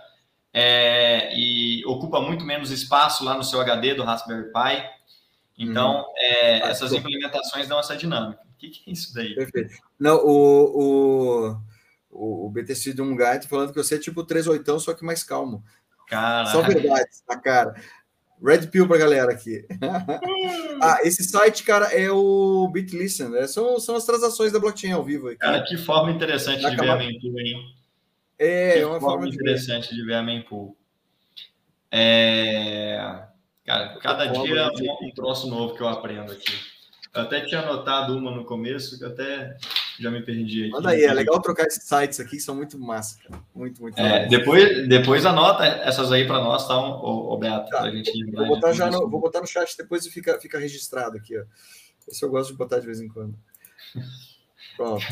é, 0.53 1.35
e 1.35 1.84
ocupa 1.85 2.21
muito 2.21 2.45
menos 2.45 2.71
espaço 2.71 3.23
lá 3.23 3.35
no 3.35 3.43
seu 3.43 3.59
HD 3.61 3.95
do 3.95 4.03
Raspberry 4.03 4.51
Pi. 4.51 4.89
Então, 5.57 6.01
uhum. 6.01 6.13
é, 6.17 6.69
essas 6.69 6.93
implementações 6.93 7.67
dão 7.67 7.80
essa 7.80 7.95
dinâmica. 7.95 8.41
O 8.41 8.57
que, 8.57 8.69
que 8.69 8.89
é 8.89 8.93
isso 8.93 9.13
daí? 9.13 9.35
Perfeito. 9.35 9.75
Não, 9.99 10.17
o, 10.17 11.49
o 11.49 11.57
o, 12.13 12.49
BTC 12.49 12.93
de 12.93 13.01
um 13.01 13.15
gato 13.15 13.47
falando 13.47 13.73
que 13.73 13.84
você 13.84 13.95
é 13.95 13.99
tipo 13.99 14.23
38, 14.23 14.80
só 14.80 14.93
que 14.93 15.03
mais 15.03 15.23
calmo. 15.23 15.63
Cara. 16.07 16.45
Só 16.47 16.61
verdade, 16.61 17.09
na 17.27 17.39
cara. 17.39 17.75
Red 18.44 18.68
Pill 18.68 18.88
pra 18.88 18.98
galera 18.98 19.32
aqui. 19.32 19.65
ah, 20.82 20.99
esse 21.03 21.24
site, 21.24 21.64
cara, 21.64 21.86
é 21.86 22.11
o 22.11 22.68
BitListen. 22.68 23.30
Né? 23.30 23.48
São, 23.48 23.80
são 23.80 23.95
as 23.95 24.06
transações 24.06 24.52
da 24.52 24.60
blockchain 24.60 24.91
ao 24.91 25.03
vivo. 25.03 25.30
Aqui. 25.30 25.38
Cara, 25.38 25.64
que 25.64 25.78
forma 25.78 26.11
interessante 26.11 26.60
de 26.60 26.76
ver 26.76 26.90
a 26.90 26.98
mempool, 26.98 27.40
hein? 27.40 27.76
É, 28.38 28.74
que 28.74 28.80
é 28.80 28.86
uma 28.86 28.99
forma, 28.99 29.18
forma 29.18 29.30
interessante 29.30 29.90
de 29.90 29.95
ver, 29.95 30.02
de 30.02 30.07
ver 30.07 30.15
a 30.15 30.24
mempool. 30.24 30.76
É... 31.90 33.24
Cara, 33.65 33.98
cada 33.99 34.26
dia 34.26 34.60
é 34.60 34.68
um, 34.68 35.07
um 35.07 35.11
troço 35.11 35.48
novo 35.48 35.76
que 35.76 35.82
eu 35.82 35.88
aprendo 35.88 36.34
aqui. 36.34 36.52
Eu 37.14 37.22
até 37.22 37.41
tinha 37.41 37.61
anotado 37.61 38.18
uma 38.18 38.32
no 38.32 38.44
começo, 38.44 38.98
que 38.98 39.06
até 39.06 39.56
já 40.03 40.11
me 40.11 40.21
perdi 40.21 40.63
aqui. 40.63 40.71
Manda 40.71 40.89
aí, 40.89 41.03
é 41.03 41.13
legal 41.13 41.41
trocar 41.41 41.65
esses 41.65 41.84
sites 41.84 42.19
aqui, 42.19 42.39
são 42.39 42.53
muito 42.53 42.77
massa, 42.77 43.17
cara. 43.23 43.41
Muito, 43.55 43.81
muito 43.81 43.99
é, 43.99 44.27
depois, 44.27 44.88
depois 44.88 45.25
anota 45.25 45.65
essas 45.65 46.11
aí 46.11 46.27
para 46.27 46.39
nós, 46.39 46.67
tá, 46.67 46.77
o, 46.77 47.34
o 47.34 47.38
Beto? 47.38 47.69
Tá. 47.69 47.89
gente 47.89 48.31
vou 48.31 48.47
botar, 48.47 48.73
já 48.73 48.91
no, 48.91 49.09
vou 49.09 49.21
botar 49.21 49.39
no 49.39 49.47
chat 49.47 49.75
depois 49.77 50.05
e 50.05 50.11
fica, 50.11 50.39
fica 50.39 50.59
registrado 50.59 51.17
aqui, 51.17 51.38
ó. 51.38 51.43
Esse 52.07 52.23
eu 52.23 52.30
gosto 52.30 52.51
de 52.51 52.57
botar 52.57 52.80
de 52.80 52.85
vez 52.85 52.99
em 52.99 53.07
quando. 53.07 53.34
Pronto. 54.75 55.05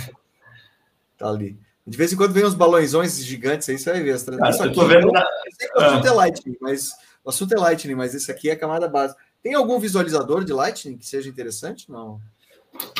Tá 1.18 1.30
ali. 1.30 1.58
De 1.88 1.98
vez 1.98 2.12
em 2.12 2.18
quando 2.18 2.34
vem 2.34 2.46
uns 2.46 2.54
balõezões 2.54 3.24
gigantes 3.24 3.70
aí, 3.70 3.80
você 3.80 3.92
vai 3.92 4.04
ver. 4.04 4.20
Cara, 4.26 4.50
isso 4.50 4.64
aqui, 4.64 4.70
eu 4.72 4.74
tô 4.74 4.88
vendo 4.88 5.08
eu, 5.08 5.12
na... 5.12 5.22
eu 5.22 5.52
sei 5.58 5.68
que 5.70 5.78
o 5.78 5.82
assunto 5.82 6.08
é 6.08 6.12
Lightning, 6.12 6.58
mas 6.60 6.92
o 7.24 7.30
assunto 7.30 7.54
é 7.54 7.58
Lightning, 7.58 7.96
mas 7.96 8.14
esse 8.14 8.30
aqui 8.30 8.50
é 8.50 8.54
a 8.54 8.60
camada 8.60 8.88
base. 8.88 9.16
Tem 9.42 9.54
algum 9.54 9.80
visualizador 9.80 10.44
de 10.44 10.52
Lightning 10.52 10.98
que 10.98 11.08
seja 11.08 11.30
interessante? 11.30 11.90
Não. 11.90 12.20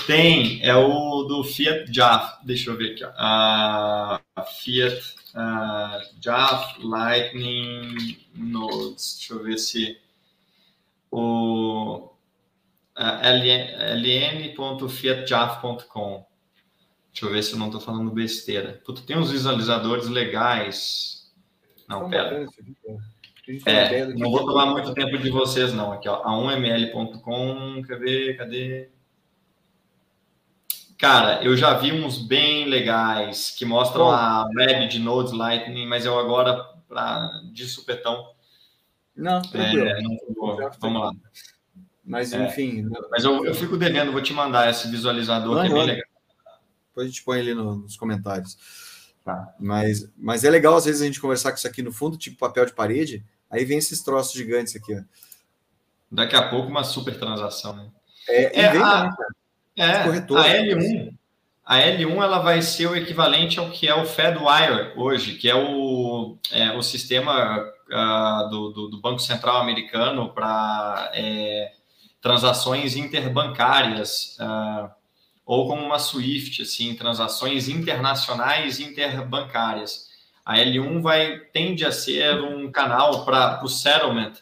Tem, 0.06 0.62
é 0.64 0.76
o 0.76 1.24
do 1.24 1.44
Fiat 1.44 1.92
JAF. 1.94 2.46
Deixa 2.46 2.70
eu 2.70 2.78
ver 2.78 2.94
aqui. 2.94 3.04
A 3.16 4.20
Fiat 4.60 5.16
uh, 5.36 6.00
JAF 6.22 6.84
Lightning 6.84 8.18
Nodes. 8.36 9.18
Deixa 9.18 9.34
eu 9.34 9.44
ver 9.44 9.58
se 9.58 9.98
o 11.10 12.10
uh, 12.98 13.22
ln.fiatjaf.com. 14.56 16.26
Deixa 17.12 17.26
eu 17.26 17.32
ver 17.32 17.44
se 17.44 17.54
eu 17.54 17.60
não 17.60 17.68
estou 17.68 17.82
falando 17.82 18.12
besteira. 18.12 18.82
Puta, 18.86 19.02
tem 19.02 19.18
uns 19.18 19.32
visualizadores 19.32 20.08
legais. 20.08 21.32
Não, 21.88 22.10
pera. 22.10 22.46
É, 23.66 24.06
não 24.08 24.32
vou 24.32 24.46
tomar 24.46 24.68
muito 24.68 24.94
tempo 24.94 25.18
de 25.18 25.30
vocês, 25.30 25.74
não. 25.74 25.92
Aqui, 25.92 26.08
ó, 26.08 26.24
a1ml.com. 26.24 27.82
Cadê? 27.82 28.34
Cadê? 28.36 28.90
Cara, 31.02 31.44
eu 31.44 31.58
já 31.58 31.74
vi 31.74 31.92
uns 31.92 32.20
bem 32.20 32.70
legais 32.70 33.50
que 33.50 33.66
mostram 33.66 34.06
Bom, 34.06 34.12
a 34.12 34.48
web 34.56 34.88
de 34.88 35.00
Nodes 35.00 35.34
Lightning, 35.34 35.88
mas 35.88 36.06
eu 36.06 36.20
agora, 36.20 36.64
pra, 36.88 37.42
de 37.52 37.66
supetão. 37.66 38.30
Não, 39.16 39.42
tranquilo. 39.42 39.88
É, 39.88 40.00
não 40.00 40.16
vou, 40.36 40.60
vamos 40.80 41.02
lá. 41.02 41.12
Mas, 42.06 42.32
é, 42.34 42.46
enfim. 42.46 42.88
Mas 43.10 43.24
eu, 43.24 43.44
eu 43.44 43.56
fico 43.56 43.78
devendo, 43.78 44.12
vou 44.12 44.22
te 44.22 44.32
mandar 44.32 44.70
esse 44.70 44.88
visualizador 44.92 45.56
não, 45.56 45.62
que 45.64 45.72
é 45.72 45.74
bem 45.74 45.86
legal. 45.88 46.06
Depois 46.90 47.08
a 47.08 47.10
gente 47.10 47.24
põe 47.24 47.40
ali 47.40 47.56
no, 47.56 47.78
nos 47.78 47.98
comentários. 47.98 48.56
Tá. 49.26 49.56
Mas, 49.60 50.08
mas 50.16 50.44
é 50.44 50.52
legal, 50.52 50.76
às 50.76 50.86
vezes, 50.86 51.02
a 51.02 51.06
gente 51.06 51.20
conversar 51.20 51.50
com 51.50 51.58
isso 51.58 51.68
aqui 51.68 51.82
no 51.82 51.92
fundo, 51.92 52.16
tipo 52.16 52.38
papel 52.38 52.64
de 52.68 52.74
parede, 52.74 53.26
aí 53.50 53.66
vem 53.66 53.80
esses 53.80 54.04
troços 54.04 54.34
gigantes 54.34 54.76
aqui. 54.76 54.96
Ó. 54.96 55.02
Daqui 56.12 56.36
a 56.36 56.48
pouco, 56.48 56.70
uma 56.70 56.84
super 56.84 57.18
transação. 57.18 57.76
Né? 57.76 57.90
É, 58.30 58.62
é, 58.62 58.72
vem, 58.72 58.84
a, 58.84 59.06
né, 59.06 59.16
é 59.84 60.02
a 60.02 60.06
L1. 60.06 61.14
A 61.66 61.78
L1 61.78 62.24
ela 62.24 62.40
vai 62.40 62.62
ser 62.62 62.88
o 62.88 62.96
equivalente 62.96 63.60
ao 63.60 63.70
que 63.70 63.88
é 63.88 63.96
o 63.96 64.06
FedWire 64.06 64.94
hoje, 64.96 65.36
que 65.36 65.50
é 65.50 65.56
o, 65.56 66.38
é, 66.52 66.72
o 66.74 66.82
sistema 66.82 67.58
uh, 67.60 68.50
do, 68.50 68.70
do, 68.72 68.88
do, 68.90 69.02
Banco 69.02 69.20
Central 69.20 69.58
americano 69.58 70.34
para 70.34 71.12
é, 71.14 71.72
transações 72.22 72.96
interbancárias. 72.96 74.38
Uh, 74.40 74.90
ou 75.46 75.68
como 75.68 75.86
uma 75.86 76.00
SWIFT, 76.00 76.62
assim, 76.62 76.96
transações 76.96 77.68
internacionais 77.68 78.80
interbancárias. 78.80 80.10
A 80.46 80.58
L1 80.58 81.02
vai 81.02 81.40
tende 81.52 81.86
a 81.86 81.92
ser 81.92 82.42
um 82.42 82.72
canal 82.72 83.26
para 83.26 83.64
o 83.64 83.68
settlement 83.68 84.34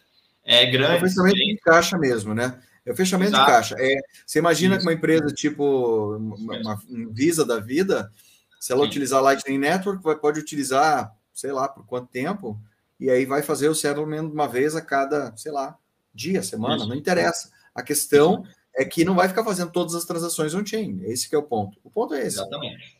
é 0.49 0.65
grande. 0.65 1.01
Fechamento 1.01 1.35
de 1.35 1.57
caixa 1.57 1.97
mesmo, 1.97 2.33
né? 2.33 2.59
É 2.85 2.91
o 2.91 2.95
fechamento 2.95 3.31
Exato. 3.31 3.45
de 3.45 3.51
caixa. 3.51 3.75
É, 3.77 3.99
você 4.25 4.39
imagina 4.39 4.75
Isso. 4.75 4.83
que 4.83 4.89
uma 4.89 4.97
empresa 4.97 5.27
tipo 5.27 6.15
uma, 6.15 6.57
uma 6.57 6.81
Visa 7.11 7.45
da 7.45 7.59
vida, 7.59 8.11
se 8.59 8.71
ela 8.71 8.83
Sim. 8.83 8.89
utilizar 8.89 9.21
Lightning 9.21 9.57
Network, 9.57 10.03
vai, 10.03 10.15
pode 10.15 10.39
utilizar, 10.39 11.13
sei 11.33 11.51
lá, 11.51 11.67
por 11.67 11.85
quanto 11.85 12.07
tempo, 12.07 12.59
e 12.99 13.09
aí 13.09 13.25
vai 13.25 13.41
fazer 13.41 13.69
o 13.69 13.75
settlement 13.75 14.23
uma 14.23 14.47
vez 14.47 14.75
a 14.75 14.81
cada, 14.81 15.35
sei 15.37 15.51
lá, 15.51 15.77
dia, 16.13 16.43
semana, 16.43 16.77
Isso. 16.77 16.87
não 16.87 16.95
interessa. 16.95 17.51
A 17.73 17.81
questão 17.81 18.43
Isso 18.43 18.59
é 18.75 18.85
que 18.85 19.03
não 19.03 19.15
vai 19.15 19.27
ficar 19.27 19.43
fazendo 19.43 19.71
todas 19.71 19.93
as 19.93 20.05
transações 20.05 20.53
on-chain. 20.53 21.01
Esse 21.03 21.27
que 21.27 21.35
é 21.35 21.37
o 21.37 21.43
ponto. 21.43 21.77
O 21.83 21.89
ponto 21.89 22.13
é 22.13 22.19
esse. 22.19 22.37
Exatamente. 22.39 22.97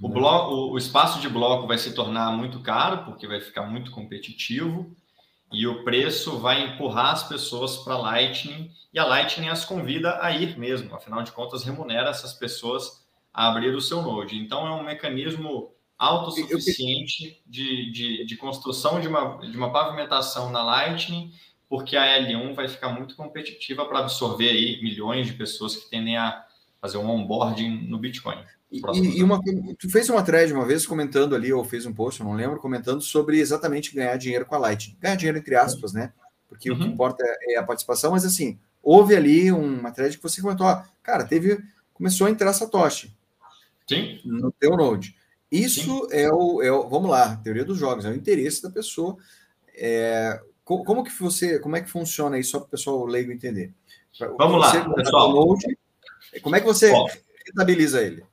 O, 0.00 0.08
bloco, 0.08 0.72
o 0.72 0.78
espaço 0.78 1.20
de 1.20 1.28
bloco 1.28 1.66
vai 1.66 1.76
se 1.76 1.92
tornar 1.92 2.30
muito 2.30 2.62
caro, 2.62 3.04
porque 3.04 3.26
vai 3.26 3.40
ficar 3.40 3.62
muito 3.62 3.90
competitivo, 3.90 4.94
e 5.52 5.66
o 5.66 5.84
preço 5.84 6.38
vai 6.38 6.62
empurrar 6.62 7.12
as 7.12 7.28
pessoas 7.28 7.78
para 7.78 7.96
Lightning, 7.96 8.70
e 8.92 8.98
a 8.98 9.04
Lightning 9.04 9.48
as 9.48 9.64
convida 9.64 10.18
a 10.22 10.30
ir 10.32 10.58
mesmo, 10.58 10.94
afinal 10.94 11.22
de 11.22 11.32
contas, 11.32 11.64
remunera 11.64 12.10
essas 12.10 12.32
pessoas 12.32 13.06
a 13.32 13.48
abrir 13.48 13.74
o 13.74 13.80
seu 13.80 14.02
node. 14.02 14.36
Então, 14.36 14.66
é 14.66 14.70
um 14.72 14.84
mecanismo 14.84 15.72
autossuficiente 15.98 17.42
de, 17.46 17.90
de, 17.90 18.24
de 18.26 18.36
construção 18.36 19.00
de 19.00 19.08
uma, 19.08 19.38
de 19.38 19.56
uma 19.56 19.72
pavimentação 19.72 20.50
na 20.50 20.62
Lightning 20.62 21.32
porque 21.68 21.96
a 21.96 22.18
L1 22.20 22.54
vai 22.54 22.68
ficar 22.68 22.90
muito 22.90 23.16
competitiva 23.16 23.86
para 23.86 24.00
absorver 24.00 24.50
aí 24.50 24.80
milhões 24.82 25.26
de 25.26 25.32
pessoas 25.32 25.76
que 25.76 25.90
tendem 25.90 26.16
a 26.16 26.44
fazer 26.80 26.98
um 26.98 27.10
onboarding 27.10 27.88
no 27.88 27.98
Bitcoin. 27.98 28.38
E, 28.70 28.80
e 29.18 29.22
uma, 29.22 29.40
tu 29.78 29.88
fez 29.88 30.08
uma 30.10 30.22
thread 30.22 30.52
uma 30.52 30.66
vez 30.66 30.86
comentando 30.86 31.34
ali, 31.34 31.52
ou 31.52 31.64
fez 31.64 31.86
um 31.86 31.94
post, 31.94 32.20
eu 32.20 32.26
não 32.26 32.34
lembro, 32.34 32.58
comentando 32.58 33.00
sobre 33.00 33.38
exatamente 33.38 33.94
ganhar 33.94 34.16
dinheiro 34.16 34.44
com 34.44 34.54
a 34.54 34.58
Lightning. 34.58 34.96
Ganhar 35.00 35.14
dinheiro 35.16 35.38
entre 35.38 35.54
aspas, 35.54 35.92
né? 35.92 36.12
Porque 36.48 36.70
uhum. 36.70 36.76
o 36.76 36.78
que 36.78 36.86
uhum. 36.86 36.92
importa 36.92 37.24
é 37.48 37.56
a 37.56 37.62
participação, 37.62 38.10
mas 38.10 38.24
assim, 38.24 38.58
houve 38.82 39.14
ali 39.14 39.52
uma 39.52 39.92
thread 39.92 40.16
que 40.16 40.22
você 40.22 40.42
comentou, 40.42 40.66
ó, 40.66 40.82
cara, 41.02 41.24
teve, 41.24 41.62
começou 41.94 42.26
a 42.26 42.30
entrar 42.30 42.52
Satoshi 42.52 43.16
Sim. 43.88 44.20
no 44.24 44.50
teu 44.52 44.76
node. 44.76 45.16
Isso 45.50 46.08
é 46.10 46.28
o, 46.28 46.60
é 46.60 46.70
o, 46.72 46.88
vamos 46.88 47.08
lá, 47.08 47.36
teoria 47.36 47.64
dos 47.64 47.78
jogos, 47.78 48.04
é 48.04 48.10
o 48.10 48.16
interesse 48.16 48.62
da 48.62 48.70
pessoa. 48.70 49.16
É, 49.74 50.40
como, 50.64 50.84
como, 50.84 51.04
que 51.04 51.12
você, 51.12 51.60
como 51.60 51.76
é 51.76 51.80
que 51.80 51.90
funciona 51.90 52.38
isso, 52.38 52.50
só 52.50 52.58
para 52.58 52.66
o 52.66 52.70
pessoal 52.70 53.06
leigo 53.06 53.30
entender? 53.30 53.72
Vamos 54.36 54.60
lá, 54.60 54.94
pessoal. 54.94 55.32
Node, 55.32 55.78
como 56.42 56.56
é 56.56 56.60
que 56.60 56.66
você 56.66 56.92
estabiliza 57.46 58.02
ele? 58.02 58.24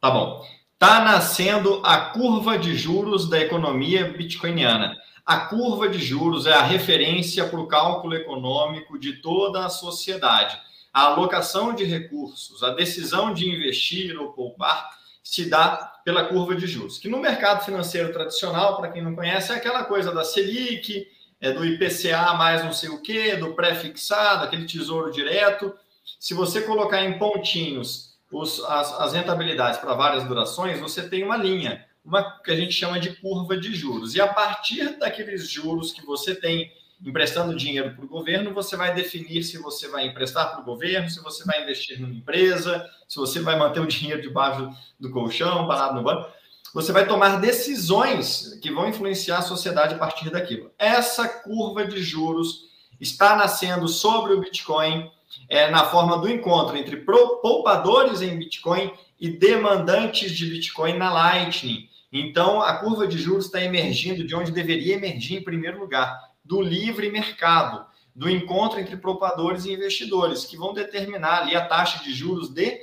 Tá 0.00 0.10
bom. 0.10 0.42
Está 0.72 1.04
nascendo 1.04 1.82
a 1.84 2.00
curva 2.00 2.58
de 2.58 2.74
juros 2.74 3.28
da 3.28 3.38
economia 3.38 4.10
bitcoiniana. 4.10 4.96
A 5.26 5.40
curva 5.40 5.90
de 5.90 5.98
juros 5.98 6.46
é 6.46 6.54
a 6.54 6.62
referência 6.62 7.46
para 7.46 7.60
o 7.60 7.66
cálculo 7.66 8.14
econômico 8.14 8.98
de 8.98 9.20
toda 9.20 9.66
a 9.66 9.68
sociedade. 9.68 10.58
A 10.90 11.02
alocação 11.02 11.74
de 11.74 11.84
recursos, 11.84 12.62
a 12.62 12.70
decisão 12.70 13.34
de 13.34 13.46
investir 13.46 14.18
ou 14.18 14.32
poupar 14.32 14.88
se 15.22 15.50
dá 15.50 16.00
pela 16.02 16.24
curva 16.24 16.56
de 16.56 16.66
juros, 16.66 16.96
que 16.96 17.06
no 17.06 17.18
mercado 17.18 17.62
financeiro 17.62 18.10
tradicional, 18.10 18.78
para 18.78 18.90
quem 18.90 19.02
não 19.02 19.14
conhece, 19.14 19.52
é 19.52 19.56
aquela 19.56 19.84
coisa 19.84 20.10
da 20.12 20.24
Selic, 20.24 21.06
é 21.38 21.52
do 21.52 21.62
IPCA 21.62 22.32
mais 22.38 22.64
não 22.64 22.72
sei 22.72 22.88
o 22.88 23.02
quê, 23.02 23.36
do 23.36 23.52
pré-fixado, 23.52 24.44
aquele 24.44 24.64
tesouro 24.64 25.12
direto. 25.12 25.74
Se 26.18 26.32
você 26.32 26.62
colocar 26.62 27.04
em 27.04 27.18
pontinhos 27.18 28.09
os, 28.30 28.62
as, 28.64 29.00
as 29.00 29.12
rentabilidades 29.12 29.78
para 29.78 29.94
várias 29.94 30.24
durações, 30.24 30.80
você 30.80 31.08
tem 31.08 31.24
uma 31.24 31.36
linha, 31.36 31.86
uma 32.04 32.38
que 32.40 32.50
a 32.50 32.56
gente 32.56 32.72
chama 32.72 32.98
de 32.98 33.16
curva 33.16 33.56
de 33.56 33.74
juros. 33.74 34.14
E 34.14 34.20
a 34.20 34.28
partir 34.28 34.98
daqueles 34.98 35.48
juros 35.48 35.92
que 35.92 36.04
você 36.04 36.34
tem 36.34 36.72
emprestando 37.04 37.56
dinheiro 37.56 37.94
para 37.94 38.04
o 38.04 38.08
governo, 38.08 38.52
você 38.52 38.76
vai 38.76 38.94
definir 38.94 39.42
se 39.42 39.56
você 39.58 39.88
vai 39.88 40.06
emprestar 40.06 40.52
para 40.52 40.60
o 40.60 40.64
governo, 40.64 41.08
se 41.08 41.22
você 41.22 41.44
vai 41.44 41.62
investir 41.62 41.98
numa 41.98 42.14
empresa, 42.14 42.86
se 43.08 43.16
você 43.16 43.40
vai 43.40 43.58
manter 43.58 43.80
o 43.80 43.86
dinheiro 43.86 44.20
debaixo 44.20 44.70
do 44.98 45.10
colchão, 45.10 45.66
parado 45.66 45.94
no 45.94 46.02
banco 46.02 46.30
você 46.72 46.92
vai 46.92 47.06
tomar 47.06 47.40
decisões 47.40 48.58
que 48.62 48.70
vão 48.70 48.88
influenciar 48.88 49.38
a 49.38 49.42
sociedade 49.42 49.94
a 49.94 49.98
partir 49.98 50.30
daquilo. 50.30 50.70
Essa 50.78 51.28
curva 51.28 51.84
de 51.84 52.02
juros 52.02 52.70
está 53.00 53.34
nascendo 53.34 53.88
sobre 53.88 54.32
o 54.32 54.40
Bitcoin 54.40 55.10
é, 55.48 55.70
na 55.70 55.84
forma 55.84 56.18
do 56.18 56.28
encontro 56.28 56.76
entre 56.76 56.96
poupadores 56.96 58.22
em 58.22 58.38
Bitcoin 58.38 58.92
e 59.18 59.28
demandantes 59.28 60.32
de 60.32 60.46
Bitcoin 60.46 60.94
na 60.96 61.12
Lightning. 61.12 61.88
Então, 62.12 62.60
a 62.60 62.74
curva 62.78 63.06
de 63.06 63.18
juros 63.18 63.46
está 63.46 63.62
emergindo 63.62 64.26
de 64.26 64.34
onde 64.34 64.50
deveria 64.50 64.94
emergir 64.94 65.38
em 65.38 65.44
primeiro 65.44 65.78
lugar, 65.78 66.30
do 66.44 66.60
livre 66.60 67.10
mercado, 67.10 67.86
do 68.14 68.28
encontro 68.28 68.80
entre 68.80 68.96
poupadores 68.96 69.64
e 69.64 69.72
investidores, 69.72 70.44
que 70.44 70.56
vão 70.56 70.74
determinar 70.74 71.42
ali 71.42 71.54
a 71.54 71.64
taxa 71.66 72.02
de 72.02 72.12
juros 72.12 72.48
de 72.48 72.80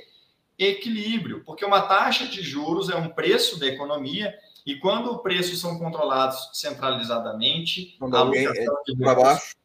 equilíbrio, 0.58 1.42
porque 1.44 1.64
uma 1.64 1.82
taxa 1.82 2.26
de 2.26 2.42
juros 2.42 2.88
é 2.88 2.96
um 2.96 3.10
preço 3.10 3.60
da 3.60 3.66
economia 3.66 4.34
e 4.66 4.76
quando 4.76 5.14
os 5.14 5.22
preços 5.22 5.60
são 5.60 5.78
controlados 5.78 6.50
centralizadamente, 6.54 7.96
quando 7.98 8.16
a 8.16 8.20
alguém 8.20 8.46
é 8.46 8.64
para 8.98 9.14
baixo 9.14 9.58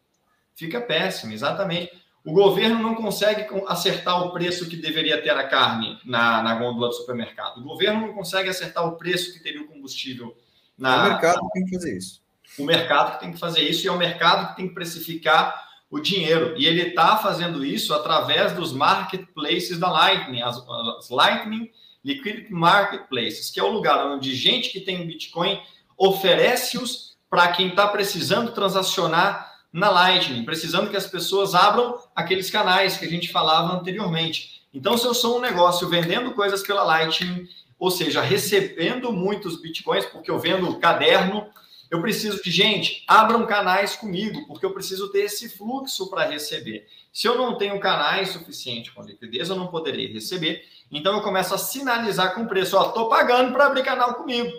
fica 0.55 0.79
péssimo, 0.81 1.33
exatamente. 1.33 1.91
O 2.25 2.31
governo 2.31 2.81
não 2.81 2.95
consegue 2.95 3.45
acertar 3.67 4.21
o 4.23 4.31
preço 4.31 4.69
que 4.69 4.77
deveria 4.77 5.21
ter 5.21 5.31
a 5.31 5.47
carne 5.47 5.99
na, 6.05 6.41
na 6.41 6.55
gôndola 6.55 6.87
do 6.87 6.93
supermercado. 6.93 7.57
O 7.57 7.63
governo 7.63 8.07
não 8.07 8.13
consegue 8.13 8.49
acertar 8.49 8.87
o 8.87 8.95
preço 8.95 9.33
que 9.33 9.43
teria 9.43 9.61
o 9.61 9.67
combustível 9.67 10.35
na. 10.77 11.05
O 11.05 11.09
mercado 11.09 11.39
que 11.41 11.51
tem 11.51 11.65
que 11.65 11.75
fazer 11.75 11.97
isso. 11.97 12.23
O 12.57 12.63
mercado 12.63 13.13
que 13.13 13.19
tem 13.19 13.33
que 13.33 13.39
fazer 13.39 13.61
isso 13.61 13.85
e 13.85 13.89
é 13.89 13.91
o 13.91 13.97
mercado 13.97 14.49
que 14.49 14.55
tem 14.55 14.67
que 14.67 14.73
precificar 14.73 15.67
o 15.89 15.99
dinheiro. 15.99 16.55
E 16.57 16.65
ele 16.65 16.81
está 16.89 17.17
fazendo 17.17 17.65
isso 17.65 17.93
através 17.93 18.53
dos 18.53 18.71
marketplaces 18.71 19.77
da 19.77 19.91
Lightning, 19.91 20.41
as, 20.41 20.57
as, 20.57 21.09
Lightning 21.09 21.69
Liquidity 22.03 22.51
Marketplaces, 22.51 23.51
que 23.51 23.59
é 23.59 23.63
o 23.63 23.71
lugar 23.71 24.05
onde 24.07 24.35
gente 24.35 24.69
que 24.69 24.79
tem 24.79 25.05
Bitcoin 25.05 25.61
oferece-os 25.97 27.15
para 27.29 27.51
quem 27.51 27.69
está 27.69 27.87
precisando 27.87 28.51
transacionar 28.51 29.52
na 29.73 29.89
Lightning, 29.89 30.45
precisando 30.45 30.91
que 30.91 30.95
as 30.95 31.07
pessoas 31.07 31.55
abram 31.55 31.99
aqueles 32.15 32.51
canais 32.51 32.95
que 32.95 33.05
a 33.05 33.09
gente 33.09 33.31
falava 33.31 33.75
anteriormente. 33.75 34.61
Então, 34.71 34.95
se 34.97 35.05
eu 35.05 35.15
sou 35.15 35.37
um 35.37 35.41
negócio 35.41 35.89
vendendo 35.89 36.31
coisas 36.31 36.61
pela 36.61 36.83
Lightning, 36.83 37.47
ou 37.79 37.89
seja, 37.89 38.21
recebendo 38.21 39.11
muitos 39.11 39.59
bitcoins, 39.59 40.05
porque 40.05 40.29
eu 40.29 40.39
vendo 40.39 40.79
caderno, 40.79 41.47
eu 41.89 42.01
preciso 42.01 42.41
de 42.41 42.49
gente, 42.49 43.03
abram 43.07 43.45
canais 43.45 43.95
comigo, 43.95 44.47
porque 44.47 44.65
eu 44.65 44.73
preciso 44.73 45.11
ter 45.11 45.25
esse 45.25 45.49
fluxo 45.49 46.09
para 46.09 46.25
receber. 46.25 46.87
Se 47.11 47.27
eu 47.27 47.37
não 47.37 47.57
tenho 47.57 47.79
canais 47.79 48.29
suficientes 48.29 48.91
com 48.93 49.03
liquidez, 49.03 49.49
eu 49.49 49.55
não 49.55 49.67
poderei 49.67 50.11
receber. 50.11 50.63
Então 50.91 51.15
eu 51.15 51.21
começo 51.21 51.53
a 51.53 51.57
sinalizar 51.57 52.33
com 52.35 52.47
preço, 52.47 52.77
ó, 52.77 52.85
tô 52.85 53.09
pagando 53.09 53.51
para 53.51 53.67
abrir 53.67 53.83
canal 53.83 54.15
comigo. 54.15 54.51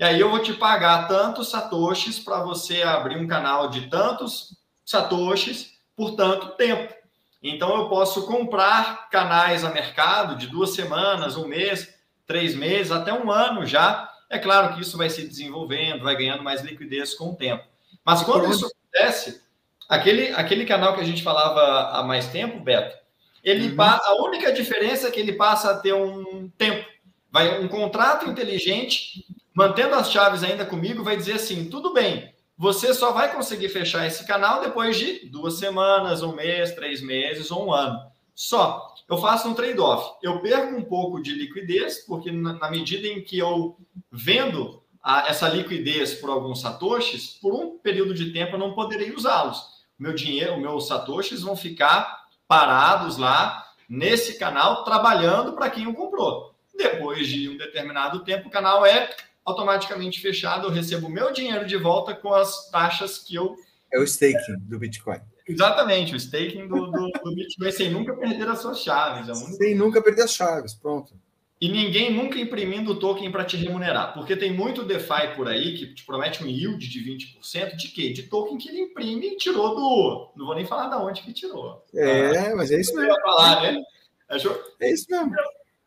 E 0.00 0.04
aí 0.04 0.18
eu 0.18 0.30
vou 0.30 0.38
te 0.40 0.54
pagar 0.54 1.06
tantos 1.06 1.50
satoshis 1.50 2.18
para 2.18 2.42
você 2.42 2.80
abrir 2.80 3.18
um 3.18 3.26
canal 3.26 3.68
de 3.68 3.86
tantos 3.88 4.56
satoshis 4.82 5.74
por 5.94 6.16
tanto 6.16 6.56
tempo. 6.56 6.94
Então 7.42 7.76
eu 7.76 7.88
posso 7.90 8.26
comprar 8.26 9.10
canais 9.10 9.62
a 9.62 9.70
mercado 9.70 10.36
de 10.36 10.46
duas 10.46 10.70
semanas, 10.70 11.36
um 11.36 11.46
mês, 11.46 11.94
três 12.26 12.54
meses, 12.54 12.90
até 12.90 13.12
um 13.12 13.30
ano 13.30 13.66
já 13.66 14.10
é 14.30 14.38
claro 14.38 14.74
que 14.74 14.80
isso 14.80 14.96
vai 14.96 15.10
se 15.10 15.26
desenvolvendo, 15.26 16.04
vai 16.04 16.16
ganhando 16.16 16.42
mais 16.42 16.62
liquidez 16.62 17.12
com 17.14 17.32
o 17.32 17.36
tempo. 17.36 17.64
Mas 18.02 18.22
quando 18.22 18.50
isso 18.50 18.66
acontece, 18.66 19.42
aquele, 19.86 20.28
aquele 20.28 20.64
canal 20.64 20.94
que 20.94 21.00
a 21.02 21.04
gente 21.04 21.22
falava 21.22 21.90
há 21.90 22.02
mais 22.02 22.28
tempo, 22.28 22.58
Beto, 22.60 22.96
ele 23.44 23.68
uhum. 23.74 23.82
a 23.82 24.22
única 24.22 24.50
diferença 24.50 25.08
é 25.08 25.10
que 25.10 25.20
ele 25.20 25.34
passa 25.34 25.72
a 25.72 25.78
ter 25.78 25.92
um 25.92 26.48
tempo. 26.56 26.88
Vai 27.30 27.60
um 27.60 27.68
contrato 27.68 28.30
inteligente, 28.30 29.26
mantendo 29.54 29.94
as 29.94 30.10
chaves 30.10 30.42
ainda 30.42 30.64
comigo, 30.64 31.04
vai 31.04 31.16
dizer 31.16 31.34
assim: 31.34 31.68
tudo 31.68 31.92
bem, 31.92 32.34
você 32.56 32.92
só 32.92 33.12
vai 33.12 33.32
conseguir 33.32 33.68
fechar 33.68 34.06
esse 34.06 34.26
canal 34.26 34.60
depois 34.60 34.96
de 34.96 35.26
duas 35.28 35.54
semanas, 35.54 36.22
um 36.22 36.34
mês, 36.34 36.74
três 36.74 37.00
meses 37.00 37.50
ou 37.50 37.66
um 37.66 37.72
ano. 37.72 37.98
Só 38.34 38.90
eu 39.10 39.18
faço 39.18 39.48
um 39.48 39.54
trade-off. 39.54 40.18
Eu 40.22 40.40
perco 40.40 40.76
um 40.76 40.84
pouco 40.84 41.20
de 41.20 41.34
liquidez, 41.34 41.98
porque 42.06 42.30
na, 42.30 42.70
medida 42.70 43.08
em 43.08 43.20
que 43.22 43.36
eu 43.36 43.76
vendo 44.10 44.82
a, 45.02 45.26
essa 45.28 45.48
liquidez 45.48 46.14
por 46.14 46.30
alguns 46.30 46.60
satoshis, 46.60 47.38
por 47.42 47.52
um 47.52 47.78
período 47.78 48.14
de 48.14 48.32
tempo 48.32 48.54
eu 48.54 48.58
não 48.58 48.72
poderei 48.72 49.12
usá-los. 49.12 49.80
Meu 49.98 50.14
dinheiro, 50.14 50.60
meus 50.60 50.86
satoshis 50.86 51.42
vão 51.42 51.56
ficar 51.56 52.24
parados 52.46 53.16
lá 53.16 53.66
nesse 53.88 54.38
canal 54.38 54.84
trabalhando 54.84 55.54
para 55.54 55.70
quem 55.70 55.88
o 55.88 55.94
comprou. 55.94 56.54
Depois 56.76 57.26
de 57.26 57.48
um 57.48 57.56
determinado 57.56 58.20
tempo, 58.20 58.46
o 58.48 58.50
canal 58.50 58.86
é 58.86 59.10
automaticamente 59.50 60.20
fechado, 60.20 60.66
eu 60.66 60.70
recebo 60.70 61.08
meu 61.08 61.32
dinheiro 61.32 61.66
de 61.66 61.76
volta 61.76 62.14
com 62.14 62.32
as 62.32 62.70
taxas 62.70 63.18
que 63.18 63.34
eu. 63.34 63.56
É 63.92 63.98
o 63.98 64.04
staking 64.04 64.56
do 64.60 64.78
Bitcoin. 64.78 65.20
Exatamente, 65.46 66.14
o 66.14 66.16
staking 66.16 66.68
do, 66.68 66.90
do, 66.90 67.10
do 67.10 67.34
Bitcoin 67.34 67.72
sem 67.72 67.90
nunca 67.90 68.14
perder 68.14 68.48
as 68.48 68.60
suas 68.60 68.80
chaves. 68.80 69.28
É 69.28 69.32
único... 69.32 69.56
Sem 69.56 69.74
nunca 69.74 70.02
perder 70.02 70.22
as 70.22 70.32
chaves, 70.32 70.74
pronto. 70.74 71.12
E 71.60 71.68
ninguém 71.68 72.10
nunca 72.10 72.38
imprimindo 72.38 72.92
o 72.92 72.98
token 72.98 73.30
para 73.30 73.44
te 73.44 73.54
remunerar. 73.54 74.14
Porque 74.14 74.34
tem 74.34 74.50
muito 74.50 74.82
DeFi 74.82 75.34
por 75.36 75.46
aí 75.46 75.76
que 75.76 75.94
te 75.94 76.06
promete 76.06 76.42
um 76.42 76.46
yield 76.46 76.88
de 76.88 77.00
20%. 77.00 77.76
De 77.76 77.88
quê? 77.88 78.10
De 78.14 78.22
token 78.22 78.56
que 78.56 78.70
ele 78.70 78.80
imprime 78.80 79.26
e 79.26 79.36
tirou 79.36 79.74
do. 79.74 80.32
Não 80.36 80.46
vou 80.46 80.54
nem 80.54 80.64
falar 80.64 80.88
de 80.88 80.96
onde 80.96 81.20
que 81.20 81.34
tirou. 81.34 81.84
É, 81.94 82.54
mas 82.54 82.70
é 82.70 82.80
isso 82.80 82.94
mesmo. 82.94 83.14
Falar, 83.20 83.62
né? 83.62 83.82
Achou? 84.30 84.58
É 84.80 84.90
isso 84.90 85.04
mesmo. 85.10 85.34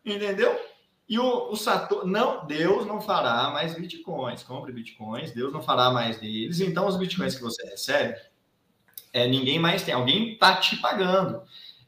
Entendeu? 0.06 0.56
E 1.08 1.20
o, 1.20 1.52
o 1.52 1.56
Satoshi, 1.56 2.08
não, 2.08 2.46
Deus 2.46 2.86
não 2.86 3.02
fará 3.02 3.50
mais 3.50 3.76
bitcoins. 3.76 4.44
Compre 4.44 4.72
bitcoins, 4.72 5.32
Deus 5.32 5.52
não 5.52 5.62
fará 5.62 5.92
mais 5.92 6.20
deles. 6.20 6.60
Então, 6.60 6.88
os 6.88 6.98
bitcoins 6.98 7.36
que 7.36 7.42
você 7.42 7.64
recebe, 7.68 8.16
é, 9.12 9.28
ninguém 9.28 9.60
mais 9.60 9.84
tem, 9.84 9.94
alguém 9.94 10.34
está 10.34 10.56
te 10.58 10.78
pagando, 10.78 11.44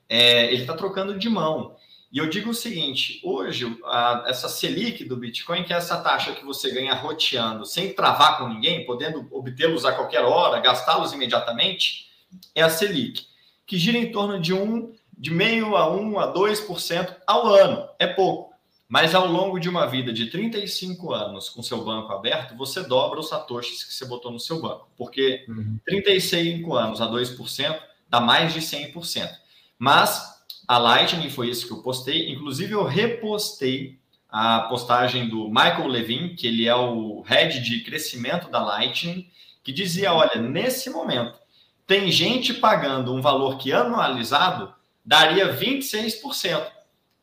é, 0.07 0.45
ele 0.45 0.61
está 0.61 0.75
trocando 0.75 1.17
de 1.17 1.29
mão. 1.29 1.75
E 2.11 2.17
eu 2.17 2.29
digo 2.29 2.51
o 2.51 2.53
seguinte: 2.53 3.19
hoje, 3.23 3.77
a, 3.83 4.23
essa 4.27 4.47
Selic 4.47 5.03
do 5.03 5.17
Bitcoin, 5.17 5.63
que 5.63 5.73
é 5.73 5.75
essa 5.75 5.97
taxa 5.97 6.33
que 6.33 6.45
você 6.45 6.71
ganha 6.71 6.93
roteando, 6.93 7.65
sem 7.65 7.93
travar 7.93 8.37
com 8.37 8.47
ninguém, 8.47 8.85
podendo 8.85 9.27
obtê-los 9.31 9.83
a 9.83 9.91
qualquer 9.91 10.21
hora, 10.21 10.61
gastá-los 10.61 11.11
imediatamente, 11.11 12.09
é 12.53 12.61
a 12.61 12.69
Selic, 12.69 13.25
que 13.65 13.77
gira 13.77 13.97
em 13.97 14.11
torno 14.11 14.39
de 14.39 14.53
um, 14.53 14.93
de 15.17 15.29
meio 15.29 15.75
a 15.75 15.93
1 15.93 16.19
a 16.19 16.33
2% 16.33 17.15
ao 17.27 17.47
ano. 17.47 17.89
É 17.99 18.07
pouco. 18.07 18.54
Mas 18.87 19.15
ao 19.15 19.27
longo 19.27 19.59
de 19.59 19.67
uma 19.67 19.87
vida 19.87 20.13
de 20.13 20.27
35 20.27 21.11
anos 21.11 21.49
com 21.49 21.63
seu 21.63 21.83
banco 21.83 22.11
aberto, 22.13 22.55
você 22.55 22.83
dobra 22.83 23.19
os 23.19 23.29
satoshis 23.29 23.83
que 23.83 23.93
você 23.93 24.05
botou 24.05 24.31
no 24.31 24.39
seu 24.39 24.61
banco. 24.61 24.87
Porque 24.95 25.43
uhum. 25.47 25.79
35 25.85 26.75
anos 26.75 27.01
a 27.01 27.07
2% 27.07 27.79
dá 28.07 28.19
mais 28.19 28.53
de 28.53 28.61
100%. 28.61 29.29
Mas 29.79 30.35
a 30.67 30.77
Lightning 30.77 31.29
foi 31.29 31.49
isso 31.49 31.65
que 31.65 31.73
eu 31.73 31.81
postei. 31.81 32.31
Inclusive, 32.31 32.73
eu 32.73 32.83
repostei 32.83 33.97
a 34.29 34.61
postagem 34.61 35.29
do 35.29 35.47
Michael 35.47 35.87
Levin, 35.87 36.35
que 36.35 36.45
ele 36.47 36.67
é 36.67 36.75
o 36.75 37.21
head 37.21 37.61
de 37.61 37.81
crescimento 37.81 38.49
da 38.49 38.63
Lightning, 38.63 39.27
que 39.63 39.71
dizia: 39.71 40.13
olha, 40.13 40.41
nesse 40.41 40.89
momento, 40.89 41.39
tem 41.87 42.11
gente 42.11 42.53
pagando 42.53 43.13
um 43.13 43.21
valor 43.21 43.57
que 43.57 43.71
anualizado 43.71 44.73
daria 45.03 45.55
26% 45.55 46.74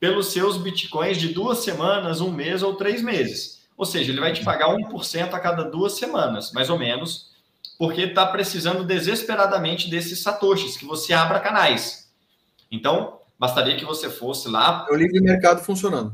pelos 0.03 0.33
seus 0.33 0.57
bitcoins 0.57 1.16
de 1.16 1.29
duas 1.29 1.59
semanas, 1.59 2.20
um 2.20 2.33
mês 2.33 2.61
ou 2.61 2.74
três 2.74 3.01
meses. 3.01 3.62
Ou 3.77 3.87
seja, 3.87 4.11
ele 4.11 4.19
vai 4.19 4.33
te 4.33 4.43
pagar 4.43 4.66
1% 4.66 5.33
a 5.33 5.39
cada 5.39 5.62
duas 5.62 5.93
semanas, 5.93 6.51
mais 6.51 6.69
ou 6.69 6.77
menos, 6.77 7.31
porque 7.79 8.01
está 8.01 8.27
precisando 8.27 8.83
desesperadamente 8.83 9.89
desses 9.89 10.19
satoshis, 10.19 10.77
que 10.77 10.85
você 10.85 11.12
abra 11.12 11.39
canais. 11.39 12.12
Então, 12.69 13.20
bastaria 13.39 13.77
que 13.77 13.85
você 13.85 14.11
fosse 14.11 14.49
lá. 14.49 14.85
É 14.91 14.93
o 14.93 14.97
livre 14.97 15.20
mercado 15.20 15.62
funcionando. 15.62 16.12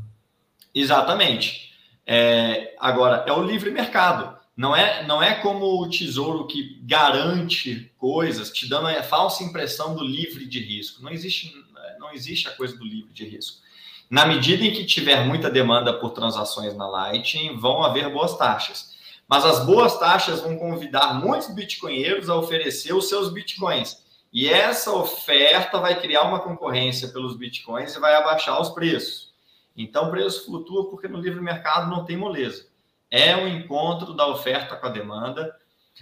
Exatamente. 0.71 1.73
É, 2.05 2.75
agora, 2.79 3.25
é 3.25 3.33
o 3.33 3.41
livre 3.41 3.71
mercado. 3.71 4.37
Não 4.55 4.75
é, 4.75 5.03
não 5.07 5.23
é 5.23 5.41
como 5.41 5.65
o 5.81 5.89
tesouro 5.89 6.45
que 6.45 6.79
garante 6.83 7.91
coisas, 7.97 8.51
te 8.51 8.69
dando 8.69 8.85
a 8.85 9.01
falsa 9.01 9.43
impressão 9.43 9.95
do 9.95 10.03
livre 10.03 10.45
de 10.45 10.59
risco. 10.59 11.01
Não 11.01 11.09
existe, 11.09 11.51
não 11.97 12.13
existe 12.13 12.47
a 12.47 12.51
coisa 12.51 12.77
do 12.77 12.85
livre 12.85 13.11
de 13.11 13.25
risco. 13.25 13.67
Na 14.09 14.25
medida 14.25 14.63
em 14.63 14.73
que 14.73 14.85
tiver 14.85 15.23
muita 15.23 15.51
demanda 15.51 15.93
por 15.93 16.09
transações 16.09 16.75
na 16.75 16.87
Lightning, 16.87 17.55
vão 17.55 17.83
haver 17.83 18.11
boas 18.11 18.35
taxas. 18.35 18.97
Mas 19.27 19.45
as 19.45 19.63
boas 19.63 19.99
taxas 19.99 20.41
vão 20.41 20.57
convidar 20.57 21.13
muitos 21.13 21.53
bitcoinheiros 21.53 22.27
a 22.27 22.35
oferecer 22.35 22.93
os 22.93 23.07
seus 23.07 23.31
bitcoins. 23.31 24.03
E 24.33 24.49
essa 24.49 24.91
oferta 24.91 25.79
vai 25.79 25.99
criar 26.01 26.23
uma 26.23 26.39
concorrência 26.39 27.09
pelos 27.09 27.37
bitcoins 27.37 27.95
e 27.95 27.99
vai 27.99 28.15
abaixar 28.15 28.59
os 28.59 28.69
preços. 28.69 29.31
Então, 29.77 30.07
o 30.07 30.11
preço 30.11 30.45
flutua 30.45 30.89
porque 30.89 31.07
no 31.07 31.19
livre 31.19 31.39
mercado 31.39 31.89
não 31.91 32.03
tem 32.03 32.17
moleza. 32.17 32.65
É 33.11 33.35
um 33.35 33.47
encontro 33.47 34.13
da 34.13 34.27
oferta 34.27 34.75
com 34.75 34.87
a 34.87 34.89
demanda 34.89 35.55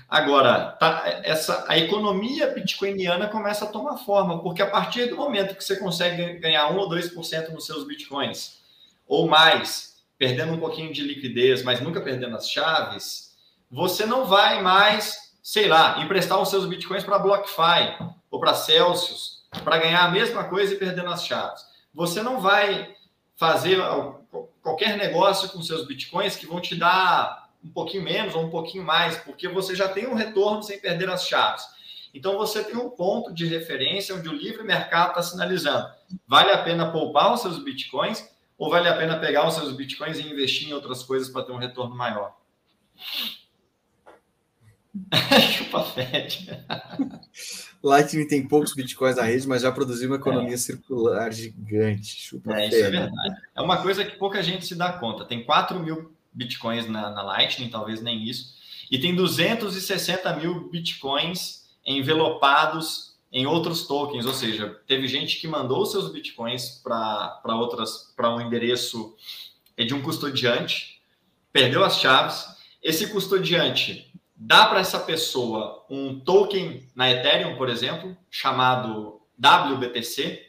Agora, 0.10 0.72
tá, 0.80 1.22
essa, 1.24 1.66
a 1.68 1.78
economia 1.78 2.48
bitcoiniana 2.48 3.28
começa 3.28 3.66
a 3.66 3.68
tomar 3.68 3.98
forma, 3.98 4.42
porque 4.42 4.62
a 4.62 4.70
partir 4.70 5.08
do 5.08 5.18
momento 5.18 5.56
que 5.56 5.64
você 5.64 5.76
consegue 5.78 6.40
ganhar 6.40 6.70
1 6.72 6.78
ou 6.78 6.90
2% 6.90 7.50
nos 7.50 7.66
seus 7.66 7.86
bitcoins, 7.86 8.62
ou 9.08 9.28
mais, 9.28 10.04
perdendo 10.18 10.54
um 10.54 10.60
pouquinho 10.60 10.94
de 10.94 11.02
liquidez, 11.02 11.64
mas 11.64 11.82
nunca 11.82 12.02
perdendo 12.02 12.36
as 12.36 12.50
chaves, 12.50 13.36
você 13.70 14.06
não 14.06 14.26
vai 14.26 14.62
mais, 14.62 15.34
sei 15.44 15.68
lá, 15.68 16.02
emprestar 16.02 16.42
os 16.42 16.50
seus 16.50 16.66
bitcoins 16.66 17.04
para 17.04 17.20
BlockFi 17.20 17.98
ou 18.32 18.40
para 18.40 18.54
Celsius 18.54 19.38
para 19.64 19.78
ganhar 19.78 20.04
a 20.04 20.12
mesma 20.12 20.44
coisa 20.46 20.74
e 20.74 20.78
perdendo 20.78 21.10
as 21.10 21.26
chaves. 21.26 21.66
Você 21.94 22.22
não 22.22 22.40
vai 22.40 22.96
fazer 23.36 23.80
qualquer 24.62 24.98
negócio 24.98 25.50
com 25.50 25.62
seus 25.62 25.86
bitcoins 25.86 26.36
que 26.36 26.46
vão 26.46 26.60
te 26.60 26.76
dar 26.76 27.47
um 27.64 27.70
pouquinho 27.70 28.04
menos 28.04 28.36
ou 28.36 28.44
um 28.44 28.50
pouquinho 28.50 28.84
mais, 28.84 29.18
porque 29.18 29.48
você 29.48 29.76
já 29.76 29.88
tem 29.88 30.08
um 30.08 30.14
retorno 30.14 30.64
sem 30.64 30.80
perder 30.80 31.10
as 31.10 31.28
chaves. 31.28 31.66
Então 32.14 32.38
você 32.38 32.64
tem 32.64 32.76
um 32.76 32.90
ponto 32.90 33.34
de 33.34 33.46
referência 33.46 34.16
onde 34.16 34.30
o 34.30 34.34
livre 34.34 34.64
mercado 34.64 35.10
está 35.10 35.22
sinalizando: 35.22 35.88
vale 36.28 36.52
a 36.52 36.64
pena 36.64 36.92
poupar 36.92 37.34
os 37.34 37.42
seus 37.42 37.64
bitcoins 37.64 38.28
ou 38.58 38.70
vale 38.70 38.88
a 38.88 38.96
pena 38.96 39.20
pegar 39.20 39.48
os 39.48 39.54
seus 39.54 39.76
bitcoins 39.76 40.18
e 40.18 40.28
investir 40.28 40.70
em 40.70 40.74
outras 40.74 41.04
coisas 41.04 41.30
para 41.30 41.44
ter 41.44 41.52
um 41.52 41.58
retorno 41.58 41.96
maior? 41.96 42.36
Chupa 45.52 45.84
fede. 45.84 46.50
Lightning 47.84 48.28
tem 48.28 48.48
poucos 48.48 48.74
bitcoins 48.74 49.18
na 49.18 49.24
rede, 49.24 49.48
mas 49.48 49.62
já 49.62 49.72
produziu 49.72 50.10
uma 50.10 50.16
economia 50.16 50.56
é. 50.56 50.58
circular 50.58 51.32
gigante. 51.32 52.20
Chupa 52.20 52.60
é, 52.60 52.68
isso 52.68 52.78
é 52.78 52.90
verdade. 52.90 53.42
É 53.56 53.62
uma 53.62 53.82
coisa 53.82 54.04
que 54.04 54.18
pouca 54.18 54.42
gente 54.42 54.66
se 54.66 54.76
dá 54.76 54.94
conta. 54.94 55.26
Tem 55.26 55.46
4 55.46 55.80
mil 55.80 56.17
bitcoins 56.38 56.88
na, 56.88 57.10
na 57.10 57.22
Lightning, 57.22 57.70
talvez 57.70 58.02
nem 58.02 58.24
isso. 58.24 58.56
E 58.90 58.98
tem 58.98 59.16
260 59.16 60.36
mil 60.38 60.70
bitcoins 60.70 61.66
envelopados 61.86 63.18
em 63.32 63.46
outros 63.46 63.86
tokens, 63.86 64.26
ou 64.26 64.34
seja, 64.34 64.80
teve 64.88 65.08
gente 65.08 65.40
que 65.40 65.48
mandou 65.48 65.86
seus 65.86 66.12
bitcoins 66.12 66.82
para 66.82 67.56
outras 67.56 68.14
para 68.16 68.34
um 68.34 68.40
endereço 68.40 69.16
de 69.78 69.94
um 69.94 70.02
custodiante, 70.02 71.02
perdeu 71.52 71.84
as 71.84 72.00
chaves. 72.00 72.46
Esse 72.82 73.08
custodiante 73.08 74.12
dá 74.36 74.66
para 74.68 74.80
essa 74.80 75.00
pessoa 75.00 75.86
um 75.90 76.20
token 76.20 76.88
na 76.96 77.12
Ethereum, 77.12 77.58
por 77.58 77.70
exemplo, 77.70 78.16
chamado 78.30 79.22
WBTC. 79.38 80.46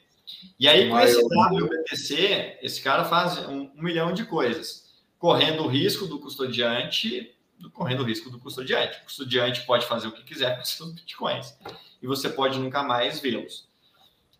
E 0.60 0.68
aí, 0.68 0.88
com 0.88 1.00
esse 1.00 1.20
WBTC, 1.20 2.58
esse 2.62 2.80
cara 2.82 3.04
faz 3.04 3.38
um, 3.48 3.70
um 3.74 3.82
milhão 3.82 4.12
de 4.12 4.24
coisas, 4.24 4.87
correndo 5.18 5.64
o 5.64 5.68
risco 5.68 6.06
do 6.06 6.18
custodiante, 6.18 7.34
correndo 7.72 8.00
o 8.00 8.04
risco 8.04 8.30
do 8.30 8.38
custodiante. 8.38 8.98
O 9.00 9.04
custodiante 9.04 9.62
pode 9.62 9.86
fazer 9.86 10.08
o 10.08 10.12
que 10.12 10.22
quiser 10.22 10.56
com 10.58 10.64
seus 10.64 10.92
bitcoins 10.92 11.54
e 12.00 12.06
você 12.06 12.28
pode 12.28 12.58
nunca 12.58 12.82
mais 12.82 13.20
vê-los. 13.20 13.68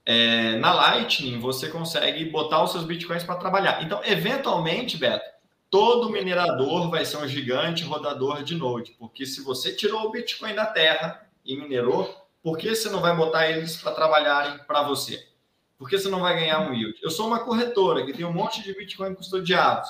É, 0.05 0.57
na 0.57 0.73
Lightning, 0.73 1.39
você 1.39 1.69
consegue 1.69 2.25
botar 2.27 2.63
os 2.63 2.73
seus 2.73 2.85
bitcoins 2.85 3.25
para 3.25 3.37
trabalhar. 3.37 3.83
Então, 3.83 4.01
eventualmente, 4.05 4.97
Beto, 4.97 5.29
todo 5.69 6.09
minerador 6.09 6.89
vai 6.89 7.05
ser 7.05 7.19
um 7.19 7.29
gigante 7.29 7.85
rodador 7.85 8.43
de 8.43 8.55
node, 8.55 8.93
porque 8.93 9.27
se 9.27 9.43
você 9.43 9.75
tirou 9.75 10.03
o 10.05 10.11
Bitcoin 10.11 10.55
da 10.55 10.65
terra 10.65 11.29
e 11.45 11.57
minerou, 11.57 12.27
por 12.43 12.57
que 12.57 12.75
você 12.75 12.89
não 12.89 13.01
vai 13.01 13.15
botar 13.15 13.51
eles 13.51 13.77
para 13.77 13.93
trabalharem 13.93 14.59
para 14.67 14.83
você? 14.83 15.29
Por 15.77 15.89
que 15.89 15.99
você 15.99 16.09
não 16.09 16.21
vai 16.21 16.35
ganhar 16.35 16.61
um 16.61 16.73
yield? 16.73 16.99
Eu 17.03 17.11
sou 17.11 17.27
uma 17.27 17.41
corretora 17.41 18.05
que 18.07 18.13
tem 18.13 18.25
um 18.25 18.33
monte 18.33 18.63
de 18.63 18.73
Bitcoin 18.73 19.15
custodiados. 19.15 19.89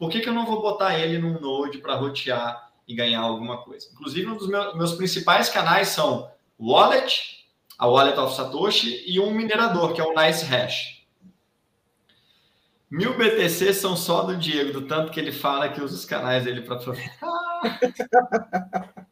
Por 0.00 0.10
que, 0.10 0.20
que 0.20 0.28
eu 0.30 0.32
não 0.32 0.46
vou 0.46 0.62
botar 0.62 0.98
ele 0.98 1.18
num 1.18 1.38
node 1.38 1.76
para 1.76 1.94
rotear 1.94 2.72
e 2.88 2.94
ganhar 2.94 3.20
alguma 3.20 3.58
coisa? 3.58 3.86
Inclusive, 3.92 4.26
um 4.26 4.34
dos 4.34 4.48
meus, 4.48 4.74
meus 4.74 4.94
principais 4.94 5.50
canais 5.50 5.88
são 5.88 6.30
Wallet, 6.58 7.46
a 7.78 7.86
Wallet 7.86 8.18
of 8.18 8.34
Satoshi 8.34 9.04
e 9.06 9.20
um 9.20 9.30
minerador, 9.30 9.92
que 9.92 10.00
é 10.00 10.04
o 10.04 10.14
Nice 10.14 10.46
Hash. 10.46 11.04
Mil 12.90 13.14
BTC 13.14 13.74
são 13.74 13.94
só 13.94 14.22
do 14.22 14.38
Diego, 14.38 14.72
do 14.72 14.86
tanto 14.86 15.12
que 15.12 15.20
ele 15.20 15.32
fala 15.32 15.68
que 15.68 15.82
usa 15.82 15.94
os 15.94 16.06
canais 16.06 16.44
dele 16.44 16.62
para 16.62 16.80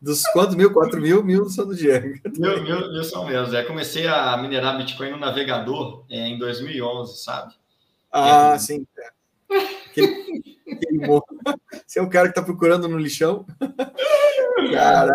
Dos 0.00 0.22
quantos 0.28 0.54
mil? 0.54 0.72
Quatro 0.72 1.00
mil? 1.00 1.24
Mil 1.24 1.50
são 1.50 1.66
do 1.66 1.74
Diego. 1.74 2.16
Mil, 2.38 2.62
mil, 2.62 2.92
mil 2.92 3.02
são 3.02 3.26
meus. 3.26 3.52
É, 3.52 3.64
comecei 3.64 4.06
a 4.06 4.36
minerar 4.36 4.78
Bitcoin 4.78 5.10
no 5.10 5.18
navegador 5.18 6.04
é, 6.08 6.28
em 6.28 6.38
2011, 6.38 7.24
sabe? 7.24 7.56
Ah, 8.12 8.52
é, 8.54 8.58
sim. 8.58 8.86
Aquele, 10.02 10.58
aquele 10.72 10.98
Você 11.86 11.98
é 11.98 12.02
o 12.02 12.08
cara 12.08 12.28
que 12.28 12.32
está 12.32 12.42
procurando 12.42 12.88
no 12.88 12.98
lixão? 12.98 13.46
Cara, 14.72 15.14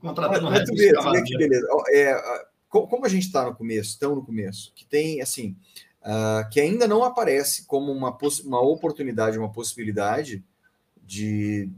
contratando 0.00 0.50
mas, 0.50 0.60
mas 0.60 0.68
tu 0.68 0.76
vê, 0.76 0.92
tu 0.92 1.10
vê 1.10 1.22
que 1.22 1.36
beleza. 1.36 1.66
É, 1.92 2.14
como 2.68 3.04
a 3.04 3.08
gente 3.08 3.26
está 3.26 3.44
no 3.44 3.54
começo, 3.54 3.98
tão 3.98 4.14
no 4.14 4.24
começo, 4.24 4.72
que 4.74 4.84
tem 4.84 5.22
assim 5.22 5.56
uh, 6.02 6.48
que 6.50 6.60
ainda 6.60 6.86
não 6.86 7.02
aparece 7.04 7.66
como 7.66 7.92
uma, 7.92 8.16
uma 8.44 8.60
oportunidade, 8.60 9.38
uma 9.38 9.52
possibilidade 9.52 10.44
de, 11.02 11.70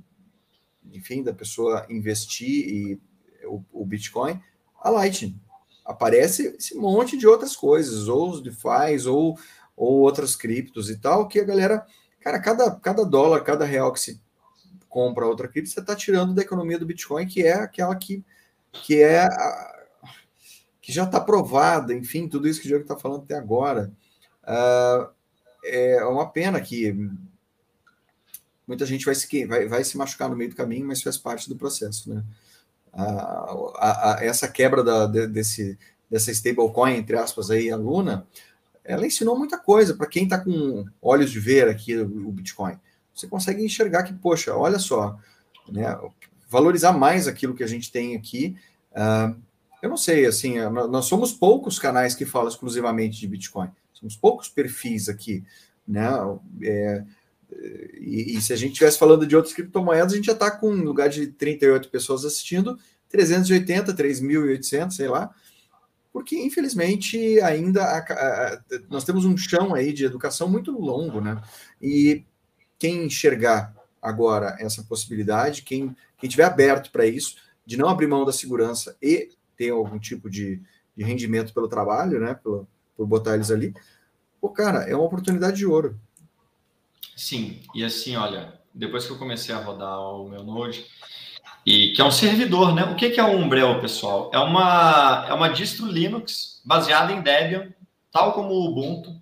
enfim, 0.93 1.23
da 1.23 1.33
pessoa 1.33 1.87
investir 1.89 2.69
e, 2.69 3.01
o, 3.45 3.63
o 3.73 3.85
Bitcoin, 3.85 4.41
a 4.81 4.91
Lightning. 4.91 5.39
Aparece 5.85 6.55
esse 6.59 6.77
monte 6.77 7.17
de 7.17 7.27
outras 7.27 7.57
coisas, 7.57 8.07
ou 8.07 8.31
os 8.31 8.43
DeFi, 8.43 9.09
ou, 9.09 9.39
ou 9.81 10.01
outras 10.01 10.37
criptos 10.37 10.91
e 10.91 10.99
tal, 10.99 11.27
que 11.27 11.41
a 11.41 11.45
galera, 11.45 11.87
cara, 12.21 12.39
cada, 12.39 12.71
cada 12.73 13.03
dólar, 13.03 13.43
cada 13.43 13.65
real 13.65 13.91
que 13.91 13.99
se 13.99 14.21
compra 14.91 15.27
outra 15.27 15.49
cripto, 15.49 15.71
você 15.71 15.81
está 15.81 15.97
tirando 15.97 16.35
da 16.35 16.43
economia 16.43 16.79
do 16.79 16.85
Bitcoin, 16.85 17.27
que 17.27 17.43
é 17.43 17.55
aquela 17.55 17.97
que, 17.97 18.23
que 18.73 19.01
é 19.01 19.23
a, 19.23 19.87
que 20.83 20.93
já 20.93 21.05
está 21.05 21.19
provada, 21.19 21.95
enfim, 21.95 22.29
tudo 22.29 22.47
isso 22.47 22.61
que 22.61 22.67
o 22.67 22.69
Diego 22.69 22.83
está 22.83 22.95
falando 22.95 23.23
até 23.23 23.37
agora. 23.37 23.91
Uh, 24.43 25.09
é 25.65 26.05
uma 26.05 26.31
pena 26.31 26.61
que 26.61 26.95
muita 28.67 28.85
gente 28.85 29.07
vai 29.07 29.15
se, 29.15 29.47
vai, 29.47 29.67
vai 29.67 29.83
se 29.83 29.97
machucar 29.97 30.29
no 30.29 30.37
meio 30.37 30.51
do 30.51 30.57
caminho, 30.57 30.87
mas 30.87 31.03
faz 31.03 31.17
parte 31.17 31.49
do 31.49 31.57
processo, 31.57 32.13
né? 32.13 32.23
Uh, 32.93 33.73
a, 33.77 34.17
a, 34.17 34.25
essa 34.25 34.47
quebra 34.47 34.85
da, 34.85 35.07
de, 35.07 35.27
desse, 35.27 35.79
dessa 36.11 36.31
stablecoin, 36.33 36.97
entre 36.97 37.17
aspas, 37.17 37.51
aí, 37.51 37.71
a 37.71 37.77
Luna, 37.77 38.27
ela 38.85 39.07
ensinou 39.07 39.39
muita 39.39 39.59
coisa 39.59 39.95
para 39.95 40.07
quem 40.07 40.25
está 40.25 40.39
com 40.39 40.85
olhos 41.01 41.31
de 41.31 41.39
ver 41.39 41.69
aqui 41.69 41.97
o 41.97 42.33
Bitcoin. 42.33 42.79
Você 43.15 43.27
consegue 43.27 43.65
enxergar 43.65 44.03
que, 44.03 44.13
poxa, 44.13 44.55
olha 44.55 44.79
só, 44.79 45.19
né, 45.69 45.99
valorizar 46.49 46.93
mais 46.93 47.29
aquilo 47.29 47.55
que 47.55 47.63
a 47.63 47.67
gente 47.67 47.93
tem 47.93 48.17
aqui. 48.17 48.57
Uh, 48.93 49.39
eu 49.83 49.89
não 49.89 49.97
sei, 49.97 50.27
assim, 50.27 50.57
nós 50.91 51.07
somos 51.07 51.33
poucos 51.33 51.79
canais 51.79 52.15
que 52.15 52.27
falam 52.27 52.49
exclusivamente 52.49 53.19
de 53.19 53.27
Bitcoin. 53.27 53.71
Somos 53.93 54.17
poucos 54.17 54.49
perfis 54.49 55.09
aqui, 55.09 55.45
né? 55.87 56.09
É, 56.63 57.05
e, 57.99 58.37
e, 58.37 58.43
se 58.43 58.53
a 58.53 58.57
gente 58.57 58.73
estivesse 58.73 58.99
falando 58.99 59.27
de 59.27 59.35
outras 59.35 59.55
criptomoedas, 59.55 60.13
a 60.13 60.17
gente 60.17 60.27
já 60.27 60.33
está 60.33 60.51
com, 60.51 60.71
lugar 60.71 61.09
de 61.09 61.29
38 61.29 61.89
pessoas 61.89 62.25
assistindo, 62.25 62.79
380, 63.09 63.95
3.800, 63.95 64.91
sei 64.93 65.09
lá, 65.09 65.35
porque 66.13 66.37
infelizmente 66.37 67.41
ainda 67.41 67.85
a, 67.85 67.99
a, 67.99 68.61
nós 68.89 69.05
temos 69.05 69.25
um 69.25 69.37
chão 69.37 69.75
aí 69.75 69.93
de 69.93 70.05
educação 70.05 70.49
muito 70.49 70.73
longo, 70.73 71.21
né? 71.21 71.41
E 71.81 72.25
quem 72.79 73.05
enxergar 73.05 73.75
agora 74.01 74.57
essa 74.59 74.83
possibilidade, 74.83 75.63
quem, 75.63 75.95
quem 76.19 76.29
tiver 76.29 76.45
aberto 76.45 76.91
para 76.91 77.07
isso, 77.07 77.37
de 77.65 77.77
não 77.77 77.89
abrir 77.89 78.07
mão 78.07 78.25
da 78.25 78.33
segurança 78.33 78.97
e 79.01 79.31
ter 79.57 79.71
algum 79.71 79.99
tipo 79.99 80.31
de, 80.31 80.61
de 80.97 81.05
rendimento 81.05 81.53
pelo 81.53 81.69
trabalho, 81.69 82.19
né? 82.19 82.35
Pelo, 82.35 82.67
por 82.97 83.07
botar 83.07 83.35
eles 83.35 83.51
ali. 83.51 83.75
Pô, 84.41 84.49
cara, 84.49 84.85
é 84.85 84.95
uma 84.95 85.05
oportunidade 85.05 85.59
de 85.59 85.67
ouro. 85.67 86.01
Sim, 87.15 87.61
e 87.75 87.85
assim, 87.85 88.17
olha, 88.17 88.59
depois 88.73 89.05
que 89.05 89.13
eu 89.13 89.19
comecei 89.19 89.55
a 89.55 89.59
rodar 89.59 90.01
o 90.01 90.29
meu 90.29 90.43
Node, 90.43 90.87
e 91.71 91.93
que 91.93 92.03
é 92.03 92.05
um 92.05 92.11
servidor, 92.11 92.75
né? 92.75 92.83
O 92.83 92.97
que 92.97 93.21
é 93.21 93.23
o 93.23 93.37
Umbrel, 93.37 93.81
pessoal? 93.81 94.29
É 94.35 94.39
uma, 94.41 95.25
é 95.29 95.33
uma 95.33 95.49
distro 95.49 95.87
Linux 95.87 96.61
baseada 96.65 97.13
em 97.13 97.21
Debian, 97.21 97.73
tal 98.11 98.33
como 98.33 98.53
o 98.53 98.67
Ubuntu. 98.67 99.15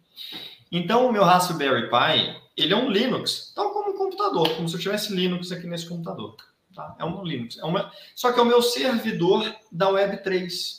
Então, 0.72 1.06
o 1.06 1.12
meu 1.12 1.24
Raspberry 1.24 1.90
Pi, 1.90 2.34
ele 2.56 2.72
é 2.72 2.76
um 2.76 2.88
Linux, 2.88 3.52
tal 3.54 3.70
como 3.74 3.90
um 3.90 3.98
computador, 3.98 4.48
como 4.56 4.66
se 4.66 4.76
eu 4.76 4.80
tivesse 4.80 5.14
Linux 5.14 5.52
aqui 5.52 5.66
nesse 5.66 5.86
computador. 5.86 6.36
Tá? 6.74 6.96
É 6.98 7.04
um 7.04 7.22
Linux. 7.22 7.58
É 7.58 7.64
uma... 7.66 7.92
Só 8.14 8.32
que 8.32 8.40
é 8.40 8.42
o 8.42 8.46
meu 8.46 8.62
servidor 8.62 9.54
da 9.70 9.90
Web3 9.90 10.78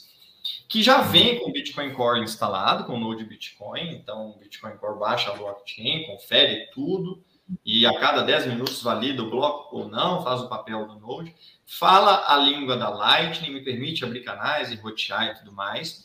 que 0.68 0.82
já 0.82 1.02
vem 1.02 1.38
com 1.38 1.50
o 1.50 1.52
Bitcoin 1.52 1.92
Core 1.92 2.20
instalado, 2.20 2.84
com 2.84 2.94
o 2.94 2.98
Node 2.98 3.24
Bitcoin. 3.24 3.92
Então, 3.92 4.30
o 4.30 4.38
Bitcoin 4.38 4.76
Core 4.76 4.98
baixa 4.98 5.30
a 5.30 5.36
blockchain, 5.36 6.06
confere 6.06 6.68
tudo, 6.72 7.22
e 7.64 7.86
a 7.86 7.98
cada 7.98 8.22
10 8.22 8.46
minutos 8.46 8.82
valida 8.82 9.22
o 9.22 9.30
bloco 9.30 9.76
ou 9.76 9.88
não, 9.88 10.22
faz 10.22 10.40
o 10.40 10.48
papel 10.48 10.86
do 10.86 10.98
Node. 10.98 11.34
Fala 11.66 12.32
a 12.32 12.36
língua 12.36 12.76
da 12.76 12.88
Lightning, 12.88 13.52
me 13.52 13.62
permite 13.62 14.04
abrir 14.04 14.22
canais 14.22 14.70
e 14.70 14.76
rotear 14.76 15.28
e 15.28 15.34
tudo 15.34 15.52
mais. 15.52 16.04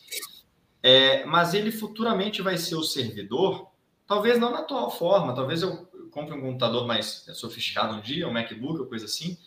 É, 0.81 1.25
mas 1.25 1.53
ele 1.53 1.71
futuramente 1.71 2.41
vai 2.41 2.57
ser 2.57 2.75
o 2.75 2.83
servidor, 2.83 3.71
talvez 4.05 4.39
não 4.39 4.51
na 4.51 4.59
atual 4.59 4.91
forma, 4.91 5.33
talvez 5.33 5.63
eu 5.63 5.87
compre 6.11 6.35
um 6.35 6.41
computador 6.41 6.85
mais 6.85 7.25
sofisticado 7.33 7.95
um 7.95 8.01
dia, 8.01 8.27
um 8.27 8.31
MacBook 8.31 8.79
ou 8.79 8.85
coisa 8.85 9.05
assim, 9.05 9.37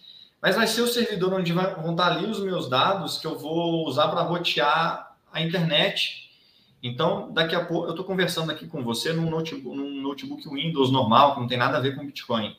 mas 0.42 0.56
vai 0.56 0.66
ser 0.66 0.82
o 0.82 0.86
servidor 0.86 1.32
onde 1.32 1.52
vão 1.52 1.92
estar 1.92 2.12
ali 2.12 2.26
os 2.26 2.40
meus 2.40 2.68
dados 2.68 3.18
que 3.18 3.26
eu 3.26 3.38
vou 3.38 3.86
usar 3.86 4.08
para 4.08 4.22
rotear 4.22 5.16
a 5.32 5.40
internet. 5.40 6.27
Então, 6.82 7.32
daqui 7.32 7.54
a 7.54 7.64
pouco, 7.64 7.86
eu 7.86 7.90
estou 7.90 8.04
conversando 8.04 8.52
aqui 8.52 8.66
com 8.66 8.82
você 8.84 9.12
num 9.12 9.28
notebook, 9.28 9.76
num 9.76 10.00
notebook 10.00 10.48
Windows 10.48 10.92
normal, 10.92 11.34
que 11.34 11.40
não 11.40 11.48
tem 11.48 11.58
nada 11.58 11.76
a 11.76 11.80
ver 11.80 11.96
com 11.96 12.06
Bitcoin. 12.06 12.56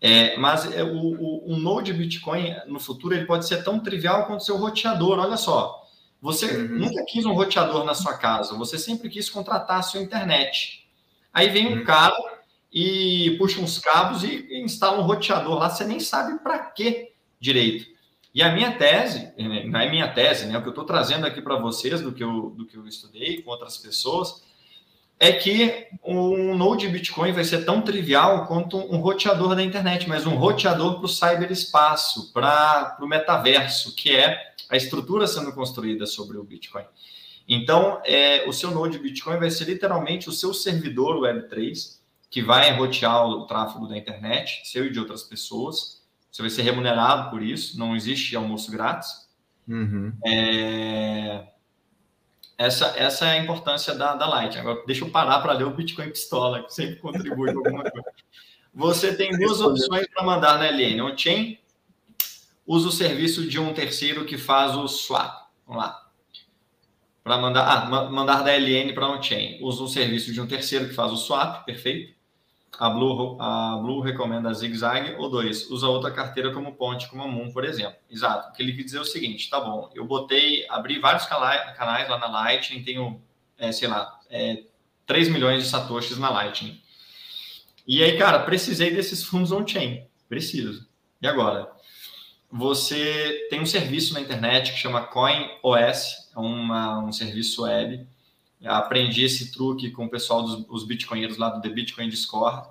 É, 0.00 0.36
mas 0.36 0.70
é, 0.72 0.82
o, 0.82 0.94
o, 0.94 1.52
um 1.52 1.58
node 1.58 1.92
Bitcoin, 1.92 2.54
no 2.66 2.78
futuro, 2.78 3.14
ele 3.14 3.24
pode 3.24 3.46
ser 3.46 3.64
tão 3.64 3.80
trivial 3.80 4.26
quanto 4.26 4.44
seu 4.44 4.56
roteador. 4.56 5.18
Olha 5.18 5.38
só, 5.38 5.82
você 6.20 6.46
uhum. 6.46 6.78
nunca 6.80 7.04
quis 7.06 7.24
um 7.24 7.32
roteador 7.32 7.84
na 7.84 7.94
sua 7.94 8.16
casa, 8.18 8.56
você 8.56 8.78
sempre 8.78 9.08
quis 9.08 9.30
contratar 9.30 9.78
a 9.78 9.82
sua 9.82 10.02
internet. 10.02 10.86
Aí 11.32 11.48
vem 11.48 11.68
um 11.68 11.78
uhum. 11.78 11.84
cara 11.84 12.16
e 12.72 13.36
puxa 13.38 13.60
uns 13.60 13.78
cabos 13.78 14.22
e 14.22 14.46
instala 14.62 14.98
um 14.98 15.06
roteador 15.06 15.58
lá, 15.58 15.70
você 15.70 15.84
nem 15.84 15.98
sabe 15.98 16.38
para 16.40 16.58
que 16.58 17.12
direito. 17.40 17.95
E 18.36 18.42
a 18.42 18.52
minha 18.52 18.70
tese, 18.72 19.32
né, 19.38 19.64
não 19.64 19.80
é 19.80 19.88
minha 19.88 20.12
tese, 20.12 20.44
né? 20.44 20.58
O 20.58 20.60
que 20.60 20.68
eu 20.68 20.72
estou 20.72 20.84
trazendo 20.84 21.24
aqui 21.24 21.40
para 21.40 21.56
vocês 21.56 22.02
do 22.02 22.12
que, 22.12 22.22
eu, 22.22 22.50
do 22.50 22.66
que 22.66 22.76
eu 22.76 22.86
estudei 22.86 23.40
com 23.40 23.50
outras 23.50 23.78
pessoas, 23.78 24.42
é 25.18 25.32
que 25.32 25.86
um 26.04 26.54
node 26.54 26.86
Bitcoin 26.86 27.32
vai 27.32 27.44
ser 27.44 27.64
tão 27.64 27.80
trivial 27.80 28.46
quanto 28.46 28.76
um 28.76 28.98
roteador 28.98 29.56
da 29.56 29.62
internet, 29.62 30.06
mas 30.06 30.26
um 30.26 30.34
roteador 30.34 30.96
para 30.96 31.06
o 31.06 31.08
cyberespaço, 31.08 32.30
para 32.34 32.98
o 33.00 33.06
metaverso, 33.06 33.96
que 33.96 34.14
é 34.14 34.52
a 34.68 34.76
estrutura 34.76 35.26
sendo 35.26 35.50
construída 35.54 36.04
sobre 36.04 36.36
o 36.36 36.44
Bitcoin. 36.44 36.84
Então, 37.48 38.02
é, 38.04 38.46
o 38.46 38.52
seu 38.52 38.70
node 38.70 38.98
Bitcoin 38.98 39.38
vai 39.38 39.50
ser 39.50 39.64
literalmente 39.64 40.28
o 40.28 40.32
seu 40.32 40.52
servidor 40.52 41.16
Web3, 41.22 42.00
que 42.30 42.42
vai 42.42 42.70
rotear 42.76 43.26
o 43.26 43.46
tráfego 43.46 43.88
da 43.88 43.96
internet, 43.96 44.60
seu 44.64 44.84
e 44.84 44.92
de 44.92 45.00
outras 45.00 45.22
pessoas. 45.22 45.95
Você 46.36 46.42
vai 46.42 46.50
ser 46.50 46.62
remunerado 46.62 47.30
por 47.30 47.42
isso, 47.42 47.78
não 47.78 47.96
existe 47.96 48.36
almoço 48.36 48.70
grátis. 48.70 49.26
Uhum. 49.66 50.12
É... 50.22 51.46
Essa, 52.58 52.88
essa 52.98 53.24
é 53.24 53.38
a 53.38 53.42
importância 53.42 53.94
da, 53.94 54.14
da 54.14 54.26
Light. 54.26 54.58
Agora, 54.58 54.82
deixa 54.86 55.02
eu 55.02 55.10
parar 55.10 55.40
para 55.40 55.54
ler 55.54 55.64
o 55.64 55.70
Bitcoin 55.70 56.10
Pistola, 56.10 56.62
que 56.62 56.74
sempre 56.74 56.96
contribui 56.96 57.54
com 57.54 57.60
alguma 57.60 57.90
coisa. 57.90 58.12
Você 58.74 59.16
tem 59.16 59.30
duas 59.38 59.62
opções 59.62 60.06
para 60.08 60.24
mandar 60.24 60.58
na 60.58 60.66
LN: 60.66 61.00
on-chain 61.00 61.58
usa 62.66 62.88
o 62.88 62.92
serviço 62.92 63.48
de 63.48 63.58
um 63.58 63.72
terceiro 63.72 64.26
que 64.26 64.36
faz 64.36 64.76
o 64.76 64.86
swap. 64.86 65.48
Vamos 65.66 65.84
lá. 65.84 66.06
Para 67.24 67.38
mandar, 67.38 67.64
ah, 67.66 68.10
mandar 68.10 68.42
da 68.42 68.52
LN 68.54 68.92
para 68.92 69.08
on-chain. 69.08 69.58
Usa 69.62 69.82
um 69.82 69.88
serviço 69.88 70.34
de 70.34 70.40
um 70.40 70.46
terceiro 70.46 70.86
que 70.86 70.94
faz 70.94 71.10
o 71.12 71.16
swap, 71.16 71.64
perfeito. 71.64 72.14
A 72.78 72.90
Blue, 72.90 73.36
a 73.40 73.78
Blue 73.82 74.00
recomenda 74.00 74.50
a 74.50 74.52
ZigZag. 74.52 75.14
Ou 75.18 75.30
dois, 75.30 75.70
usa 75.70 75.88
outra 75.88 76.10
carteira 76.10 76.52
como 76.52 76.74
ponte, 76.74 77.08
como 77.08 77.22
a 77.22 77.28
Moon, 77.28 77.50
por 77.50 77.64
exemplo. 77.64 77.96
Exato. 78.10 78.48
O 78.48 78.52
que 78.52 78.62
ele 78.62 78.72
quer 78.72 78.82
dizer 78.82 78.98
é 78.98 79.00
o 79.00 79.04
seguinte: 79.04 79.48
tá 79.48 79.60
bom, 79.60 79.90
eu 79.94 80.04
botei, 80.04 80.66
abri 80.68 80.98
vários 80.98 81.26
canais 81.26 82.08
lá 82.08 82.18
na 82.18 82.28
Lightning, 82.28 82.82
tenho, 82.82 83.20
é, 83.58 83.72
sei 83.72 83.88
lá, 83.88 84.18
é, 84.30 84.64
3 85.06 85.28
milhões 85.28 85.62
de 85.62 85.68
satoshis 85.68 86.18
na 86.18 86.30
Lightning. 86.30 86.80
E 87.86 88.02
aí, 88.02 88.18
cara, 88.18 88.40
precisei 88.40 88.92
desses 88.92 89.22
fundos 89.22 89.52
on-chain. 89.52 90.04
Preciso. 90.28 90.86
E 91.22 91.26
agora? 91.26 91.70
Você 92.50 93.46
tem 93.50 93.60
um 93.60 93.66
serviço 93.66 94.14
na 94.14 94.20
internet 94.20 94.72
que 94.72 94.78
chama 94.78 95.02
CoinOS, 95.02 96.30
é 96.34 96.38
uma, 96.38 97.04
um 97.04 97.12
serviço 97.12 97.62
web 97.62 98.06
aprendi 98.64 99.24
esse 99.24 99.52
truque 99.52 99.90
com 99.90 100.06
o 100.06 100.10
pessoal 100.10 100.42
dos 100.42 100.64
os 100.68 100.84
bitcoinheiros 100.84 101.36
lá 101.36 101.50
do 101.50 101.60
The 101.60 101.68
Bitcoin 101.68 102.08
Discord. 102.08 102.68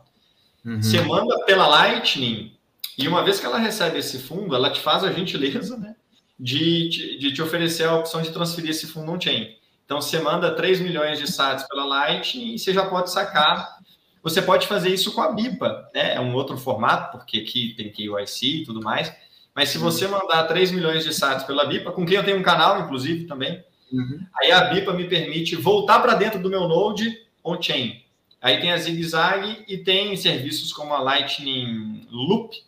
Uhum. 0.66 0.82
Você 0.82 1.02
manda 1.02 1.38
pela 1.46 1.68
Lightning 1.68 2.56
e 2.98 3.08
uma 3.08 3.24
vez 3.24 3.40
que 3.40 3.46
ela 3.46 3.60
recebe 3.60 4.00
esse 4.00 4.20
fundo, 4.20 4.56
ela 4.56 4.70
te 4.70 4.80
faz 4.80 5.04
a 5.04 5.12
gentileza 5.12 5.78
né, 5.78 5.96
de, 6.40 6.90
de, 6.90 7.18
de 7.20 7.34
te 7.34 7.42
oferecer 7.42 7.84
a 7.84 7.96
opção 7.96 8.22
de 8.22 8.32
transferir 8.32 8.72
esse 8.72 8.88
fundo 8.88 9.12
on-chain. 9.12 9.56
Então, 9.86 10.02
você 10.02 10.20
manda 10.20 10.56
3 10.56 10.80
milhões 10.80 11.20
de 11.20 11.32
sats 11.32 11.68
pela 11.68 11.86
Lightning 11.86 12.56
e 12.56 12.60
você 12.60 12.74
já 12.74 12.86
pode 12.86 13.12
sacar. 13.12 13.78
Você 14.24 14.42
pode 14.42 14.66
fazer 14.66 14.90
isso 14.90 15.14
com 15.14 15.22
a 15.22 15.32
BIPA, 15.32 15.90
né? 15.94 16.16
É 16.16 16.20
um 16.20 16.34
outro 16.34 16.58
formato, 16.58 17.16
porque 17.16 17.38
aqui 17.38 17.76
tem 17.78 17.92
KYC 17.92 18.62
e 18.62 18.64
tudo 18.64 18.82
mais. 18.82 19.14
Mas 19.54 19.70
se 19.70 19.78
você 19.78 20.08
mandar 20.08 20.46
3 20.46 20.72
milhões 20.72 21.04
de 21.04 21.14
sats 21.14 21.46
pela 21.46 21.66
BIPA, 21.66 21.92
com 21.92 22.06
quem 22.06 22.18
eu 22.18 22.26
tenho 22.26 22.40
um 22.40 22.44
canal, 22.44 22.82
inclusive, 22.82 23.26
também, 23.26 23.64
Uhum. 23.96 24.26
Aí 24.42 24.52
a 24.52 24.66
BIPA 24.66 24.94
me 24.94 25.08
permite 25.08 25.56
voltar 25.56 26.00
para 26.00 26.16
dentro 26.16 26.42
do 26.42 26.50
meu 26.50 26.68
Node 26.68 27.26
on-chain. 27.44 28.04
Aí 28.42 28.60
tem 28.60 28.72
a 28.72 28.78
ZigZag 28.78 29.64
e 29.68 29.78
tem 29.78 30.16
serviços 30.18 30.74
como 30.74 30.94
a 30.94 31.00
Lightning 31.00 32.06
Loop, 32.12 32.62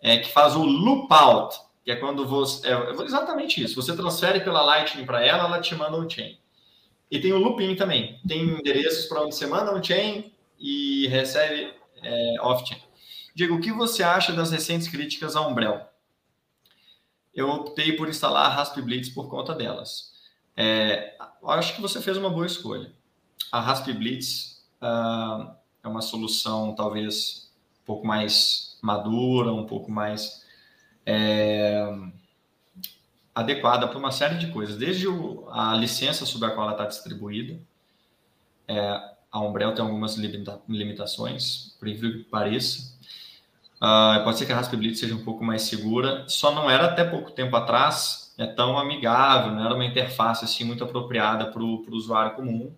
é, 0.00 0.18
que 0.18 0.32
faz 0.32 0.56
o 0.56 0.64
loop 0.64 1.06
out, 1.12 1.56
que 1.84 1.90
é 1.90 1.96
quando 1.96 2.26
você. 2.26 2.66
É, 2.66 2.90
exatamente 3.04 3.62
isso. 3.62 3.74
Você 3.80 3.94
transfere 3.94 4.40
pela 4.40 4.62
Lightning 4.62 5.04
para 5.04 5.24
ela, 5.24 5.44
ela 5.44 5.60
te 5.60 5.74
manda 5.74 5.96
on-chain. 5.96 6.38
E 7.10 7.20
tem 7.20 7.32
o 7.32 7.38
looping 7.38 7.74
também. 7.74 8.18
Tem 8.26 8.40
endereços 8.40 9.06
para 9.06 9.22
onde 9.22 9.34
você 9.34 9.46
manda 9.46 9.74
on-chain 9.74 10.32
e 10.58 11.06
recebe 11.08 11.72
é, 12.02 12.36
off-chain. 12.40 12.80
Diego, 13.34 13.56
o 13.56 13.60
que 13.60 13.72
você 13.72 14.02
acha 14.02 14.32
das 14.32 14.50
recentes 14.50 14.88
críticas 14.88 15.36
a 15.36 15.46
Umbrel? 15.46 15.86
Eu 17.34 17.48
optei 17.50 17.92
por 17.92 18.08
instalar 18.08 18.46
a 18.46 18.54
Raspblitz 18.54 19.10
por 19.10 19.28
conta 19.28 19.54
delas. 19.54 20.17
É, 20.60 21.14
acho 21.44 21.76
que 21.76 21.80
você 21.80 22.02
fez 22.02 22.16
uma 22.16 22.28
boa 22.28 22.44
escolha. 22.44 22.90
A 23.52 23.60
Rasp 23.60 23.86
Blitz 23.92 24.60
uh, 24.82 25.54
é 25.84 25.86
uma 25.86 26.02
solução 26.02 26.74
talvez 26.74 27.48
um 27.80 27.86
pouco 27.86 28.04
mais 28.04 28.76
madura, 28.82 29.52
um 29.52 29.66
pouco 29.66 29.88
mais 29.88 30.44
é, 31.06 31.88
adequada 33.32 33.86
para 33.86 33.96
uma 33.98 34.10
série 34.10 34.36
de 34.36 34.48
coisas, 34.48 34.76
desde 34.76 35.06
o, 35.06 35.48
a 35.48 35.76
licença 35.76 36.26
sobre 36.26 36.48
a 36.48 36.50
qual 36.50 36.66
ela 36.66 36.72
está 36.72 36.86
distribuída. 36.86 37.56
É, 38.66 39.00
a 39.30 39.40
Umbrel 39.40 39.76
tem 39.76 39.84
algumas 39.84 40.16
limita 40.16 40.60
limitações, 40.68 41.76
por 41.78 41.86
incrível 41.86 42.18
que 42.18 42.24
pareça. 42.24 42.98
Uh, 43.76 44.24
pode 44.24 44.36
ser 44.36 44.44
que 44.44 44.52
a 44.52 44.56
Raspberry 44.56 44.96
seja 44.96 45.14
um 45.14 45.24
pouco 45.24 45.44
mais 45.44 45.62
segura, 45.62 46.28
só 46.28 46.52
não 46.52 46.68
era 46.68 46.86
até 46.86 47.04
pouco 47.04 47.30
tempo 47.30 47.54
atrás 47.54 48.27
é 48.38 48.46
tão 48.46 48.78
amigável, 48.78 49.52
não 49.52 49.64
era 49.64 49.74
uma 49.74 49.84
interface 49.84 50.44
assim 50.44 50.64
muito 50.64 50.84
apropriada 50.84 51.46
para 51.46 51.60
o 51.60 51.84
usuário 51.90 52.36
comum. 52.36 52.72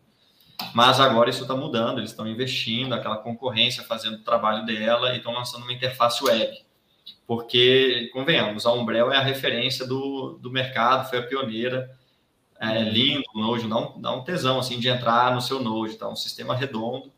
Mas 0.74 0.98
agora 0.98 1.30
isso 1.30 1.42
está 1.42 1.54
mudando, 1.54 1.98
eles 1.98 2.10
estão 2.10 2.26
investindo, 2.26 2.94
aquela 2.94 3.18
concorrência 3.18 3.82
fazendo 3.82 4.16
o 4.16 4.24
trabalho 4.24 4.64
dela 4.64 5.12
e 5.12 5.18
estão 5.18 5.32
lançando 5.32 5.62
uma 5.62 5.72
interface 5.72 6.24
web. 6.24 6.50
Porque, 7.26 8.10
convenhamos, 8.12 8.66
a 8.66 8.72
Umbrel 8.72 9.12
é 9.12 9.16
a 9.16 9.22
referência 9.22 9.86
do, 9.86 10.38
do 10.40 10.50
mercado, 10.50 11.08
foi 11.08 11.18
a 11.18 11.22
pioneira. 11.22 11.90
É 12.58 12.82
lindo 12.82 13.24
o 13.34 13.40
Node, 13.40 13.66
dá 13.68 13.78
um, 13.78 14.00
dá 14.00 14.12
um 14.12 14.22
tesão 14.22 14.58
assim, 14.58 14.78
de 14.78 14.88
entrar 14.88 15.34
no 15.34 15.40
seu 15.40 15.60
Node, 15.62 15.96
tá? 15.96 16.08
um 16.08 16.16
sistema 16.16 16.54
redondo. 16.54 17.10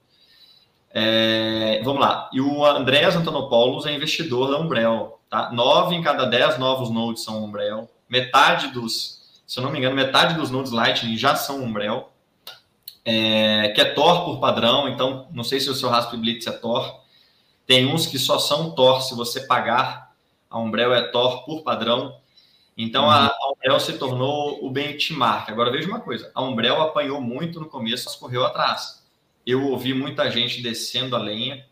É, 0.91 1.81
vamos 1.83 2.01
lá. 2.01 2.29
E 2.33 2.41
o 2.41 2.65
Andrés 2.65 3.17
Antonopoulos 3.17 3.87
é 3.87 3.93
investidor 3.93 4.51
da 4.51 4.59
Umbrel. 4.59 5.21
Tá? 5.29 5.51
Nove 5.51 5.97
em 5.97 6.03
cada 6.03 6.27
dez 6.27 6.59
novos 6.59 6.91
nodes 6.91 7.25
são 7.25 7.43
Umbrel 7.43 7.89
metade 8.13 8.69
dos, 8.69 9.23
se 9.47 9.59
eu 9.59 9.65
não 9.65 9.71
me 9.73 9.79
engano, 9.79 9.97
metade 9.97 10.35
dos 10.35 10.51
nodes 10.51 10.71
Lightning 10.71 11.17
já 11.17 11.35
são 11.35 11.65
Umbrel, 11.65 12.13
é, 13.07 13.69
que 13.69 13.81
é 13.81 13.87
Tor 13.87 14.27
por 14.27 14.39
padrão, 14.39 14.87
então 14.87 15.27
não 15.33 15.43
sei 15.43 15.59
se 15.59 15.71
o 15.71 15.75
seu 15.75 15.89
Raspberry 15.89 16.21
Blitz 16.21 16.47
é 16.47 16.53
Tor. 16.53 17.01
Tem 17.67 17.87
uns 17.87 18.07
que 18.07 18.19
só 18.19 18.39
são 18.39 18.73
Tor 18.73 19.01
se 19.01 19.15
você 19.15 19.41
pagar. 19.47 20.13
A 20.51 20.59
Umbrel 20.59 20.93
é 20.93 21.01
Tor 21.09 21.47
por 21.47 21.63
padrão. 21.63 22.21
Então 22.77 23.05
uhum. 23.05 23.11
a, 23.11 23.29
a 23.29 23.53
Umbrel 23.53 23.81
se 23.81 23.95
tornou 23.95 24.63
o 24.63 24.71
benchmark. 24.71 25.49
Agora 25.49 25.71
veja 25.71 25.89
uma 25.89 26.01
coisa: 26.01 26.31
a 26.35 26.43
Umbrel 26.43 26.83
apanhou 26.83 27.19
muito 27.19 27.59
no 27.59 27.67
começo, 27.67 28.05
mas 28.05 28.17
correu 28.17 28.45
atrás. 28.45 29.03
Eu 29.47 29.69
ouvi 29.69 29.95
muita 29.95 30.31
gente 30.31 30.61
descendo 30.61 31.17
a 31.17 31.19
lenha 31.19 31.65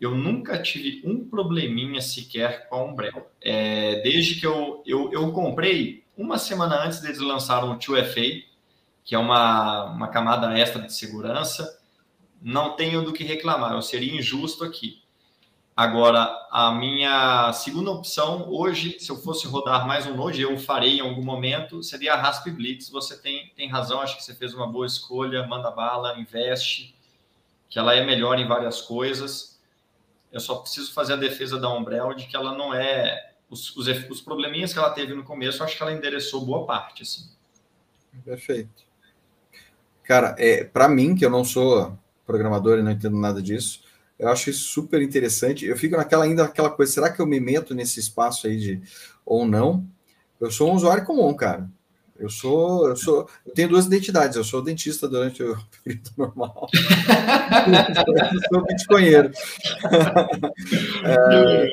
eu 0.00 0.14
nunca 0.14 0.60
tive 0.60 1.02
um 1.04 1.24
probleminha 1.24 2.00
sequer 2.00 2.68
com 2.68 2.76
a 2.76 2.84
Umbrella. 2.84 3.26
É, 3.40 4.00
desde 4.02 4.34
que 4.34 4.46
eu, 4.46 4.82
eu, 4.86 5.10
eu 5.12 5.32
comprei, 5.32 6.04
uma 6.16 6.38
semana 6.38 6.84
antes 6.84 7.00
deles 7.00 7.18
lançaram 7.18 7.72
o 7.72 7.78
2FA, 7.78 8.44
que 9.04 9.14
é 9.14 9.18
uma, 9.18 9.84
uma 9.84 10.08
camada 10.08 10.58
extra 10.58 10.82
de 10.82 10.92
segurança, 10.92 11.80
não 12.42 12.76
tenho 12.76 13.02
do 13.02 13.12
que 13.12 13.24
reclamar, 13.24 13.72
eu 13.72 13.82
seria 13.82 14.14
injusto 14.14 14.64
aqui. 14.64 15.02
Agora, 15.74 16.30
a 16.50 16.72
minha 16.72 17.52
segunda 17.52 17.90
opção, 17.90 18.48
hoje, 18.48 18.96
se 18.98 19.10
eu 19.10 19.16
fosse 19.16 19.46
rodar 19.46 19.86
mais 19.86 20.06
um 20.06 20.14
Node, 20.14 20.40
eu 20.40 20.56
farei 20.58 20.98
em 20.98 21.00
algum 21.00 21.22
momento, 21.22 21.82
seria 21.82 22.14
a 22.14 22.16
Rasp 22.16 22.46
Blitz. 22.48 22.88
Você 22.88 23.20
tem, 23.20 23.52
tem 23.54 23.68
razão, 23.68 24.00
acho 24.00 24.16
que 24.16 24.24
você 24.24 24.34
fez 24.34 24.54
uma 24.54 24.66
boa 24.66 24.86
escolha, 24.86 25.46
manda 25.46 25.70
bala, 25.70 26.18
investe, 26.18 26.94
que 27.68 27.78
ela 27.78 27.94
é 27.94 28.04
melhor 28.06 28.38
em 28.38 28.48
várias 28.48 28.80
coisas 28.80 29.55
eu 30.32 30.40
só 30.40 30.56
preciso 30.56 30.92
fazer 30.92 31.14
a 31.14 31.16
defesa 31.16 31.58
da 31.58 31.72
Umbrella 31.72 32.14
de 32.14 32.26
que 32.26 32.36
ela 32.36 32.56
não 32.56 32.74
é. 32.74 33.32
Os, 33.48 33.76
os, 33.76 33.86
os 34.10 34.20
probleminhas 34.20 34.72
que 34.72 34.78
ela 34.78 34.90
teve 34.90 35.14
no 35.14 35.22
começo, 35.22 35.62
acho 35.62 35.76
que 35.76 35.82
ela 35.82 35.92
endereçou 35.92 36.44
boa 36.44 36.66
parte. 36.66 37.02
Assim. 37.02 37.28
Perfeito. 38.24 38.84
Cara, 40.02 40.34
é, 40.38 40.64
para 40.64 40.88
mim, 40.88 41.14
que 41.14 41.24
eu 41.24 41.30
não 41.30 41.44
sou 41.44 41.96
programador 42.24 42.78
e 42.78 42.82
não 42.82 42.90
entendo 42.90 43.16
nada 43.16 43.40
disso, 43.40 43.82
eu 44.18 44.28
acho 44.28 44.50
isso 44.50 44.68
super 44.68 45.02
interessante. 45.02 45.66
Eu 45.66 45.76
fico 45.76 45.96
naquela 45.96 46.24
ainda 46.24 46.44
aquela 46.44 46.70
coisa, 46.70 46.92
será 46.92 47.12
que 47.12 47.20
eu 47.20 47.26
me 47.26 47.38
meto 47.38 47.74
nesse 47.74 48.00
espaço 48.00 48.46
aí 48.46 48.56
de 48.56 48.82
ou 49.24 49.46
não? 49.46 49.86
Eu 50.40 50.50
sou 50.50 50.70
um 50.70 50.74
usuário 50.74 51.04
comum, 51.04 51.34
cara. 51.34 51.68
Eu 52.18 52.30
sou, 52.30 52.88
eu 52.88 52.96
sou, 52.96 53.28
eu 53.44 53.52
tenho 53.52 53.68
duas 53.68 53.86
identidades. 53.86 54.36
Eu 54.36 54.44
sou 54.44 54.62
dentista 54.62 55.08
durante 55.08 55.42
o 55.42 55.56
período 55.84 56.10
normal. 56.16 56.68
eu 58.32 58.40
sou 58.48 58.64
bitcoinheiro. 58.64 59.30
é, 61.04 61.68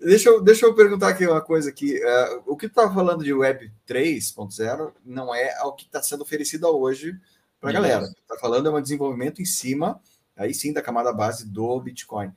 deixa, 0.00 0.28
eu, 0.28 0.40
deixa 0.40 0.66
eu 0.66 0.74
perguntar 0.74 1.08
aqui 1.08 1.26
uma 1.26 1.40
coisa 1.40 1.70
aqui. 1.70 2.00
É, 2.02 2.40
o 2.46 2.56
que 2.56 2.68
tu 2.68 2.72
estava 2.72 2.94
falando 2.94 3.24
de 3.24 3.32
Web 3.32 3.72
3.0 3.88 4.92
não 5.04 5.34
é 5.34 5.62
o 5.62 5.72
que 5.72 5.84
está 5.84 6.02
sendo 6.02 6.22
oferecido 6.22 6.66
hoje 6.66 7.18
para 7.60 7.70
a 7.70 7.72
galera. 7.72 8.04
Está 8.04 8.38
falando 8.40 8.68
é 8.68 8.72
um 8.72 8.82
desenvolvimento 8.82 9.42
em 9.42 9.46
cima, 9.46 10.00
aí 10.36 10.54
sim, 10.54 10.72
da 10.72 10.82
camada 10.82 11.12
base 11.12 11.46
do 11.46 11.80
Bitcoin 11.80 12.32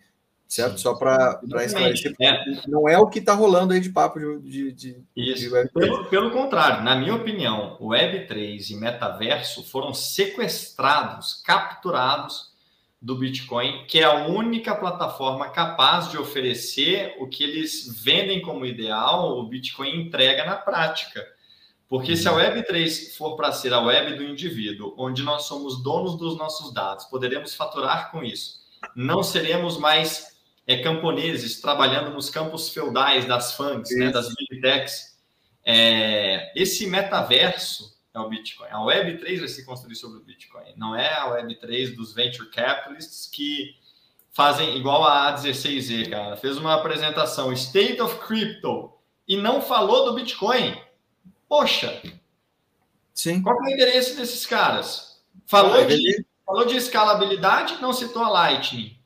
certo? 0.49 0.77
Sim. 0.77 0.83
Só 0.83 0.95
para 0.95 1.39
esclarecer, 1.63 2.15
é. 2.19 2.61
não 2.67 2.89
é 2.89 2.97
o 2.97 3.07
que 3.07 3.19
está 3.19 3.33
rolando 3.33 3.71
aí 3.71 3.79
de 3.79 3.91
papo 3.91 4.19
de, 4.41 4.71
de, 4.73 5.03
Isso. 5.15 5.41
de 5.43 5.49
Web3. 5.51 5.71
Pelo, 5.71 6.05
pelo, 6.05 6.31
contrário, 6.31 6.83
na 6.83 6.95
minha 6.95 7.13
opinião, 7.13 7.77
o 7.79 7.89
Web3 7.89 8.71
e 8.71 8.75
metaverso 8.75 9.63
foram 9.63 9.93
sequestrados, 9.93 11.43
capturados 11.45 12.49
do 12.99 13.15
Bitcoin, 13.15 13.85
que 13.87 13.99
é 13.99 14.03
a 14.03 14.25
única 14.27 14.75
plataforma 14.75 15.49
capaz 15.49 16.09
de 16.09 16.17
oferecer 16.17 17.15
o 17.19 17.27
que 17.27 17.43
eles 17.43 18.03
vendem 18.03 18.41
como 18.41 18.65
ideal, 18.65 19.37
o 19.37 19.47
Bitcoin 19.47 20.01
entrega 20.01 20.43
na 20.43 20.55
prática. 20.55 21.25
Porque 21.87 22.15
se 22.15 22.27
a 22.27 22.33
uhum. 22.33 22.39
Web3 22.39 23.15
for 23.15 23.35
para 23.35 23.51
ser 23.51 23.73
a 23.73 23.79
web 23.79 24.15
do 24.15 24.23
indivíduo, 24.23 24.93
onde 24.97 25.23
nós 25.23 25.43
somos 25.43 25.81
donos 25.81 26.17
dos 26.17 26.37
nossos 26.37 26.73
dados, 26.73 27.05
poderemos 27.05 27.55
faturar 27.55 28.11
com 28.11 28.23
isso. 28.23 28.59
Não 28.95 29.23
seremos 29.23 29.77
mais 29.77 30.38
é, 30.69 30.77
camponeses 30.77 31.59
trabalhando 31.59 32.11
nos 32.11 32.29
campos 32.29 32.69
feudais 32.69 33.25
das 33.25 33.55
FANGs, 33.55 33.89
né, 33.97 34.11
das 34.11 34.29
Big 34.35 34.61
Techs. 34.61 35.17
É, 35.65 36.53
esse 36.55 36.85
metaverso 36.85 37.97
é 38.13 38.19
o 38.19 38.29
Bitcoin. 38.29 38.67
A 38.69 38.77
Web3 38.77 39.39
vai 39.39 39.47
se 39.47 39.65
construir 39.65 39.95
sobre 39.95 40.19
o 40.19 40.23
Bitcoin. 40.23 40.71
Não 40.77 40.95
é 40.95 41.11
a 41.11 41.27
Web3 41.31 41.95
dos 41.95 42.13
venture 42.13 42.51
capitalists 42.51 43.25
que 43.25 43.75
fazem 44.31 44.77
igual 44.77 45.03
a 45.03 45.35
A16Z, 45.35 46.11
cara. 46.11 46.37
Fez 46.37 46.55
uma 46.55 46.75
apresentação 46.75 47.51
State 47.51 47.99
of 47.99 48.19
Crypto. 48.27 48.93
e 49.27 49.37
não 49.37 49.63
falou 49.63 50.05
do 50.05 50.13
Bitcoin. 50.13 50.79
Poxa, 51.47 51.99
Sim. 53.11 53.41
qual 53.41 53.55
é 53.55 53.69
o 53.69 53.73
interesse 53.73 54.15
desses 54.15 54.45
caras? 54.45 55.19
Falou, 55.47 55.83
de, 55.87 56.25
falou 56.45 56.65
de 56.65 56.77
escalabilidade, 56.77 57.81
não 57.81 57.91
citou 57.91 58.23
a 58.23 58.29
Lightning. 58.29 58.98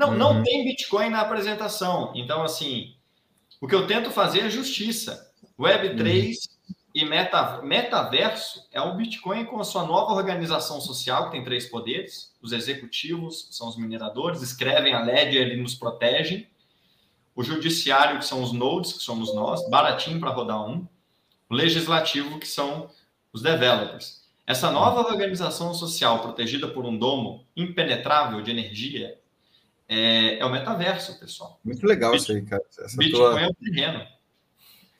Não, 0.00 0.12
uhum. 0.12 0.16
não 0.16 0.42
tem 0.42 0.64
Bitcoin 0.64 1.10
na 1.10 1.20
apresentação. 1.20 2.10
Então, 2.14 2.42
assim, 2.42 2.94
o 3.60 3.68
que 3.68 3.74
eu 3.74 3.86
tento 3.86 4.10
fazer 4.10 4.40
é 4.40 4.48
justiça. 4.48 5.30
Web3 5.58 6.28
uhum. 6.30 6.74
e 6.94 7.04
meta, 7.04 7.60
metaverso 7.60 8.66
é 8.72 8.80
o 8.80 8.94
Bitcoin 8.94 9.44
com 9.44 9.60
a 9.60 9.64
sua 9.64 9.84
nova 9.84 10.14
organização 10.14 10.80
social, 10.80 11.26
que 11.26 11.32
tem 11.32 11.44
três 11.44 11.66
poderes. 11.66 12.34
Os 12.40 12.52
executivos, 12.52 13.42
que 13.42 13.54
são 13.54 13.68
os 13.68 13.76
mineradores, 13.76 14.40
escrevem 14.40 14.94
a 14.94 15.02
ledger 15.02 15.48
e 15.48 15.56
nos 15.60 15.74
protegem. 15.74 16.48
O 17.36 17.42
judiciário, 17.42 18.20
que 18.20 18.24
são 18.24 18.42
os 18.42 18.52
nodes, 18.52 18.94
que 18.94 19.02
somos 19.02 19.34
nós, 19.34 19.68
baratinho 19.68 20.18
para 20.18 20.30
rodar 20.30 20.66
um. 20.66 20.88
O 21.50 21.54
legislativo, 21.54 22.40
que 22.40 22.48
são 22.48 22.88
os 23.34 23.42
developers. 23.42 24.24
Essa 24.46 24.70
nova 24.70 25.00
organização 25.00 25.74
social 25.74 26.20
protegida 26.20 26.68
por 26.68 26.86
um 26.86 26.96
domo 26.96 27.46
impenetrável 27.54 28.40
de 28.40 28.50
energia 28.50 29.19
é, 29.92 30.38
é 30.38 30.46
o 30.46 30.50
metaverso, 30.50 31.18
pessoal. 31.18 31.58
Muito 31.64 31.84
legal 31.84 32.14
isso 32.14 32.30
aí, 32.30 32.42
cara. 32.42 32.62
Essa 32.78 32.96
Bitcoin 32.96 33.32
tua... 33.32 33.40
é 33.40 33.48
o 33.48 33.54
terreno. 33.54 34.06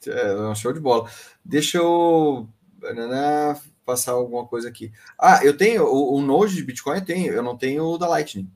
É, 0.09 0.31
é 0.33 0.49
um 0.49 0.55
show 0.57 0.73
de 0.73 0.81
bola. 0.81 1.09
Deixa 1.45 1.79
eu 1.79 2.49
né, 2.83 3.61
passar 3.87 4.13
alguma 4.13 4.45
coisa 4.49 4.69
aqui. 4.69 4.93
Ah, 5.17 5.45
eu 5.45 5.57
tenho 5.57 5.85
o, 5.85 6.17
o 6.17 6.21
Node 6.21 6.57
de 6.57 6.65
Bitcoin, 6.65 6.97
eu 6.97 7.05
tenho, 7.05 7.33
eu 7.33 7.41
não 7.41 7.57
tenho 7.57 7.85
o 7.85 7.99
da 7.99 8.09
Lightning. 8.09 8.51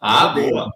Ah, 0.00 0.28
boa. 0.28 0.70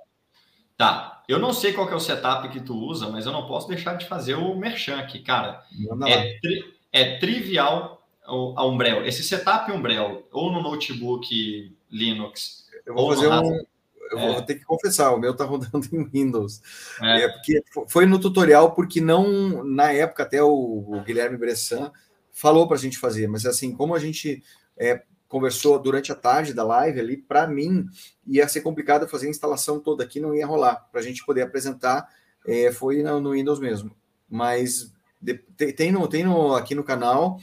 Tá. 0.77 1.23
Eu 1.29 1.39
não 1.39 1.53
sei 1.53 1.73
qual 1.73 1.89
é 1.89 1.95
o 1.95 2.01
setup 2.01 2.49
que 2.49 2.59
tu 2.59 2.75
usa, 2.75 3.09
mas 3.11 3.27
eu 3.27 3.31
não 3.33 3.47
posso 3.47 3.69
deixar 3.69 3.95
de 3.95 4.09
fazer 4.09 4.35
o 4.35 4.57
merchan 4.57 4.99
aqui, 4.99 5.21
cara. 5.21 5.63
É, 6.09 6.41
tri, 6.41 6.75
é, 6.93 7.19
trivial 7.19 8.05
a 8.25 8.67
Umbrel. 8.67 9.07
Esse 9.07 9.23
setup 9.23 9.71
Umbrel, 9.71 10.27
ou 10.33 10.51
no 10.51 10.61
notebook 10.61 11.77
Linux. 11.89 12.69
Eu 12.85 12.95
vou 12.95 13.15
fazer 13.15 13.29
um, 13.29 13.65
eu 14.11 14.19
é. 14.19 14.33
vou 14.33 14.43
ter 14.43 14.57
que 14.57 14.65
confessar, 14.65 15.13
o 15.13 15.19
meu 15.19 15.35
tá 15.35 15.45
rodando 15.45 15.87
em 15.93 16.05
Windows. 16.05 16.61
É. 17.01 17.23
é. 17.23 17.29
porque 17.29 17.63
foi 17.89 18.07
no 18.07 18.19
tutorial, 18.19 18.73
porque 18.75 19.01
não, 19.01 19.65
na 19.65 19.93
época, 19.93 20.25
até 20.25 20.43
o, 20.43 20.51
o 20.51 21.03
Guilherme 21.03 21.37
Bressan 21.37 21.93
falou 22.33 22.67
para 22.67 22.77
a 22.77 22.81
gente 22.81 22.99
fazer, 22.99 23.29
mas 23.29 23.47
assim, 23.47 23.73
como 23.73 23.95
a 23.95 23.99
gente 23.99 24.43
é, 24.77 25.03
conversou 25.29 25.79
durante 25.79 26.11
a 26.11 26.15
tarde 26.15 26.53
da 26.53 26.65
live 26.65 26.99
ali, 26.99 27.17
para 27.17 27.47
mim 27.47 27.87
ia 28.27 28.49
ser 28.49 28.63
complicado 28.63 29.09
fazer 29.09 29.27
a 29.27 29.31
instalação 29.31 29.79
toda 29.79 30.03
aqui, 30.03 30.19
não 30.19 30.35
ia 30.35 30.47
rolar, 30.47 30.89
para 30.91 31.01
a 31.01 31.05
gente 31.05 31.25
poder 31.25 31.43
apresentar, 31.43 32.09
é, 32.47 32.73
foi 32.73 33.03
no, 33.03 33.21
no, 33.21 33.33
Windows 33.33 33.61
mesmo. 33.61 33.95
Mas 34.29 34.93
de, 35.21 35.35
tem, 35.35 35.93
no, 35.93 36.09
tem 36.09 36.25
no, 36.25 36.55
aqui 36.55 36.75
no 36.75 36.83
canal, 36.83 37.39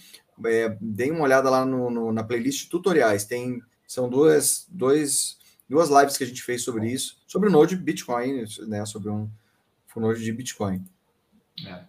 é, 0.45 0.75
deem 0.81 1.11
uma 1.11 1.23
olhada 1.23 1.49
lá 1.49 1.65
no, 1.65 1.89
no, 1.89 2.11
na 2.11 2.23
playlist 2.23 2.69
tutoriais, 2.69 3.25
tem, 3.25 3.61
são 3.87 4.09
duas, 4.09 4.65
dois 4.69 5.37
duas 5.69 5.89
lives 5.89 6.17
que 6.17 6.23
a 6.23 6.27
gente 6.27 6.41
fez 6.41 6.63
sobre 6.63 6.89
isso, 6.89 7.17
sobre 7.27 7.49
o 7.49 7.51
Node 7.51 7.75
Bitcoin, 7.75 8.45
né? 8.67 8.85
Sobre 8.85 9.09
um, 9.09 9.29
um 9.95 9.99
Node 9.99 10.23
de 10.23 10.31
Bitcoin. 10.31 10.83
É. 11.65 11.81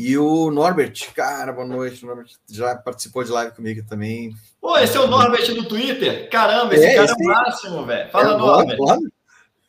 E 0.00 0.16
o 0.16 0.48
Norbert, 0.52 1.12
cara, 1.12 1.52
boa 1.52 1.66
noite. 1.66 2.06
Norbert 2.06 2.28
já 2.48 2.76
participou 2.76 3.24
de 3.24 3.32
live 3.32 3.52
comigo 3.52 3.84
também. 3.84 4.32
Pô, 4.60 4.78
esse 4.78 4.96
é 4.96 5.00
o 5.00 5.08
Norbert 5.08 5.52
do 5.52 5.66
Twitter? 5.66 6.30
Caramba, 6.30 6.72
esse 6.74 6.84
é, 6.84 6.94
cara 6.94 7.04
esse... 7.04 7.14
é 7.20 7.24
o 7.24 7.28
máximo, 7.28 7.84
velho. 7.84 8.10
Fala, 8.10 8.34
é, 8.34 8.36
Norbert. 8.36 8.76
Claro. 8.76 9.00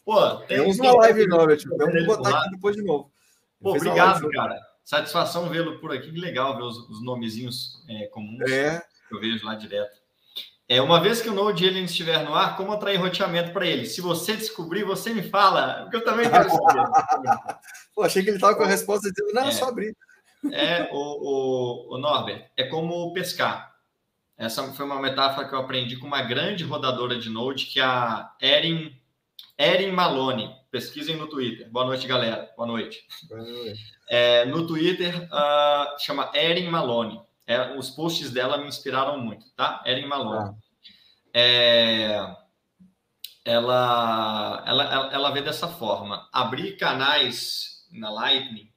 Pô, 0.06 0.36
tem, 0.46 0.60
Temos 0.60 0.80
uma 0.80 0.94
live, 0.98 1.28
Norbert. 1.28 1.64
Vamos 1.76 2.06
botar 2.06 2.42
aqui 2.42 2.52
depois 2.52 2.76
de 2.76 2.84
novo. 2.84 3.12
Pô, 3.60 3.72
obrigado, 3.76 4.30
cara. 4.30 4.60
Satisfação 4.84 5.50
vê-lo 5.50 5.80
por 5.80 5.92
aqui. 5.92 6.12
Que 6.12 6.20
legal 6.20 6.56
ver 6.58 6.64
os, 6.64 6.78
os 6.90 7.04
nomezinhos 7.04 7.84
é, 7.90 8.06
comuns 8.08 8.52
é. 8.52 8.84
que 9.08 9.16
eu 9.16 9.20
vejo 9.20 9.44
lá 9.46 9.56
direto. 9.56 9.99
É, 10.70 10.80
uma 10.80 11.02
vez 11.02 11.20
que 11.20 11.28
o 11.28 11.34
Node 11.34 11.66
ele 11.66 11.82
estiver 11.82 12.24
no 12.24 12.36
ar, 12.36 12.56
como 12.56 12.72
atrair 12.72 12.98
roteamento 12.98 13.52
para 13.52 13.66
ele? 13.66 13.88
Se 13.88 14.02
você 14.02 14.36
descobrir, 14.36 14.84
você 14.84 15.12
me 15.12 15.24
fala, 15.24 15.82
porque 15.82 15.96
eu 15.98 16.04
também 16.04 16.30
quero 16.30 16.48
saber. 16.48 16.86
Pô, 17.96 18.04
achei 18.04 18.22
que 18.22 18.30
ele 18.30 18.38
estava 18.38 18.56
com 18.56 18.62
a 18.62 18.68
resposta 18.68 19.10
dizendo, 19.12 19.34
não, 19.34 19.48
é, 19.48 19.52
só 19.52 19.68
abrir. 19.68 19.98
É, 20.52 20.88
o, 20.92 20.98
o, 20.98 21.96
o 21.96 21.98
Norbert, 21.98 22.52
é 22.56 22.66
como 22.66 23.12
pescar. 23.14 23.74
Essa 24.38 24.72
foi 24.72 24.86
uma 24.86 25.02
metáfora 25.02 25.50
que 25.50 25.56
eu 25.56 25.60
aprendi 25.60 25.98
com 25.98 26.06
uma 26.06 26.22
grande 26.22 26.64
rodadora 26.64 27.18
de 27.18 27.32
Node, 27.32 27.66
que 27.66 27.80
é 27.80 27.84
a 27.84 28.32
Erin, 28.40 28.96
Erin 29.58 29.92
Malone. 29.92 30.56
Pesquisem 30.70 31.16
no 31.18 31.28
Twitter. 31.28 31.68
Boa 31.72 31.88
noite, 31.88 32.08
galera. 32.08 32.48
Boa 32.56 32.68
noite. 32.68 33.08
Boa 33.28 33.42
noite. 33.42 33.82
É, 34.08 34.46
no 34.46 34.68
Twitter, 34.68 35.28
uh, 35.34 36.00
chama 36.00 36.30
Erin 36.36 36.70
Malone. 36.70 37.20
É, 37.50 37.76
os 37.76 37.90
posts 37.90 38.30
dela 38.30 38.60
me 38.60 38.68
inspiraram 38.68 39.18
muito, 39.18 39.50
tá? 39.56 39.82
Erin 39.84 40.06
Malone. 40.06 40.52
Ah. 40.52 40.56
É, 41.34 42.36
ela, 43.44 44.64
ela, 44.68 45.10
ela 45.12 45.32
vê 45.32 45.42
dessa 45.42 45.68
forma: 45.68 46.30
abrir 46.32 46.78
canais 46.78 47.88
na 47.92 48.12
Lightning 48.12 48.72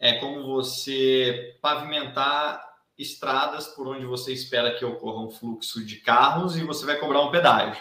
é 0.00 0.14
como 0.14 0.44
você 0.48 1.56
pavimentar 1.62 2.60
estradas 2.98 3.68
por 3.68 3.86
onde 3.86 4.04
você 4.04 4.32
espera 4.32 4.74
que 4.74 4.84
ocorra 4.84 5.24
um 5.24 5.30
fluxo 5.30 5.86
de 5.86 5.98
carros 5.98 6.56
e 6.56 6.64
você 6.64 6.84
vai 6.84 6.96
cobrar 6.96 7.22
um 7.22 7.30
pedágio. 7.30 7.80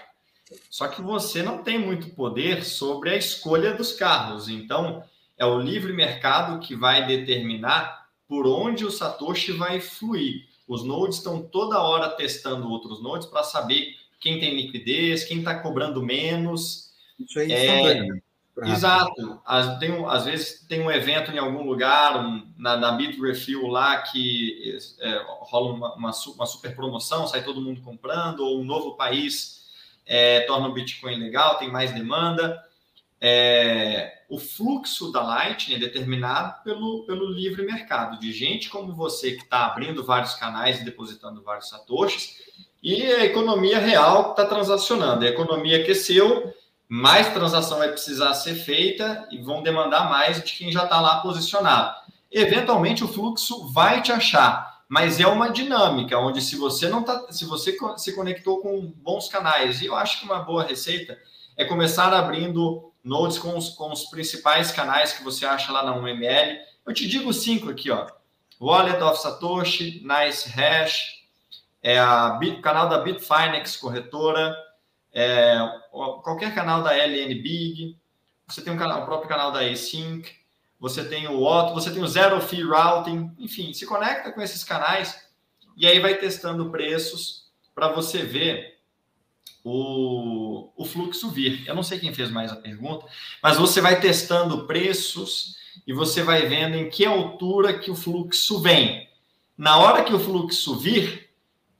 Só 0.69 0.87
que 0.87 1.01
você 1.01 1.41
não 1.41 1.63
tem 1.63 1.79
muito 1.79 2.11
poder 2.11 2.63
sobre 2.63 3.09
a 3.09 3.15
escolha 3.15 3.73
dos 3.73 3.91
carros. 3.91 4.49
Então, 4.49 5.03
é 5.35 5.47
o 5.47 5.59
livre 5.59 5.93
mercado 5.93 6.59
que 6.59 6.75
vai 6.75 7.07
determinar 7.07 7.96
por 8.27 8.45
onde 8.45 8.85
o 8.85 8.91
Satoshi 8.91 9.51
vai 9.51 9.79
fluir. 9.79 10.47
Os 10.67 10.83
nodes 10.83 11.17
estão 11.17 11.41
toda 11.41 11.81
hora 11.81 12.09
testando 12.09 12.69
outros 12.69 13.01
nodes 13.01 13.27
para 13.27 13.43
saber 13.43 13.95
quem 14.19 14.39
tem 14.39 14.55
liquidez, 14.55 15.23
quem 15.23 15.39
está 15.39 15.59
cobrando 15.59 16.03
menos. 16.03 16.91
Isso 17.19 17.39
aí 17.39 17.51
é, 17.51 18.07
Exato. 18.63 19.39
Às, 19.45 19.77
tem, 19.77 20.05
às 20.07 20.25
vezes 20.25 20.65
tem 20.67 20.81
um 20.81 20.91
evento 20.91 21.31
em 21.31 21.37
algum 21.37 21.63
lugar, 21.63 22.17
um, 22.17 22.51
na, 22.57 22.75
na 22.75 22.91
Bitrefill 22.93 23.67
lá, 23.67 23.97
que 24.01 24.77
é, 24.99 25.21
rola 25.25 25.73
uma, 25.73 25.95
uma, 25.95 26.11
uma, 26.11 26.45
super 26.45 26.75
promoção, 26.75 27.27
sai 27.27 27.43
todo 27.43 27.61
mundo 27.61 27.81
comprando, 27.81 28.39
ou 28.39 28.59
um 28.59 28.65
novo 28.65 28.95
país 28.95 29.67
é, 30.05 30.41
torna 30.41 30.67
o 30.67 30.73
Bitcoin 30.73 31.17
legal, 31.17 31.57
tem 31.57 31.71
mais 31.71 31.93
demanda. 31.93 32.63
É, 33.21 34.16
o 34.29 34.37
fluxo 34.37 35.11
da 35.11 35.21
Lightning 35.21 35.75
é 35.75 35.79
determinado 35.79 36.61
pelo, 36.63 37.05
pelo 37.05 37.31
livre 37.31 37.63
mercado, 37.63 38.19
de 38.19 38.33
gente 38.33 38.69
como 38.69 38.93
você 38.93 39.31
que 39.31 39.43
está 39.43 39.65
abrindo 39.67 40.03
vários 40.03 40.33
canais 40.33 40.81
e 40.81 40.85
depositando 40.85 41.41
vários 41.41 41.69
satoshis, 41.69 42.35
e 42.83 43.03
a 43.03 43.25
economia 43.25 43.79
real 43.79 44.31
está 44.31 44.45
transacionando. 44.45 45.25
A 45.25 45.29
economia 45.29 45.81
aqueceu, 45.81 46.53
mais 46.89 47.33
transação 47.33 47.79
vai 47.79 47.89
precisar 47.89 48.33
ser 48.33 48.55
feita 48.55 49.27
e 49.31 49.37
vão 49.37 49.63
demandar 49.63 50.09
mais 50.09 50.43
de 50.43 50.53
quem 50.53 50.71
já 50.71 50.83
está 50.83 50.99
lá 50.99 51.21
posicionado. 51.21 51.95
Eventualmente 52.29 53.03
o 53.03 53.07
fluxo 53.07 53.67
vai 53.69 54.01
te 54.01 54.11
achar, 54.11 54.83
mas 54.89 55.19
é 55.21 55.27
uma 55.27 55.49
dinâmica 55.49 56.19
onde 56.19 56.41
se 56.41 56.57
você 56.57 56.89
não 56.89 57.01
tá, 57.01 57.31
se 57.31 57.45
você 57.45 57.77
se 57.95 58.13
conectou 58.13 58.59
com 58.59 58.93
bons 58.97 59.29
canais, 59.29 59.81
e 59.81 59.85
eu 59.85 59.95
acho 59.95 60.19
que 60.19 60.25
uma 60.25 60.39
boa 60.39 60.63
receita 60.63 61.17
é 61.55 61.63
começar 61.63 62.13
abrindo 62.13 62.91
nodes 63.07 63.37
com 63.37 63.57
os, 63.57 63.69
com 63.69 63.91
os 63.91 64.05
principais 64.05 64.71
canais 64.71 65.13
que 65.13 65.23
você 65.23 65.45
acha 65.45 65.71
lá 65.71 65.83
na 65.83 65.95
UML. 65.95 66.59
Eu 66.85 66.93
te 66.93 67.07
digo 67.07 67.33
cinco 67.33 67.69
aqui, 67.69 67.89
ó. 67.89 68.07
Wallet 68.59 69.01
of 69.01 69.21
Satoshi, 69.21 70.03
Nice 70.03 70.49
Hash, 70.49 71.23
é 71.81 71.97
a 71.97 72.31
Bit, 72.31 72.61
canal 72.61 72.89
da 72.89 72.99
Bitfinex 72.99 73.77
corretora, 73.77 74.55
é, 75.13 75.57
qualquer 76.23 76.53
canal 76.53 76.83
da 76.83 76.91
LN 76.91 77.33
Big, 77.35 77.97
você 78.47 78.61
tem 78.61 78.73
um 78.73 78.77
canal, 78.77 79.03
o 79.03 79.05
próprio 79.05 79.29
canal 79.29 79.51
da 79.51 79.59
Async, 79.59 80.29
você 80.79 81.03
tem 81.03 81.27
o 81.27 81.43
Otto, 81.43 81.73
você 81.73 81.91
tem 81.91 82.03
o 82.03 82.07
Zero 82.07 82.39
Fee 82.41 82.63
Routing, 82.63 83.31
enfim, 83.37 83.73
se 83.73 83.85
conecta 83.85 84.31
com 84.31 84.41
esses 84.41 84.63
canais 84.63 85.27
e 85.75 85.85
aí 85.85 85.99
vai 85.99 86.15
testando 86.15 86.69
preços 86.71 87.51
para 87.73 87.89
você 87.89 88.23
ver 88.23 88.76
o, 89.63 90.71
o 90.75 90.85
fluxo 90.85 91.29
vir. 91.29 91.67
Eu 91.67 91.75
não 91.75 91.83
sei 91.83 91.99
quem 91.99 92.13
fez 92.13 92.31
mais 92.31 92.51
a 92.51 92.55
pergunta, 92.55 93.05
mas 93.41 93.57
você 93.57 93.81
vai 93.81 93.99
testando 93.99 94.65
preços 94.65 95.57
e 95.85 95.93
você 95.93 96.23
vai 96.23 96.47
vendo 96.47 96.75
em 96.75 96.89
que 96.89 97.05
altura 97.05 97.77
que 97.77 97.91
o 97.91 97.95
fluxo 97.95 98.59
vem. 98.59 99.07
Na 99.57 99.77
hora 99.77 100.03
que 100.03 100.13
o 100.13 100.19
fluxo 100.19 100.77
vir, 100.77 101.29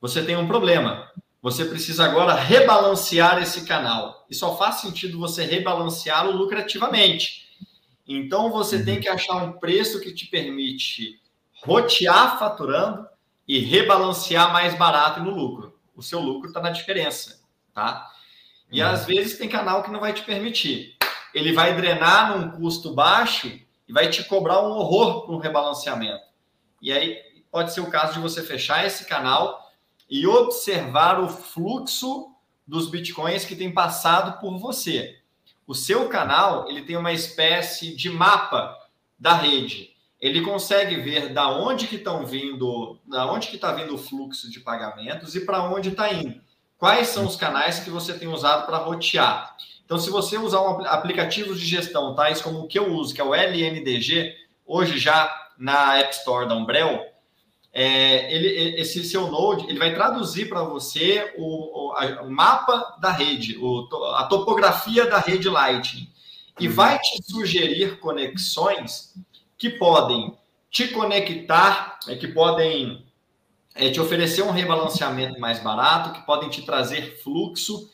você 0.01 0.23
tem 0.23 0.35
um 0.35 0.47
problema. 0.47 1.11
Você 1.41 1.63
precisa 1.63 2.05
agora 2.05 2.33
rebalancear 2.33 3.41
esse 3.41 3.65
canal. 3.65 4.25
E 4.29 4.35
só 4.35 4.57
faz 4.57 4.81
sentido 4.81 5.19
você 5.19 5.45
rebalanceá-lo 5.45 6.31
lucrativamente. 6.31 7.47
Então 8.07 8.51
você 8.51 8.83
tem 8.83 8.99
que 8.99 9.07
achar 9.07 9.35
um 9.37 9.53
preço 9.53 10.01
que 10.01 10.13
te 10.13 10.25
permite 10.27 11.19
rotear 11.63 12.37
faturando 12.37 13.07
e 13.47 13.59
rebalancear 13.59 14.51
mais 14.51 14.77
barato 14.77 15.21
no 15.21 15.31
lucro. 15.31 15.79
O 15.95 16.01
seu 16.01 16.19
lucro 16.19 16.49
está 16.49 16.61
na 16.61 16.69
diferença 16.69 17.36
tá? 17.77 18.11
E 18.71 18.81
às 18.81 19.05
vezes 19.05 19.37
tem 19.37 19.47
canal 19.47 19.83
que 19.83 19.91
não 19.91 19.99
vai 19.99 20.11
te 20.11 20.23
permitir. 20.23 20.97
Ele 21.31 21.53
vai 21.53 21.75
drenar 21.75 22.35
num 22.35 22.49
custo 22.49 22.91
baixo 22.91 23.47
e 23.87 23.93
vai 23.93 24.09
te 24.09 24.23
cobrar 24.23 24.63
um 24.63 24.71
horror 24.71 25.25
para 25.25 25.35
um 25.35 25.37
rebalanceamento. 25.37 26.23
E 26.81 26.91
aí 26.91 27.19
pode 27.51 27.71
ser 27.71 27.81
o 27.81 27.91
caso 27.91 28.13
de 28.13 28.19
você 28.19 28.41
fechar 28.41 28.83
esse 28.83 29.05
canal 29.05 29.71
e 30.09 30.25
observar 30.25 31.19
o 31.19 31.29
fluxo 31.29 32.31
dos 32.65 32.89
bitcoins 32.89 33.45
que 33.45 33.55
tem 33.55 33.71
passado 33.71 34.39
por 34.39 34.57
você. 34.57 35.19
O 35.67 35.75
seu 35.75 36.09
canal 36.09 36.67
ele 36.67 36.81
tem 36.81 36.97
uma 36.97 37.13
espécie 37.13 37.95
de 37.95 38.09
mapa 38.09 38.75
da 39.19 39.35
rede. 39.35 39.95
Ele 40.19 40.41
consegue 40.41 40.95
ver 40.95 41.31
da 41.31 41.47
onde 41.47 41.85
que 41.85 41.97
estão 41.97 42.25
vindo, 42.25 42.99
da 43.05 43.31
onde 43.31 43.49
que 43.49 43.55
está 43.55 43.71
vindo 43.71 43.93
o 43.93 43.99
fluxo 43.99 44.49
de 44.49 44.61
pagamentos 44.61 45.35
e 45.35 45.45
para 45.45 45.61
onde 45.61 45.89
está 45.89 46.11
indo. 46.11 46.41
Quais 46.77 47.07
são 47.07 47.25
os 47.25 47.35
canais 47.35 47.79
que 47.79 47.89
você 47.89 48.13
tem 48.13 48.27
usado 48.27 48.65
para 48.65 48.77
rotear? 48.77 49.55
Então, 49.83 49.97
se 49.97 50.09
você 50.09 50.37
usar 50.37 50.61
um 50.61 50.85
aplicativo 50.85 51.55
de 51.55 51.65
gestão, 51.65 52.13
tais 52.13 52.41
como 52.41 52.59
o 52.59 52.67
que 52.67 52.77
eu 52.77 52.93
uso, 52.93 53.15
que 53.15 53.21
é 53.21 53.23
o 53.23 53.33
LNDG, 53.33 54.35
hoje 54.65 54.99
já 54.99 55.33
na 55.57 55.97
App 55.97 56.13
Store 56.13 56.47
da 56.47 56.55
Umbrel, 56.55 57.03
é, 57.73 58.33
ele, 58.33 58.79
esse 58.79 59.03
seu 59.03 59.29
Node 59.29 59.65
ele 59.69 59.79
vai 59.79 59.93
traduzir 59.93 60.49
para 60.49 60.63
você 60.63 61.33
o, 61.37 61.89
o, 61.89 61.93
a, 61.93 62.23
o, 62.23 62.31
mapa 62.31 62.97
da 62.99 63.11
rede, 63.11 63.57
o, 63.59 63.87
a 64.15 64.23
topografia 64.25 65.05
da 65.05 65.19
rede 65.19 65.47
Lightning 65.47 66.09
e 66.59 66.67
uhum. 66.67 66.73
vai 66.73 66.97
te 66.97 67.23
sugerir 67.23 67.99
conexões 67.99 69.13
que 69.57 69.69
podem 69.69 70.35
te 70.71 70.87
conectar, 70.87 71.99
é, 72.07 72.15
que 72.15 72.27
podem 72.27 73.06
é, 73.77 73.89
te 73.91 73.99
oferecer 73.99 74.41
um 74.41 74.51
rebalanceamento 74.51 75.39
mais 75.39 75.59
barato, 75.59 76.11
que 76.19 76.25
podem 76.25 76.49
te 76.49 76.63
trazer 76.63 77.21
fluxo, 77.23 77.89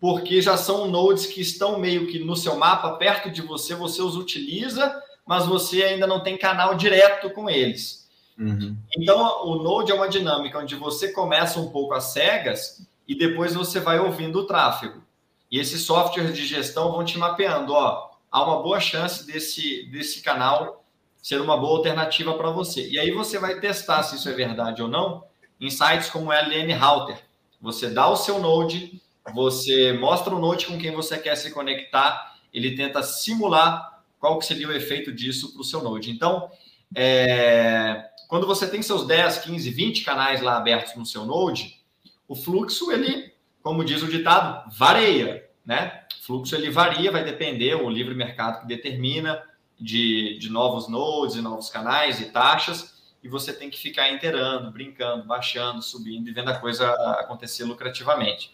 porque 0.00 0.42
já 0.42 0.56
são 0.56 0.88
nodes 0.88 1.26
que 1.26 1.40
estão 1.40 1.78
meio 1.78 2.06
que 2.06 2.18
no 2.18 2.36
seu 2.36 2.56
mapa, 2.56 2.96
perto 2.96 3.30
de 3.30 3.40
você, 3.40 3.74
você 3.74 4.02
os 4.02 4.16
utiliza, 4.16 5.02
mas 5.26 5.46
você 5.46 5.82
ainda 5.82 6.06
não 6.06 6.20
tem 6.20 6.36
canal 6.36 6.74
direto 6.74 7.30
com 7.30 7.48
eles. 7.48 8.08
Uhum. 8.38 8.76
Então, 8.96 9.46
o 9.46 9.56
Node 9.56 9.90
é 9.90 9.94
uma 9.94 10.08
dinâmica 10.08 10.58
onde 10.58 10.76
você 10.76 11.12
começa 11.12 11.58
um 11.58 11.70
pouco 11.70 11.94
às 11.94 12.04
cegas 12.04 12.86
e 13.06 13.14
depois 13.16 13.54
você 13.54 13.80
vai 13.80 13.98
ouvindo 13.98 14.40
o 14.40 14.46
tráfego. 14.46 15.02
E 15.50 15.58
esses 15.58 15.82
softwares 15.82 16.34
de 16.34 16.46
gestão 16.46 16.92
vão 16.92 17.04
te 17.04 17.18
mapeando, 17.18 17.72
ó, 17.72 18.10
há 18.30 18.44
uma 18.44 18.62
boa 18.62 18.78
chance 18.78 19.26
desse, 19.26 19.88
desse 19.90 20.22
canal 20.22 20.84
ser 21.28 21.42
uma 21.42 21.58
boa 21.58 21.76
alternativa 21.76 22.32
para 22.38 22.48
você. 22.48 22.88
E 22.88 22.98
aí 22.98 23.10
você 23.10 23.38
vai 23.38 23.60
testar 23.60 24.02
se 24.02 24.16
isso 24.16 24.30
é 24.30 24.32
verdade 24.32 24.80
ou 24.80 24.88
não 24.88 25.26
em 25.60 25.68
sites 25.68 26.08
como 26.08 26.32
LN 26.32 26.72
Router. 26.72 27.18
Você 27.60 27.90
dá 27.90 28.08
o 28.08 28.16
seu 28.16 28.38
Node, 28.38 28.98
você 29.34 29.92
mostra 29.92 30.34
o 30.34 30.38
Node 30.38 30.64
com 30.64 30.78
quem 30.78 30.90
você 30.90 31.18
quer 31.18 31.36
se 31.36 31.50
conectar, 31.50 32.34
ele 32.50 32.74
tenta 32.74 33.02
simular 33.02 34.02
qual 34.18 34.38
que 34.38 34.46
seria 34.46 34.68
o 34.68 34.72
efeito 34.72 35.12
disso 35.12 35.52
para 35.52 35.60
o 35.60 35.64
seu 35.64 35.82
Node. 35.82 36.10
Então, 36.10 36.50
é, 36.94 38.08
quando 38.26 38.46
você 38.46 38.66
tem 38.66 38.80
seus 38.80 39.06
10, 39.06 39.40
15, 39.40 39.68
20 39.68 40.04
canais 40.04 40.40
lá 40.40 40.56
abertos 40.56 40.96
no 40.96 41.04
seu 41.04 41.26
Node, 41.26 41.78
o 42.26 42.34
fluxo, 42.34 42.90
ele, 42.90 43.34
como 43.62 43.84
diz 43.84 44.02
o 44.02 44.08
ditado, 44.08 44.66
varia, 44.70 45.46
né? 45.62 46.04
O 46.22 46.24
fluxo 46.24 46.54
ele 46.54 46.70
varia, 46.70 47.12
vai 47.12 47.22
depender, 47.22 47.74
o 47.74 47.90
livre 47.90 48.14
mercado 48.14 48.62
que 48.62 48.66
determina 48.66 49.46
de, 49.78 50.38
de 50.38 50.50
novos 50.50 50.88
nodes 50.88 51.36
e 51.36 51.40
novos 51.40 51.70
canais 51.70 52.20
e 52.20 52.26
taxas, 52.26 52.98
e 53.22 53.28
você 53.28 53.52
tem 53.52 53.68
que 53.70 53.78
ficar 53.78 54.10
inteirando, 54.10 54.70
brincando, 54.70 55.24
baixando, 55.24 55.82
subindo 55.82 56.28
e 56.28 56.32
vendo 56.32 56.50
a 56.50 56.58
coisa 56.58 56.90
acontecer 57.18 57.64
lucrativamente. 57.64 58.52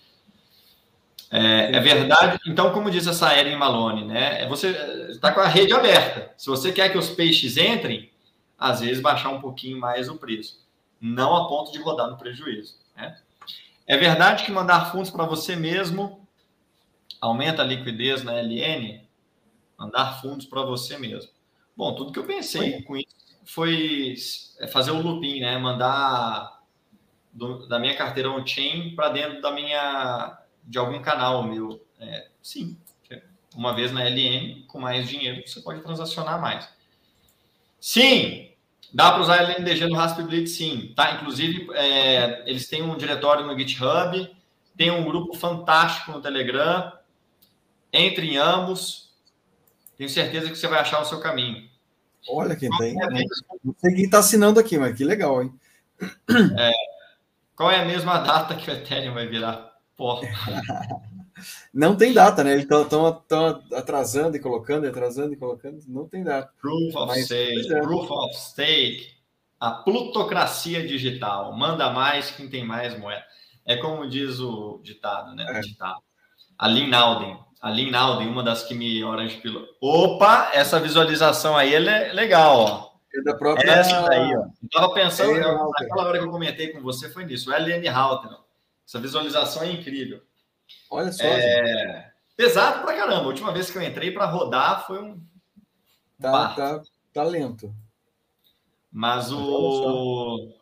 É, 1.31 1.77
é, 1.77 1.81
verdade. 1.81 2.39
Então, 2.47 2.73
como 2.73 2.91
diz 2.91 3.07
essa 3.07 3.37
Erin 3.37 3.57
Malone, 3.57 4.05
né? 4.05 4.43
É 4.43 4.49
você 4.49 4.69
está 5.11 5.33
com 5.33 5.41
a 5.41 5.49
rede 5.49 5.73
aberta. 5.73 6.33
Se 6.37 6.47
você 6.47 6.71
quer 6.71 6.91
que 6.91 6.99
os 6.99 7.11
peixes 7.11 7.57
entrem, 7.57 8.11
às 8.59 8.81
vezes 8.81 9.03
baixar 9.03 9.31
um 9.31 9.41
pouquinho 9.41 9.79
mais 9.79 10.09
o 10.09 10.17
preço, 10.17 10.65
não 11.01 11.35
a 11.35 11.49
ponto 11.49 11.73
de 11.73 11.83
rodar 11.83 12.09
no 12.09 12.17
prejuízo. 12.17 12.77
Né? 12.97 13.17
É 13.87 13.97
verdade 13.97 14.45
que 14.45 14.53
mandar 14.53 14.93
fundos 14.93 15.11
para 15.11 15.25
você 15.25 15.57
mesmo 15.57 16.27
aumenta 17.21 17.63
a 17.63 17.65
liquidez 17.65 18.23
na 18.23 18.33
LN? 18.33 19.04
Mandar 19.79 20.21
fundos 20.21 20.47
para 20.47 20.63
você 20.63 20.97
mesmo. 20.99 21.31
Bom, 21.77 21.95
tudo 21.95 22.13
que 22.13 22.19
eu 22.19 22.27
pensei 22.27 22.83
com 22.83 22.97
isso 22.97 23.15
foi 23.45 24.15
fazer 24.73 24.91
o 24.91 25.03
looping, 25.03 25.41
né? 25.41 25.59
Mandar 25.59 26.63
do, 27.33 27.67
da 27.67 27.79
minha 27.79 27.97
carteira 27.97 28.31
on-chain 28.31 28.95
para 28.95 29.11
dentro 29.11 29.41
da 29.41 29.51
minha 29.51 30.39
de 30.63 30.79
algum 30.79 31.01
canal 31.03 31.43
meu. 31.43 31.85
É, 31.99 32.29
sim, 32.43 32.79
uma 33.55 33.73
vez 33.75 33.93
na 33.93 34.03
LN, 34.05 34.65
com 34.67 34.81
mais 34.81 35.09
dinheiro, 35.09 35.43
você 35.47 35.61
pode 35.61 35.81
transacionar 35.81 36.41
mais. 36.41 36.69
Sim, 37.81 38.51
dá 38.93 39.13
para 39.13 39.23
usar 39.23 39.43
LNDG 39.43 39.87
no 39.87 39.97
Raspberry 39.97 40.47
sim. 40.47 40.93
Tá? 40.95 41.13
Inclusive, 41.13 41.69
é, 41.75 42.43
eles 42.47 42.69
têm 42.69 42.83
um 42.83 42.97
diretório 42.97 43.47
no 43.47 43.59
GitHub, 43.59 44.35
tem 44.77 44.91
um 44.91 45.05
grupo 45.05 45.35
fantástico 45.35 46.13
no 46.13 46.21
Telegram. 46.21 46.93
Entre 47.93 48.27
em 48.27 48.37
ambos. 48.37 49.04
Tenho 49.97 50.11
certeza 50.11 50.49
que 50.49 50.57
você 50.57 50.67
vai 50.67 50.81
achar 50.81 51.01
o 51.01 51.05
seu 51.05 51.21
caminho. 51.21 51.69
Olha 52.29 52.57
quem 52.57 52.71
tem. 52.79 53.01
É 53.01 53.07
não 53.63 53.75
sei 53.79 53.95
quem 53.95 54.05
está 54.05 54.19
assinando 54.19 54.59
aqui, 54.59 54.79
mas 54.79 54.97
que 54.97 55.05
legal, 55.05 55.43
hein? 55.43 55.53
É, 56.59 56.73
qual 57.55 57.71
é 57.71 57.81
a 57.81 57.85
mesma 57.85 58.19
data 58.19 58.57
que 58.57 58.71
o 58.71 58.75
Ethereum 58.75 59.15
vai 59.15 59.27
virar 59.27 59.77
pó? 59.97 60.21
Não 61.73 61.97
tem 61.97 62.13
data, 62.13 62.45
né? 62.45 62.53
Eles 62.53 62.65
estão 62.65 63.07
atrasando 63.73 64.37
e 64.37 64.41
colocando, 64.41 64.87
atrasando 64.87 65.33
e 65.35 65.37
colocando, 65.37 65.81
não 65.89 66.09
tem 66.09 66.23
data. 66.23 66.51
Proof 66.61 66.95
of 66.95 67.07
Mas, 67.09 67.25
stake, 67.25 67.73
é. 67.73 67.81
proof 67.81 68.11
of 68.11 68.35
stake, 68.37 69.11
a 69.59 69.71
plutocracia 69.73 70.87
digital, 70.87 71.53
manda 71.57 71.91
mais 71.91 72.31
quem 72.31 72.49
tem 72.49 72.65
mais 72.65 72.97
moeda. 72.99 73.25
É 73.67 73.77
como 73.77 74.09
diz 74.09 74.39
o 74.39 74.81
ditado, 74.83 75.35
né? 75.35 75.45
É. 75.49 75.61
Ditado. 75.61 76.01
A 76.57 76.69
Lynn 76.69 76.95
Alden, 76.95 77.39
a 77.65 77.71
Lynn 77.71 77.95
Alden, 77.95 78.29
uma 78.29 78.43
das 78.43 78.63
que 78.63 78.75
me 78.75 79.03
Orange 79.03 79.39
Pillow. 79.39 79.67
Opa, 79.81 80.51
essa 80.53 80.79
visualização 80.79 81.57
aí 81.57 81.75
é 81.75 82.13
legal, 82.13 82.59
ó. 82.59 82.91
É 83.15 83.23
da 83.23 83.35
própria... 83.35 83.71
Essa 83.71 84.03
daí, 84.03 84.37
ó. 84.37 84.43
Eu 84.63 84.69
tava 84.71 84.93
pensando, 84.93 85.33
é 85.35 85.41
naquela 85.41 86.09
hora 86.09 86.19
que 86.19 86.27
eu 86.27 86.31
comentei 86.31 86.69
com 86.69 86.83
você 86.83 87.09
foi 87.09 87.25
nisso, 87.25 87.51
o 87.51 87.55
LN 87.55 87.89
Halter. 87.89 88.33
Essa 88.87 89.01
visualização 89.01 89.63
é 89.63 89.73
incrível. 89.73 90.21
Olha 90.91 91.11
só. 91.11 91.25
É... 91.25 92.13
Pesado 92.37 92.83
pra 92.83 92.97
caramba. 92.97 93.23
A 93.23 93.29
última 93.29 93.51
vez 93.51 93.71
que 93.71 93.79
eu 93.79 93.83
entrei 93.83 94.11
para 94.11 94.27
rodar 94.27 94.87
foi 94.87 95.03
um. 95.03 95.19
Tá, 96.21 96.49
tá, 96.49 96.83
tá 97.15 97.23
lento. 97.23 97.75
Mas 98.93 99.33
o. 99.33 100.53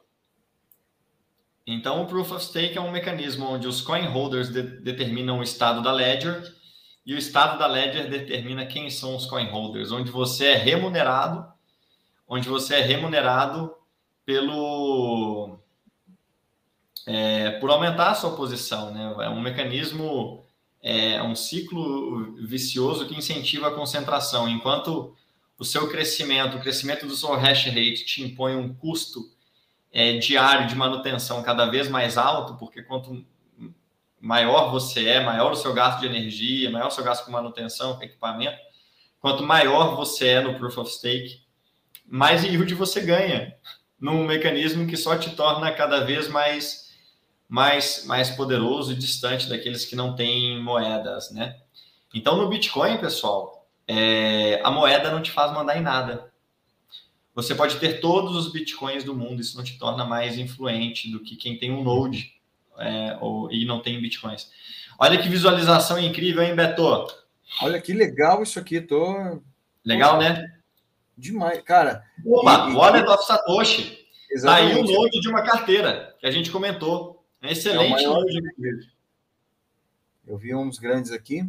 Então, 1.66 2.00
o 2.00 2.06
Proof 2.06 2.30
of 2.30 2.44
Stake 2.44 2.78
é 2.78 2.80
um 2.80 2.92
mecanismo 2.92 3.46
onde 3.46 3.66
os 3.66 3.80
coin 3.80 4.06
holders 4.06 4.50
de 4.50 4.62
determinam 4.62 5.40
o 5.40 5.42
estado 5.42 5.82
da 5.82 5.90
ledger 5.90 6.61
e 7.04 7.14
o 7.14 7.18
estado 7.18 7.58
da 7.58 7.66
ledger 7.66 8.08
determina 8.08 8.64
quem 8.64 8.88
são 8.88 9.16
os 9.16 9.26
coin 9.26 9.48
holders, 9.48 9.90
onde 9.90 10.10
você 10.10 10.46
é 10.46 10.56
remunerado, 10.56 11.44
onde 12.28 12.48
você 12.48 12.76
é 12.76 12.80
remunerado 12.80 13.74
pelo 14.24 15.58
é, 17.06 17.50
por 17.52 17.70
aumentar 17.70 18.10
a 18.10 18.14
sua 18.14 18.36
posição. 18.36 18.92
Né? 18.92 19.24
É 19.24 19.28
um 19.28 19.40
mecanismo, 19.40 20.44
é 20.80 21.22
um 21.22 21.34
ciclo 21.34 22.36
vicioso 22.46 23.06
que 23.06 23.16
incentiva 23.16 23.68
a 23.68 23.74
concentração. 23.74 24.48
Enquanto 24.48 25.14
o 25.58 25.64
seu 25.64 25.88
crescimento, 25.88 26.56
o 26.56 26.60
crescimento 26.60 27.06
do 27.06 27.16
seu 27.16 27.34
hash 27.34 27.66
rate 27.66 28.04
te 28.04 28.22
impõe 28.22 28.54
um 28.54 28.72
custo 28.72 29.20
é, 29.92 30.18
diário 30.18 30.68
de 30.68 30.74
manutenção 30.74 31.42
cada 31.42 31.66
vez 31.66 31.88
mais 31.88 32.16
alto, 32.16 32.54
porque 32.54 32.82
quanto 32.82 33.24
maior 34.23 34.70
você 34.70 35.09
é, 35.09 35.20
maior 35.20 35.51
o 35.51 35.57
seu 35.57 35.74
gasto 35.74 35.99
de 35.99 36.07
energia, 36.07 36.70
maior 36.70 36.86
o 36.86 36.90
seu 36.93 37.03
gasto 37.03 37.24
com 37.24 37.32
manutenção, 37.32 37.97
com 37.97 38.05
equipamento, 38.05 38.57
quanto 39.20 39.43
maior 39.43 39.97
você 39.97 40.28
é 40.28 40.40
no 40.40 40.55
Proof 40.55 40.78
of 40.78 40.93
Stake, 40.93 41.43
mais 42.07 42.44
yield 42.44 42.73
você 42.74 43.01
ganha 43.01 43.57
num 44.01 44.24
mecanismo 44.24 44.86
que 44.86 44.97
só 44.97 45.19
te 45.19 45.31
torna 45.31 45.73
cada 45.73 46.05
vez 46.05 46.28
mais 46.28 46.82
mais, 47.49 48.05
mais 48.07 48.31
poderoso 48.31 48.93
e 48.93 48.97
distante 48.97 49.47
daqueles 49.47 49.85
que 49.85 49.94
não 49.94 50.15
têm 50.15 50.59
moedas, 50.62 51.31
né? 51.32 51.61
Então, 52.15 52.39
no 52.39 52.49
Bitcoin, 52.49 52.97
pessoal, 52.97 53.69
é, 53.86 54.59
a 54.65 54.70
moeda 54.70 55.11
não 55.11 55.20
te 55.20 55.31
faz 55.31 55.53
mandar 55.53 55.77
em 55.77 55.82
nada. 55.82 56.32
Você 57.35 57.55
pode 57.55 57.77
ter 57.77 58.01
todos 58.01 58.35
os 58.36 58.51
Bitcoins 58.51 59.05
do 59.05 59.15
mundo, 59.15 59.43
isso 59.43 59.55
não 59.57 59.65
te 59.65 59.78
torna 59.78 60.03
mais 60.03 60.39
influente 60.39 61.11
do 61.11 61.20
que 61.20 61.36
quem 61.36 61.59
tem 61.59 61.70
um 61.70 61.82
Node 61.85 62.32
é, 62.78 63.16
ou, 63.20 63.51
e 63.53 63.65
não 63.65 63.81
tem 63.81 64.01
Bitcoins. 64.01 64.51
Olha 64.99 65.20
que 65.20 65.28
visualização 65.28 65.99
incrível, 65.99 66.43
hein, 66.43 66.55
Beto? 66.55 67.07
Olha 67.61 67.81
que 67.81 67.93
legal 67.93 68.43
isso 68.43 68.59
aqui, 68.59 68.81
tô... 68.81 69.40
Legal, 69.85 70.19
né? 70.19 70.47
Demais, 71.16 71.61
cara. 71.62 72.05
Opa, 72.24 72.69
e, 72.70 72.74
Wallet 72.74 73.05
e... 73.05 73.09
of 73.11 73.24
Satoshi. 73.24 74.07
Exatamente. 74.31 74.70
Tá 74.70 74.77
aí 74.77 74.81
o 74.81 74.99
node 74.99 75.20
de 75.20 75.28
uma 75.28 75.43
carteira 75.43 76.16
que 76.19 76.27
a 76.27 76.31
gente 76.31 76.51
comentou. 76.51 77.24
É 77.43 77.53
excelente. 77.53 78.05
É 78.05 78.09
maior... 78.09 78.24
Eu 80.27 80.39
vi 80.39 80.55
uns 80.55 80.78
grandes 80.78 81.11
aqui. 81.11 81.44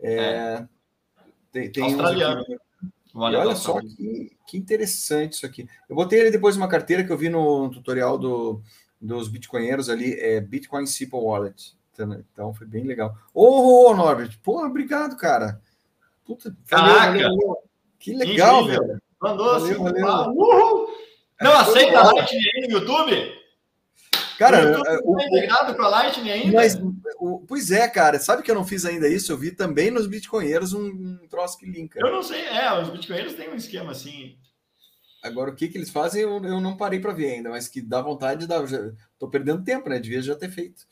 É... 0.00 0.14
é. 0.14 0.68
Tem, 1.52 1.70
tem 1.70 1.84
Australiano. 1.84 2.42
Aqui... 2.42 2.56
Vale 3.12 3.36
olha 3.36 3.56
só 3.56 3.80
que, 3.80 4.36
que, 4.46 4.56
interessante 4.56 5.32
isso 5.32 5.44
aqui. 5.44 5.68
Eu 5.88 5.96
botei 5.96 6.20
ele 6.20 6.30
depois 6.30 6.56
uma 6.56 6.68
carteira 6.68 7.02
que 7.02 7.10
eu 7.10 7.18
vi 7.18 7.28
no 7.28 7.68
tutorial 7.70 8.16
do, 8.16 8.62
dos 9.00 9.28
bitcoinheiros 9.28 9.88
ali, 9.88 10.14
é 10.14 10.40
Bitcoin 10.40 10.86
Simple 10.86 11.18
Wallet. 11.18 11.74
Então, 12.32 12.54
foi 12.54 12.66
bem 12.66 12.84
legal. 12.84 13.14
Ô, 13.34 13.88
oh, 13.88 13.94
Norbert, 13.94 14.38
pô, 14.42 14.64
obrigado, 14.64 15.16
cara. 15.16 15.60
Puta, 16.24 16.54
Caraca! 16.66 17.12
Valeu, 17.12 17.28
valeu. 17.28 17.56
Que 17.98 18.14
legal, 18.14 18.62
Incrível. 18.62 18.86
velho. 18.86 19.02
Mandou 19.20 19.46
valeu, 19.46 19.64
assim. 19.64 20.00
Valeu. 20.00 20.32
Uhul. 20.34 20.88
Não 21.40 21.52
aceita 21.52 21.98
a 21.98 22.12
Lightning 22.12 22.40
aí 22.54 22.68
no 22.68 22.78
YouTube? 22.78 23.40
Cara, 24.38 24.80
o, 25.04 25.16
o, 25.16 25.20
integrado 25.20 25.74
com 25.74 25.82
a 25.82 25.88
Lightning 25.88 26.30
ainda? 26.30 26.56
Mas, 26.56 26.80
o, 27.18 27.44
pois 27.46 27.70
é, 27.70 27.86
cara. 27.88 28.18
Sabe 28.18 28.42
que 28.42 28.50
eu 28.50 28.54
não 28.54 28.64
fiz 28.64 28.86
ainda 28.86 29.06
isso? 29.06 29.30
Eu 29.30 29.36
vi 29.36 29.50
também 29.50 29.90
nos 29.90 30.06
bitcoinheiros 30.06 30.72
um, 30.72 30.86
um 30.86 31.28
troço 31.28 31.58
que 31.58 31.66
linka. 31.66 32.00
Eu 32.00 32.10
não 32.10 32.22
sei, 32.22 32.46
é, 32.46 32.80
os 32.80 32.88
bitcoinheiros 32.88 33.34
têm 33.34 33.50
um 33.50 33.54
esquema 33.54 33.92
assim. 33.92 34.38
Agora, 35.22 35.50
o 35.50 35.54
que, 35.54 35.68
que 35.68 35.76
eles 35.76 35.90
fazem, 35.90 36.22
eu, 36.22 36.42
eu 36.44 36.60
não 36.60 36.76
parei 36.76 36.98
para 36.98 37.12
ver 37.12 37.32
ainda, 37.32 37.50
mas 37.50 37.68
que 37.68 37.80
dá 37.80 38.00
vontade 38.00 38.40
de 38.40 38.46
dar. 38.46 38.66
Já, 38.66 38.78
tô 39.18 39.28
perdendo 39.28 39.64
tempo, 39.64 39.88
né? 39.88 39.98
Devia 39.98 40.22
já 40.22 40.34
ter 40.34 40.50
feito. 40.50 40.86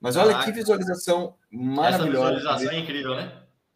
Mas 0.00 0.16
olha 0.16 0.38
que 0.38 0.52
visualização 0.52 1.34
maravilhosa. 1.50 2.36
Essa 2.36 2.36
visualização 2.36 2.70
é 2.70 2.78
incrível, 2.78 3.14
né? 3.16 3.32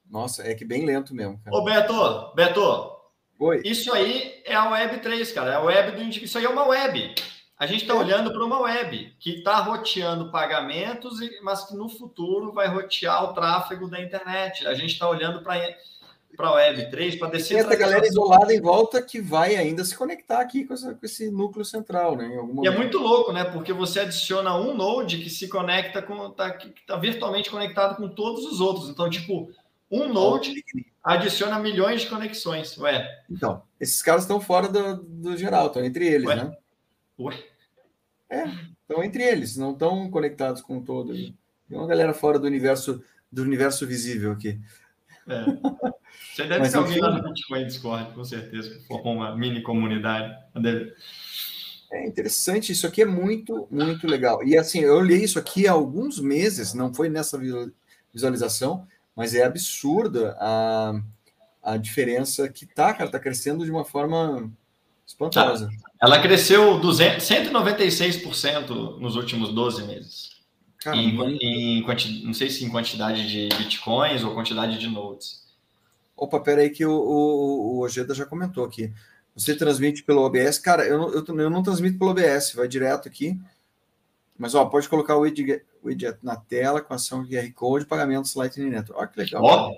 Nossa, 0.08 0.46
é 0.46 0.54
que 0.54 0.64
bem 0.64 0.86
lento 0.86 1.14
mesmo. 1.14 1.40
Cara. 1.44 1.56
Ô, 1.56 1.64
Beto, 1.64 2.34
Beto, 2.34 2.96
Oi. 3.38 3.62
isso 3.64 3.92
aí 3.92 4.42
é 4.44 4.54
a 4.54 4.70
Web 4.70 4.98
3, 5.00 5.32
cara. 5.32 5.52
É 5.52 5.54
a 5.56 5.60
web 5.60 5.92
do 5.92 6.02
Isso 6.02 6.38
aí 6.38 6.44
é 6.44 6.48
uma 6.48 6.66
web. 6.66 7.14
A 7.56 7.66
gente 7.66 7.82
está 7.82 7.94
olhando 7.94 8.32
para 8.32 8.44
uma 8.44 8.60
web 8.60 9.14
que 9.18 9.36
está 9.36 9.60
roteando 9.60 10.30
pagamentos, 10.30 11.18
mas 11.42 11.64
que 11.64 11.74
no 11.74 11.88
futuro 11.88 12.52
vai 12.52 12.66
rotear 12.66 13.24
o 13.24 13.32
tráfego 13.32 13.88
da 13.88 14.00
internet. 14.00 14.66
A 14.66 14.74
gente 14.74 14.92
está 14.92 15.08
olhando 15.08 15.40
para 15.40 15.58
para 16.36 16.48
a 16.48 16.54
Web 16.54 16.90
3, 16.90 17.16
para 17.16 17.30
descer. 17.30 17.54
Tem 17.54 17.58
essa 17.58 17.76
galera 17.76 18.06
isolada 18.06 18.52
em 18.52 18.60
volta 18.60 19.00
que 19.00 19.20
vai 19.20 19.56
ainda 19.56 19.84
se 19.84 19.96
conectar 19.96 20.40
aqui 20.40 20.64
com, 20.64 20.74
essa, 20.74 20.94
com 20.94 21.04
esse 21.06 21.30
núcleo 21.30 21.64
central, 21.64 22.16
né? 22.16 22.28
e 22.62 22.66
é 22.66 22.70
muito 22.70 22.98
louco, 22.98 23.32
né? 23.32 23.44
Porque 23.44 23.72
você 23.72 24.00
adiciona 24.00 24.56
um 24.56 24.74
node 24.76 25.18
que 25.18 25.30
se 25.30 25.48
conecta 25.48 26.02
com. 26.02 26.30
Tá, 26.30 26.50
que 26.50 26.68
está 26.78 26.96
virtualmente 26.96 27.50
conectado 27.50 27.96
com 27.96 28.08
todos 28.08 28.44
os 28.44 28.60
outros. 28.60 28.88
Então, 28.88 29.08
tipo, 29.08 29.50
um 29.90 30.12
node 30.12 30.64
adiciona 31.02 31.58
milhões 31.58 32.02
de 32.02 32.08
conexões. 32.08 32.76
Ué. 32.78 33.24
Então, 33.30 33.62
esses 33.78 34.02
caras 34.02 34.22
estão 34.22 34.40
fora 34.40 34.68
do, 34.68 35.02
do 35.02 35.36
geral, 35.36 35.68
estão 35.68 35.84
entre 35.84 36.06
eles, 36.06 36.26
Ué? 36.26 36.36
né? 36.36 36.56
Ué? 37.18 37.38
É, 38.30 38.44
estão 38.82 39.04
entre 39.04 39.22
eles, 39.22 39.56
não 39.56 39.72
estão 39.72 40.10
conectados 40.10 40.62
com 40.62 40.80
todo. 40.80 41.12
Tem 41.14 41.78
uma 41.78 41.86
galera 41.86 42.14
fora 42.14 42.38
do 42.38 42.46
universo 42.46 43.02
do 43.30 43.42
universo 43.42 43.86
visível 43.86 44.32
aqui. 44.32 44.60
É. 45.26 45.44
Você 46.34 46.42
deve 46.42 46.60
Mas, 46.60 46.72
ter 46.72 46.78
alguém 46.78 46.98
lá 46.98 47.12
no 47.12 47.22
Bitcoin 47.22 47.64
Discord, 47.64 48.12
com 48.12 48.24
certeza, 48.24 48.70
que 48.70 48.84
formou 48.88 49.14
uma 49.14 49.36
mini 49.36 49.62
comunidade. 49.62 50.34
É 51.92 52.04
interessante, 52.04 52.72
isso 52.72 52.88
aqui 52.88 53.02
é 53.02 53.06
muito, 53.06 53.68
muito 53.70 54.04
legal. 54.08 54.42
E 54.42 54.56
assim, 54.56 54.80
eu 54.80 54.96
olhei 54.96 55.22
isso 55.22 55.38
aqui 55.38 55.68
há 55.68 55.72
alguns 55.72 56.18
meses, 56.18 56.74
não 56.74 56.92
foi 56.92 57.08
nessa 57.08 57.40
visualização, 58.12 58.84
mas 59.14 59.32
é 59.32 59.44
absurda 59.44 60.36
a, 60.40 61.00
a 61.62 61.76
diferença 61.76 62.48
que 62.48 62.66
tá, 62.66 62.92
cara, 62.92 63.08
tá 63.08 63.20
crescendo 63.20 63.64
de 63.64 63.70
uma 63.70 63.84
forma 63.84 64.50
espantosa. 65.06 65.68
Tá. 65.68 65.90
Ela 66.02 66.20
cresceu 66.20 66.80
200, 66.80 67.24
196% 67.24 68.98
nos 68.98 69.14
últimos 69.14 69.54
12 69.54 69.84
meses. 69.84 70.30
em, 70.92 71.16
em, 71.80 72.24
não 72.24 72.34
sei 72.34 72.50
se 72.50 72.64
em 72.64 72.70
quantidade 72.70 73.28
de 73.28 73.56
bitcoins 73.56 74.24
ou 74.24 74.34
quantidade 74.34 74.80
de 74.80 74.88
nodes. 74.88 75.43
Opa, 76.16 76.40
peraí 76.40 76.70
que 76.70 76.84
o, 76.84 76.92
o, 76.92 77.76
o 77.76 77.78
Ojeda 77.80 78.14
já 78.14 78.24
comentou 78.24 78.64
aqui. 78.64 78.92
Você 79.34 79.56
transmite 79.56 80.02
pelo 80.04 80.22
OBS? 80.22 80.58
Cara, 80.58 80.86
eu, 80.86 81.12
eu, 81.12 81.24
eu 81.26 81.50
não 81.50 81.62
transmito 81.62 81.98
pelo 81.98 82.10
OBS, 82.10 82.52
vai 82.52 82.68
direto 82.68 83.08
aqui. 83.08 83.38
Mas, 84.38 84.54
ó, 84.54 84.64
pode 84.66 84.88
colocar 84.88 85.16
o 85.16 85.20
widget, 85.20 85.64
widget 85.82 86.18
na 86.22 86.36
tela 86.36 86.80
com 86.80 86.94
ação 86.94 87.26
QR 87.26 87.52
Code, 87.52 87.86
pagamentos 87.86 88.34
Lightning 88.34 88.70
Network. 88.70 89.00
Olha 89.00 89.08
que 89.08 89.34
legal. 89.34 89.42
Ó, 89.42 89.72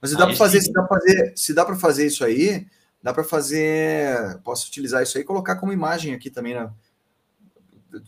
Mas 0.00 0.10
se 0.10 0.16
dá 0.16 0.26
para 0.26 0.36
fazer, 0.36 0.60
se 0.60 0.72
dá 0.72 0.82
para 0.82 0.98
fazer, 0.98 1.32
se 1.36 1.54
dá 1.54 1.64
para 1.64 1.76
fazer 1.76 2.06
isso 2.06 2.24
aí, 2.24 2.66
dá 3.02 3.12
para 3.12 3.24
fazer, 3.24 4.38
posso 4.42 4.68
utilizar 4.68 5.02
isso 5.02 5.16
aí 5.16 5.22
e 5.22 5.26
colocar 5.26 5.56
como 5.56 5.72
imagem 5.72 6.14
aqui 6.14 6.30
também 6.30 6.54
na 6.54 6.72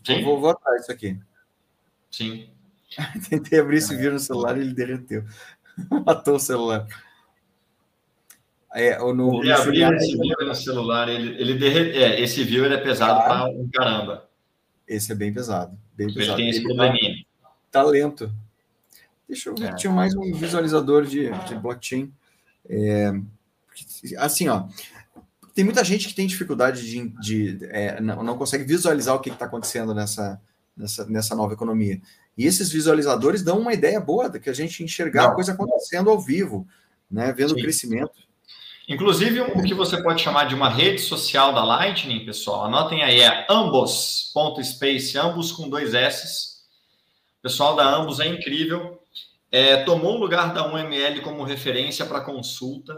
Sim. 0.05 0.25
Vou, 0.25 0.41
vou 0.41 0.51
atrás 0.51 0.83
isso 0.83 0.93
aqui. 0.93 1.19
Sim. 2.11 2.51
Tentei 3.29 3.61
abrir 3.61 3.79
esse 3.79 3.95
vírus 3.95 4.23
no 4.23 4.27
celular 4.27 4.57
e 4.57 4.61
ele 4.61 4.75
derreteu. 4.75 5.25
Matou 6.05 6.37
o 6.37 6.41
celular. 6.41 6.87
É, 8.79 8.99
no, 8.99 9.43
ele 9.43 9.53
abrir 9.53 9.91
esse 9.95 10.19
viewer 10.19 10.47
no 10.47 10.55
celular, 10.55 11.09
ele, 11.09 11.41
ele 11.41 11.67
é, 11.67 12.21
esse 12.21 12.45
viewer 12.45 12.71
é 12.71 12.77
pesado 12.77 13.25
para 13.25 13.47
um 13.47 13.67
caramba. 13.73 14.29
Esse 14.87 15.13
é 15.13 15.15
bem 15.15 15.33
pesado. 15.33 15.79
Bem 15.97 16.13
pesado. 16.13 16.39
Ele 16.39 16.51
tem 16.51 16.51
esse 16.51 16.63
probleminha. 16.63 17.25
Tá, 17.73 17.83
tá 17.83 17.83
lento. 17.83 18.31
Deixa 19.27 19.49
eu 19.49 19.55
ver, 19.55 19.71
é. 19.71 19.75
tinha 19.77 19.91
mais 19.91 20.15
um 20.15 20.31
visualizador 20.35 21.07
de, 21.07 21.31
de 21.31 21.55
blockchain. 21.55 22.13
É, 22.69 23.13
assim, 24.19 24.47
ó, 24.49 24.69
tem 25.55 25.65
muita 25.65 25.83
gente 25.83 26.07
que 26.09 26.15
tem 26.15 26.27
dificuldade 26.27 26.87
de, 26.87 27.09
de 27.19 27.59
é, 27.71 27.99
não, 27.99 28.23
não, 28.23 28.37
consegue 28.37 28.65
visualizar 28.65 29.15
o 29.15 29.21
que 29.21 29.31
está 29.31 29.47
acontecendo 29.47 29.95
nessa, 29.95 30.39
nessa, 30.77 31.07
nessa 31.07 31.35
nova 31.35 31.55
economia. 31.55 31.99
E 32.37 32.45
esses 32.45 32.71
visualizadores 32.71 33.43
dão 33.43 33.59
uma 33.59 33.73
ideia 33.73 33.99
boa 33.99 34.31
que 34.39 34.51
a 34.51 34.55
gente 34.55 34.85
enxergar 34.85 35.23
não. 35.23 35.31
a 35.31 35.35
coisa 35.35 35.53
acontecendo 35.53 36.11
ao 36.11 36.21
vivo, 36.21 36.69
né, 37.11 37.33
vendo 37.33 37.55
Sim. 37.55 37.61
o 37.61 37.63
crescimento. 37.63 38.26
Inclusive, 38.89 39.41
o 39.41 39.63
que 39.65 39.75
você 39.75 40.01
pode 40.01 40.23
chamar 40.23 40.45
de 40.45 40.55
uma 40.55 40.69
rede 40.69 41.01
social 41.01 41.53
da 41.53 41.65
Lightning, 41.65 42.25
pessoal, 42.25 42.67
anotem 42.67 43.03
aí, 43.03 43.21
é 43.21 43.45
ambos.space, 43.51 45.19
ambos 45.19 45.51
com 45.51 45.69
dois 45.69 45.93
S. 45.93 46.63
O 47.41 47.43
pessoal 47.43 47.75
da 47.75 47.85
Ambos 47.85 48.21
é 48.21 48.27
incrível. 48.27 49.03
É, 49.51 49.79
tomou 49.79 50.17
o 50.17 50.21
lugar 50.21 50.55
da 50.55 50.71
1ML 50.71 51.21
como 51.23 51.43
referência 51.43 52.07
para 52.07 52.21
consulta. 52.21 52.97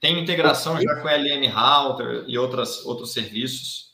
Tem 0.00 0.18
integração 0.18 0.80
já 0.80 0.96
com 0.96 1.08
LN 1.08 1.46
Router 1.48 2.24
e 2.26 2.36
outras, 2.36 2.84
outros 2.84 3.12
serviços. 3.12 3.92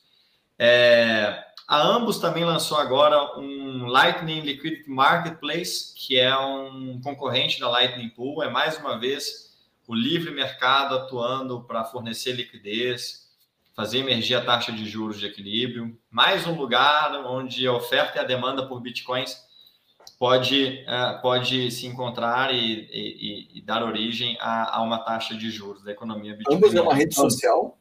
É, 0.59 1.43
a 1.69 1.83
Ambos 1.83 2.19
também 2.19 2.45
lançou 2.45 2.79
agora 2.79 3.39
um 3.39 3.87
Lightning 3.87 4.41
Liquidity 4.41 4.89
Marketplace, 4.89 5.95
que 5.95 6.19
é 6.19 6.37
um 6.37 7.01
concorrente 7.03 7.61
da 7.61 7.69
Lightning 7.69 8.11
Pool. 8.11 8.43
É 8.43 8.51
mais 8.51 8.79
uma 8.79 8.99
vez 8.99 9.54
o 9.87 9.95
livre 9.95 10.31
mercado 10.31 10.95
atuando 10.95 11.63
para 11.65 11.85
fornecer 11.85 12.33
liquidez, 12.33 13.29
fazer 13.75 13.99
emergir 13.99 14.35
a 14.35 14.45
taxa 14.45 14.73
de 14.73 14.87
juros 14.87 15.19
de 15.19 15.27
equilíbrio. 15.27 15.99
Mais 16.11 16.47
um 16.47 16.55
lugar 16.55 17.13
onde 17.27 17.67
a 17.67 17.73
oferta 17.73 18.19
e 18.19 18.21
a 18.21 18.25
demanda 18.25 18.67
por 18.67 18.81
bitcoins 18.81 19.45
pode, 20.19 20.85
uh, 20.87 21.21
pode 21.21 21.71
se 21.71 21.87
encontrar 21.87 22.55
e, 22.55 22.89
e, 22.93 23.59
e 23.59 23.63
dar 23.63 23.83
origem 23.83 24.37
a, 24.41 24.79
a, 24.79 24.83
uma 24.83 24.99
taxa 24.99 25.35
de 25.35 25.51
juros 25.51 25.83
da 25.83 25.93
economia 25.93 26.35
Bitcoin. 26.35 26.57
Ambos 26.57 26.75
é 26.75 26.81
uma 26.81 26.95
rede 26.95 27.15
social? 27.15 27.77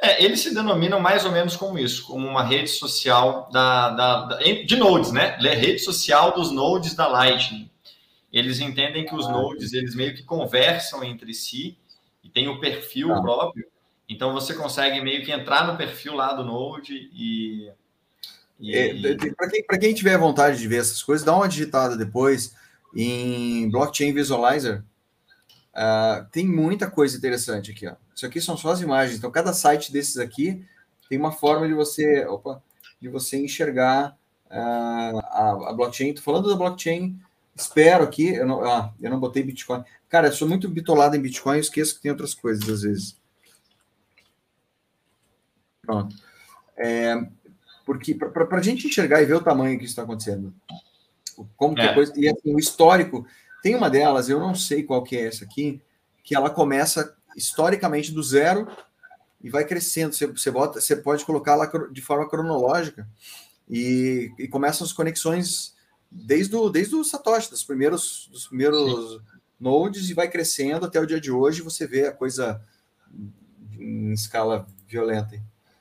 É, 0.00 0.24
eles 0.24 0.40
se 0.40 0.54
denominam 0.54 1.00
mais 1.00 1.24
ou 1.24 1.32
menos 1.32 1.56
como 1.56 1.78
isso, 1.78 2.06
como 2.06 2.26
uma 2.26 2.42
rede 2.42 2.70
social 2.70 3.48
da, 3.52 3.90
da, 3.90 4.24
da 4.26 4.36
de 4.38 4.76
nodes, 4.76 5.10
né? 5.10 5.36
Rede 5.40 5.80
social 5.80 6.32
dos 6.32 6.52
nodes 6.52 6.94
da 6.94 7.08
Lightning. 7.08 7.68
Eles 8.38 8.60
entendem 8.60 9.04
que 9.04 9.14
os 9.14 9.26
ah, 9.26 9.32
nodes, 9.32 9.72
eles 9.72 9.94
meio 9.94 10.14
que 10.14 10.22
conversam 10.22 11.02
entre 11.02 11.34
si 11.34 11.76
e 12.22 12.28
tem 12.28 12.48
o 12.48 12.60
perfil 12.60 13.12
ah. 13.12 13.20
próprio. 13.20 13.66
Então 14.08 14.32
você 14.32 14.54
consegue 14.54 15.00
meio 15.00 15.24
que 15.24 15.32
entrar 15.32 15.66
no 15.66 15.76
perfil 15.76 16.14
lá 16.14 16.32
do 16.32 16.44
node 16.44 17.10
e 17.12 17.70
é, 18.60 19.16
Para 19.36 19.48
quem, 19.48 19.62
quem 19.80 19.94
tiver 19.94 20.18
vontade 20.18 20.58
de 20.58 20.66
ver 20.66 20.80
essas 20.80 21.02
coisas, 21.02 21.24
dá 21.24 21.34
uma 21.34 21.48
digitada 21.48 21.96
depois 21.96 22.54
em 22.94 23.70
Blockchain 23.70 24.12
Visualizer. 24.12 24.82
Uh, 25.74 26.26
tem 26.32 26.46
muita 26.46 26.90
coisa 26.90 27.16
interessante 27.16 27.70
aqui. 27.70 27.86
Ó. 27.86 27.94
Isso 28.14 28.26
aqui 28.26 28.40
são 28.40 28.56
só 28.56 28.70
as 28.72 28.80
imagens. 28.80 29.18
Então, 29.18 29.30
cada 29.30 29.52
site 29.52 29.92
desses 29.92 30.18
aqui 30.18 30.64
tem 31.08 31.18
uma 31.18 31.30
forma 31.30 31.68
de 31.68 31.74
você, 31.74 32.26
opa, 32.26 32.60
de 33.00 33.08
você 33.08 33.38
enxergar 33.38 34.16
uh, 34.50 35.18
a, 35.18 35.68
a, 35.68 35.72
blockchain. 35.72 36.08
Estou 36.08 36.24
falando 36.24 36.48
da 36.48 36.56
blockchain. 36.56 37.16
Espero 37.58 38.04
aqui. 38.04 38.28
Eu 38.28 38.46
não, 38.46 38.64
ah, 38.64 38.94
eu 39.00 39.10
não 39.10 39.18
botei 39.18 39.42
Bitcoin. 39.42 39.82
Cara, 40.08 40.28
eu 40.28 40.32
sou 40.32 40.48
muito 40.48 40.68
bitolado 40.68 41.16
em 41.16 41.20
Bitcoin. 41.20 41.56
Eu 41.56 41.60
esqueço 41.60 41.96
que 41.96 42.02
tem 42.02 42.10
outras 42.10 42.32
coisas 42.32 42.68
às 42.68 42.82
vezes. 42.82 43.16
Pronto. 45.82 46.14
É, 46.76 47.14
porque 47.84 48.14
para 48.14 48.58
a 48.58 48.62
gente 48.62 48.86
enxergar 48.86 49.20
e 49.20 49.26
ver 49.26 49.34
o 49.34 49.42
tamanho 49.42 49.78
que 49.78 49.84
isso 49.84 49.92
está 49.92 50.02
acontecendo, 50.02 50.54
como 51.56 51.74
que 51.74 51.80
é. 51.80 51.94
coisa, 51.94 52.12
e 52.14 52.28
assim, 52.28 52.54
o 52.54 52.58
histórico, 52.58 53.26
tem 53.62 53.74
uma 53.74 53.90
delas, 53.90 54.28
eu 54.28 54.38
não 54.38 54.54
sei 54.54 54.82
qual 54.82 55.02
que 55.02 55.16
é 55.16 55.26
essa 55.26 55.44
aqui, 55.44 55.80
que 56.22 56.36
ela 56.36 56.50
começa 56.50 57.16
historicamente 57.36 58.12
do 58.12 58.22
zero 58.22 58.68
e 59.42 59.48
vai 59.48 59.64
crescendo. 59.64 60.14
Você, 60.14 60.26
você, 60.26 60.50
bota, 60.50 60.80
você 60.80 60.94
pode 60.94 61.24
colocar 61.24 61.56
lá 61.56 61.68
de 61.90 62.02
forma 62.02 62.28
cronológica 62.28 63.08
e, 63.68 64.30
e 64.38 64.46
começam 64.46 64.84
as 64.84 64.92
conexões 64.92 65.74
desde 66.10 66.56
o, 66.56 66.68
desde 66.68 66.94
o 66.94 67.04
Satoshi, 67.04 67.50
dos 67.50 67.64
primeiros, 67.64 68.28
dos 68.30 68.46
primeiros 68.48 69.20
nodes, 69.58 70.08
e 70.08 70.14
vai 70.14 70.28
crescendo 70.28 70.86
até 70.86 71.00
o 71.00 71.06
dia 71.06 71.20
de 71.20 71.30
hoje. 71.30 71.62
Você 71.62 71.86
vê 71.86 72.06
a 72.06 72.12
coisa 72.12 72.62
em 73.78 74.12
escala 74.12 74.66
violenta. 74.86 75.40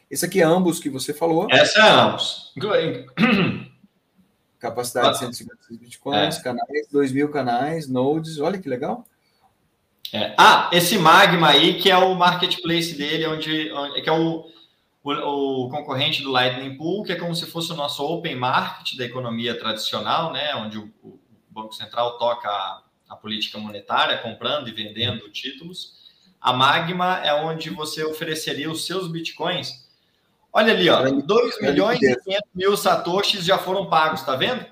Esse 0.09 0.25
aqui 0.25 0.41
é 0.41 0.45
ambos 0.45 0.79
que 0.79 0.89
você 0.89 1.13
falou. 1.13 1.47
Essa 1.51 1.79
é 1.79 1.89
ambos. 1.89 2.53
Capacidade 4.59 5.13
de 5.13 5.19
156 5.19 5.79
bitcoins, 5.79 6.37
é. 6.37 6.41
canais, 6.41 6.87
2 6.91 7.11
mil 7.11 7.29
canais, 7.29 7.87
nodes, 7.87 8.39
olha 8.39 8.57
que 8.57 8.67
legal. 8.67 9.05
É. 10.11 10.33
Ah, 10.37 10.69
esse 10.73 10.97
Magma 10.97 11.49
aí, 11.49 11.79
que 11.79 11.91
é 11.91 11.97
o 11.97 12.15
marketplace 12.15 12.95
dele, 12.95 13.27
onde, 13.27 13.71
onde 13.71 14.01
que 14.01 14.09
é 14.09 14.11
o, 14.11 14.45
o, 15.07 15.65
o, 15.65 15.69
concorrente 15.69 16.21
do 16.21 16.31
Lightning 16.31 16.75
Pool, 16.75 17.03
que 17.03 17.11
é 17.11 17.15
como 17.15 17.35
se 17.35 17.45
fosse 17.45 17.71
o 17.71 17.75
nosso 17.75 18.03
open 18.03 18.35
market 18.35 18.95
da 18.97 19.05
economia 19.05 19.57
tradicional, 19.57 20.31
né? 20.31 20.55
Onde 20.55 20.77
o, 20.77 20.91
o 21.03 21.19
Banco 21.49 21.73
Central 21.73 22.17
toca 22.17 22.49
a, 22.49 22.83
a, 23.09 23.15
política 23.15 23.57
monetária, 23.57 24.17
comprando 24.17 24.67
e 24.67 24.71
vendendo 24.71 25.29
títulos. 25.29 25.95
A 26.39 26.53
Magma 26.53 27.19
é 27.25 27.33
onde 27.33 27.69
você 27.69 28.03
ofereceria 28.03 28.69
os 28.69 28.85
seus 28.85 29.11
bitcoins 29.11 29.87
Olha 30.57 30.73
ali, 30.73 30.89
ó, 30.89 31.03
2 31.03 31.61
milhões 31.61 32.01
e 32.01 32.15
500 32.15 32.41
mil 32.55 32.77
satoshis 32.77 33.45
já 33.45 33.57
foram 33.57 33.89
pagos, 33.89 34.23
tá 34.23 34.35
vendo? 34.35 34.65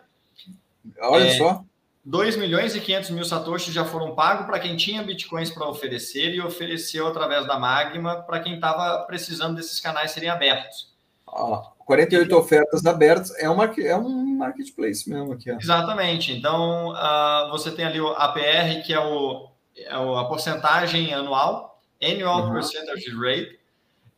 Olha 0.99 1.25
é, 1.25 1.37
só. 1.37 1.63
2 2.05 2.37
milhões 2.37 2.75
e 2.75 2.79
500 2.79 3.09
mil 3.09 3.25
satoshis 3.25 3.73
já 3.73 3.83
foram 3.83 4.13
pagos 4.13 4.45
para 4.45 4.59
quem 4.59 4.77
tinha 4.77 5.01
bitcoins 5.01 5.49
para 5.49 5.67
oferecer 5.67 6.33
e 6.35 6.41
ofereceu 6.41 7.07
através 7.07 7.47
da 7.47 7.57
Magma 7.57 8.21
para 8.21 8.39
quem 8.39 8.55
estava 8.55 9.03
precisando 9.05 9.55
desses 9.55 9.79
canais 9.79 10.11
serem 10.11 10.29
abertos. 10.29 10.93
Ah, 11.27 11.71
48 11.79 12.29
e... 12.29 12.33
ofertas 12.33 12.85
abertas 12.85 13.35
é, 13.39 13.49
uma, 13.49 13.65
é 13.65 13.97
um 13.97 14.37
marketplace 14.37 15.09
mesmo 15.09 15.33
aqui. 15.33 15.51
Ó. 15.51 15.57
Exatamente. 15.57 16.31
Então, 16.31 16.89
uh, 16.89 17.49
você 17.49 17.71
tem 17.71 17.85
ali 17.85 17.99
o 17.99 18.09
APR, 18.09 18.83
que 18.85 18.93
é, 18.93 18.99
o, 18.99 19.49
é 19.75 19.91
a 19.91 20.23
porcentagem 20.25 21.13
anual, 21.13 21.81
Annual 22.01 22.47
uhum. 22.47 22.53
Percentage 22.53 23.09
Rate, 23.15 23.59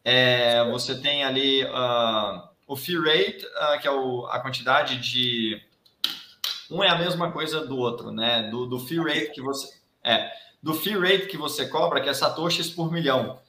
é, 0.04 0.64
você 0.72 1.00
tem 1.00 1.24
ali 1.24 1.64
uh, 1.64 2.48
o 2.66 2.76
fee 2.76 2.98
rate, 2.98 3.46
uh, 3.46 3.80
que 3.80 3.88
é 3.88 3.92
o, 3.92 4.26
a 4.28 4.40
quantidade 4.40 4.98
de. 4.98 5.62
Um 6.70 6.84
é 6.84 6.90
a 6.90 6.98
mesma 6.98 7.32
coisa 7.32 7.66
do 7.66 7.78
outro, 7.78 8.12
né? 8.12 8.50
Do, 8.50 8.66
do 8.66 8.80
fee 8.80 9.00
rate 9.00 9.32
que 9.32 9.42
você. 9.42 9.78
É, 10.04 10.32
do 10.62 10.74
fee 10.74 10.98
rate 10.98 11.28
que 11.28 11.38
você 11.38 11.68
cobra, 11.68 12.02
que 12.02 12.10
é 12.10 12.14
satoshis 12.14 12.70
por 12.70 12.92
milhão. 12.92 13.40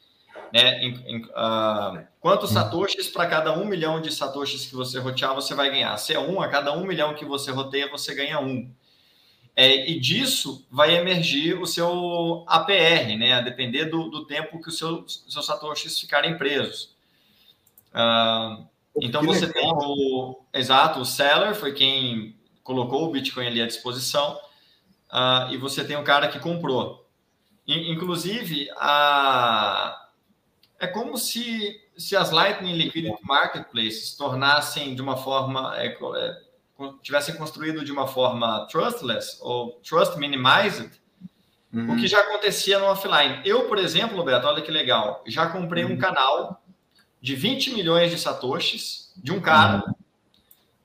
Né? 0.53 0.83
Em, 0.83 0.95
em, 1.07 1.25
uh, 1.25 2.07
quantos 2.21 2.51
satoshis 2.51 3.09
para 3.09 3.27
cada 3.27 3.53
um 3.53 3.65
milhão 3.67 4.01
de 4.01 4.13
satoshis 4.13 4.67
que 4.67 4.75
você 4.75 4.99
rotear 4.99 5.35
você 5.35 5.55
vai 5.55 5.71
ganhar? 5.71 5.97
Se 5.99 6.15
é 6.15 6.19
um, 6.19 6.41
a 6.41 6.49
cada 6.49 6.73
um 6.73 6.85
milhão 6.85 7.15
que 7.15 7.25
você 7.25 7.51
roteia, 7.51 7.91
você 7.91 8.15
ganha 8.15 8.41
um. 8.41 8.71
É, 9.55 9.91
e 9.91 9.99
disso 9.99 10.65
vai 10.71 10.97
emergir 10.97 11.61
o 11.61 11.67
seu 11.67 12.45
APR, 12.47 13.17
né? 13.19 13.35
A 13.35 13.41
depender 13.41 13.87
do, 13.87 14.09
do 14.09 14.25
tempo 14.25 14.61
que 14.63 14.69
os 14.69 14.79
seus, 14.79 15.25
seus 15.29 15.45
satoshis 15.45 15.99
ficarem 15.99 16.39
presos. 16.39 16.97
Uh, 17.93 18.65
então 19.01 19.23
você 19.23 19.53
tem 19.53 19.71
o 19.73 20.41
exato, 20.55 21.01
o 21.01 21.05
seller 21.05 21.55
foi 21.55 21.73
quem 21.73 22.38
colocou 22.69 23.07
o 23.07 23.11
Bitcoin 23.11 23.47
ali 23.47 23.63
à 23.63 23.67
disposição, 23.67 24.39
uh, 25.11 25.51
e 25.51 25.57
você 25.57 25.83
tem 25.83 25.97
o 25.97 26.05
cara 26.05 26.29
que 26.29 26.39
comprou. 26.39 27.09
Inclusive, 27.67 28.69
a... 28.77 30.07
é 30.79 30.87
como 30.87 31.17
se, 31.17 31.81
se 31.97 32.15
as 32.15 32.31
Lightning 32.31 32.75
Liquidity 32.75 33.25
Marketplaces 33.25 34.15
tornassem 34.15 34.95
de 34.95 35.01
uma 35.01 35.17
forma 35.17 35.75
é, 35.79 35.87
é, 35.87 36.39
tivessem 37.03 37.37
construído 37.37 37.83
de 37.87 37.91
uma 37.91 38.07
forma 38.07 38.67
trustless 38.71 39.39
ou 39.41 39.81
trust 39.81 40.19
minimized, 40.19 40.91
uhum. 41.73 41.95
o 41.95 41.97
que 41.97 42.07
já 42.07 42.21
acontecia 42.21 42.79
no 42.79 42.85
offline. 42.85 43.41
Eu, 43.47 43.67
por 43.67 43.79
exemplo, 43.79 44.23
Beto, 44.23 44.47
olha 44.47 44.61
que 44.61 44.71
legal, 44.71 45.23
já 45.27 45.49
comprei 45.49 45.85
uhum. 45.85 45.93
um 45.93 45.99
canal 45.99 46.63
de 47.19 47.35
20 47.35 47.73
milhões 47.73 48.11
de 48.11 48.19
satoshis 48.19 49.11
de 49.17 49.33
um 49.33 49.41
cara 49.41 49.85
uhum. 49.87 49.95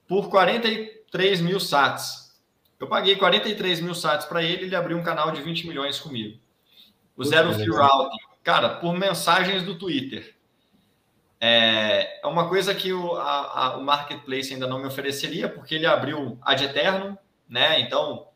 por 0.07 0.29
43 1.13 1.41
mil 1.41 1.59
sats. 1.59 2.33
Eu 2.79 2.87
paguei 2.87 3.15
43 3.15 3.79
mil 3.81 3.93
sats 3.93 4.25
para 4.25 4.43
ele, 4.43 4.63
ele 4.63 4.75
abriu 4.75 4.97
um 4.97 5.03
canal 5.03 5.31
de 5.31 5.41
20 5.41 5.67
milhões 5.67 5.99
comigo. 5.99 6.39
O 7.15 7.23
Zero 7.23 7.53
Fee 7.53 7.69
Routing. 7.69 8.17
Cara, 8.43 8.69
por 8.69 8.93
mensagens 8.97 9.63
do 9.63 9.77
Twitter. 9.77 10.35
É, 11.39 12.19
é 12.21 12.27
uma 12.27 12.49
coisa 12.49 12.73
que 12.73 12.91
o, 12.91 13.15
a, 13.15 13.65
a, 13.65 13.77
o 13.77 13.83
marketplace 13.83 14.53
ainda 14.53 14.67
não 14.67 14.79
me 14.79 14.87
ofereceria, 14.87 15.47
porque 15.47 15.75
ele 15.75 15.85
abriu 15.85 16.37
ad 16.41 16.63
eterno, 16.63 17.17
né? 17.47 17.79
Então, 17.79 18.27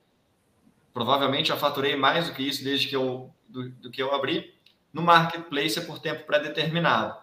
provavelmente 0.94 1.50
já 1.50 1.58
faturei 1.58 1.96
mais 1.96 2.28
do 2.28 2.36
que 2.36 2.44
isso 2.44 2.64
desde 2.64 2.88
que 2.88 2.96
eu, 2.96 3.34
do, 3.50 3.70
do 3.72 3.92
que 3.92 4.02
eu 4.02 4.14
abri. 4.14 4.54
No 4.94 5.02
marketplace 5.02 5.80
é 5.80 5.82
por 5.82 6.00
tempo 6.00 6.26
pré-determinado. 6.26 7.18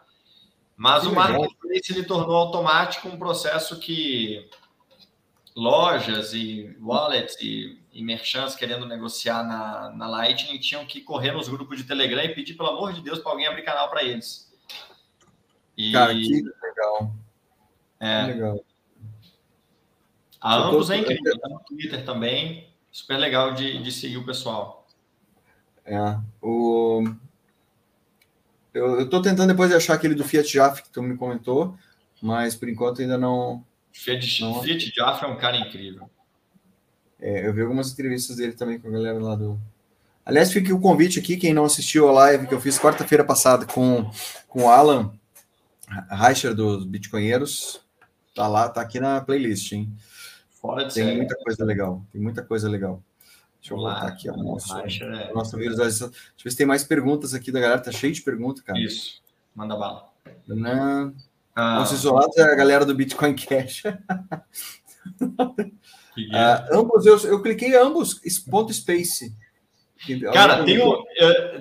Mas 0.77 1.03
que 1.03 1.09
o 1.09 1.11
legal. 1.11 1.29
marketplace 1.29 1.93
ele 1.93 2.03
tornou 2.03 2.37
automático 2.37 3.09
um 3.09 3.17
processo 3.17 3.79
que 3.79 4.49
lojas 5.55 6.35
e 6.35 6.77
wallets 6.81 7.37
e, 7.41 7.81
e 7.93 8.03
merchants 8.03 8.57
querendo 8.57 8.87
negociar 8.87 9.45
na, 9.45 9.91
na 9.91 10.09
Lightning 10.09 10.59
tinham 10.59 10.85
que 10.85 11.01
correr 11.01 11.33
nos 11.33 11.49
grupos 11.49 11.79
de 11.79 11.85
Telegram 11.85 12.25
e 12.25 12.35
pedir, 12.35 12.55
pelo 12.55 12.71
amor 12.71 12.93
de 12.93 13.01
Deus, 13.01 13.21
para 13.21 13.33
alguém 13.33 13.47
abrir 13.47 13.63
canal 13.63 13.89
para 13.89 14.03
eles. 14.03 14.53
E... 15.77 15.93
Cara, 15.93 16.13
que 16.13 16.43
legal. 16.63 17.15
É. 18.01 18.25
Que 18.25 18.33
legal. 18.33 18.65
A 20.41 20.57
ambos 20.57 20.91
é 20.91 20.99
incrível, 20.99 21.39
tá 21.39 21.49
no 21.49 21.61
Twitter 21.61 22.05
também. 22.05 22.69
Super 22.93 23.17
legal 23.17 23.55
de, 23.55 23.83
de 23.83 23.91
seguir 23.91 24.19
o 24.19 24.27
pessoal. 24.27 24.87
É. 25.85 26.19
O... 26.41 27.03
Eu, 28.73 29.01
eu 29.01 29.09
tô 29.09 29.23
tentando 29.23 29.49
depois 29.49 29.73
achar 29.73 29.95
aquele 29.95 30.15
do 30.15 30.25
Fiat 30.25 30.53
Jaffe 30.53 30.83
que 30.83 30.91
tu 30.91 31.03
me 31.03 31.17
comentou, 31.17 31.79
mas 32.21 32.57
por 32.57 32.69
enquanto 32.69 33.01
ainda 33.01 33.17
não. 33.17 33.65
Fiat, 33.95 34.43
não... 34.43 34.61
Fiat 34.61 34.93
é 35.01 35.27
um 35.27 35.37
cara 35.37 35.57
incrível. 35.57 36.11
É, 37.21 37.47
eu 37.47 37.55
vi 37.55 37.63
algumas 37.63 37.93
entrevistas 37.93 38.37
dele 38.37 38.53
também 38.53 38.79
com 38.79 38.89
a 38.89 38.91
galera 38.91 39.19
lá 39.19 39.35
do. 39.35 39.59
Aliás, 40.27 40.53
fica 40.53 40.75
o 40.75 40.81
convite 40.81 41.19
aqui, 41.19 41.37
quem 41.37 41.55
não 41.55 41.65
assistiu 41.65 42.09
a 42.09 42.13
live 42.13 42.47
que 42.47 42.55
eu 42.55 42.61
fiz 42.61 42.79
quarta-feira 42.79 43.25
passada 43.25 43.67
com, 43.67 44.11
com 44.49 44.65
o 44.65 44.69
Alan, 44.69 45.13
Reicher 46.11 46.55
dos 46.55 46.85
Bitcoinheiros 46.85 47.81
tá 48.35 48.49
lá, 48.49 48.69
tá 48.69 48.81
aqui 48.81 48.99
na 48.99 49.21
playlist, 49.21 49.73
hein? 49.73 49.95
Fora 50.51 50.85
de 50.85 50.95
Tem 50.95 51.17
muita 51.17 51.37
coisa 51.37 51.65
legal, 51.65 52.05
tem 52.11 52.21
muita 52.21 52.43
coisa 52.43 52.69
legal. 52.69 53.03
Deixa 53.61 53.75
eu 53.75 53.79
voltar 53.79 54.09
aqui 54.09 54.29
ao 54.29 54.37
nosso, 54.37 54.77
é... 54.77 55.33
nosso 55.33 55.57
visualização. 55.57 56.09
Deixa 56.09 56.27
eu 56.39 56.45
ver 56.45 56.51
se 56.51 56.57
tem 56.57 56.67
mais 56.67 56.85
perguntas 56.85 57.33
aqui 57.33 57.51
da 57.53 57.61
galera. 57.61 57.81
Tá 57.81 57.93
cheio 57.93 58.13
de 58.13 58.21
perguntas, 58.21 58.63
cara. 58.63 58.79
Isso, 58.79 59.23
manda 59.55 59.77
bala. 59.77 60.11
Não. 60.47 61.15
Ah. 61.55 61.83
Os 61.83 61.93
isolados 61.93 62.37
é 62.37 62.43
a 62.43 62.55
galera 62.55 62.85
do 62.85 62.95
Bitcoin 62.95 63.35
Cash. 63.35 63.85
ah, 66.33 66.67
ambos, 66.73 67.07
eu, 67.07 67.19
eu 67.21 67.43
cliquei 67.43 67.77
ambos, 67.77 68.21
ponto 68.51 68.73
space. 68.73 69.35
Cara, 70.33 70.65
tem 70.65 70.83
um, 70.83 71.03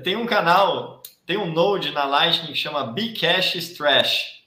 tem 0.03 0.15
um 0.15 0.25
canal 0.25 1.03
tem 1.25 1.37
um 1.37 1.51
node 1.51 1.91
na 1.91 2.05
Lightning 2.05 2.51
que 2.51 2.57
chama 2.57 2.83
Bcash 2.83 3.73
Trash. 3.77 4.43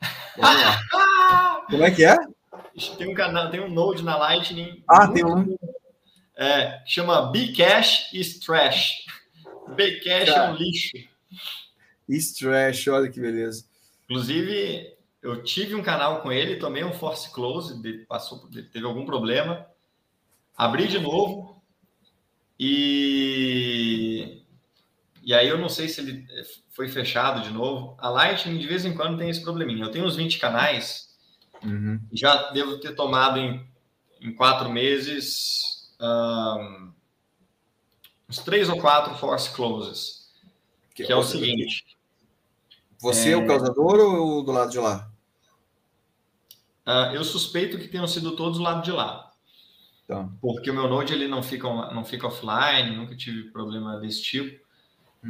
Como 1.70 1.84
é 1.84 1.90
que 1.90 2.04
é? 2.04 2.16
Tem 2.98 3.08
um 3.08 3.14
canal, 3.14 3.50
tem 3.50 3.60
um 3.60 3.70
node 3.70 4.02
na 4.02 4.16
Lightning. 4.16 4.82
Ah, 4.88 5.06
tem 5.06 5.24
um. 5.24 5.56
É, 6.36 6.82
chama 6.86 7.30
Bcash 7.30 8.12
is 8.12 8.40
Trash. 8.40 9.04
Bcash 9.68 10.28
é 10.28 10.50
um 10.50 10.54
lixo. 10.54 10.90
Is 12.08 12.32
Trash, 12.32 12.88
olha 12.88 13.08
que 13.08 13.20
beleza. 13.20 13.64
Inclusive, 14.04 14.96
eu 15.22 15.42
tive 15.42 15.74
um 15.74 15.82
canal 15.82 16.20
com 16.20 16.32
ele, 16.32 16.56
tomei 16.56 16.84
um 16.84 16.92
force 16.92 17.32
close, 17.32 17.80
passou, 18.06 18.48
teve 18.72 18.84
algum 18.84 19.04
problema, 19.04 19.66
abri 20.56 20.88
de 20.88 20.98
novo 20.98 21.62
e 22.58 24.42
e 25.24 25.32
aí 25.32 25.48
eu 25.48 25.56
não 25.56 25.68
sei 25.68 25.88
se 25.88 26.00
ele 26.00 26.26
eh, 26.30 26.42
foi 26.70 26.88
fechado 26.88 27.42
de 27.42 27.50
novo. 27.50 27.96
A 27.98 28.08
Lightning 28.08 28.58
de 28.58 28.66
vez 28.66 28.84
em 28.84 28.92
quando 28.92 29.18
tem 29.18 29.30
esse 29.30 29.40
probleminha. 29.40 29.84
Eu 29.84 29.90
tenho 29.90 30.04
uns 30.04 30.16
20 30.16 30.38
canais, 30.38 31.16
uhum. 31.62 32.00
já 32.12 32.50
devo 32.50 32.78
ter 32.78 32.94
tomado 32.96 33.38
em, 33.38 33.64
em 34.20 34.34
quatro 34.34 34.68
meses 34.68 35.94
um, 36.00 36.92
uns 38.28 38.38
três 38.38 38.68
ou 38.68 38.80
quatro 38.80 39.14
force 39.14 39.54
closes. 39.54 40.28
Que, 40.94 41.04
que 41.04 41.12
é 41.12 41.16
o 41.16 41.22
seguinte. 41.22 41.91
Você 43.02 43.30
é... 43.30 43.32
é 43.32 43.36
o 43.36 43.46
causador 43.46 43.98
ou 43.98 44.42
do 44.42 44.52
lado 44.52 44.70
de 44.70 44.78
lá? 44.78 45.10
Uh, 46.86 47.14
eu 47.14 47.24
suspeito 47.24 47.78
que 47.78 47.88
tenham 47.88 48.06
sido 48.06 48.36
todos 48.36 48.58
do 48.58 48.64
lado 48.64 48.82
de 48.82 48.92
lá. 48.92 49.30
Tá. 50.06 50.28
Porque 50.40 50.70
o 50.70 50.74
meu 50.74 50.88
Node 50.88 51.12
ele 51.12 51.28
não 51.28 51.42
fica, 51.42 51.68
não 51.68 52.04
fica 52.04 52.26
offline, 52.26 52.96
nunca 52.96 53.16
tive 53.16 53.50
problema 53.50 53.98
desse 53.98 54.22
tipo. 54.22 54.62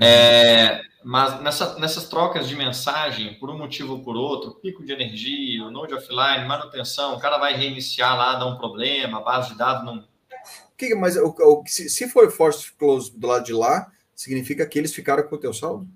É, 0.00 0.80
mas 1.04 1.42
nessa, 1.42 1.78
nessas 1.78 2.08
trocas 2.08 2.48
de 2.48 2.56
mensagem, 2.56 3.34
por 3.38 3.50
um 3.50 3.58
motivo 3.58 3.94
ou 3.94 4.02
por 4.02 4.16
outro, 4.16 4.54
pico 4.54 4.82
de 4.82 4.92
energia, 4.92 5.70
node 5.70 5.92
offline, 5.92 6.46
manutenção, 6.46 7.14
o 7.14 7.20
cara 7.20 7.36
vai 7.36 7.54
reiniciar 7.54 8.16
lá, 8.16 8.36
dá 8.36 8.46
um 8.46 8.56
problema, 8.56 9.18
a 9.18 9.20
base 9.20 9.50
de 9.50 9.58
dados 9.58 9.84
não. 9.84 10.02
Que, 10.78 10.94
mas 10.94 11.16
o, 11.16 11.28
o, 11.28 11.62
se, 11.66 11.90
se 11.90 12.08
for 12.08 12.30
force 12.30 12.72
close 12.72 13.14
do 13.14 13.26
lado 13.26 13.44
de 13.44 13.52
lá, 13.52 13.92
significa 14.14 14.66
que 14.66 14.78
eles 14.78 14.94
ficaram 14.94 15.28
com 15.28 15.36
o 15.36 15.38
teu 15.38 15.52
saldo? 15.52 15.86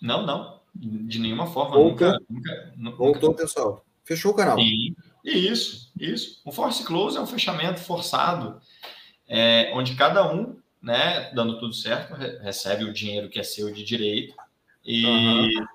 Não, 0.00 0.24
não. 0.24 0.57
De 0.78 1.18
nenhuma 1.18 1.46
forma. 1.46 1.76
Voltou, 1.76 2.12
nunca, 2.30 2.72
nunca, 2.76 2.96
voltou 2.96 3.30
nunca... 3.30 3.42
pessoal. 3.42 3.84
Fechou 4.04 4.32
o 4.32 4.34
canal. 4.34 4.56
Sim. 4.56 4.94
Isso, 5.24 5.92
isso. 5.98 6.40
O 6.44 6.52
force 6.52 6.84
close 6.84 7.16
é 7.18 7.20
um 7.20 7.26
fechamento 7.26 7.80
forçado, 7.80 8.60
é, 9.28 9.72
onde 9.74 9.94
cada 9.96 10.32
um, 10.32 10.58
né, 10.80 11.30
dando 11.34 11.58
tudo 11.58 11.74
certo, 11.74 12.14
recebe 12.14 12.84
o 12.84 12.92
dinheiro 12.92 13.28
que 13.28 13.38
é 13.38 13.42
seu 13.42 13.72
de 13.72 13.84
direito. 13.84 14.34
E 14.84 15.04
uhum. 15.04 15.66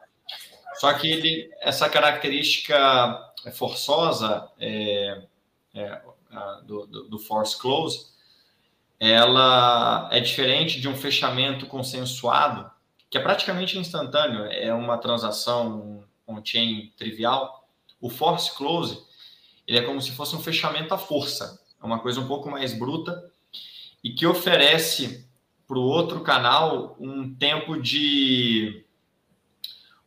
só 0.75 0.93
que 0.93 1.11
ele, 1.11 1.51
essa 1.61 1.89
característica 1.89 3.31
forçosa 3.53 4.49
é, 4.59 5.21
é, 5.75 6.01
do, 6.63 6.87
do, 6.87 7.09
do 7.09 7.19
force 7.19 7.59
close, 7.59 8.07
ela 8.99 10.09
é 10.11 10.19
diferente 10.19 10.79
de 10.79 10.87
um 10.87 10.95
fechamento 10.95 11.65
consensuado, 11.67 12.71
que 13.13 13.17
é 13.19 13.21
praticamente 13.21 13.77
instantâneo, 13.77 14.45
é 14.45 14.73
uma 14.73 14.97
transação 14.97 16.03
on-chain 16.27 16.91
trivial. 16.97 17.69
O 18.01 18.09
force 18.09 18.51
close 18.57 19.03
ele 19.67 19.77
é 19.77 19.83
como 19.83 20.01
se 20.01 20.09
fosse 20.13 20.35
um 20.35 20.41
fechamento 20.41 20.95
à 20.95 20.97
força, 20.97 21.61
é 21.79 21.85
uma 21.85 21.99
coisa 21.99 22.19
um 22.19 22.27
pouco 22.27 22.49
mais 22.49 22.73
bruta 22.73 23.31
e 24.03 24.13
que 24.13 24.25
oferece 24.25 25.29
para 25.67 25.77
o 25.77 25.83
outro 25.83 26.21
canal 26.21 26.97
um 26.99 27.35
tempo 27.35 27.79
de 27.79 28.83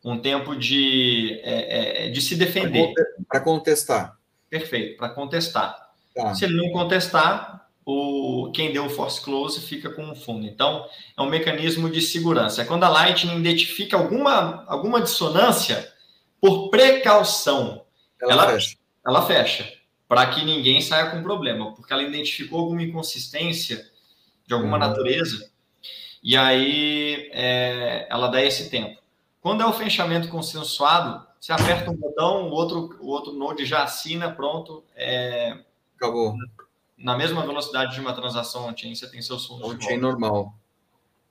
um 0.02 0.18
tempo 0.18 0.56
de, 0.56 1.40
é, 1.44 2.06
é, 2.06 2.10
de 2.10 2.20
se 2.20 2.34
defender. 2.34 2.92
Para 3.28 3.38
contestar. 3.38 4.18
Perfeito, 4.50 4.96
para 4.96 5.10
contestar. 5.10 5.92
Tá. 6.12 6.34
Se 6.34 6.44
ele 6.44 6.56
não 6.56 6.72
contestar, 6.72 7.65
o, 7.86 8.50
quem 8.52 8.72
deu 8.72 8.86
o 8.86 8.90
force 8.90 9.20
close 9.22 9.60
fica 9.60 9.88
com 9.88 10.10
o 10.10 10.16
fundo. 10.16 10.44
Então, 10.44 10.84
é 11.16 11.22
um 11.22 11.30
mecanismo 11.30 11.88
de 11.88 12.02
segurança. 12.02 12.62
É 12.62 12.64
quando 12.64 12.82
a 12.82 12.88
Lightning 12.88 13.38
identifica 13.38 13.96
alguma, 13.96 14.64
alguma 14.66 15.00
dissonância, 15.00 15.90
por 16.40 16.68
precaução, 16.68 17.84
ela, 18.20 18.32
ela 18.32 18.46
fecha 18.48 18.76
ela 19.06 19.24
fecha, 19.24 19.72
para 20.08 20.26
que 20.26 20.44
ninguém 20.44 20.80
saia 20.80 21.10
com 21.10 21.22
problema, 21.22 21.72
porque 21.74 21.92
ela 21.92 22.02
identificou 22.02 22.58
alguma 22.58 22.82
inconsistência 22.82 23.88
de 24.44 24.52
alguma 24.52 24.74
uhum. 24.74 24.80
natureza, 24.80 25.48
e 26.22 26.36
aí 26.36 27.30
é, 27.32 28.08
ela 28.10 28.26
dá 28.26 28.42
esse 28.42 28.68
tempo. 28.68 29.00
Quando 29.40 29.62
é 29.62 29.66
o 29.66 29.72
fechamento 29.72 30.28
consensuado, 30.28 31.24
você 31.38 31.52
aperta 31.52 31.88
um 31.92 31.94
botão, 31.94 32.48
o 32.48 32.50
outro, 32.50 32.98
o 33.00 33.06
outro 33.06 33.32
node 33.32 33.64
já 33.64 33.84
assina, 33.84 34.32
pronto. 34.32 34.82
É, 34.96 35.56
Acabou. 35.96 36.34
Na 36.98 37.16
mesma 37.16 37.44
velocidade 37.46 37.94
de 37.94 38.00
uma 38.00 38.14
transação 38.14 38.66
on-chain, 38.66 38.94
você 38.94 39.10
tem 39.10 39.20
seus 39.20 39.46
fundos. 39.46 39.70
On-chain 39.70 39.98
normal. 39.98 40.54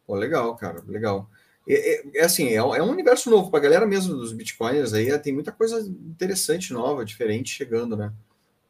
Pô, 0.06 0.16
legal, 0.16 0.56
cara, 0.56 0.84
legal. 0.88 1.30
É, 1.68 1.74
é, 1.74 2.04
é, 2.16 2.24
assim, 2.24 2.50
é, 2.50 2.56
é, 2.56 2.62
um 2.62 2.92
universo 2.92 3.30
novo 3.30 3.50
para 3.50 3.60
a 3.60 3.64
galera 3.64 3.86
mesmo 3.88 4.16
dos 4.16 4.32
bitcoins 4.32 4.94
aí, 4.94 5.18
tem 5.20 5.34
muita 5.34 5.52
coisa 5.52 5.80
interessante, 5.80 6.72
nova, 6.72 7.04
diferente 7.04 7.50
chegando, 7.50 7.98
né? 7.98 8.14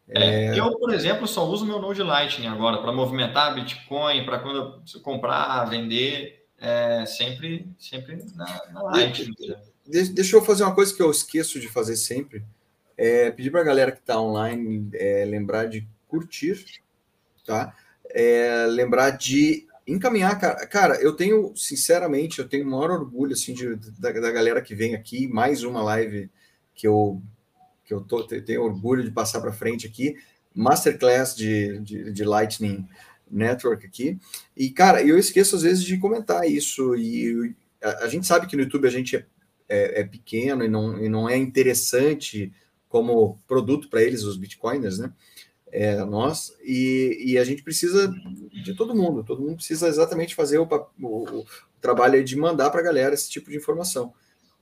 É... 0.08 0.56
É, 0.56 0.60
eu, 0.60 0.78
por 0.78 0.94
exemplo, 0.94 1.28
só 1.28 1.46
uso 1.46 1.66
meu 1.66 1.80
Node 1.80 2.04
Lightning 2.04 2.48
agora 2.48 2.78
para 2.78 2.92
movimentar 2.92 3.56
Bitcoin, 3.56 4.24
para 4.24 4.40
quando 4.40 4.84
eu 4.94 5.02
comprar, 5.02 5.66
vender, 5.66 6.46
é, 6.60 7.06
sempre, 7.08 7.68
sempre 7.80 8.24
na, 8.36 8.46
na 8.72 8.84
Lightning. 8.84 9.34
De, 9.86 10.10
deixa 10.10 10.36
eu 10.36 10.44
fazer 10.44 10.64
uma 10.64 10.76
coisa 10.76 10.96
que 10.96 11.02
eu 11.02 11.10
esqueço 11.10 11.60
de 11.60 11.68
fazer 11.68 11.96
sempre, 11.96 12.46
é 12.96 13.32
pedir 13.32 13.50
para 13.50 13.62
a 13.62 13.66
galera 13.66 13.92
que 13.92 14.00
está 14.00 14.22
online 14.22 14.90
lembrar 15.28 15.66
de 15.66 15.88
curtir, 16.08 16.64
tá? 17.46 17.74
lembrar 18.70 19.12
de 19.12 19.68
encaminhar, 19.88 20.40
cara, 20.40 20.66
cara, 20.68 20.96
eu 21.02 21.14
tenho, 21.14 21.54
sinceramente, 21.56 22.40
eu 22.40 22.48
tenho 22.48 22.66
o 22.66 22.72
maior 22.72 22.92
orgulho, 22.92 23.34
assim, 23.34 23.54
de, 23.54 23.76
da, 24.00 24.12
da 24.12 24.32
galera 24.32 24.62
que 24.62 24.74
vem 24.74 24.96
aqui, 24.96 25.28
mais 25.28 25.64
uma 25.64 25.84
live 25.84 26.30
que 26.74 26.88
eu, 26.88 27.22
que 27.84 27.94
eu 27.94 28.02
tô, 28.02 28.24
tenho 28.24 28.64
orgulho 28.64 29.04
de 29.04 29.12
passar 29.12 29.42
para 29.42 29.52
frente 29.52 29.86
aqui, 29.86 30.16
masterclass 30.54 31.36
de, 31.36 31.80
de, 31.80 32.12
de, 32.12 32.24
Lightning 32.24 32.88
Network 33.30 33.86
aqui, 33.86 34.18
e, 34.58 34.72
cara, 34.72 35.04
eu 35.04 35.20
esqueço 35.20 35.56
às 35.56 35.62
vezes 35.62 35.84
de 35.84 35.98
comentar 35.98 36.50
isso, 36.50 36.96
e 36.96 37.54
a, 37.82 38.06
a 38.06 38.08
gente 38.08 38.26
sabe 38.26 38.48
que 38.48 38.56
no 38.56 38.64
YouTube 38.64 38.88
a 38.88 38.92
gente 38.92 39.16
é, 39.16 39.26
é, 39.70 40.02
é 40.02 40.04
pequeno 40.04 40.64
e 40.64 40.68
não, 40.68 41.04
e 41.04 41.08
não 41.08 41.30
é 41.30 41.38
interessante 41.38 42.52
como 42.90 43.40
produto 43.48 43.88
para 43.88 44.02
eles, 44.02 44.24
os 44.24 44.38
bitcoiners, 44.38 44.98
né, 44.98 45.14
é, 45.76 46.06
nós, 46.06 46.56
e, 46.64 47.18
e, 47.20 47.38
a 47.38 47.44
gente 47.44 47.62
precisa 47.62 48.08
de 48.64 48.74
todo 48.74 48.96
mundo, 48.96 49.26
todo 49.26 49.42
mundo 49.42 49.58
precisa 49.58 49.90
exatamente 49.90 50.34
fazer 50.34 50.58
o, 50.58 50.68
o, 51.02 51.40
o 51.42 51.46
trabalho 51.82 52.24
de 52.24 52.38
mandar 52.38 52.70
para 52.70 52.80
a 52.80 52.84
galera 52.84 53.14
esse 53.14 53.30
tipo 53.30 53.50
de 53.50 53.58
informação. 53.58 54.14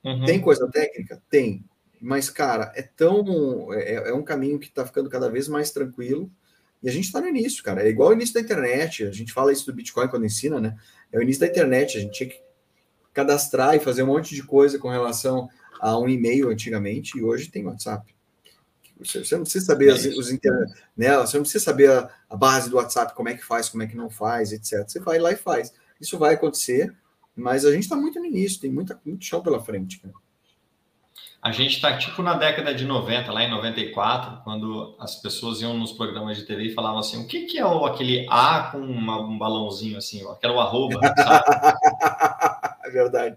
Uhum. 0.02 0.24
Tem 0.24 0.40
coisa 0.40 0.68
técnica? 0.68 1.22
Tem, 1.30 1.64
mas, 2.00 2.28
cara, 2.28 2.72
é 2.74 2.82
tão. 2.82 3.72
É, 3.72 4.10
é 4.10 4.12
um 4.12 4.24
caminho 4.24 4.58
que 4.58 4.66
está 4.66 4.84
ficando 4.84 5.08
cada 5.08 5.30
vez 5.30 5.46
mais 5.46 5.70
tranquilo. 5.70 6.28
E 6.82 6.88
a 6.88 6.92
gente 6.92 7.04
está 7.04 7.20
no 7.20 7.28
início, 7.28 7.62
cara. 7.62 7.82
É 7.82 7.88
igual 7.88 8.10
o 8.10 8.12
início 8.12 8.34
da 8.34 8.40
internet. 8.40 9.04
A 9.04 9.12
gente 9.12 9.32
fala 9.32 9.52
isso 9.52 9.64
do 9.64 9.72
Bitcoin 9.72 10.08
quando 10.08 10.26
ensina, 10.26 10.60
né? 10.60 10.76
É 11.12 11.18
o 11.18 11.22
início 11.22 11.40
da 11.40 11.46
internet. 11.46 11.96
A 11.96 12.00
gente 12.00 12.12
tinha 12.12 12.28
que 12.28 12.38
cadastrar 13.12 13.76
e 13.76 13.80
fazer 13.80 14.02
um 14.02 14.08
monte 14.08 14.34
de 14.34 14.42
coisa 14.42 14.78
com 14.78 14.90
relação 14.90 15.48
a 15.80 15.96
um 15.98 16.08
e-mail 16.08 16.50
antigamente, 16.50 17.16
e 17.16 17.22
hoje 17.22 17.50
tem 17.50 17.64
WhatsApp. 17.64 18.13
Você, 18.98 19.36
não 19.36 19.42
precisa 19.42 19.66
saber 19.66 19.88
é 19.88 19.92
os 19.92 20.30
inter... 20.30 20.52
né? 20.96 21.16
Você 21.18 21.36
não 21.36 21.42
precisa 21.42 21.64
saber 21.64 21.90
a, 21.90 22.08
a, 22.30 22.36
base 22.36 22.70
do 22.70 22.76
WhatsApp, 22.76 23.14
como 23.14 23.28
é 23.28 23.34
que 23.34 23.44
faz, 23.44 23.68
como 23.68 23.82
é 23.82 23.86
que 23.86 23.96
não 23.96 24.08
faz, 24.08 24.52
etc. 24.52 24.88
Você 24.88 25.00
vai 25.00 25.18
lá 25.18 25.32
e 25.32 25.36
faz. 25.36 25.72
Isso 26.00 26.16
vai 26.18 26.34
acontecer, 26.34 26.94
mas 27.36 27.64
a 27.64 27.72
gente 27.72 27.82
está 27.82 27.96
muito 27.96 28.20
no 28.20 28.26
início, 28.26 28.60
tem 28.60 28.70
muita, 28.70 29.00
muito 29.04 29.24
chão 29.24 29.42
pela 29.42 29.62
frente. 29.62 29.98
Cara. 29.98 30.14
A 31.44 31.52
gente 31.52 31.74
está 31.74 31.98
tipo 31.98 32.22
na 32.22 32.32
década 32.32 32.74
de 32.74 32.86
90, 32.86 33.30
lá 33.30 33.42
em 33.42 33.50
94, 33.50 34.42
quando 34.44 34.96
as 34.98 35.16
pessoas 35.16 35.60
iam 35.60 35.76
nos 35.76 35.92
programas 35.92 36.38
de 36.38 36.44
TV 36.44 36.68
e 36.68 36.74
falavam 36.74 37.00
assim: 37.00 37.22
o 37.22 37.26
que, 37.26 37.42
que 37.44 37.58
é 37.58 37.66
o, 37.66 37.84
aquele 37.84 38.26
A 38.30 38.70
com 38.72 38.78
uma, 38.78 39.20
um 39.20 39.36
balãozinho 39.36 39.98
assim, 39.98 40.24
ó, 40.24 40.34
que 40.36 40.46
era 40.46 40.54
o 40.54 40.58
arroba, 40.60 40.98
É 42.82 42.88
verdade. 42.90 43.36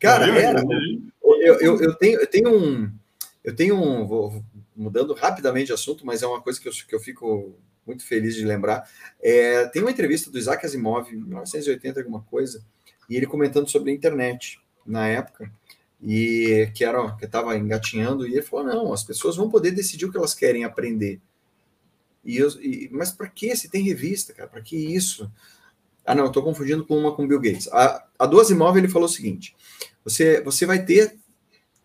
Cara, 0.00 0.26
era. 0.26 0.60
Eu, 1.22 1.60
eu, 1.60 1.80
eu, 1.80 1.94
tenho, 1.94 2.18
eu 2.18 2.26
tenho 2.26 2.58
um. 2.58 2.92
Eu 3.44 3.54
tenho 3.54 3.76
um. 3.80 4.04
Vou, 4.04 4.42
mudando 4.76 5.14
rapidamente 5.14 5.66
de 5.66 5.72
assunto, 5.72 6.04
mas 6.04 6.22
é 6.22 6.26
uma 6.26 6.40
coisa 6.40 6.60
que 6.60 6.68
eu, 6.68 6.72
que 6.72 6.94
eu 6.94 7.00
fico 7.00 7.58
muito 7.86 8.04
feliz 8.04 8.34
de 8.34 8.44
lembrar. 8.44 8.88
É, 9.22 9.66
tem 9.66 9.80
uma 9.80 9.90
entrevista 9.90 10.30
do 10.30 10.38
Isaac 10.38 10.66
Asimov, 10.66 11.08
em 11.10 11.16
1980, 11.16 12.00
alguma 12.00 12.22
coisa, 12.22 12.62
e 13.08 13.16
ele 13.16 13.26
comentando 13.26 13.68
sobre 13.68 13.90
a 13.90 13.94
internet 13.94 14.60
na 14.84 15.06
época, 15.06 15.50
e 16.02 16.70
que 16.74 16.84
era 16.84 17.16
que 17.16 17.24
estava 17.24 17.56
engatinhando, 17.56 18.26
e 18.26 18.32
ele 18.32 18.42
falou: 18.42 18.66
não, 18.66 18.92
as 18.92 19.02
pessoas 19.02 19.36
vão 19.36 19.48
poder 19.48 19.70
decidir 19.70 20.04
o 20.04 20.10
que 20.10 20.18
elas 20.18 20.34
querem 20.34 20.64
aprender. 20.64 21.20
E, 22.24 22.36
eu, 22.36 22.48
e 22.60 22.88
mas 22.92 23.12
para 23.12 23.28
que 23.28 23.54
se 23.56 23.70
tem 23.70 23.84
revista, 23.84 24.32
cara? 24.32 24.48
Para 24.48 24.60
que 24.60 24.76
isso? 24.76 25.30
Ah, 26.04 26.14
não, 26.14 26.26
estou 26.26 26.42
confundindo 26.42 26.84
com 26.84 26.98
uma 26.98 27.14
com 27.14 27.26
Bill 27.26 27.40
Gates. 27.40 27.68
A, 27.68 28.04
a 28.18 28.26
do 28.26 28.40
Asimov 28.40 28.76
ele 28.76 28.88
falou 28.88 29.06
o 29.06 29.12
seguinte: 29.12 29.56
você, 30.04 30.40
você 30.42 30.66
vai 30.66 30.84
ter 30.84 31.16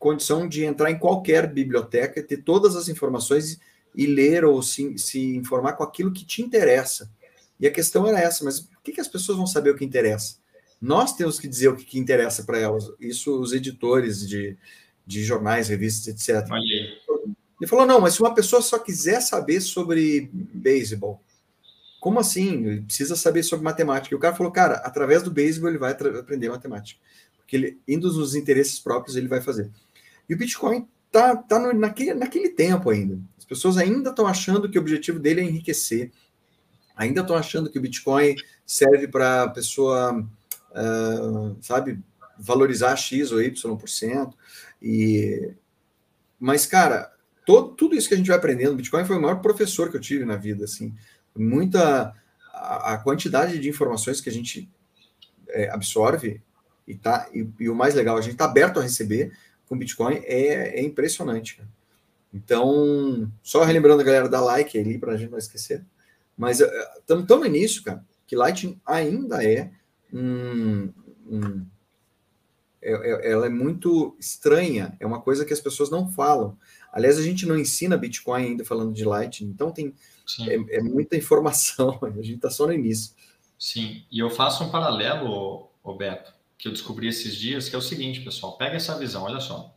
condição 0.01 0.49
de 0.49 0.65
entrar 0.65 0.89
em 0.89 0.97
qualquer 0.97 1.45
biblioteca, 1.45 2.23
ter 2.23 2.37
todas 2.37 2.75
as 2.75 2.89
informações 2.89 3.59
e 3.95 4.07
ler 4.07 4.43
ou 4.43 4.61
se, 4.63 4.97
se 4.97 5.35
informar 5.35 5.73
com 5.73 5.83
aquilo 5.83 6.11
que 6.11 6.25
te 6.25 6.41
interessa. 6.41 7.07
E 7.59 7.67
a 7.67 7.71
questão 7.71 8.07
era 8.07 8.19
essa, 8.19 8.43
mas 8.43 8.61
por 8.61 8.81
que, 8.81 8.93
que 8.93 8.99
as 8.99 9.07
pessoas 9.07 9.37
vão 9.37 9.45
saber 9.45 9.69
o 9.69 9.75
que 9.75 9.85
interessa? 9.85 10.37
Nós 10.81 11.13
temos 11.13 11.39
que 11.39 11.47
dizer 11.47 11.67
o 11.67 11.75
que, 11.75 11.85
que 11.85 11.99
interessa 11.99 12.43
para 12.43 12.57
elas. 12.57 12.91
Isso 12.99 13.39
os 13.39 13.53
editores 13.53 14.27
de, 14.27 14.57
de 15.05 15.23
jornais, 15.23 15.69
revistas, 15.69 16.07
etc. 16.07 16.49
Ele 17.59 17.69
falou, 17.69 17.85
não, 17.85 18.01
mas 18.01 18.15
se 18.15 18.21
uma 18.21 18.33
pessoa 18.33 18.59
só 18.59 18.79
quiser 18.79 19.21
saber 19.21 19.61
sobre 19.61 20.31
beisebol, 20.33 21.21
como 21.99 22.19
assim? 22.19 22.65
Ele 22.65 22.81
precisa 22.81 23.15
saber 23.15 23.43
sobre 23.43 23.63
matemática. 23.63 24.15
E 24.15 24.17
o 24.17 24.19
cara 24.19 24.35
falou, 24.35 24.51
cara, 24.51 24.77
através 24.77 25.21
do 25.21 25.29
beisebol 25.29 25.69
ele 25.69 25.77
vai 25.77 25.91
aprender 25.91 26.49
matemática. 26.49 26.99
Porque 27.37 27.55
ele, 27.55 27.79
indo 27.87 28.11
nos 28.11 28.33
interesses 28.33 28.79
próprios, 28.79 29.15
ele 29.15 29.27
vai 29.27 29.41
fazer. 29.41 29.69
E 30.27 30.33
o 30.33 30.37
Bitcoin 30.37 30.87
tá, 31.11 31.35
tá 31.35 31.59
no, 31.59 31.73
naquele, 31.73 32.13
naquele 32.13 32.49
tempo 32.49 32.89
ainda. 32.89 33.19
As 33.37 33.45
pessoas 33.45 33.77
ainda 33.77 34.09
estão 34.09 34.27
achando 34.27 34.69
que 34.69 34.77
o 34.77 34.81
objetivo 34.81 35.19
dele 35.19 35.41
é 35.41 35.43
enriquecer. 35.43 36.11
Ainda 36.95 37.21
estão 37.21 37.35
achando 37.35 37.69
que 37.69 37.77
o 37.77 37.81
Bitcoin 37.81 38.35
serve 38.65 39.07
para 39.07 39.43
a 39.43 39.49
pessoa, 39.49 40.19
uh, 40.71 41.57
sabe, 41.61 41.99
valorizar 42.37 42.95
X 42.95 43.31
ou 43.31 43.41
Y%. 43.41 44.33
E... 44.81 45.53
Mas, 46.39 46.65
cara, 46.65 47.11
todo, 47.45 47.73
tudo 47.75 47.95
isso 47.95 48.07
que 48.07 48.13
a 48.13 48.17
gente 48.17 48.27
vai 48.27 48.37
aprendendo, 48.37 48.73
o 48.73 48.77
Bitcoin 48.77 49.05
foi 49.05 49.17
o 49.17 49.21
maior 49.21 49.41
professor 49.41 49.89
que 49.89 49.97
eu 49.97 50.01
tive 50.01 50.25
na 50.25 50.35
vida, 50.35 50.65
assim. 50.65 50.93
Muita... 51.35 52.15
A, 52.53 52.93
a 52.93 52.97
quantidade 52.97 53.57
de 53.59 53.69
informações 53.69 54.21
que 54.21 54.29
a 54.29 54.31
gente 54.31 54.69
é, 55.49 55.69
absorve 55.69 56.41
e, 56.87 56.95
tá, 56.95 57.29
e, 57.33 57.47
e, 57.59 57.69
o 57.69 57.75
mais 57.75 57.95
legal, 57.95 58.17
a 58.17 58.21
gente 58.21 58.33
está 58.33 58.45
aberto 58.45 58.79
a 58.79 58.83
receber, 58.83 59.31
com 59.71 59.77
Bitcoin 59.77 60.15
é, 60.25 60.79
é 60.79 60.83
impressionante. 60.83 61.55
Cara. 61.55 61.69
Então, 62.33 63.31
só 63.41 63.63
relembrando 63.63 64.01
a 64.01 64.05
galera 64.05 64.27
da 64.27 64.41
like 64.41 64.77
ali, 64.77 64.97
para 64.97 65.13
a 65.13 65.17
gente 65.17 65.31
não 65.31 65.37
esquecer. 65.37 65.85
Mas 66.37 66.59
estamos 66.59 67.23
eh, 67.23 67.27
tão 67.27 67.39
no 67.39 67.45
início, 67.45 67.81
cara, 67.81 68.05
que 68.27 68.35
Lightning 68.35 68.77
ainda 68.85 69.41
é 69.41 69.71
um, 70.11 70.91
um, 71.25 71.65
é, 72.81 72.91
é, 72.91 73.31
ela 73.31 73.45
é 73.45 73.49
muito 73.49 74.13
estranha, 74.19 74.93
é 74.99 75.07
uma 75.07 75.21
coisa 75.21 75.45
que 75.45 75.53
as 75.53 75.61
pessoas 75.61 75.89
não 75.89 76.11
falam. 76.11 76.57
Aliás, 76.91 77.17
a 77.17 77.23
gente 77.23 77.45
não 77.45 77.57
ensina 77.57 77.95
Bitcoin 77.95 78.43
ainda 78.43 78.65
falando 78.65 78.93
de 78.93 79.05
Lightning, 79.05 79.51
então 79.51 79.71
tem 79.71 79.95
é, 80.49 80.77
é, 80.79 80.81
muita 80.81 81.15
informação, 81.15 81.97
a 82.03 82.21
gente 82.21 82.35
está 82.35 82.49
só 82.49 82.67
no 82.67 82.73
início. 82.73 83.13
Sim, 83.57 84.03
e 84.11 84.19
eu 84.19 84.29
faço 84.29 84.65
um 84.65 84.69
paralelo, 84.69 85.69
Roberto, 85.81 86.33
que 86.61 86.67
eu 86.67 86.71
descobri 86.71 87.07
esses 87.07 87.35
dias, 87.35 87.67
que 87.67 87.75
é 87.75 87.79
o 87.79 87.81
seguinte, 87.81 88.21
pessoal, 88.21 88.55
pega 88.55 88.75
essa 88.75 88.95
visão, 88.95 89.23
olha 89.23 89.39
só. 89.39 89.75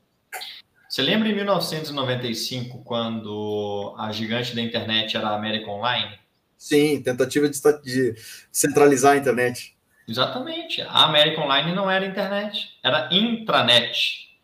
Você 0.86 1.00
lembra 1.00 1.30
em 1.30 1.34
1995, 1.34 2.84
quando 2.84 3.94
a 3.98 4.12
gigante 4.12 4.54
da 4.54 4.60
internet 4.60 5.16
era 5.16 5.28
a 5.28 5.34
América 5.34 5.70
Online? 5.70 6.18
Sim, 6.58 7.02
tentativa 7.02 7.48
de, 7.48 7.58
de 7.82 8.14
centralizar 8.52 9.14
a 9.14 9.16
internet. 9.16 9.74
Exatamente. 10.06 10.82
A 10.82 11.04
América 11.04 11.40
Online 11.40 11.72
não 11.72 11.90
era 11.90 12.04
internet, 12.04 12.78
era 12.82 13.08
intranet. 13.10 14.38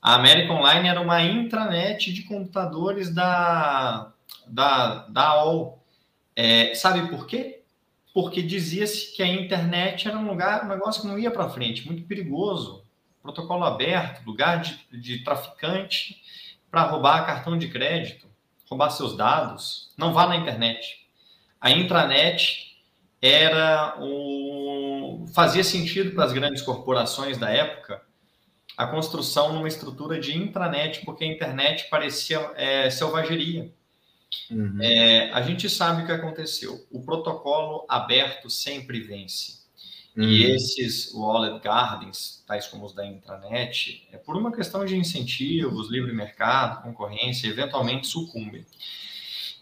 A 0.00 0.14
América 0.14 0.54
Online 0.54 0.88
era 0.88 1.00
uma 1.00 1.22
intranet 1.22 2.10
de 2.10 2.22
computadores 2.22 3.14
da, 3.14 4.10
da, 4.46 5.06
da 5.08 5.22
AOL. 5.24 5.78
É, 6.34 6.74
sabe 6.74 7.06
por 7.10 7.26
quê? 7.26 7.59
Porque 8.12 8.42
dizia-se 8.42 9.14
que 9.14 9.22
a 9.22 9.26
internet 9.26 10.08
era 10.08 10.18
um 10.18 10.26
lugar, 10.26 10.64
um 10.64 10.68
negócio 10.68 11.02
que 11.02 11.08
não 11.08 11.18
ia 11.18 11.30
para 11.30 11.48
frente, 11.48 11.86
muito 11.86 12.02
perigoso. 12.04 12.84
Protocolo 13.22 13.64
aberto, 13.64 14.24
lugar 14.24 14.60
de, 14.60 14.78
de 14.90 15.22
traficante 15.22 16.22
para 16.70 16.82
roubar 16.84 17.26
cartão 17.26 17.56
de 17.58 17.68
crédito, 17.68 18.26
roubar 18.68 18.90
seus 18.90 19.16
dados. 19.16 19.92
Não 19.96 20.12
vá 20.12 20.26
na 20.26 20.36
internet. 20.36 21.06
A 21.60 21.70
intranet 21.70 22.78
era 23.20 23.96
um, 24.00 25.26
fazia 25.34 25.62
sentido 25.62 26.14
para 26.14 26.24
as 26.24 26.32
grandes 26.32 26.62
corporações 26.62 27.36
da 27.36 27.50
época 27.50 28.02
a 28.80 28.86
construção 28.86 29.52
numa 29.52 29.68
estrutura 29.68 30.18
de 30.18 30.34
intranet, 30.34 31.04
porque 31.04 31.22
a 31.22 31.26
internet 31.26 31.86
parecia 31.90 32.50
é, 32.56 32.88
selvageria. 32.88 33.70
Uhum. 34.50 34.78
É, 34.80 35.30
a 35.32 35.42
gente 35.42 35.68
sabe 35.68 36.02
o 36.02 36.06
que 36.06 36.12
aconteceu. 36.12 36.86
O 36.90 37.02
protocolo 37.02 37.84
aberto 37.88 38.48
sempre 38.48 39.00
vence. 39.00 39.60
Uhum. 40.16 40.24
E 40.24 40.44
esses 40.44 41.12
wallet 41.14 41.62
gardens, 41.62 42.42
tais 42.46 42.66
como 42.66 42.84
os 42.84 42.92
da 42.92 43.06
intranet, 43.06 44.06
é 44.12 44.16
por 44.16 44.36
uma 44.36 44.52
questão 44.52 44.84
de 44.84 44.96
incentivos, 44.96 45.90
livre 45.90 46.12
mercado, 46.12 46.82
concorrência, 46.82 47.48
eventualmente 47.48 48.06
sucumbem. 48.06 48.64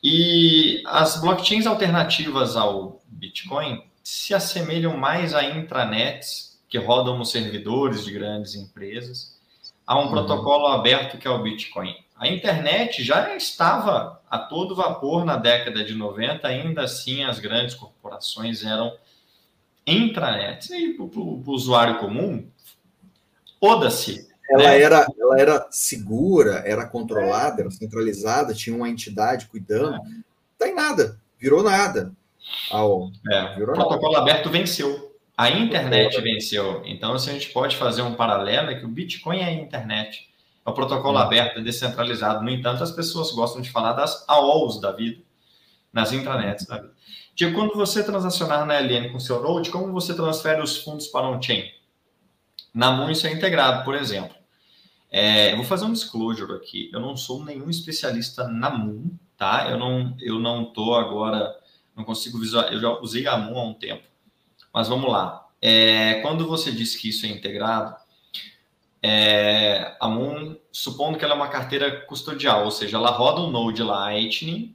E 0.02 0.82
as 0.86 1.20
blockchains 1.20 1.66
alternativas 1.66 2.56
ao 2.56 3.02
Bitcoin 3.08 3.82
se 4.02 4.32
assemelham 4.32 4.96
mais 4.96 5.34
a 5.34 5.44
intranets 5.44 6.58
que 6.68 6.78
rodam 6.78 7.18
nos 7.18 7.30
servidores 7.30 8.04
de 8.04 8.12
grandes 8.12 8.54
empresas, 8.54 9.36
a 9.86 9.98
um 9.98 10.04
uhum. 10.04 10.10
protocolo 10.10 10.66
aberto 10.66 11.18
que 11.18 11.26
é 11.26 11.30
o 11.30 11.42
Bitcoin. 11.42 11.94
A 12.18 12.26
internet 12.26 13.02
já 13.04 13.36
estava 13.36 14.20
a 14.28 14.38
todo 14.38 14.74
vapor 14.74 15.24
na 15.24 15.36
década 15.36 15.84
de 15.84 15.94
90, 15.94 16.46
ainda 16.46 16.82
assim 16.82 17.22
as 17.22 17.38
grandes 17.38 17.74
corporações 17.74 18.64
eram 18.64 18.92
intranets. 19.86 20.68
E 20.70 20.94
para 20.94 21.04
o 21.04 21.42
usuário 21.46 21.98
comum, 21.98 22.46
foda-se, 23.60 24.28
ela, 24.50 24.62
né? 24.64 24.80
era, 24.80 25.06
ela 25.18 25.40
era 25.40 25.66
segura, 25.70 26.62
era 26.66 26.86
controlada, 26.86 27.62
era 27.62 27.70
centralizada, 27.70 28.54
tinha 28.54 28.74
uma 28.74 28.88
entidade 28.88 29.46
cuidando. 29.46 29.94
É. 29.96 30.00
Tem 30.58 30.74
nada, 30.74 31.20
virou 31.38 31.62
nada. 31.62 32.12
Ao, 32.70 33.10
é, 33.30 33.54
virou 33.54 33.70
o 33.70 33.78
protocolo 33.78 34.14
nada. 34.14 34.30
aberto 34.30 34.50
venceu. 34.50 35.16
A 35.36 35.50
internet 35.50 36.20
venceu. 36.20 36.82
Então, 36.84 37.16
se 37.16 37.30
a 37.30 37.32
gente 37.32 37.50
pode 37.50 37.76
fazer 37.76 38.02
um 38.02 38.14
paralelo, 38.14 38.70
é 38.70 38.74
que 38.74 38.84
o 38.84 38.88
Bitcoin 38.88 39.38
é 39.38 39.44
a 39.44 39.52
internet. 39.52 40.27
É 40.68 40.70
o 40.70 40.74
protocolo 40.74 41.16
aberto, 41.16 41.60
é 41.60 41.62
descentralizado. 41.62 42.44
No 42.44 42.50
entanto, 42.50 42.82
as 42.82 42.90
pessoas 42.90 43.30
gostam 43.30 43.62
de 43.62 43.70
falar 43.70 43.94
das 43.94 44.22
AOLs 44.28 44.78
da 44.78 44.92
vida, 44.92 45.22
nas 45.90 46.12
intranets 46.12 46.66
da 46.66 46.76
vida. 46.76 46.92
Tipo, 47.34 47.54
quando 47.54 47.74
você 47.74 48.04
transacionar 48.04 48.66
na 48.66 48.78
LN 48.78 49.10
com 49.10 49.18
seu 49.18 49.42
Node, 49.42 49.70
como 49.70 49.90
você 49.90 50.12
transfere 50.12 50.60
os 50.60 50.76
fundos 50.76 51.06
para 51.06 51.26
on-chain? 51.26 51.70
Na 52.74 52.90
Moon 52.90 53.10
isso 53.10 53.26
é 53.26 53.32
integrado, 53.32 53.82
por 53.82 53.94
exemplo. 53.94 54.36
É, 55.10 55.52
eu 55.52 55.56
vou 55.56 55.64
fazer 55.64 55.86
um 55.86 55.92
disclosure 55.92 56.52
aqui. 56.52 56.90
Eu 56.92 57.00
não 57.00 57.16
sou 57.16 57.42
nenhum 57.42 57.70
especialista 57.70 58.46
na 58.46 58.68
Moon, 58.68 59.10
tá? 59.38 59.70
Eu 59.70 59.78
não, 59.78 60.14
eu 60.20 60.38
não 60.38 60.66
tô 60.66 60.94
agora, 60.94 61.50
não 61.96 62.04
consigo 62.04 62.38
visualizar. 62.38 62.74
Eu 62.74 62.80
já 62.80 62.90
usei 63.00 63.26
a 63.26 63.38
Moon 63.38 63.58
há 63.58 63.64
um 63.64 63.72
tempo, 63.72 64.04
mas 64.70 64.86
vamos 64.86 65.10
lá. 65.10 65.46
É, 65.62 66.20
quando 66.20 66.46
você 66.46 66.70
diz 66.70 66.94
que 66.94 67.08
isso 67.08 67.24
é 67.24 67.30
integrado, 67.30 67.96
é, 69.02 69.96
a 70.00 70.08
Moon, 70.08 70.56
supondo 70.72 71.18
que 71.18 71.24
ela 71.24 71.34
é 71.34 71.36
uma 71.36 71.48
carteira 71.48 72.00
custodial, 72.02 72.64
ou 72.64 72.70
seja, 72.70 72.96
ela 72.96 73.10
roda 73.10 73.40
um 73.40 73.50
Node 73.50 73.82
Lightning. 73.82 74.74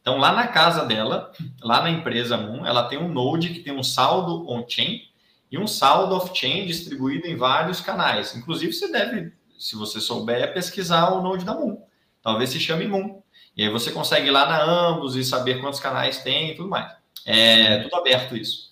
Então, 0.00 0.18
lá 0.18 0.32
na 0.32 0.46
casa 0.46 0.84
dela, 0.84 1.32
lá 1.62 1.82
na 1.82 1.90
empresa 1.90 2.36
Moon, 2.36 2.64
ela 2.64 2.84
tem 2.84 2.98
um 2.98 3.08
Node 3.08 3.50
que 3.50 3.60
tem 3.60 3.72
um 3.72 3.82
saldo 3.82 4.50
on-chain 4.50 5.02
e 5.50 5.58
um 5.58 5.66
saldo 5.66 6.14
off-chain 6.14 6.66
distribuído 6.66 7.26
em 7.26 7.36
vários 7.36 7.80
canais. 7.80 8.34
Inclusive, 8.34 8.72
você 8.72 8.90
deve 8.90 9.32
se 9.58 9.74
você 9.74 10.00
souber, 10.00 10.54
pesquisar 10.54 11.10
o 11.10 11.20
Node 11.20 11.44
da 11.44 11.52
Moon. 11.52 11.82
Talvez 12.22 12.50
se 12.50 12.60
chame 12.60 12.86
Moon. 12.86 13.20
E 13.56 13.64
aí 13.64 13.68
você 13.68 13.90
consegue 13.90 14.28
ir 14.28 14.30
lá 14.30 14.46
na 14.46 14.62
ambos 14.62 15.16
e 15.16 15.24
saber 15.24 15.60
quantos 15.60 15.80
canais 15.80 16.22
tem 16.22 16.52
e 16.52 16.54
tudo 16.54 16.68
mais. 16.68 16.92
É 17.26 17.82
tudo 17.82 17.96
aberto 17.96 18.36
isso. 18.36 18.68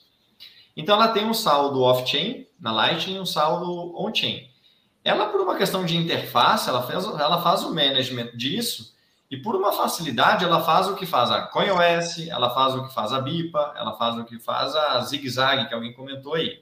Então 0.77 0.95
ela 0.95 1.09
tem 1.09 1.25
um 1.25 1.35
saldo 1.35 1.83
off-chain 1.83 2.47
na 2.61 2.71
Lightning 2.71 3.17
e 3.17 3.21
um 3.21 3.27
saldo 3.27 3.99
on-chain. 3.99 4.49
Ela, 5.07 5.29
por 5.29 5.41
uma 5.41 5.55
questão 5.55 5.85
de 5.85 5.97
interface, 5.97 6.69
ela, 6.69 6.83
fez, 6.83 7.05
ela 7.05 7.41
faz 7.41 7.63
o 7.63 7.73
management 7.73 8.33
disso 8.35 8.93
e 9.31 9.37
por 9.37 9.55
uma 9.55 9.71
facilidade 9.71 10.45
ela 10.45 10.65
faz 10.65 10.89
o 10.89 10.97
que 10.97 11.07
faz 11.07 11.31
a 11.31 11.43
CoinOS, 11.43 12.27
ela 12.27 12.51
faz 12.51 12.75
o 12.75 12.89
que 12.89 12.93
faz 12.93 13.13
a 13.13 13.21
BIPA, 13.21 13.75
ela 13.77 13.93
faz 13.97 14.17
o 14.17 14.25
que 14.25 14.37
faz 14.41 14.75
a 14.75 15.01
ZigZag, 15.03 15.69
que 15.69 15.75
alguém 15.75 15.93
comentou 15.93 16.35
aí. 16.35 16.61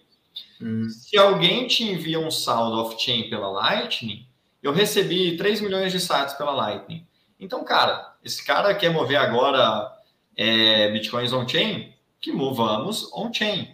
Hum. 0.60 0.86
Se 0.90 1.16
alguém 1.16 1.66
te 1.66 1.84
envia 1.84 2.20
um 2.20 2.30
saldo 2.30 2.80
off-chain 2.80 3.30
pela 3.30 3.48
Lightning, 3.48 4.26
eu 4.62 4.72
recebi 4.72 5.38
3 5.38 5.62
milhões 5.62 5.90
de 5.90 5.98
sats 5.98 6.34
pela 6.34 6.52
Lightning. 6.52 7.06
Então, 7.40 7.64
cara, 7.64 8.12
esse 8.22 8.44
cara 8.44 8.74
quer 8.74 8.90
mover 8.90 9.16
agora 9.16 9.90
é, 10.36 10.90
bitcoins 10.90 11.32
on-chain, 11.32 11.94
que 12.20 12.30
movamos 12.30 13.10
on-chain. 13.14 13.73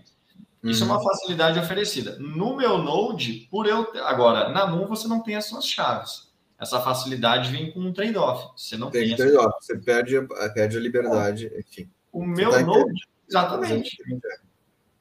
Isso 0.63 0.83
é 0.83 0.87
uma 0.87 0.99
uhum. 0.99 1.05
facilidade 1.05 1.59
oferecida. 1.59 2.19
No 2.19 2.55
meu 2.57 2.79
Node, 2.79 3.49
por 3.51 3.67
eu. 3.67 3.91
Agora, 4.05 4.51
na 4.51 4.67
Moon 4.67 4.87
você 4.87 5.09
não 5.09 5.23
tem 5.23 5.37
as 5.37 5.47
suas 5.47 5.67
chaves. 5.67 6.31
Essa 6.59 6.79
facilidade 6.81 7.51
vem 7.51 7.73
com 7.73 7.81
um 7.81 7.93
trade-off. 7.93 8.53
Você 8.55 8.77
não 8.77 8.91
tem. 8.91 9.09
tem 9.09 9.17
trade-off, 9.17 9.55
você 9.59 9.79
perde, 9.79 10.17
perde 10.53 10.77
a 10.77 10.81
liberdade, 10.81 11.51
enfim. 11.59 11.91
O 12.13 12.27
meu 12.27 12.51
tá 12.51 12.61
Node, 12.61 13.09
exatamente. 13.27 13.97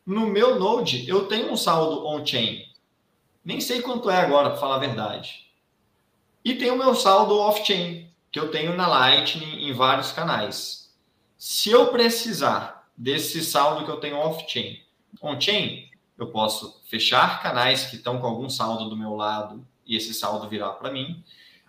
No 0.05 0.25
meu 0.27 0.57
Node, 0.57 1.07
eu 1.09 1.27
tenho 1.27 1.51
um 1.51 1.57
saldo 1.57 2.07
on-chain. 2.07 2.63
Nem 3.43 3.59
sei 3.59 3.81
quanto 3.81 4.09
é 4.09 4.17
agora, 4.17 4.51
para 4.51 4.59
falar 4.59 4.75
a 4.75 4.79
verdade. 4.79 5.49
E 6.43 6.55
tem 6.55 6.71
o 6.71 6.77
meu 6.77 6.95
saldo 6.95 7.37
off-chain, 7.37 8.09
que 8.31 8.39
eu 8.39 8.49
tenho 8.49 8.75
na 8.75 8.87
Lightning 8.87 9.67
em 9.67 9.73
vários 9.73 10.11
canais. 10.11 10.95
Se 11.37 11.69
eu 11.69 11.87
precisar 11.87 12.89
desse 12.95 13.43
saldo 13.43 13.83
que 13.83 13.91
eu 13.91 13.99
tenho 13.99 14.17
off-chain, 14.17 14.79
on-chain, 15.21 15.89
eu 16.17 16.27
posso 16.27 16.81
fechar 16.89 17.41
canais 17.41 17.85
que 17.85 17.95
estão 17.95 18.19
com 18.19 18.27
algum 18.27 18.49
saldo 18.49 18.89
do 18.89 18.97
meu 18.97 19.15
lado 19.15 19.65
e 19.85 19.95
esse 19.95 20.13
saldo 20.13 20.49
virar 20.49 20.73
para 20.73 20.91
mim, 20.91 21.23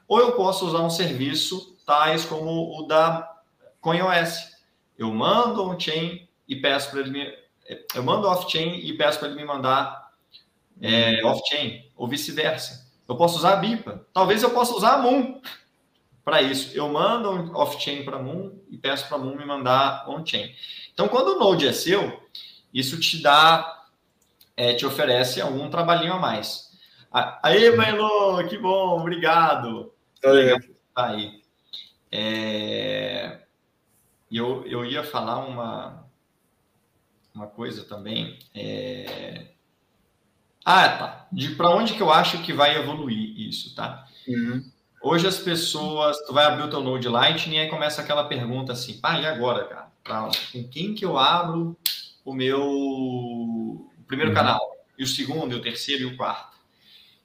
ou 0.06 0.18
eu 0.18 0.32
posso 0.32 0.66
usar 0.66 0.80
um 0.80 0.90
serviço 0.90 1.76
tais 1.86 2.24
como 2.24 2.78
o 2.78 2.86
da 2.86 3.40
CoinOS. 3.80 4.56
Eu 4.98 5.12
mando 5.12 5.64
on-chain 5.64 6.28
e 6.46 6.56
peço 6.56 6.90
para 6.90 7.00
ele 7.00 7.10
me 7.10 7.40
eu 7.94 8.02
mando 8.02 8.26
off-chain 8.26 8.80
e 8.80 8.92
peço 8.94 9.18
para 9.18 9.28
ele 9.28 9.36
me 9.36 9.44
mandar 9.44 10.10
é, 10.80 11.24
off-chain, 11.24 11.84
ou 11.96 12.08
vice-versa. 12.08 12.90
Eu 13.08 13.16
posso 13.16 13.38
usar 13.38 13.54
a 13.54 13.56
BIPA. 13.56 14.06
Talvez 14.12 14.42
eu 14.42 14.50
possa 14.50 14.74
usar 14.74 14.94
a 14.94 14.98
Moon 14.98 15.40
para 16.24 16.42
isso. 16.42 16.76
Eu 16.76 16.88
mando 16.88 17.56
off-chain 17.56 18.04
para 18.04 18.18
Moon 18.18 18.58
e 18.68 18.76
peço 18.76 19.06
para 19.08 19.18
Moon 19.18 19.36
me 19.36 19.44
mandar 19.44 20.08
on-chain. 20.08 20.52
Então, 20.92 21.08
quando 21.08 21.36
o 21.36 21.38
Node 21.38 21.66
é 21.66 21.72
seu, 21.72 22.19
isso 22.72 22.98
te 22.98 23.22
dá, 23.22 23.84
é, 24.56 24.74
te 24.74 24.86
oferece 24.86 25.40
algum 25.40 25.68
trabalhinho 25.70 26.14
a 26.14 26.18
mais. 26.18 26.70
Aí, 27.42 27.70
Melo, 27.76 28.46
que 28.48 28.56
bom, 28.56 29.00
obrigado. 29.00 29.92
Legal. 30.22 30.58
Tá 30.94 31.06
aí. 31.08 31.42
É... 32.12 33.40
Eu, 34.30 34.64
eu 34.66 34.84
ia 34.84 35.02
falar 35.02 35.38
uma, 35.38 36.04
uma 37.34 37.48
coisa 37.48 37.84
também. 37.84 38.38
É... 38.54 39.48
Ah, 40.64 40.88
tá. 40.88 41.26
De 41.32 41.54
para 41.56 41.70
onde 41.70 41.94
que 41.94 42.02
eu 42.02 42.12
acho 42.12 42.42
que 42.42 42.52
vai 42.52 42.76
evoluir 42.76 43.40
isso, 43.40 43.74
tá? 43.74 44.06
Uhum. 44.28 44.64
Hoje 45.02 45.26
as 45.26 45.38
pessoas, 45.38 46.16
tu 46.26 46.32
vai 46.32 46.44
abrir 46.44 46.64
o 46.64 46.70
teu 46.70 46.80
Node 46.80 47.08
Lightning 47.08 47.56
e 47.56 47.60
aí 47.60 47.68
começa 47.68 48.02
aquela 48.02 48.24
pergunta 48.24 48.72
assim, 48.72 49.00
pá, 49.00 49.18
e 49.18 49.26
agora, 49.26 49.64
cara? 49.64 49.90
Pra, 50.04 50.28
com 50.52 50.68
quem 50.68 50.94
que 50.94 51.04
eu 51.04 51.18
abro 51.18 51.76
o 52.30 52.34
meu 52.34 52.60
o 52.62 54.04
primeiro 54.06 54.30
uhum. 54.30 54.36
canal? 54.36 54.60
E 54.98 55.02
o 55.02 55.06
segundo, 55.06 55.54
e 55.54 55.58
o 55.58 55.62
terceiro 55.62 56.02
e 56.02 56.06
o 56.06 56.16
quarto? 56.16 56.58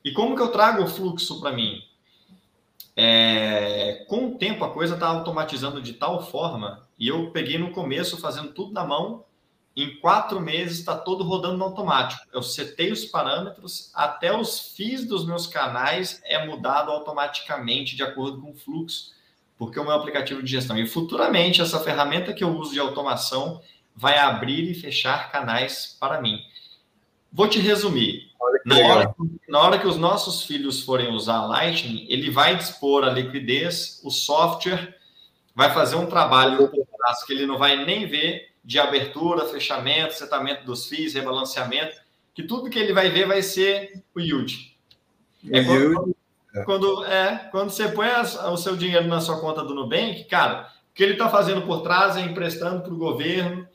E 0.03 0.11
como 0.11 0.35
que 0.35 0.41
eu 0.41 0.51
trago 0.51 0.83
o 0.83 0.87
fluxo 0.87 1.39
para 1.39 1.51
mim? 1.51 1.81
É, 2.95 4.05
com 4.07 4.27
o 4.27 4.37
tempo 4.37 4.63
a 4.63 4.71
coisa 4.71 4.93
está 4.93 5.07
automatizando 5.07 5.81
de 5.81 5.93
tal 5.93 6.25
forma, 6.25 6.87
e 6.97 7.07
eu 7.07 7.31
peguei 7.31 7.57
no 7.57 7.71
começo 7.71 8.17
fazendo 8.17 8.53
tudo 8.53 8.71
na 8.71 8.85
mão, 8.85 9.25
em 9.75 9.99
quatro 9.99 10.39
meses 10.39 10.79
está 10.79 10.95
todo 10.95 11.23
rodando 11.23 11.57
no 11.57 11.65
automático. 11.65 12.21
Eu 12.31 12.41
setei 12.41 12.91
os 12.91 13.03
parâmetros, 13.03 13.91
até 13.93 14.35
os 14.35 14.71
FIIs 14.73 15.05
dos 15.05 15.25
meus 15.25 15.47
canais 15.47 16.21
é 16.23 16.45
mudado 16.45 16.89
automaticamente 16.89 17.95
de 17.95 18.03
acordo 18.03 18.39
com 18.39 18.51
o 18.51 18.55
fluxo, 18.55 19.13
porque 19.57 19.77
é 19.77 19.81
o 19.81 19.85
meu 19.85 19.93
aplicativo 19.93 20.41
de 20.41 20.49
gestão. 20.49 20.77
E 20.77 20.87
futuramente 20.87 21.61
essa 21.61 21.79
ferramenta 21.79 22.33
que 22.33 22.43
eu 22.43 22.57
uso 22.57 22.73
de 22.73 22.79
automação 22.79 23.61
vai 23.95 24.17
abrir 24.17 24.69
e 24.69 24.73
fechar 24.73 25.31
canais 25.31 25.95
para 25.99 26.21
mim. 26.21 26.39
Vou 27.31 27.47
te 27.47 27.59
resumir. 27.59 28.31
Na 28.65 28.77
hora, 28.77 29.15
na 29.47 29.59
hora, 29.59 29.79
que 29.79 29.87
os 29.87 29.97
nossos 29.97 30.43
filhos 30.43 30.81
forem 30.81 31.13
usar 31.13 31.45
Lightning, 31.45 32.05
ele 32.09 32.29
vai 32.29 32.55
dispor 32.55 33.03
a 33.03 33.09
liquidez, 33.09 34.01
o 34.03 34.09
software 34.09 34.95
vai 35.53 35.73
fazer 35.73 35.95
um 35.95 36.07
trabalho 36.07 36.71
que 37.25 37.33
ele 37.33 37.45
não 37.45 37.57
vai 37.57 37.85
nem 37.85 38.07
ver 38.07 38.49
de 38.63 38.79
abertura, 38.79 39.45
fechamento, 39.45 40.15
setamento 40.15 40.65
dos 40.65 40.87
FIIs, 40.87 41.13
rebalanceamento, 41.13 41.95
que 42.33 42.43
tudo 42.43 42.69
que 42.69 42.79
ele 42.79 42.93
vai 42.93 43.09
ver 43.09 43.27
vai 43.27 43.41
ser 43.41 44.03
o 44.15 44.19
yield. 44.19 44.75
É 45.51 45.63
quando, 45.63 46.15
quando, 46.65 47.05
é, 47.05 47.49
quando 47.51 47.69
você 47.69 47.89
põe 47.89 48.07
o 48.09 48.57
seu 48.57 48.75
dinheiro 48.75 49.07
na 49.07 49.21
sua 49.21 49.39
conta 49.39 49.63
do 49.63 49.75
Nubank, 49.75 50.23
cara, 50.25 50.73
que 50.95 51.03
ele 51.03 51.13
está 51.13 51.29
fazendo 51.29 51.61
por 51.63 51.81
trás 51.81 52.15
é 52.15 52.21
emprestando 52.21 52.81
para 52.81 52.93
o 52.93 52.97
governo, 52.97 53.67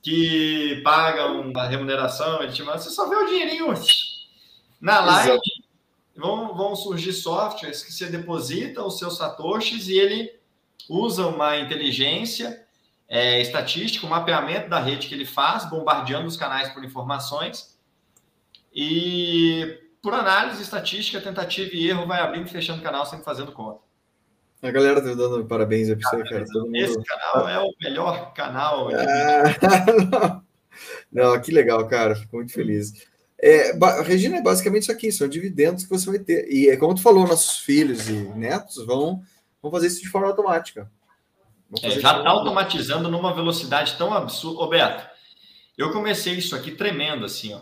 que 0.00 0.80
paga 0.82 1.26
uma 1.26 1.66
remuneração, 1.68 2.42
ele 2.42 2.52
te 2.52 2.62
manda, 2.62 2.78
você 2.78 2.90
só 2.90 3.08
vê 3.08 3.14
o 3.14 3.26
dinheirinho 3.26 3.72
na 4.80 5.00
live, 5.00 5.38
vão, 6.16 6.56
vão 6.56 6.74
surgir 6.74 7.12
softwares 7.12 7.84
que 7.84 7.92
você 7.92 8.06
deposita 8.06 8.82
os 8.82 8.98
seus 8.98 9.16
satoshis 9.18 9.86
e 9.86 9.96
ele 9.96 10.32
usa 10.88 11.26
uma 11.26 11.58
inteligência 11.58 12.66
é, 13.08 13.40
estatística, 13.40 14.06
um 14.06 14.10
mapeamento 14.10 14.70
da 14.70 14.80
rede 14.80 15.06
que 15.06 15.14
ele 15.14 15.26
faz, 15.26 15.68
bombardeando 15.68 16.26
os 16.26 16.36
canais 16.36 16.70
por 16.70 16.82
informações. 16.82 17.78
E 18.74 19.78
por 20.00 20.14
análise 20.14 20.62
estatística, 20.62 21.20
tentativa 21.20 21.70
e 21.74 21.88
erro, 21.88 22.06
vai 22.06 22.20
abrindo 22.20 22.46
e 22.46 22.50
fechando 22.50 22.80
o 22.80 22.82
canal 22.82 23.04
sempre 23.04 23.24
fazendo 23.24 23.52
conta. 23.52 23.80
A 24.62 24.70
galera 24.70 25.02
tá 25.02 25.12
dando 25.12 25.44
parabéns 25.44 25.88
pra 25.88 25.98
você, 26.08 26.22
cara. 26.22 26.44
Mundo... 26.54 26.76
Esse 26.76 27.02
canal 27.02 27.48
é 27.48 27.58
o 27.58 27.72
melhor 27.80 28.32
canal. 28.32 28.88
Ah, 28.90 30.42
não. 31.12 31.32
não, 31.34 31.40
que 31.40 31.50
legal, 31.50 31.86
cara. 31.88 32.14
Fico 32.14 32.36
muito 32.36 32.52
feliz. 32.52 32.92
É, 33.42 33.72
Regina, 34.04 34.36
é 34.36 34.42
basicamente 34.42 34.84
isso 34.84 34.92
aqui, 34.92 35.10
são 35.10 35.26
dividendos 35.26 35.82
que 35.82 35.90
você 35.90 36.08
vai 36.08 36.20
ter. 36.20 36.48
E 36.48 36.70
é 36.70 36.76
como 36.76 36.94
tu 36.94 37.02
falou, 37.02 37.26
nossos 37.26 37.58
filhos 37.58 38.08
e 38.08 38.12
netos 38.12 38.86
vão, 38.86 39.20
vão 39.60 39.72
fazer 39.72 39.88
isso 39.88 40.00
de 40.00 40.08
forma 40.08 40.28
automática. 40.28 40.88
É, 41.82 41.90
já 41.90 42.18
está 42.18 42.28
automatizando 42.28 43.10
numa 43.10 43.34
velocidade 43.34 43.96
tão 43.98 44.14
absurda. 44.14 44.60
Ô, 44.60 44.68
Beto, 44.68 45.04
eu 45.76 45.90
comecei 45.90 46.34
isso 46.34 46.54
aqui 46.54 46.70
tremendo, 46.70 47.24
assim, 47.24 47.52
ó. 47.52 47.60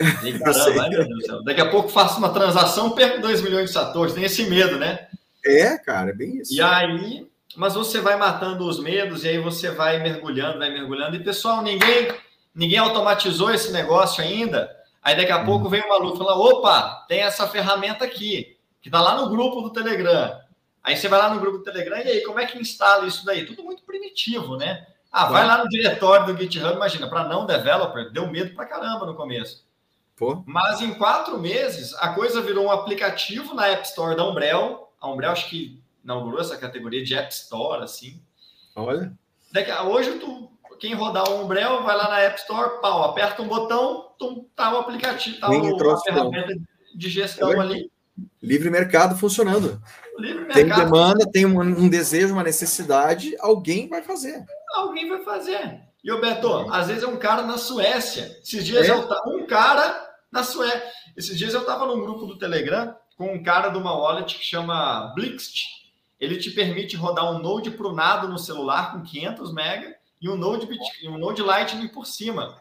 E, 0.24 0.36
caramba, 0.36 1.44
Daqui 1.44 1.60
a 1.60 1.70
pouco 1.70 1.90
faço 1.90 2.18
uma 2.18 2.30
transação, 2.30 2.90
perco 2.90 3.20
2 3.20 3.42
milhões 3.42 3.66
de 3.66 3.72
satoshis. 3.74 4.14
Tem 4.14 4.24
esse 4.24 4.44
medo, 4.50 4.78
né? 4.78 5.06
É, 5.44 5.78
cara, 5.78 6.10
é 6.10 6.14
bem 6.14 6.38
isso. 6.38 6.52
E 6.52 6.60
aí, 6.60 7.26
mas 7.56 7.74
você 7.74 8.00
vai 8.00 8.16
matando 8.16 8.66
os 8.66 8.78
medos 8.78 9.24
e 9.24 9.28
aí 9.28 9.38
você 9.38 9.70
vai 9.70 9.98
mergulhando, 10.00 10.58
vai 10.58 10.70
mergulhando. 10.70 11.16
E 11.16 11.24
pessoal, 11.24 11.62
ninguém, 11.62 12.12
ninguém 12.54 12.78
automatizou 12.78 13.50
esse 13.52 13.72
negócio 13.72 14.22
ainda. 14.22 14.70
Aí 15.02 15.16
daqui 15.16 15.32
a 15.32 15.38
hum. 15.38 15.46
pouco 15.46 15.68
vem 15.68 15.82
o 15.82 15.88
maluco 15.88 16.18
falar: 16.18 16.36
opa, 16.36 17.04
tem 17.08 17.20
essa 17.20 17.48
ferramenta 17.48 18.04
aqui, 18.04 18.56
que 18.80 18.90
tá 18.90 19.00
lá 19.00 19.16
no 19.16 19.30
grupo 19.30 19.62
do 19.62 19.72
Telegram. 19.72 20.38
Aí 20.82 20.96
você 20.96 21.08
vai 21.08 21.18
lá 21.18 21.32
no 21.32 21.40
grupo 21.40 21.58
do 21.58 21.64
Telegram 21.64 21.98
e 21.98 22.08
aí, 22.08 22.20
como 22.22 22.40
é 22.40 22.46
que 22.46 22.58
instala 22.58 23.06
isso 23.06 23.24
daí? 23.24 23.44
Tudo 23.44 23.62
muito 23.62 23.82
primitivo, 23.82 24.56
né? 24.56 24.86
Ah, 25.12 25.26
vai 25.26 25.44
lá 25.44 25.58
no 25.58 25.68
diretório 25.68 26.26
do 26.26 26.40
GitHub, 26.40 26.74
imagina, 26.74 27.08
para 27.08 27.24
não 27.24 27.44
developer, 27.44 28.12
deu 28.12 28.28
medo 28.28 28.54
pra 28.54 28.64
caramba 28.64 29.04
no 29.04 29.14
começo. 29.14 29.66
Pô. 30.16 30.42
Mas 30.46 30.80
em 30.80 30.94
quatro 30.94 31.38
meses, 31.38 31.94
a 31.94 32.14
coisa 32.14 32.40
virou 32.40 32.66
um 32.66 32.70
aplicativo 32.70 33.54
na 33.54 33.66
App 33.66 33.86
Store 33.86 34.14
da 34.14 34.24
Umbrel, 34.24 34.89
a 35.00 35.10
Umbrella 35.10 35.32
acho 35.32 35.48
que 35.48 35.82
inaugurou 36.04 36.40
essa 36.40 36.56
categoria 36.56 37.02
de 37.02 37.14
App 37.14 37.32
Store, 37.32 37.82
assim. 37.82 38.20
Olha. 38.76 39.12
Daqui, 39.52 39.72
hoje, 39.72 40.18
tu, 40.18 40.50
quem 40.78 40.94
rodar 40.94 41.28
o 41.30 41.42
Umbrella 41.42 41.82
vai 41.82 41.96
lá 41.96 42.08
na 42.08 42.20
App 42.20 42.38
Store, 42.38 42.80
pau, 42.80 43.04
aperta 43.04 43.42
um 43.42 43.48
botão, 43.48 44.12
tum, 44.18 44.46
tá 44.54 44.74
o 44.74 44.78
aplicativo, 44.78 45.40
tá 45.40 45.50
o, 45.50 45.90
a 45.90 46.00
ferramenta 46.00 46.54
de 46.94 47.08
gestão 47.08 47.52
é. 47.52 47.58
ali. 47.58 47.90
Livre 48.42 48.70
mercado 48.70 49.16
funcionando. 49.16 49.80
Livre 50.18 50.44
mercado. 50.44 50.54
Tem 50.54 50.84
demanda, 50.84 51.30
tem 51.30 51.46
um, 51.46 51.60
um, 51.60 51.88
desejo, 51.88 52.34
uma 52.34 52.42
necessidade, 52.42 53.34
alguém 53.38 53.88
vai 53.88 54.02
fazer. 54.02 54.44
Alguém 54.74 55.08
vai 55.08 55.22
fazer. 55.22 55.80
E 56.02 56.12
o 56.12 56.20
Beto, 56.20 56.70
às 56.72 56.88
vezes 56.88 57.02
é 57.02 57.06
um 57.06 57.16
cara 57.16 57.42
na 57.42 57.58
Suécia. 57.58 58.24
Esses 58.42 58.64
dias 58.64 58.88
é? 58.88 58.92
eu 58.92 59.08
um 59.26 59.46
cara 59.46 60.08
na 60.30 60.42
Suécia. 60.42 60.82
Esses 61.16 61.36
dias 61.36 61.54
eu 61.54 61.60
estava 61.60 61.86
num 61.86 62.00
grupo 62.00 62.26
do 62.26 62.38
Telegram 62.38 62.94
com 63.20 63.34
um 63.34 63.42
cara 63.42 63.68
de 63.68 63.76
uma 63.76 63.92
wallet 63.92 64.38
que 64.38 64.42
chama 64.42 65.12
Blixt. 65.14 65.66
Ele 66.18 66.38
te 66.38 66.50
permite 66.52 66.96
rodar 66.96 67.30
um 67.30 67.38
Node 67.38 67.70
prunado 67.70 68.26
no 68.26 68.38
celular 68.38 68.92
com 68.92 69.02
500 69.02 69.52
MB 69.52 69.94
e 70.22 70.28
um 70.30 70.36
Node, 70.36 70.66
um 71.04 71.18
Node 71.18 71.42
Lightning 71.42 71.88
por 71.88 72.06
cima. 72.06 72.58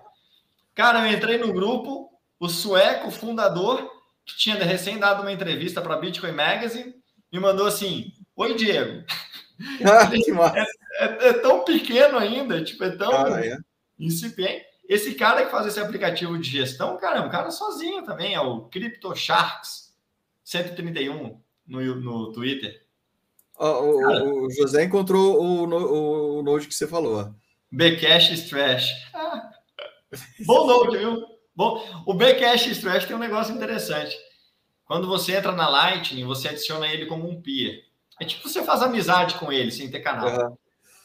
Cara, 0.76 1.08
eu 1.08 1.16
entrei 1.16 1.38
no 1.38 1.54
grupo, 1.54 2.12
o 2.38 2.50
sueco 2.50 3.10
fundador, 3.10 3.90
que 4.26 4.36
tinha 4.36 4.62
recém 4.62 5.00
dado 5.00 5.22
uma 5.22 5.32
entrevista 5.32 5.82
para 5.82 5.96
Bitcoin 5.96 6.34
Magazine, 6.34 6.94
me 7.32 7.40
mandou 7.40 7.66
assim: 7.66 8.12
Oi, 8.36 8.54
Diego. 8.56 9.06
Ah, 9.84 10.10
é, 10.14 11.04
é, 11.04 11.28
é, 11.28 11.34
tão 11.34 11.66
pequeno 11.66 12.18
ainda, 12.18 12.64
tipo, 12.64 12.82
é 12.82 12.92
tão 12.92 13.12
cara, 13.12 13.46
é. 13.46 13.58
incipiente. 14.00 14.64
Esse 14.88 15.16
cara 15.16 15.44
que 15.44 15.52
faz 15.52 15.68
esse 15.68 15.82
aplicativo 15.82 16.38
de 16.38 16.50
gestão, 16.50 16.96
cara, 16.96 17.18
é 17.18 17.22
um 17.22 17.30
cara 17.30 17.52
sozinho 17.52 18.02
também, 18.06 18.34
é 18.34 18.40
o 18.40 18.62
Crypto 18.70 19.14
Sharks. 19.14 19.89
131 20.50 21.40
no, 21.68 21.96
no 21.96 22.32
Twitter. 22.32 22.84
o, 23.60 24.46
o, 24.46 24.52
José 24.52 24.84
encontrou 24.84 25.40
o, 25.40 25.66
o, 25.66 26.40
o 26.40 26.44
Node 26.44 26.68
que 26.68 26.74
você 26.74 26.88
falou. 26.88 27.36
Bcash 27.72 28.32
Strash. 28.32 28.90
Ah, 29.14 29.52
bom 30.46 30.66
Node, 30.66 30.98
viu? 30.98 31.24
Bom, 31.56 32.04
o 32.08 32.16
Bcash 32.16 32.66
Strash 32.68 33.06
tem 33.06 33.16
um 33.16 33.20
negócio 33.20 33.54
interessante. 33.54 34.18
Quando 34.86 35.08
você 35.08 35.36
entra 35.36 35.52
na 35.52 35.70
Lightning, 35.70 36.26
você 36.26 36.48
adiciona 36.48 36.88
ele 36.88 37.06
como 37.06 37.30
um 37.30 37.40
peer. 37.40 37.84
É 38.20 38.26
tipo 38.26 38.50
você 38.50 38.64
faz 38.64 38.82
amizade 38.82 39.36
com 39.36 39.52
ele 39.52 39.70
sem 39.70 39.92
ter 39.92 40.00
canal. 40.00 40.30
Uhum. 40.30 40.58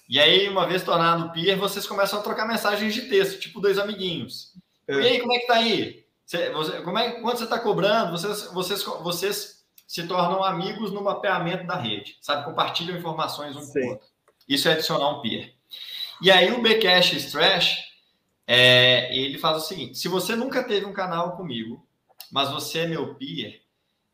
E 0.08 0.18
aí, 0.18 0.48
uma 0.48 0.66
vez 0.66 0.82
tornado 0.82 1.32
peer, 1.32 1.58
vocês 1.58 1.86
começam 1.86 2.18
a 2.18 2.22
trocar 2.22 2.48
mensagens 2.48 2.94
de 2.94 3.02
texto, 3.02 3.40
tipo 3.40 3.60
dois 3.60 3.78
amiguinhos. 3.78 4.54
É. 4.88 4.94
E 4.94 5.06
aí, 5.06 5.20
como 5.20 5.34
é 5.34 5.38
que 5.38 5.46
tá 5.46 5.54
aí? 5.56 6.03
Você, 6.24 6.50
você, 6.50 6.80
como 6.82 6.98
é, 6.98 7.20
quando 7.20 7.36
você 7.36 7.44
está 7.44 7.58
cobrando, 7.58 8.12
vocês, 8.12 8.50
vocês, 8.52 8.82
vocês 8.82 9.64
se 9.86 10.06
tornam 10.06 10.42
amigos 10.42 10.90
no 10.90 11.02
mapeamento 11.02 11.66
da 11.66 11.76
rede, 11.76 12.16
sabe? 12.20 12.44
Compartilham 12.44 12.96
informações 12.96 13.54
um 13.56 13.60
Sim. 13.60 13.72
com 13.72 13.86
o 13.86 13.90
outro. 13.90 14.06
Isso 14.48 14.68
é 14.68 14.72
adicionar 14.72 15.08
um 15.10 15.20
peer. 15.20 15.54
E 16.22 16.30
aí 16.30 16.52
o 16.52 16.62
Bcash 16.62 17.12
Strash, 17.14 17.78
é, 18.46 19.14
ele 19.16 19.38
faz 19.38 19.58
o 19.58 19.66
seguinte: 19.66 19.98
se 19.98 20.08
você 20.08 20.34
nunca 20.34 20.62
teve 20.64 20.86
um 20.86 20.92
canal 20.92 21.36
comigo, 21.36 21.86
mas 22.30 22.50
você 22.50 22.80
é 22.80 22.86
meu 22.86 23.14
peer, 23.14 23.62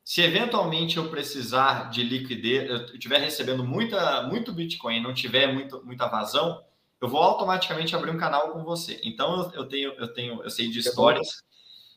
se 0.04 0.22
eventualmente 0.22 0.96
eu 0.96 1.08
precisar 1.08 1.90
de 1.90 2.02
liquidez, 2.02 2.68
eu 2.68 2.76
estiver 2.94 3.20
recebendo 3.20 3.64
muita, 3.64 4.22
muito 4.22 4.52
Bitcoin 4.52 4.96
e 4.96 5.02
não 5.02 5.14
tiver 5.14 5.52
muito, 5.52 5.84
muita 5.84 6.08
vazão, 6.08 6.62
eu 7.00 7.08
vou 7.08 7.22
automaticamente 7.22 7.94
abrir 7.94 8.10
um 8.10 8.18
canal 8.18 8.50
com 8.50 8.64
você. 8.64 9.00
Então 9.04 9.40
eu, 9.40 9.62
eu 9.62 9.68
tenho, 9.68 9.92
eu 9.92 10.12
tenho, 10.12 10.42
eu 10.42 10.50
sei 10.50 10.68
de 10.68 10.80
histórias 10.80 11.44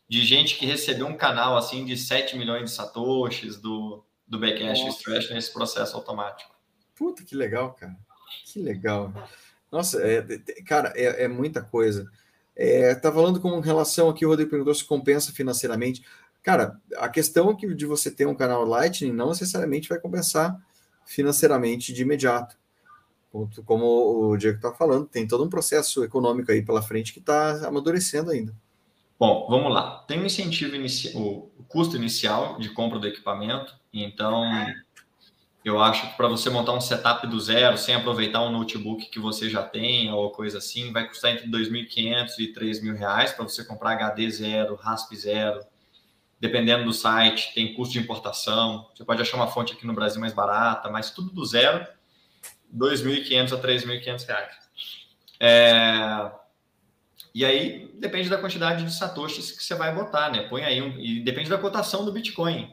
de 0.07 0.23
gente 0.23 0.57
que 0.57 0.65
recebeu 0.65 1.07
um 1.07 1.17
canal 1.17 1.57
assim 1.57 1.85
de 1.85 1.97
7 1.97 2.37
milhões 2.37 2.69
de 2.69 2.75
satoshis 2.75 3.57
do, 3.57 4.03
do 4.27 4.39
Bcash 4.39 4.79
Stretch 4.95 5.31
nesse 5.31 5.51
processo 5.51 5.95
automático. 5.95 6.53
Puta, 6.95 7.23
que 7.23 7.35
legal, 7.35 7.73
cara. 7.73 7.95
Que 8.45 8.59
legal. 8.59 9.13
Nossa, 9.71 10.01
é, 10.05 10.21
cara, 10.65 10.93
é, 10.95 11.23
é 11.23 11.27
muita 11.27 11.61
coisa. 11.61 12.07
É, 12.55 12.93
tá 12.93 13.11
falando 13.11 13.39
com 13.39 13.59
relação 13.59 14.09
aqui, 14.09 14.25
o 14.25 14.29
Rodrigo 14.29 14.51
perguntou 14.51 14.73
se 14.75 14.85
compensa 14.85 15.31
financeiramente. 15.31 16.05
Cara, 16.43 16.79
a 16.97 17.09
questão 17.09 17.55
que 17.55 17.73
de 17.73 17.85
você 17.85 18.11
ter 18.11 18.27
um 18.27 18.35
canal 18.35 18.63
Lightning 18.65 19.11
não 19.11 19.29
necessariamente 19.29 19.89
vai 19.89 19.99
compensar 19.99 20.55
financeiramente 21.05 21.93
de 21.93 22.01
imediato. 22.01 22.57
Como 23.65 24.29
o 24.29 24.37
Diego 24.37 24.57
está 24.57 24.71
falando, 24.71 25.07
tem 25.07 25.27
todo 25.27 25.43
um 25.43 25.49
processo 25.49 26.03
econômico 26.03 26.51
aí 26.51 26.61
pela 26.61 26.83
frente 26.83 27.11
que 27.11 27.19
está 27.19 27.67
amadurecendo 27.67 28.29
ainda. 28.29 28.53
Bom, 29.23 29.47
vamos 29.49 29.73
lá. 29.73 30.03
Tem 30.05 30.19
um 30.19 30.25
incentivo 30.25 30.75
inicial, 30.75 31.13
o 31.57 31.63
custo 31.69 31.95
inicial 31.95 32.59
de 32.59 32.67
compra 32.67 32.99
do 32.99 33.07
equipamento. 33.07 33.73
Então, 33.93 34.43
eu 35.63 35.81
acho 35.81 36.09
que 36.09 36.17
para 36.17 36.27
você 36.27 36.49
montar 36.49 36.73
um 36.73 36.81
setup 36.81 37.25
do 37.25 37.39
zero, 37.39 37.77
sem 37.77 37.95
aproveitar 37.95 38.41
um 38.41 38.51
notebook 38.51 39.05
que 39.05 39.19
você 39.21 39.49
já 39.49 39.63
tem 39.63 40.11
ou 40.11 40.29
coisa 40.31 40.57
assim, 40.57 40.91
vai 40.91 41.07
custar 41.07 41.31
entre 41.31 41.49
2.500 41.49 42.37
e 42.37 42.53
3.000 42.53 42.97
reais 42.97 43.31
para 43.31 43.45
você 43.45 43.63
comprar 43.63 43.91
HD 43.91 44.29
zero, 44.29 44.75
RASP 44.75 45.15
zero, 45.15 45.65
dependendo 46.37 46.83
do 46.83 46.91
site, 46.91 47.53
tem 47.53 47.73
custo 47.75 47.93
de 47.93 47.99
importação. 47.99 48.89
Você 48.93 49.05
pode 49.05 49.21
achar 49.21 49.37
uma 49.37 49.47
fonte 49.47 49.71
aqui 49.71 49.87
no 49.87 49.93
Brasil 49.93 50.19
mais 50.19 50.33
barata, 50.33 50.89
mas 50.89 51.11
tudo 51.11 51.31
do 51.31 51.45
zero, 51.45 51.79
R$ 51.79 51.87
2.500 52.77 53.53
a 53.53 53.57
3.500 53.57 54.27
reais. 54.27 54.53
É... 55.39 56.42
E 57.33 57.43
aí 57.43 57.91
depende 57.95 58.29
da 58.29 58.37
quantidade 58.37 58.85
de 58.85 58.93
satoshis 58.93 59.51
que 59.51 59.63
você 59.63 59.73
vai 59.73 59.93
botar, 59.93 60.31
né? 60.31 60.47
Põe 60.47 60.63
aí 60.63 60.81
um... 60.81 60.99
e 60.99 61.19
depende 61.19 61.49
da 61.49 61.57
cotação 61.57 62.05
do 62.05 62.11
Bitcoin, 62.11 62.69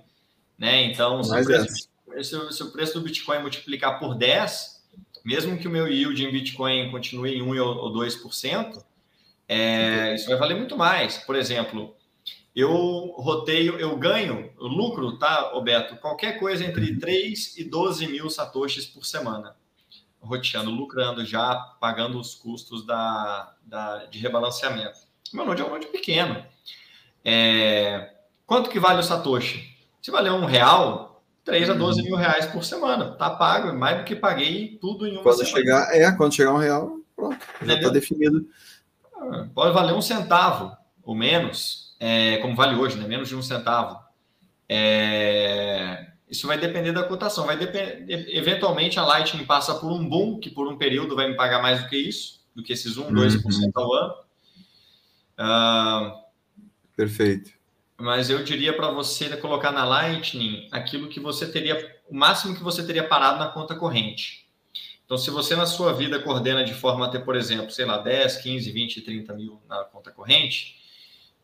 né? 0.58 0.84
Então, 0.84 1.22
se 1.24 1.34
o, 1.34 1.44
preço, 1.44 1.88
se, 2.22 2.52
se 2.52 2.62
o, 2.62 2.70
preço, 2.70 2.94
do 2.94 3.00
Bitcoin 3.00 3.40
multiplicar 3.40 3.98
por 3.98 4.14
10, 4.14 4.84
mesmo 5.24 5.56
que 5.56 5.66
o 5.66 5.70
meu 5.70 5.88
yield 5.88 6.22
em 6.22 6.30
Bitcoin 6.30 6.90
continue 6.90 7.34
em 7.34 7.42
1 7.42 7.62
ou 7.62 7.92
2%, 7.92 8.84
é, 9.48 10.14
isso 10.14 10.28
vai 10.28 10.36
valer 10.36 10.56
muito 10.56 10.76
mais. 10.76 11.16
Por 11.16 11.36
exemplo, 11.36 11.96
eu 12.54 13.14
roteio, 13.16 13.78
eu 13.78 13.96
ganho 13.96 14.52
lucro, 14.58 15.16
tá, 15.16 15.52
Roberto? 15.54 15.96
Qualquer 15.96 16.38
coisa 16.38 16.64
entre 16.64 16.98
3 16.98 17.54
uhum. 17.56 17.62
e 17.62 17.64
12 17.64 18.06
mil 18.08 18.28
satoshis 18.28 18.84
por 18.84 19.06
semana 19.06 19.56
roteando, 20.20 20.70
lucrando 20.70 21.24
já, 21.24 21.54
pagando 21.80 22.18
os 22.18 22.34
custos 22.34 22.86
da, 22.86 23.54
da, 23.64 24.04
de 24.06 24.18
rebalanceamento. 24.18 24.98
Meu 25.32 25.44
node 25.44 25.62
é 25.62 25.64
um 25.64 25.70
node 25.70 25.86
pequeno. 25.86 26.44
É, 27.24 28.14
quanto 28.46 28.70
que 28.70 28.80
vale 28.80 29.00
o 29.00 29.02
Satoshi? 29.02 29.76
Se 30.02 30.10
valer 30.10 30.32
um 30.32 30.44
real, 30.44 31.22
3 31.44 31.70
a 31.70 31.74
12 31.74 32.02
mil 32.02 32.16
reais 32.16 32.46
por 32.46 32.64
semana. 32.64 33.12
Tá 33.12 33.30
pago, 33.30 33.68
é 33.68 33.72
mais 33.72 33.98
do 33.98 34.04
que 34.04 34.16
paguei 34.16 34.78
tudo 34.80 35.06
em 35.06 35.14
uma 35.14 35.22
quando 35.22 35.44
semana. 35.44 35.56
Chegar, 35.56 35.94
é, 35.94 36.12
quando 36.12 36.34
chegar 36.34 36.54
um 36.54 36.58
real, 36.58 36.98
pronto, 37.16 37.38
já 37.62 37.74
está 37.74 37.88
definido. 37.88 38.46
Ah, 39.14 39.46
pode 39.54 39.74
valer 39.74 39.94
um 39.94 40.02
centavo 40.02 40.76
ou 41.02 41.14
menos, 41.14 41.96
é, 41.98 42.38
como 42.38 42.54
vale 42.54 42.76
hoje, 42.76 42.96
né? 42.96 43.06
menos 43.06 43.28
de 43.28 43.36
um 43.36 43.42
centavo. 43.42 43.98
É, 44.68 46.09
isso 46.30 46.46
vai 46.46 46.56
depender 46.56 46.92
da 46.92 47.02
cotação. 47.02 47.46
Vai 47.46 47.58
depender, 47.58 48.04
eventualmente 48.34 48.98
a 48.98 49.04
Lightning 49.04 49.44
passa 49.44 49.74
por 49.74 49.90
um 49.90 50.08
boom, 50.08 50.38
que 50.38 50.48
por 50.48 50.68
um 50.68 50.78
período 50.78 51.16
vai 51.16 51.28
me 51.28 51.36
pagar 51.36 51.60
mais 51.60 51.82
do 51.82 51.88
que 51.88 51.96
isso, 51.96 52.40
do 52.54 52.62
que 52.62 52.72
esses 52.72 52.96
1, 52.96 53.12
2% 53.12 53.44
uhum. 53.44 53.70
ao 53.74 53.94
ano. 53.94 54.14
Uh, 55.38 56.20
Perfeito. 56.96 57.50
Mas 57.98 58.30
eu 58.30 58.42
diria 58.44 58.72
para 58.74 58.90
você 58.90 59.36
colocar 59.36 59.72
na 59.72 59.84
Lightning 59.84 60.68
aquilo 60.70 61.08
que 61.08 61.20
você 61.20 61.50
teria, 61.50 62.00
o 62.08 62.16
máximo 62.16 62.54
que 62.54 62.62
você 62.62 62.86
teria 62.86 63.06
parado 63.06 63.38
na 63.38 63.48
conta 63.48 63.74
corrente. 63.74 64.46
Então, 65.04 65.18
se 65.18 65.30
você 65.30 65.56
na 65.56 65.66
sua 65.66 65.92
vida 65.92 66.20
coordena 66.20 66.62
de 66.62 66.72
forma 66.72 67.06
a 67.06 67.08
ter, 67.08 67.24
por 67.24 67.34
exemplo, 67.34 67.70
sei 67.72 67.84
lá, 67.84 67.98
10, 67.98 68.36
15, 68.36 68.70
20, 68.70 69.00
30 69.00 69.34
mil 69.34 69.60
na 69.68 69.82
conta 69.84 70.10
corrente, 70.12 70.78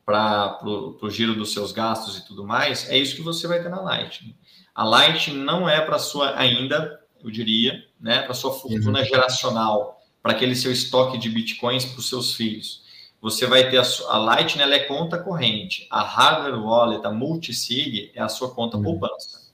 para 0.04 0.60
o 0.64 1.10
giro 1.10 1.34
dos 1.34 1.52
seus 1.52 1.72
gastos 1.72 2.16
e 2.16 2.24
tudo 2.24 2.46
mais, 2.46 2.88
é 2.88 2.96
isso 2.96 3.16
que 3.16 3.22
você 3.22 3.48
vai 3.48 3.60
ter 3.60 3.68
na 3.68 3.80
Lightning. 3.80 4.36
A 4.76 4.84
Light 4.84 5.32
não 5.32 5.66
é 5.66 5.80
para 5.80 5.98
sua 5.98 6.38
ainda, 6.38 7.00
eu 7.24 7.30
diria, 7.30 7.82
né, 7.98 8.20
para 8.20 8.34
sua 8.34 8.52
fortuna 8.52 8.98
uhum. 8.98 9.04
geracional, 9.06 10.02
para 10.22 10.32
aquele 10.32 10.54
seu 10.54 10.70
estoque 10.70 11.16
de 11.16 11.30
bitcoins 11.30 11.86
para 11.86 11.98
os 11.98 12.10
seus 12.10 12.34
filhos. 12.34 12.84
Você 13.22 13.46
vai 13.46 13.70
ter 13.70 13.78
a, 13.78 13.84
a 14.10 14.18
Lightning, 14.18 14.62
ela 14.62 14.74
é 14.74 14.80
conta 14.80 15.18
corrente. 15.18 15.88
A 15.90 16.02
Hardware 16.02 16.62
Wallet, 16.62 17.06
a 17.06 17.10
Multisig, 17.10 18.12
é 18.14 18.20
a 18.20 18.28
sua 18.28 18.50
conta 18.50 18.76
uhum. 18.76 18.82
poupança. 18.82 19.50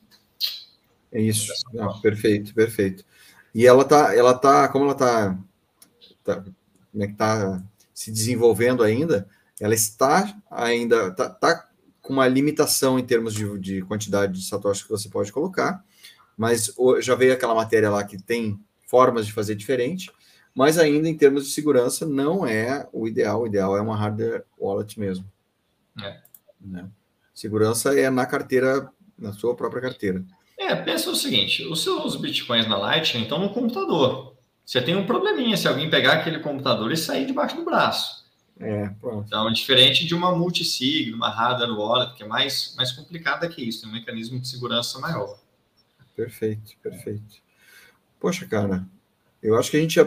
É 1.13 1.21
isso. 1.21 1.53
Ah, 1.79 1.95
perfeito, 2.03 2.53
perfeito. 2.53 3.05
E 3.55 3.65
ela 3.65 3.85
tá, 3.85 4.17
ela 4.17 4.35
tá, 4.35 4.67
como 4.69 4.87
ela 4.87 4.95
tá, 4.97 5.39
tá 6.25 6.43
como 6.91 7.05
é 7.05 7.07
que 7.07 7.15
tá 7.15 7.63
se 7.95 8.11
desenvolvendo 8.11 8.83
ainda, 8.83 9.29
ela 9.61 9.75
está 9.75 10.37
ainda, 10.51 11.13
tá, 11.13 11.31
tá 11.31 11.69
com 12.03 12.13
uma 12.13 12.27
limitação 12.27 12.99
em 12.99 13.05
termos 13.05 13.33
de, 13.33 13.59
de 13.59 13.83
quantidade 13.83 14.33
de 14.33 14.45
satoshis 14.45 14.83
que 14.83 14.91
você 14.91 15.09
pode 15.09 15.33
colocar, 15.33 15.83
mas 16.37 16.75
já 17.01 17.15
veio 17.15 17.33
aquela 17.33 17.55
matéria 17.55 17.89
lá 17.89 18.03
que 18.05 18.21
tem 18.21 18.61
formas 18.87 19.25
de 19.25 19.33
fazer 19.33 19.55
diferente, 19.55 20.11
mas 20.55 20.77
ainda 20.77 21.09
em 21.09 21.17
termos 21.17 21.47
de 21.47 21.53
segurança 21.53 22.05
não 22.05 22.47
é 22.47 22.87
o 22.93 23.07
ideal, 23.07 23.43
o 23.43 23.47
ideal 23.47 23.77
é 23.77 23.81
uma 23.81 23.97
hardware 23.97 24.45
wallet 24.59 24.99
mesmo. 24.99 25.25
É. 26.03 26.21
Né? 26.61 26.89
Segurança 27.33 27.99
é 27.99 28.11
na 28.11 28.27
carteira, 28.27 28.91
na 29.19 29.33
sua 29.33 29.55
própria 29.55 29.81
carteira. 29.81 30.25
É, 30.59 30.75
pensa 30.75 31.11
o 31.11 31.17
seguinte, 31.17 31.65
os 31.65 31.83
seus 31.83 32.17
bitcoins 32.17 32.69
na 32.69 32.77
Lightning 32.77 33.23
estão 33.23 33.39
no 33.39 33.51
computador. 33.51 34.37
Você 34.65 34.81
tem 34.81 34.95
um 34.95 35.07
probleminha 35.07 35.57
se 35.57 35.67
alguém 35.67 35.91
pegar 35.91 36.15
aquele 36.15 36.41
computador 36.41 36.93
e 36.93 36.97
sair 36.97 37.27
debaixo 37.27 37.57
do 37.57 37.65
braço. 37.65 38.22
É, 38.63 38.95
então, 39.27 39.53
diferente 39.53 40.07
de 40.07 40.15
uma 40.15 40.35
multisig, 40.37 41.13
uma 41.13 41.29
hardware 41.29 41.77
wallet, 41.77 42.15
que 42.15 42.23
é 42.23 42.27
mais, 42.27 42.75
mais 42.77 42.93
complicada 42.93 43.49
que 43.49 43.61
isso, 43.61 43.81
tem 43.83 43.91
um 43.91 43.93
mecanismo 43.93 44.39
de 44.39 44.47
segurança 44.47 45.01
maior. 45.01 45.39
Perfeito, 46.15 46.73
perfeito. 46.81 47.43
Poxa, 48.21 48.47
cara, 48.47 48.87
eu 49.43 49.59
acho 49.59 49.71
que 49.71 49.77
a 49.77 49.81
gente 49.81 49.99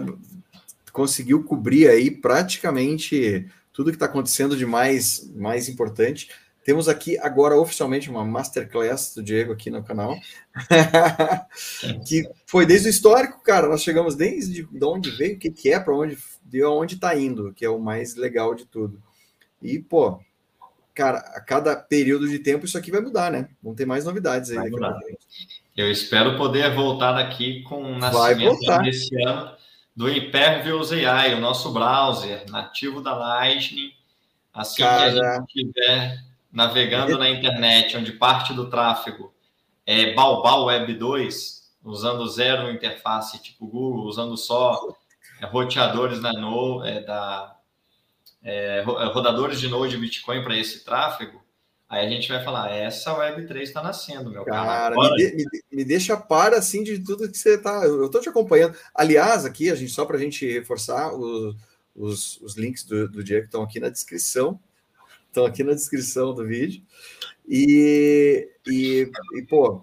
conseguiu 0.93 1.43
cobrir 1.43 1.89
aí 1.89 2.09
praticamente 2.09 3.45
tudo 3.73 3.91
que 3.91 3.97
está 3.97 4.05
acontecendo 4.05 4.55
de 4.55 4.65
mais, 4.65 5.29
mais 5.35 5.67
importante. 5.67 6.29
Temos 6.65 6.89
aqui 6.89 7.15
agora 7.19 7.55
oficialmente 7.55 8.09
uma 8.09 8.25
masterclass 8.25 9.13
do 9.13 9.21
Diego 9.21 9.53
aqui 9.53 9.69
no 9.69 9.83
canal, 9.83 10.17
que 12.07 12.27
foi 12.47 12.65
desde 12.65 12.87
o 12.87 12.89
histórico, 12.89 13.43
cara. 13.43 13.67
Nós 13.67 13.83
chegamos 13.83 14.15
desde 14.15 14.63
de 14.63 14.83
onde 14.83 15.11
veio, 15.11 15.35
o 15.35 15.39
que, 15.39 15.51
que 15.51 15.71
é, 15.71 15.79
para 15.79 15.95
onde 15.95 16.17
deu, 16.43 16.71
aonde 16.71 16.95
está 16.95 17.15
indo, 17.15 17.53
que 17.53 17.63
é 17.63 17.69
o 17.69 17.77
mais 17.77 18.15
legal 18.15 18.55
de 18.55 18.65
tudo. 18.65 18.99
E, 19.61 19.77
pô, 19.77 20.19
cara, 20.95 21.19
a 21.19 21.39
cada 21.39 21.75
período 21.75 22.27
de 22.27 22.39
tempo 22.39 22.65
isso 22.65 22.79
aqui 22.79 22.89
vai 22.89 23.01
mudar, 23.01 23.31
né? 23.31 23.47
Vão 23.61 23.75
ter 23.75 23.85
mais 23.85 24.03
novidades 24.03 24.49
aí. 24.49 24.71
Eu 25.77 25.91
espero 25.91 26.35
poder 26.35 26.73
voltar 26.73 27.11
daqui 27.11 27.61
com 27.61 27.83
o 27.83 27.99
nascimento 27.99 28.81
desse 28.81 29.15
ano 29.21 29.55
do 29.95 30.09
Impervious 30.09 30.91
AI, 30.91 31.35
o 31.35 31.39
nosso 31.39 31.71
browser 31.71 32.43
nativo 32.49 33.01
da 33.01 33.15
Lightning. 33.15 33.91
Assim 34.51 34.81
cara... 34.81 35.11
que 35.11 35.19
a 35.19 35.35
gente 35.35 35.53
tiver 35.53 36.24
navegando 36.55 37.17
na 37.17 37.29
internet, 37.29 37.97
onde 37.97 38.13
parte 38.13 38.53
do 38.53 38.69
tráfego 38.69 39.33
é 39.85 40.13
Baobab 40.13 40.63
Web 40.63 40.93
2, 40.93 41.75
usando 41.83 42.27
zero 42.27 42.71
interface 42.71 43.43
tipo 43.43 43.67
Google, 43.67 44.05
usando 44.05 44.37
só 44.37 44.79
é, 45.41 45.45
roteadores 45.45 46.21
na 46.21 46.31
no, 46.31 46.83
é, 46.83 47.01
da 47.01 47.57
é, 48.41 48.79
é 48.79 48.83
rodadores 48.83 49.59
de 49.59 49.67
node 49.67 49.97
Bitcoin 49.97 50.43
para 50.43 50.57
esse 50.57 50.85
tráfego, 50.85 51.43
aí 51.89 52.05
a 52.05 52.09
gente 52.09 52.29
vai 52.29 52.41
falar, 52.41 52.71
essa 52.71 53.13
Web3 53.13 53.61
está 53.61 53.83
nascendo, 53.83 54.31
meu 54.31 54.45
cara. 54.45 54.65
cara 54.65 54.95
me, 54.95 55.35
de, 55.35 55.63
me, 55.71 55.83
deixa 55.83 56.15
para 56.15 56.57
assim 56.57 56.83
de 56.83 56.99
tudo 56.99 57.29
que 57.29 57.37
você 57.37 57.55
está. 57.55 57.83
Eu 57.83 58.05
estou 58.05 58.21
te 58.21 58.29
acompanhando. 58.29 58.77
Aliás, 58.93 59.45
aqui, 59.45 59.69
a 59.69 59.75
gente, 59.75 59.91
só 59.91 60.05
para 60.05 60.15
a 60.15 60.19
gente 60.19 60.49
reforçar, 60.49 61.13
os, 61.13 61.55
os, 61.95 62.41
os 62.41 62.55
links 62.55 62.83
do, 62.85 63.09
do 63.09 63.23
Diego 63.23 63.45
estão 63.45 63.63
aqui 63.63 63.79
na 63.79 63.89
descrição 63.89 64.59
estão 65.35 65.45
aqui 65.45 65.63
na 65.63 65.73
descrição 65.73 66.33
do 66.33 66.45
vídeo. 66.45 66.81
E, 67.47 68.49
e, 68.65 69.11
e, 69.35 69.41
pô, 69.43 69.81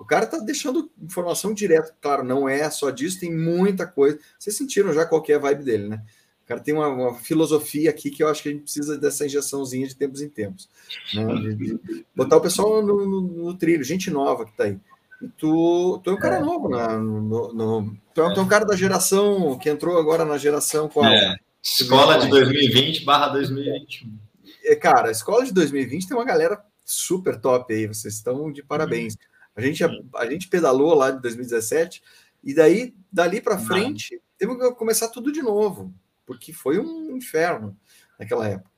o 0.00 0.04
cara 0.04 0.26
tá 0.26 0.38
deixando 0.38 0.90
informação 1.00 1.52
direta. 1.52 1.94
Claro, 2.00 2.24
não 2.24 2.48
é 2.48 2.68
só 2.70 2.90
disso, 2.90 3.20
tem 3.20 3.32
muita 3.32 3.86
coisa. 3.86 4.18
Vocês 4.38 4.56
sentiram 4.56 4.92
já 4.92 5.04
qual 5.04 5.22
é 5.28 5.34
a 5.34 5.38
vibe 5.38 5.64
dele, 5.64 5.88
né? 5.88 6.02
O 6.42 6.46
cara 6.46 6.60
tem 6.60 6.74
uma, 6.74 6.88
uma, 6.88 7.14
filosofia 7.14 7.88
aqui 7.88 8.10
que 8.10 8.22
eu 8.22 8.28
acho 8.28 8.42
que 8.42 8.50
a 8.50 8.52
gente 8.52 8.64
precisa 8.64 8.98
dessa 8.98 9.24
injeçãozinha 9.24 9.86
de 9.86 9.96
tempos 9.96 10.20
em 10.20 10.28
tempos. 10.28 10.68
Né? 11.14 11.24
De, 11.36 11.54
de 11.54 12.06
botar 12.14 12.36
o 12.36 12.40
pessoal 12.40 12.82
no, 12.82 13.06
no, 13.06 13.20
no, 13.22 13.54
trilho, 13.54 13.82
gente 13.82 14.10
nova 14.10 14.44
que 14.44 14.52
tá 14.52 14.64
aí. 14.64 14.78
E 15.22 15.28
tu, 15.38 15.98
tu 16.04 16.10
é 16.10 16.12
um 16.12 16.18
cara 16.18 16.36
é. 16.36 16.40
novo, 16.40 16.68
né? 16.68 16.86
no, 16.98 17.54
no, 17.54 17.96
tu, 18.12 18.20
é, 18.20 18.34
tu 18.34 18.40
é 18.40 18.42
um 18.42 18.48
cara 18.48 18.66
da 18.66 18.76
geração 18.76 19.58
que 19.58 19.70
entrou 19.70 19.96
agora 19.98 20.26
na 20.26 20.36
geração 20.36 20.86
qual? 20.86 21.06
É. 21.06 21.36
Escola 21.62 22.18
de 22.18 22.28
2020 22.28 23.04
barra 23.04 23.28
2021. 23.28 24.23
É, 24.64 24.74
cara, 24.74 25.08
a 25.08 25.12
escola 25.12 25.44
de 25.44 25.52
2020 25.52 26.08
tem 26.08 26.16
uma 26.16 26.24
galera 26.24 26.64
super 26.84 27.40
top 27.40 27.72
aí, 27.72 27.86
vocês 27.86 28.14
estão 28.14 28.50
de 28.50 28.62
parabéns. 28.62 29.16
A 29.54 29.60
gente, 29.60 29.84
a, 29.84 29.90
a 30.16 30.26
gente 30.30 30.48
pedalou 30.48 30.94
lá 30.94 31.10
de 31.10 31.20
2017 31.20 32.02
e 32.42 32.54
daí, 32.54 32.94
dali 33.10 33.40
para 33.40 33.58
frente, 33.58 34.20
temos 34.36 34.58
que 34.58 34.74
começar 34.74 35.08
tudo 35.08 35.32
de 35.32 35.42
novo, 35.42 35.94
porque 36.26 36.52
foi 36.52 36.78
um 36.78 37.16
inferno 37.16 37.76
naquela 38.18 38.48
época. 38.48 38.70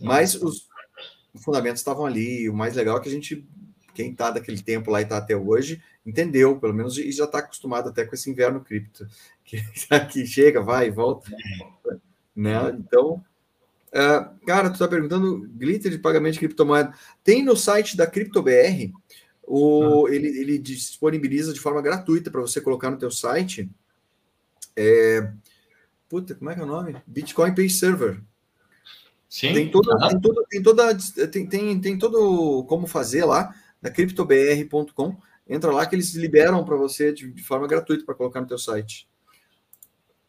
Mas 0.00 0.34
os, 0.34 0.68
os 1.32 1.44
fundamentos 1.44 1.80
estavam 1.80 2.06
ali, 2.06 2.48
o 2.48 2.54
mais 2.54 2.74
legal 2.74 2.98
é 2.98 3.00
que 3.00 3.08
a 3.08 3.12
gente, 3.12 3.46
quem 3.94 4.12
está 4.12 4.30
daquele 4.30 4.62
tempo 4.62 4.90
lá 4.90 5.00
e 5.00 5.04
está 5.04 5.18
até 5.18 5.36
hoje, 5.36 5.82
entendeu, 6.04 6.58
pelo 6.58 6.74
menos, 6.74 6.96
e 6.98 7.12
já 7.12 7.24
está 7.24 7.38
acostumado 7.38 7.88
até 7.88 8.04
com 8.04 8.14
esse 8.14 8.30
inverno 8.30 8.60
cripto, 8.60 9.06
que, 9.44 9.58
chega, 10.26 10.60
vai 10.60 10.88
e 10.88 10.90
volta. 10.90 11.30
Né? 12.34 12.54
Então, 12.78 13.24
Uh, 13.88 14.46
cara, 14.46 14.68
tu 14.68 14.74
está 14.74 14.86
perguntando 14.86 15.48
glitter 15.54 15.90
de 15.90 15.98
pagamento 15.98 16.34
de 16.34 16.40
criptomoeda. 16.40 16.92
Tem 17.24 17.42
no 17.42 17.56
site 17.56 17.96
da 17.96 18.06
CryptoBR, 18.06 18.92
o, 19.42 20.06
ah. 20.06 20.14
ele, 20.14 20.28
ele 20.28 20.58
disponibiliza 20.58 21.52
de 21.52 21.60
forma 21.60 21.80
gratuita 21.80 22.30
para 22.30 22.40
você 22.40 22.60
colocar 22.60 22.90
no 22.90 22.98
teu 22.98 23.10
site. 23.10 23.70
É, 24.76 25.32
puta, 26.08 26.34
como 26.34 26.50
é 26.50 26.54
que 26.54 26.60
é 26.60 26.64
o 26.64 26.66
nome? 26.66 26.96
Bitcoin 27.06 27.54
Pay 27.54 27.70
Server. 27.70 28.20
Sim. 29.28 29.52
Tem, 29.52 29.66
uhum. 29.66 29.70
tem, 29.70 30.20
toda, 30.20 30.46
tem, 30.48 30.62
toda, 30.62 30.98
tem, 31.30 31.46
tem, 31.46 31.80
tem 31.80 31.98
todo 31.98 32.64
como 32.64 32.86
fazer 32.86 33.24
lá 33.24 33.54
na 33.80 33.90
criptobr.com. 33.90 35.16
Entra 35.48 35.72
lá 35.72 35.86
que 35.86 35.94
eles 35.94 36.14
liberam 36.14 36.64
para 36.64 36.76
você 36.76 37.12
de, 37.12 37.30
de, 37.32 37.42
forma 37.42 37.66
gratuita 37.66 38.04
para 38.04 38.14
colocar 38.14 38.40
no 38.40 38.46
teu 38.46 38.58
site. 38.58 39.08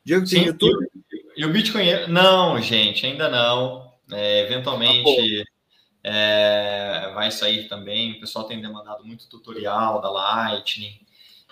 Diego, 0.04 0.26
tem 0.28 0.44
Sim, 0.44 0.48
YouTube? 0.48 0.88
E, 1.09 1.09
e 1.40 1.46
o 1.46 1.50
Bitcoin? 1.50 2.06
Não, 2.10 2.62
gente, 2.62 3.06
ainda 3.06 3.30
não. 3.30 3.94
É, 4.12 4.42
eventualmente 4.42 5.46
ah, 6.04 6.10
é, 6.10 7.12
vai 7.14 7.32
sair 7.32 7.70
também. 7.70 8.12
O 8.12 8.20
pessoal 8.20 8.44
tem 8.44 8.60
demandado 8.60 9.06
muito 9.06 9.30
tutorial 9.30 10.02
da 10.02 10.12
Lightning 10.12 11.00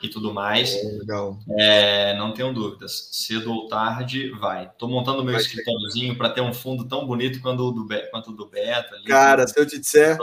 e 0.04 0.10
tudo 0.10 0.34
mais. 0.34 0.76
É, 0.76 0.84
legal. 0.84 1.40
É, 1.58 2.18
não 2.18 2.34
tenho 2.34 2.54
dúvidas. 2.54 3.12
Cedo 3.14 3.50
ou 3.50 3.70
tarde, 3.70 4.30
vai. 4.32 4.66
Estou 4.66 4.90
montando 4.90 5.24
meu 5.24 5.38
escritóriozinho 5.38 6.18
para 6.18 6.32
ter 6.32 6.42
um 6.42 6.54
fundo 6.54 6.86
tão 6.86 7.08
bonito 7.08 7.40
quanto 7.40 7.64
o 7.64 7.72
do, 7.72 7.88
quanto 8.12 8.32
o 8.32 8.36
do 8.36 8.46
Beta. 8.46 8.94
Ali, 8.94 9.06
Cara, 9.06 9.48
se 9.48 9.58
eu 9.58 9.66
te 9.66 9.80
disser, 9.80 10.18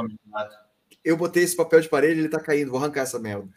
eu 1.03 1.17
botei 1.17 1.43
esse 1.43 1.57
papel 1.57 1.81
de 1.81 1.89
parede, 1.89 2.19
ele 2.19 2.27
está 2.27 2.39
caindo. 2.39 2.71
Vou 2.71 2.79
arrancar 2.79 3.01
essa 3.01 3.19
merda. 3.19 3.49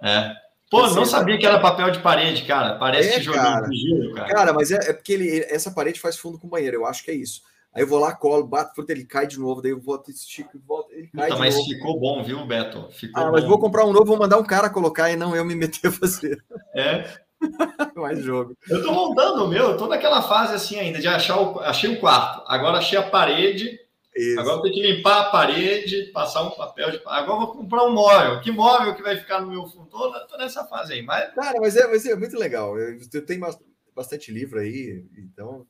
É. 0.00 0.45
Pô, 0.70 0.88
não 0.90 1.04
sabia 1.04 1.38
que 1.38 1.46
era 1.46 1.60
papel 1.60 1.90
de 1.90 2.00
parede, 2.00 2.44
cara. 2.44 2.76
Parece 2.76 3.08
é, 3.08 3.18
tijolinho 3.18 3.44
cara. 3.44 3.68
de 3.68 3.76
giro, 3.76 4.14
cara. 4.14 4.28
Cara, 4.28 4.52
mas 4.52 4.70
é, 4.70 4.90
é 4.90 4.92
porque 4.92 5.12
ele, 5.12 5.46
essa 5.48 5.70
parede 5.70 6.00
faz 6.00 6.16
fundo 6.16 6.38
com 6.38 6.48
banheiro. 6.48 6.76
Eu 6.76 6.86
acho 6.86 7.04
que 7.04 7.10
é 7.10 7.14
isso. 7.14 7.42
Aí 7.76 7.82
eu 7.82 7.86
vou 7.86 7.98
lá, 7.98 8.14
colo, 8.14 8.46
bato, 8.46 8.74
fruta, 8.74 8.90
ele 8.90 9.04
cai 9.04 9.26
de 9.26 9.38
novo, 9.38 9.60
daí 9.60 9.70
eu 9.70 9.78
volto, 9.78 10.10
estico, 10.10 10.58
volto, 10.66 10.90
ele 10.92 11.08
cai 11.14 11.28
Puta, 11.28 11.38
mas 11.38 11.54
novo. 11.54 11.68
ficou 11.68 12.00
bom, 12.00 12.22
viu, 12.22 12.46
Beto? 12.46 12.88
Ficou 12.90 13.22
ah, 13.22 13.30
mas 13.30 13.44
vou 13.44 13.58
comprar 13.58 13.84
um 13.84 13.92
novo, 13.92 14.06
vou 14.06 14.16
mandar 14.18 14.38
um 14.38 14.44
cara 14.44 14.70
colocar 14.70 15.10
e 15.10 15.16
não 15.16 15.36
eu 15.36 15.44
me 15.44 15.54
meter 15.54 15.88
a 15.88 15.92
fazer. 15.92 16.42
É. 16.74 17.04
Mais 17.94 18.18
jogo. 18.20 18.56
Eu 18.66 18.82
tô 18.82 18.92
montando 18.92 19.44
o 19.44 19.48
meu, 19.48 19.72
eu 19.72 19.76
tô 19.76 19.86
naquela 19.86 20.22
fase 20.22 20.54
assim 20.54 20.78
ainda 20.78 20.98
de 20.98 21.06
achar 21.06 21.38
o. 21.38 21.60
Achei 21.60 21.92
o 21.92 22.00
quarto, 22.00 22.42
agora 22.46 22.78
achei 22.78 22.98
a 22.98 23.02
parede. 23.02 23.78
Isso. 24.16 24.40
Agora 24.40 24.62
tem 24.62 24.72
que 24.72 24.80
limpar 24.80 25.20
a 25.20 25.30
parede, 25.30 26.10
passar 26.12 26.42
um 26.42 26.50
papel 26.50 26.90
de. 26.90 27.00
Agora 27.04 27.40
vou 27.40 27.52
comprar 27.52 27.84
um 27.84 27.92
móvel. 27.92 28.40
Que 28.40 28.50
móvel 28.50 28.94
que 28.94 29.02
vai 29.02 29.16
ficar 29.16 29.40
no 29.40 29.48
meu 29.48 29.66
fundo? 29.66 29.86
Tô 29.88 30.36
nessa 30.38 30.64
fase 30.64 30.94
aí. 30.94 31.02
Mas... 31.02 31.34
Cara, 31.34 31.60
mas 31.60 31.76
é, 31.76 31.86
mas 31.86 32.06
é 32.06 32.16
muito 32.16 32.38
legal. 32.38 32.78
Eu, 32.78 32.98
tenho 33.26 33.46
bastante 33.94 34.32
livro 34.32 34.58
aí, 34.58 35.04
então 35.18 35.66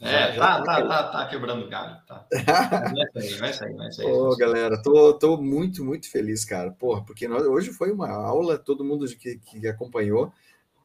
é, 0.00 0.32
já, 0.32 0.62
tá, 0.62 0.62
tá, 0.62 0.86
tá, 0.86 1.02
tá, 1.10 1.26
quebrando 1.26 1.68
galho, 1.68 1.96
tá. 2.06 2.24
vai 3.12 3.22
sair, 3.22 3.38
vai 3.38 3.52
sair, 3.52 3.74
vai 3.74 3.92
sair. 3.92 4.06
Ô, 4.06 4.36
galera, 4.36 4.80
tô, 4.80 5.12
tô 5.14 5.36
muito, 5.36 5.84
muito 5.84 6.08
feliz, 6.08 6.44
cara. 6.44 6.70
Porra, 6.70 7.04
porque 7.04 7.26
nós, 7.26 7.44
hoje 7.44 7.72
foi 7.72 7.90
uma 7.90 8.08
aula, 8.08 8.56
todo 8.56 8.84
mundo 8.84 9.04
que, 9.16 9.38
que 9.38 9.66
acompanhou 9.66 10.32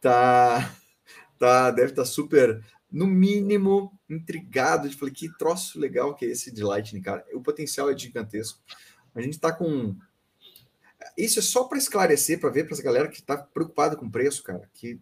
tá, 0.02 0.68
tá, 1.38 1.70
deve 1.70 1.92
estar 1.92 2.02
tá 2.02 2.08
super, 2.08 2.60
no 2.94 3.08
mínimo, 3.08 3.92
intrigado. 4.10 4.88
De 4.88 4.96
falei, 4.96 5.14
que 5.14 5.36
troço 5.38 5.80
legal 5.80 6.16
que 6.16 6.24
é 6.24 6.30
esse 6.30 6.54
de 6.54 6.64
Lightning, 6.64 7.02
cara. 7.02 7.26
O 7.34 7.42
potencial 7.42 7.90
é 7.90 7.98
gigantesco. 7.98 8.62
A 9.16 9.22
gente 9.22 9.40
tá 9.40 9.52
com. 9.52 9.96
Isso 11.18 11.40
é 11.40 11.42
só 11.42 11.66
para 11.66 11.78
esclarecer, 11.78 12.40
para 12.40 12.50
ver 12.50 12.64
para 12.64 12.74
essa 12.74 12.84
galera 12.84 13.10
que 13.10 13.22
tá 13.22 13.36
preocupada 13.36 13.96
com 13.96 14.06
o 14.06 14.12
preço, 14.12 14.44
cara, 14.44 14.70
que 14.74 15.00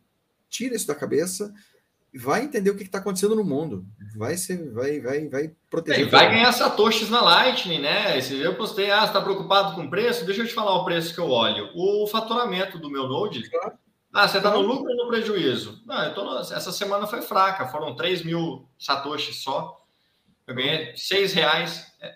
tira 0.50 0.76
isso 0.76 0.88
da 0.88 0.96
cabeça 0.96 1.54
vai 2.14 2.44
entender 2.44 2.70
o 2.70 2.76
que 2.76 2.84
está 2.84 2.98
acontecendo 2.98 3.36
no 3.36 3.44
mundo. 3.44 3.86
Vai 4.16 4.36
ser, 4.36 4.72
vai, 4.72 5.00
vai, 5.00 5.28
vai 5.30 5.52
proteger. 5.70 6.08
É, 6.08 6.10
vai 6.10 6.30
ganhar 6.30 6.52
satoshis 6.52 7.10
na 7.10 7.22
Lightning, 7.22 7.80
né? 7.80 8.18
Esse 8.18 8.38
eu 8.38 8.56
postei, 8.56 8.92
ah, 8.92 9.06
está 9.06 9.22
preocupado 9.22 9.76
com 9.76 9.84
o 9.84 9.90
preço? 9.90 10.26
Deixa 10.26 10.42
eu 10.42 10.48
te 10.48 10.54
falar 10.54 10.76
o 10.76 10.86
preço 10.86 11.14
que 11.14 11.20
eu 11.20 11.30
olho. 11.30 11.70
O 11.74 12.06
faturamento 12.08 12.78
do 12.78 12.90
meu 12.90 13.08
Node. 13.08 13.50
Claro. 13.50 13.74
Ah, 14.14 14.28
você 14.28 14.38
está 14.38 14.52
no 14.52 14.62
lucro 14.62 14.92
ou 14.92 14.98
no 14.98 15.08
prejuízo? 15.08 15.82
Não, 15.86 16.04
eu 16.04 16.14
tô 16.14 16.24
no... 16.24 16.40
essa 16.40 16.72
semana 16.72 17.08
foi 17.08 17.22
fraca, 17.22 17.68
foram 17.68 17.96
3 17.96 18.24
mil 18.24 18.68
satoshis 18.78 19.42
só. 19.42 19.86
Eu 20.46 20.56
ganhei 20.56 20.96
6 20.96 21.34
reais. 21.34 21.92
É, 22.02 22.16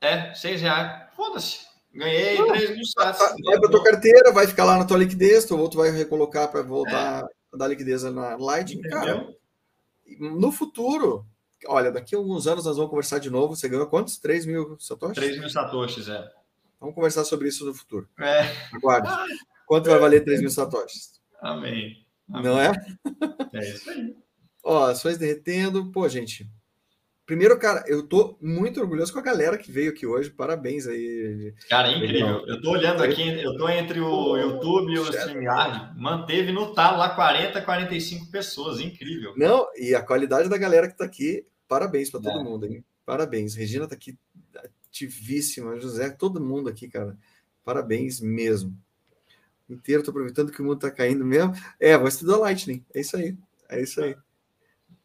é 0.00 0.34
6 0.34 0.60
reais. 0.60 1.10
Foda-se. 1.16 1.60
Ganhei 1.92 2.38
Não, 2.38 2.48
3 2.48 2.70
mil 2.70 2.84
satoshis. 2.84 3.36
Vai 3.44 3.58
para 3.58 3.70
tua 3.70 3.82
carteira, 3.82 4.32
vai 4.32 4.46
ficar 4.46 4.64
lá 4.64 4.76
na 4.76 4.84
tua 4.84 4.98
liquidez, 4.98 5.50
o 5.50 5.58
outro 5.58 5.78
vai 5.78 5.90
recolocar 5.90 6.48
para 6.48 6.62
voltar. 6.62 7.24
É 7.24 7.44
da 7.56 7.68
liquidez 7.68 8.02
na 8.02 8.36
Lightning, 8.36 8.82
cara, 8.82 9.28
no 10.18 10.52
futuro, 10.52 11.26
olha, 11.66 11.90
daqui 11.90 12.14
a 12.14 12.18
alguns 12.18 12.46
anos 12.46 12.64
nós 12.64 12.76
vamos 12.76 12.90
conversar 12.90 13.18
de 13.18 13.30
novo. 13.30 13.56
Você 13.56 13.68
ganhou 13.68 13.86
quantos? 13.86 14.18
3 14.18 14.46
mil 14.46 14.76
satoshis? 14.78 15.14
3 15.14 15.38
mil 15.38 15.48
satoshis, 15.48 16.08
é. 16.08 16.30
Vamos 16.80 16.94
conversar 16.94 17.24
sobre 17.24 17.48
isso 17.48 17.64
no 17.64 17.74
futuro. 17.74 18.08
É. 18.18 18.42
Aguarde. 18.74 19.08
Quanto 19.66 19.90
vai 19.90 19.98
valer 19.98 20.24
3 20.24 20.40
mil 20.40 20.50
satoshis? 20.50 21.20
Amém. 21.40 22.04
Amém. 22.32 22.44
Não 22.44 22.60
é? 22.60 22.72
É 23.52 23.70
isso 23.70 23.90
aí. 23.90 24.14
Ó, 24.62 24.86
ações 24.86 25.18
derretendo. 25.18 25.90
Pô, 25.92 26.08
gente, 26.08 26.48
Primeiro, 27.26 27.58
cara, 27.58 27.82
eu 27.86 28.06
tô 28.06 28.36
muito 28.38 28.78
orgulhoso 28.78 29.10
com 29.10 29.18
a 29.18 29.22
galera 29.22 29.56
que 29.56 29.72
veio 29.72 29.90
aqui 29.90 30.06
hoje. 30.06 30.28
Parabéns 30.28 30.86
aí. 30.86 31.54
Cara, 31.70 31.88
é 31.88 31.96
incrível. 31.96 32.46
Eu 32.46 32.60
tô 32.60 32.72
olhando 32.72 33.02
aqui, 33.02 33.26
eu 33.40 33.56
tô 33.56 33.66
entre 33.66 33.98
o 33.98 34.36
YouTube 34.36 34.92
e 34.92 34.98
o 34.98 35.08
StreamYard. 35.08 35.98
Manteve 35.98 36.52
no 36.52 36.74
talo 36.74 36.98
lá 36.98 37.14
40, 37.14 37.62
45 37.62 38.30
pessoas. 38.30 38.78
Incrível. 38.78 39.32
Não, 39.38 39.66
e 39.74 39.94
a 39.94 40.02
qualidade 40.02 40.50
da 40.50 40.58
galera 40.58 40.86
que 40.86 40.98
tá 40.98 41.06
aqui, 41.06 41.46
parabéns 41.66 42.10
para 42.10 42.20
todo 42.20 42.40
é. 42.40 42.44
mundo, 42.44 42.66
hein? 42.66 42.84
Parabéns. 43.06 43.54
Regina 43.54 43.88
tá 43.88 43.94
aqui 43.94 44.18
ativíssima, 44.86 45.80
José, 45.80 46.10
todo 46.10 46.42
mundo 46.42 46.68
aqui, 46.68 46.88
cara. 46.88 47.16
Parabéns 47.64 48.20
mesmo. 48.20 48.76
Inteiro, 49.68 50.02
tô 50.02 50.10
aproveitando 50.10 50.52
que 50.52 50.60
o 50.60 50.64
mundo 50.64 50.78
tá 50.78 50.90
caindo 50.90 51.24
mesmo. 51.24 51.52
É, 51.80 51.96
vou 51.96 52.08
estudar 52.08 52.36
Lightning. 52.36 52.84
É 52.94 53.00
isso 53.00 53.16
aí. 53.16 53.36
É 53.68 53.80
isso 53.80 54.02
aí. 54.02 54.16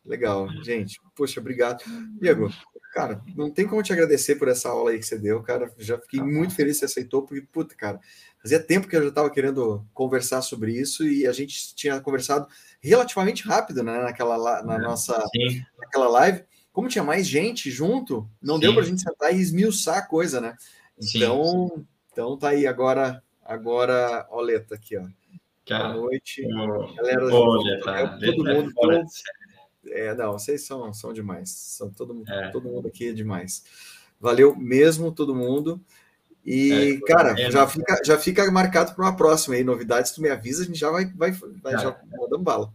Legal, 0.06 0.48
gente. 0.64 1.00
Poxa, 1.16 1.40
obrigado. 1.40 1.84
Diego, 2.20 2.50
cara, 2.94 3.22
não 3.36 3.52
tem 3.52 3.68
como 3.68 3.84
te 3.84 3.94
agradecer 3.94 4.36
por 4.36 4.48
essa 4.48 4.70
aula 4.70 4.92
aí 4.92 5.00
que 5.00 5.06
você 5.06 5.18
deu, 5.18 5.42
cara. 5.44 5.72
Já 5.78 6.00
fiquei 6.00 6.22
muito 6.22 6.56
feliz 6.56 6.74
que 6.74 6.80
você 6.80 6.86
aceitou, 6.86 7.22
porque, 7.22 7.42
puta, 7.42 7.76
cara, 7.76 8.00
fazia 8.42 8.60
tempo 8.60 8.88
que 8.88 8.96
eu 8.96 9.04
já 9.04 9.10
estava 9.10 9.30
querendo 9.30 9.86
conversar 9.94 10.42
sobre 10.42 10.74
isso 10.74 11.06
e 11.06 11.28
a 11.28 11.32
gente 11.32 11.76
tinha 11.76 12.00
conversado 12.02 12.48
relativamente 12.82 13.48
rápido, 13.48 13.84
né, 13.84 14.02
naquela, 14.02 14.64
na 14.64 14.78
nossa 14.80 15.24
naquela 15.78 16.10
live. 16.10 16.44
Como 16.72 16.88
tinha 16.88 17.04
mais 17.04 17.28
gente 17.28 17.70
junto, 17.70 18.30
não 18.42 18.56
Sim. 18.56 18.62
deu 18.62 18.74
para 18.74 18.84
a 18.84 18.86
gente 18.86 19.02
sentar 19.02 19.34
e 19.34 19.40
esmiuçar 19.40 19.98
a 19.98 20.06
coisa, 20.06 20.40
né? 20.40 20.56
Então, 20.98 21.72
Sim. 21.76 21.86
então 22.12 22.38
tá 22.38 22.50
aí 22.50 22.66
agora, 22.66 23.22
agora, 23.50 24.28
Oleta 24.30 24.76
aqui, 24.76 24.96
ó. 24.96 25.06
Boa 25.68 25.94
noite. 25.94 26.48
Galera, 26.96 27.26
Olha, 27.34 27.80
tá. 27.82 28.18
todo 28.18 28.46
mundo. 28.46 28.74
Todo, 28.74 29.06
é, 29.88 30.14
não, 30.16 30.34
vocês 30.34 30.66
são, 30.66 30.94
são 30.94 31.12
demais. 31.12 31.50
São 31.50 31.90
todo, 31.90 32.24
é. 32.28 32.50
todo 32.50 32.70
mundo 32.70 32.88
aqui 32.88 33.10
é 33.10 33.14
demais. 33.14 33.64
Valeu 34.20 34.56
mesmo, 34.56 35.12
todo 35.12 35.36
mundo. 35.36 35.82
E, 36.46 37.00
é, 37.04 37.08
cara, 37.08 37.40
é, 37.40 37.52
já, 37.52 37.68
fica, 37.68 38.02
já 38.04 38.18
fica 38.18 38.50
marcado 38.52 38.94
para 38.96 39.06
uma 39.06 39.16
próxima 39.16 39.56
aí. 39.56 39.64
Novidades, 39.64 40.12
tu 40.12 40.22
me 40.22 40.30
avisa, 40.30 40.64
a 40.64 40.66
gente 40.66 40.80
já 40.80 40.90
vai, 40.90 41.06
vai, 41.06 41.32
vai 41.32 41.74
já 41.74 42.00
mandando 42.18 42.44
bala. 42.44 42.74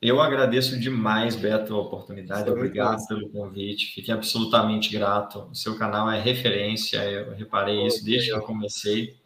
Eu 0.00 0.20
agradeço 0.20 0.78
demais, 0.78 1.34
Beto, 1.34 1.74
a 1.74 1.80
oportunidade. 1.80 2.50
Obrigado 2.50 3.06
pelo 3.06 3.28
convite. 3.30 3.94
Fiquei 3.94 4.12
absolutamente 4.12 4.92
grato. 4.92 5.48
O 5.50 5.54
seu 5.54 5.76
canal 5.76 6.10
é 6.10 6.20
referência. 6.20 6.98
Eu 6.98 7.34
reparei 7.34 7.86
isso 7.86 8.04
desde 8.04 8.28
que 8.28 8.36
eu 8.36 8.42
comecei 8.42 9.16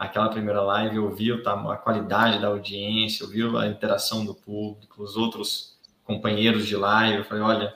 aquela 0.00 0.30
primeira 0.30 0.62
live. 0.62 0.96
Eu 0.96 1.10
vi 1.10 1.30
a 1.30 1.76
qualidade 1.76 2.40
da 2.40 2.48
audiência, 2.48 3.24
eu 3.24 3.28
vi 3.28 3.42
a 3.58 3.66
interação 3.66 4.24
do 4.24 4.34
público, 4.34 5.02
os 5.02 5.14
outros 5.14 5.78
companheiros 6.04 6.66
de 6.66 6.74
live. 6.74 7.18
Eu 7.18 7.24
falei, 7.24 7.42
olha, 7.42 7.74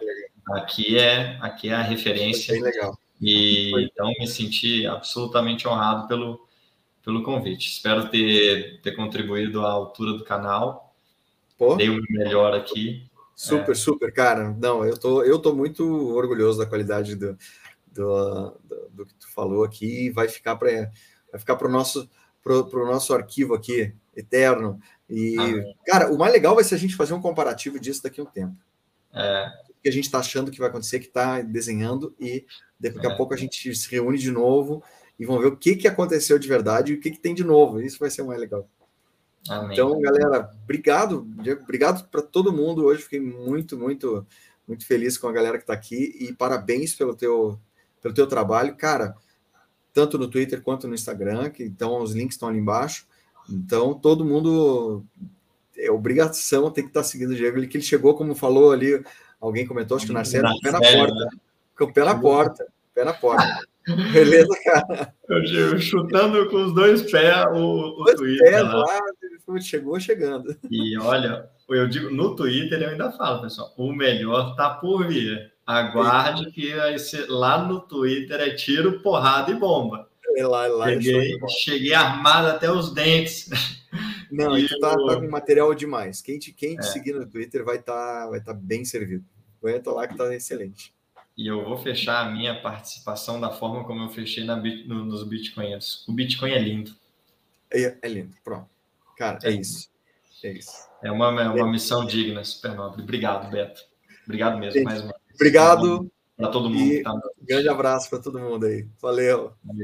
aqui 0.52 0.98
é, 0.98 1.36
aqui 1.42 1.68
é 1.68 1.74
a 1.74 1.82
referência. 1.82 2.58
legal. 2.60 2.98
E 3.20 3.70
então 3.84 4.08
me 4.18 4.26
senti 4.26 4.86
absolutamente 4.86 5.68
honrado 5.68 6.08
pelo, 6.08 6.48
pelo 7.04 7.22
convite. 7.22 7.68
Espero 7.68 8.08
ter, 8.08 8.80
ter 8.80 8.92
contribuído 8.92 9.64
à 9.64 9.70
altura 9.70 10.14
do 10.14 10.24
canal. 10.24 10.94
Pô. 11.58 11.76
Dei 11.76 11.90
o 11.90 12.00
melhor 12.08 12.54
aqui. 12.54 13.06
Super, 13.36 13.72
é. 13.72 13.74
super, 13.74 14.12
cara. 14.12 14.50
Não, 14.58 14.84
eu 14.84 14.98
tô, 14.98 15.22
eu 15.22 15.38
tô 15.38 15.54
muito 15.54 15.84
orgulhoso 16.14 16.58
da 16.58 16.66
qualidade 16.66 17.16
do, 17.16 17.36
do, 17.92 18.58
do, 18.64 18.88
do 18.90 19.06
que 19.06 19.14
tu 19.14 19.28
falou 19.30 19.62
aqui. 19.62 20.10
Vai 20.10 20.28
ficar 20.28 20.56
para 20.56 20.90
vai 21.34 21.40
ficar 21.40 21.56
para 21.56 21.66
o 21.66 21.70
nosso 21.70 22.08
pro, 22.42 22.86
nosso 22.86 23.12
arquivo 23.12 23.54
aqui 23.54 23.92
eterno. 24.14 24.78
E, 25.10 25.36
ah, 25.36 25.74
cara, 25.84 26.12
o 26.12 26.18
mais 26.18 26.32
legal 26.32 26.54
vai 26.54 26.62
ser 26.62 26.76
a 26.76 26.78
gente 26.78 26.94
fazer 26.94 27.12
um 27.12 27.20
comparativo 27.20 27.80
disso 27.80 28.02
daqui 28.02 28.20
a 28.20 28.22
um 28.22 28.26
tempo. 28.26 28.54
É. 29.12 29.48
O 29.68 29.82
que 29.82 29.88
a 29.88 29.92
gente 29.92 30.04
está 30.04 30.20
achando 30.20 30.50
que 30.50 30.58
vai 30.58 30.68
acontecer, 30.68 31.00
que 31.00 31.06
está 31.06 31.40
desenhando, 31.42 32.14
e 32.20 32.46
daqui 32.78 33.04
a 33.04 33.10
é. 33.10 33.16
pouco 33.16 33.34
a 33.34 33.36
gente 33.36 33.74
se 33.74 33.90
reúne 33.90 34.16
de 34.16 34.30
novo 34.30 34.82
e 35.18 35.26
vamos 35.26 35.42
ver 35.42 35.48
o 35.48 35.56
que, 35.56 35.74
que 35.74 35.88
aconteceu 35.88 36.38
de 36.38 36.46
verdade 36.46 36.92
e 36.92 36.96
o 36.96 37.00
que, 37.00 37.10
que 37.10 37.18
tem 37.18 37.34
de 37.34 37.42
novo. 37.42 37.80
Isso 37.80 37.98
vai 37.98 38.10
ser 38.10 38.22
o 38.22 38.26
mais 38.26 38.38
legal. 38.38 38.68
Amém. 39.48 39.72
Então, 39.72 40.00
galera, 40.00 40.50
obrigado, 40.62 41.26
obrigado 41.62 42.08
para 42.08 42.22
todo 42.22 42.52
mundo. 42.52 42.84
Hoje 42.84 43.02
fiquei 43.02 43.20
muito, 43.20 43.76
muito, 43.76 44.24
muito 44.68 44.86
feliz 44.86 45.18
com 45.18 45.26
a 45.26 45.32
galera 45.32 45.58
que 45.58 45.64
está 45.64 45.74
aqui 45.74 46.16
e 46.20 46.32
parabéns 46.32 46.94
pelo 46.94 47.14
teu, 47.14 47.58
pelo 48.00 48.14
teu 48.14 48.26
trabalho, 48.28 48.76
cara. 48.76 49.16
Tanto 49.94 50.18
no 50.18 50.28
Twitter 50.28 50.60
quanto 50.60 50.86
no 50.86 50.94
Instagram, 50.94 51.48
que 51.48 51.62
então 51.62 52.02
os 52.02 52.12
links 52.12 52.34
estão 52.34 52.48
ali 52.48 52.58
embaixo. 52.58 53.06
Então, 53.48 53.94
todo 53.94 54.24
mundo 54.24 55.04
é 55.76 55.90
obrigação 55.90 56.70
tem 56.70 56.84
que 56.84 56.90
estar 56.90 57.02
seguindo 57.02 57.30
o 57.30 57.36
Diego, 57.36 57.66
que 57.66 57.76
ele 57.76 57.84
chegou, 57.84 58.14
como 58.14 58.34
falou 58.34 58.72
ali, 58.72 59.02
alguém 59.40 59.66
comentou, 59.66 59.96
acho 59.96 60.06
que 60.06 60.12
o 60.12 60.14
Narcélio, 60.14 60.48
pé 60.62 60.70
na 60.70 60.80
porta. 60.80 61.14
Né? 61.14 61.28
Com 61.76 61.84
o 61.84 61.92
pé 61.92 62.04
na 62.04 62.18
porta. 62.18 62.66
Pé 62.94 63.04
na 63.04 63.12
porta. 63.12 63.60
Beleza, 64.12 64.48
cara? 64.64 65.14
Eu, 65.28 65.78
chutando 65.78 66.48
com 66.48 66.64
os 66.64 66.74
dois 66.74 67.02
pés 67.10 67.44
o, 67.52 68.02
o 68.02 68.04
Twitter. 68.16 68.50
Pés 68.50 68.62
lá. 68.62 68.84
lá, 69.48 69.60
chegou 69.60 70.00
chegando. 70.00 70.56
E 70.70 70.96
olha, 70.98 71.50
eu 71.68 71.88
digo, 71.88 72.10
no 72.10 72.34
Twitter 72.34 72.80
eu 72.80 72.90
ainda 72.90 73.12
falo, 73.12 73.42
pessoal, 73.42 73.74
o 73.76 73.92
melhor 73.92 74.54
tá 74.56 74.70
por 74.70 75.06
vir. 75.06 75.52
Aguarde 75.66 76.50
que 76.50 76.72
lá 77.28 77.66
no 77.66 77.80
Twitter 77.80 78.40
é 78.40 78.54
tiro, 78.54 79.00
porrada 79.00 79.50
e 79.50 79.54
bomba. 79.54 80.08
É 80.36 80.46
lá, 80.46 80.66
lá 80.66 80.90
é 80.90 81.00
cheguei, 81.00 81.38
cheguei 81.62 81.94
armado 81.94 82.48
até 82.48 82.70
os 82.70 82.92
dentes. 82.92 83.48
Não, 84.30 84.58
e 84.58 84.66
tu 84.66 84.78
tá, 84.80 84.90
tá, 84.90 85.20
com 85.20 85.30
material 85.30 85.72
demais. 85.74 86.20
Quem 86.20 86.38
te, 86.38 86.52
quem 86.52 86.74
te 86.74 86.80
é. 86.80 86.82
seguir 86.82 87.12
no 87.12 87.24
Twitter 87.24 87.64
vai 87.64 87.76
estar 87.76 87.94
tá, 87.94 88.30
vai 88.30 88.40
tá 88.40 88.52
bem 88.52 88.84
servido. 88.84 89.24
Aguenta 89.62 89.92
lá 89.92 90.08
que 90.08 90.16
tá 90.16 90.34
excelente. 90.34 90.92
E 91.36 91.46
eu 91.46 91.64
vou 91.64 91.76
fechar 91.78 92.26
a 92.26 92.30
minha 92.30 92.60
participação 92.60 93.40
da 93.40 93.50
forma 93.50 93.84
como 93.84 94.02
eu 94.04 94.10
fechei 94.10 94.44
na, 94.44 94.56
no, 94.56 95.04
nos 95.04 95.22
Bitcoins. 95.24 96.06
O 96.08 96.12
Bitcoin 96.12 96.50
é 96.50 96.58
lindo. 96.58 96.94
É, 97.72 97.96
é 98.02 98.08
lindo, 98.08 98.36
pronto. 98.42 98.68
Cara, 99.16 99.38
é, 99.42 99.48
é 99.48 99.52
isso. 99.52 99.88
É 100.42 100.52
isso. 100.52 100.88
É 101.02 101.10
uma, 101.10 101.42
é 101.42 101.48
uma 101.48 101.70
missão 101.70 102.04
digna, 102.04 102.44
super 102.44 102.74
nobre. 102.74 103.02
Obrigado, 103.02 103.50
Beto. 103.50 103.82
Obrigado 104.24 104.58
mesmo, 104.58 104.74
Gente, 104.74 104.84
mais 104.84 105.00
uma. 105.02 105.14
Obrigado. 105.34 106.10
Para 106.36 106.48
todo 106.48 106.68
mundo. 106.68 107.02
Tá... 107.02 107.12
Grande 107.42 107.68
abraço 107.68 108.10
para 108.10 108.18
todo 108.18 108.40
mundo 108.40 108.66
aí. 108.66 108.86
Valeu. 109.00 109.52
Valeu. 109.62 109.82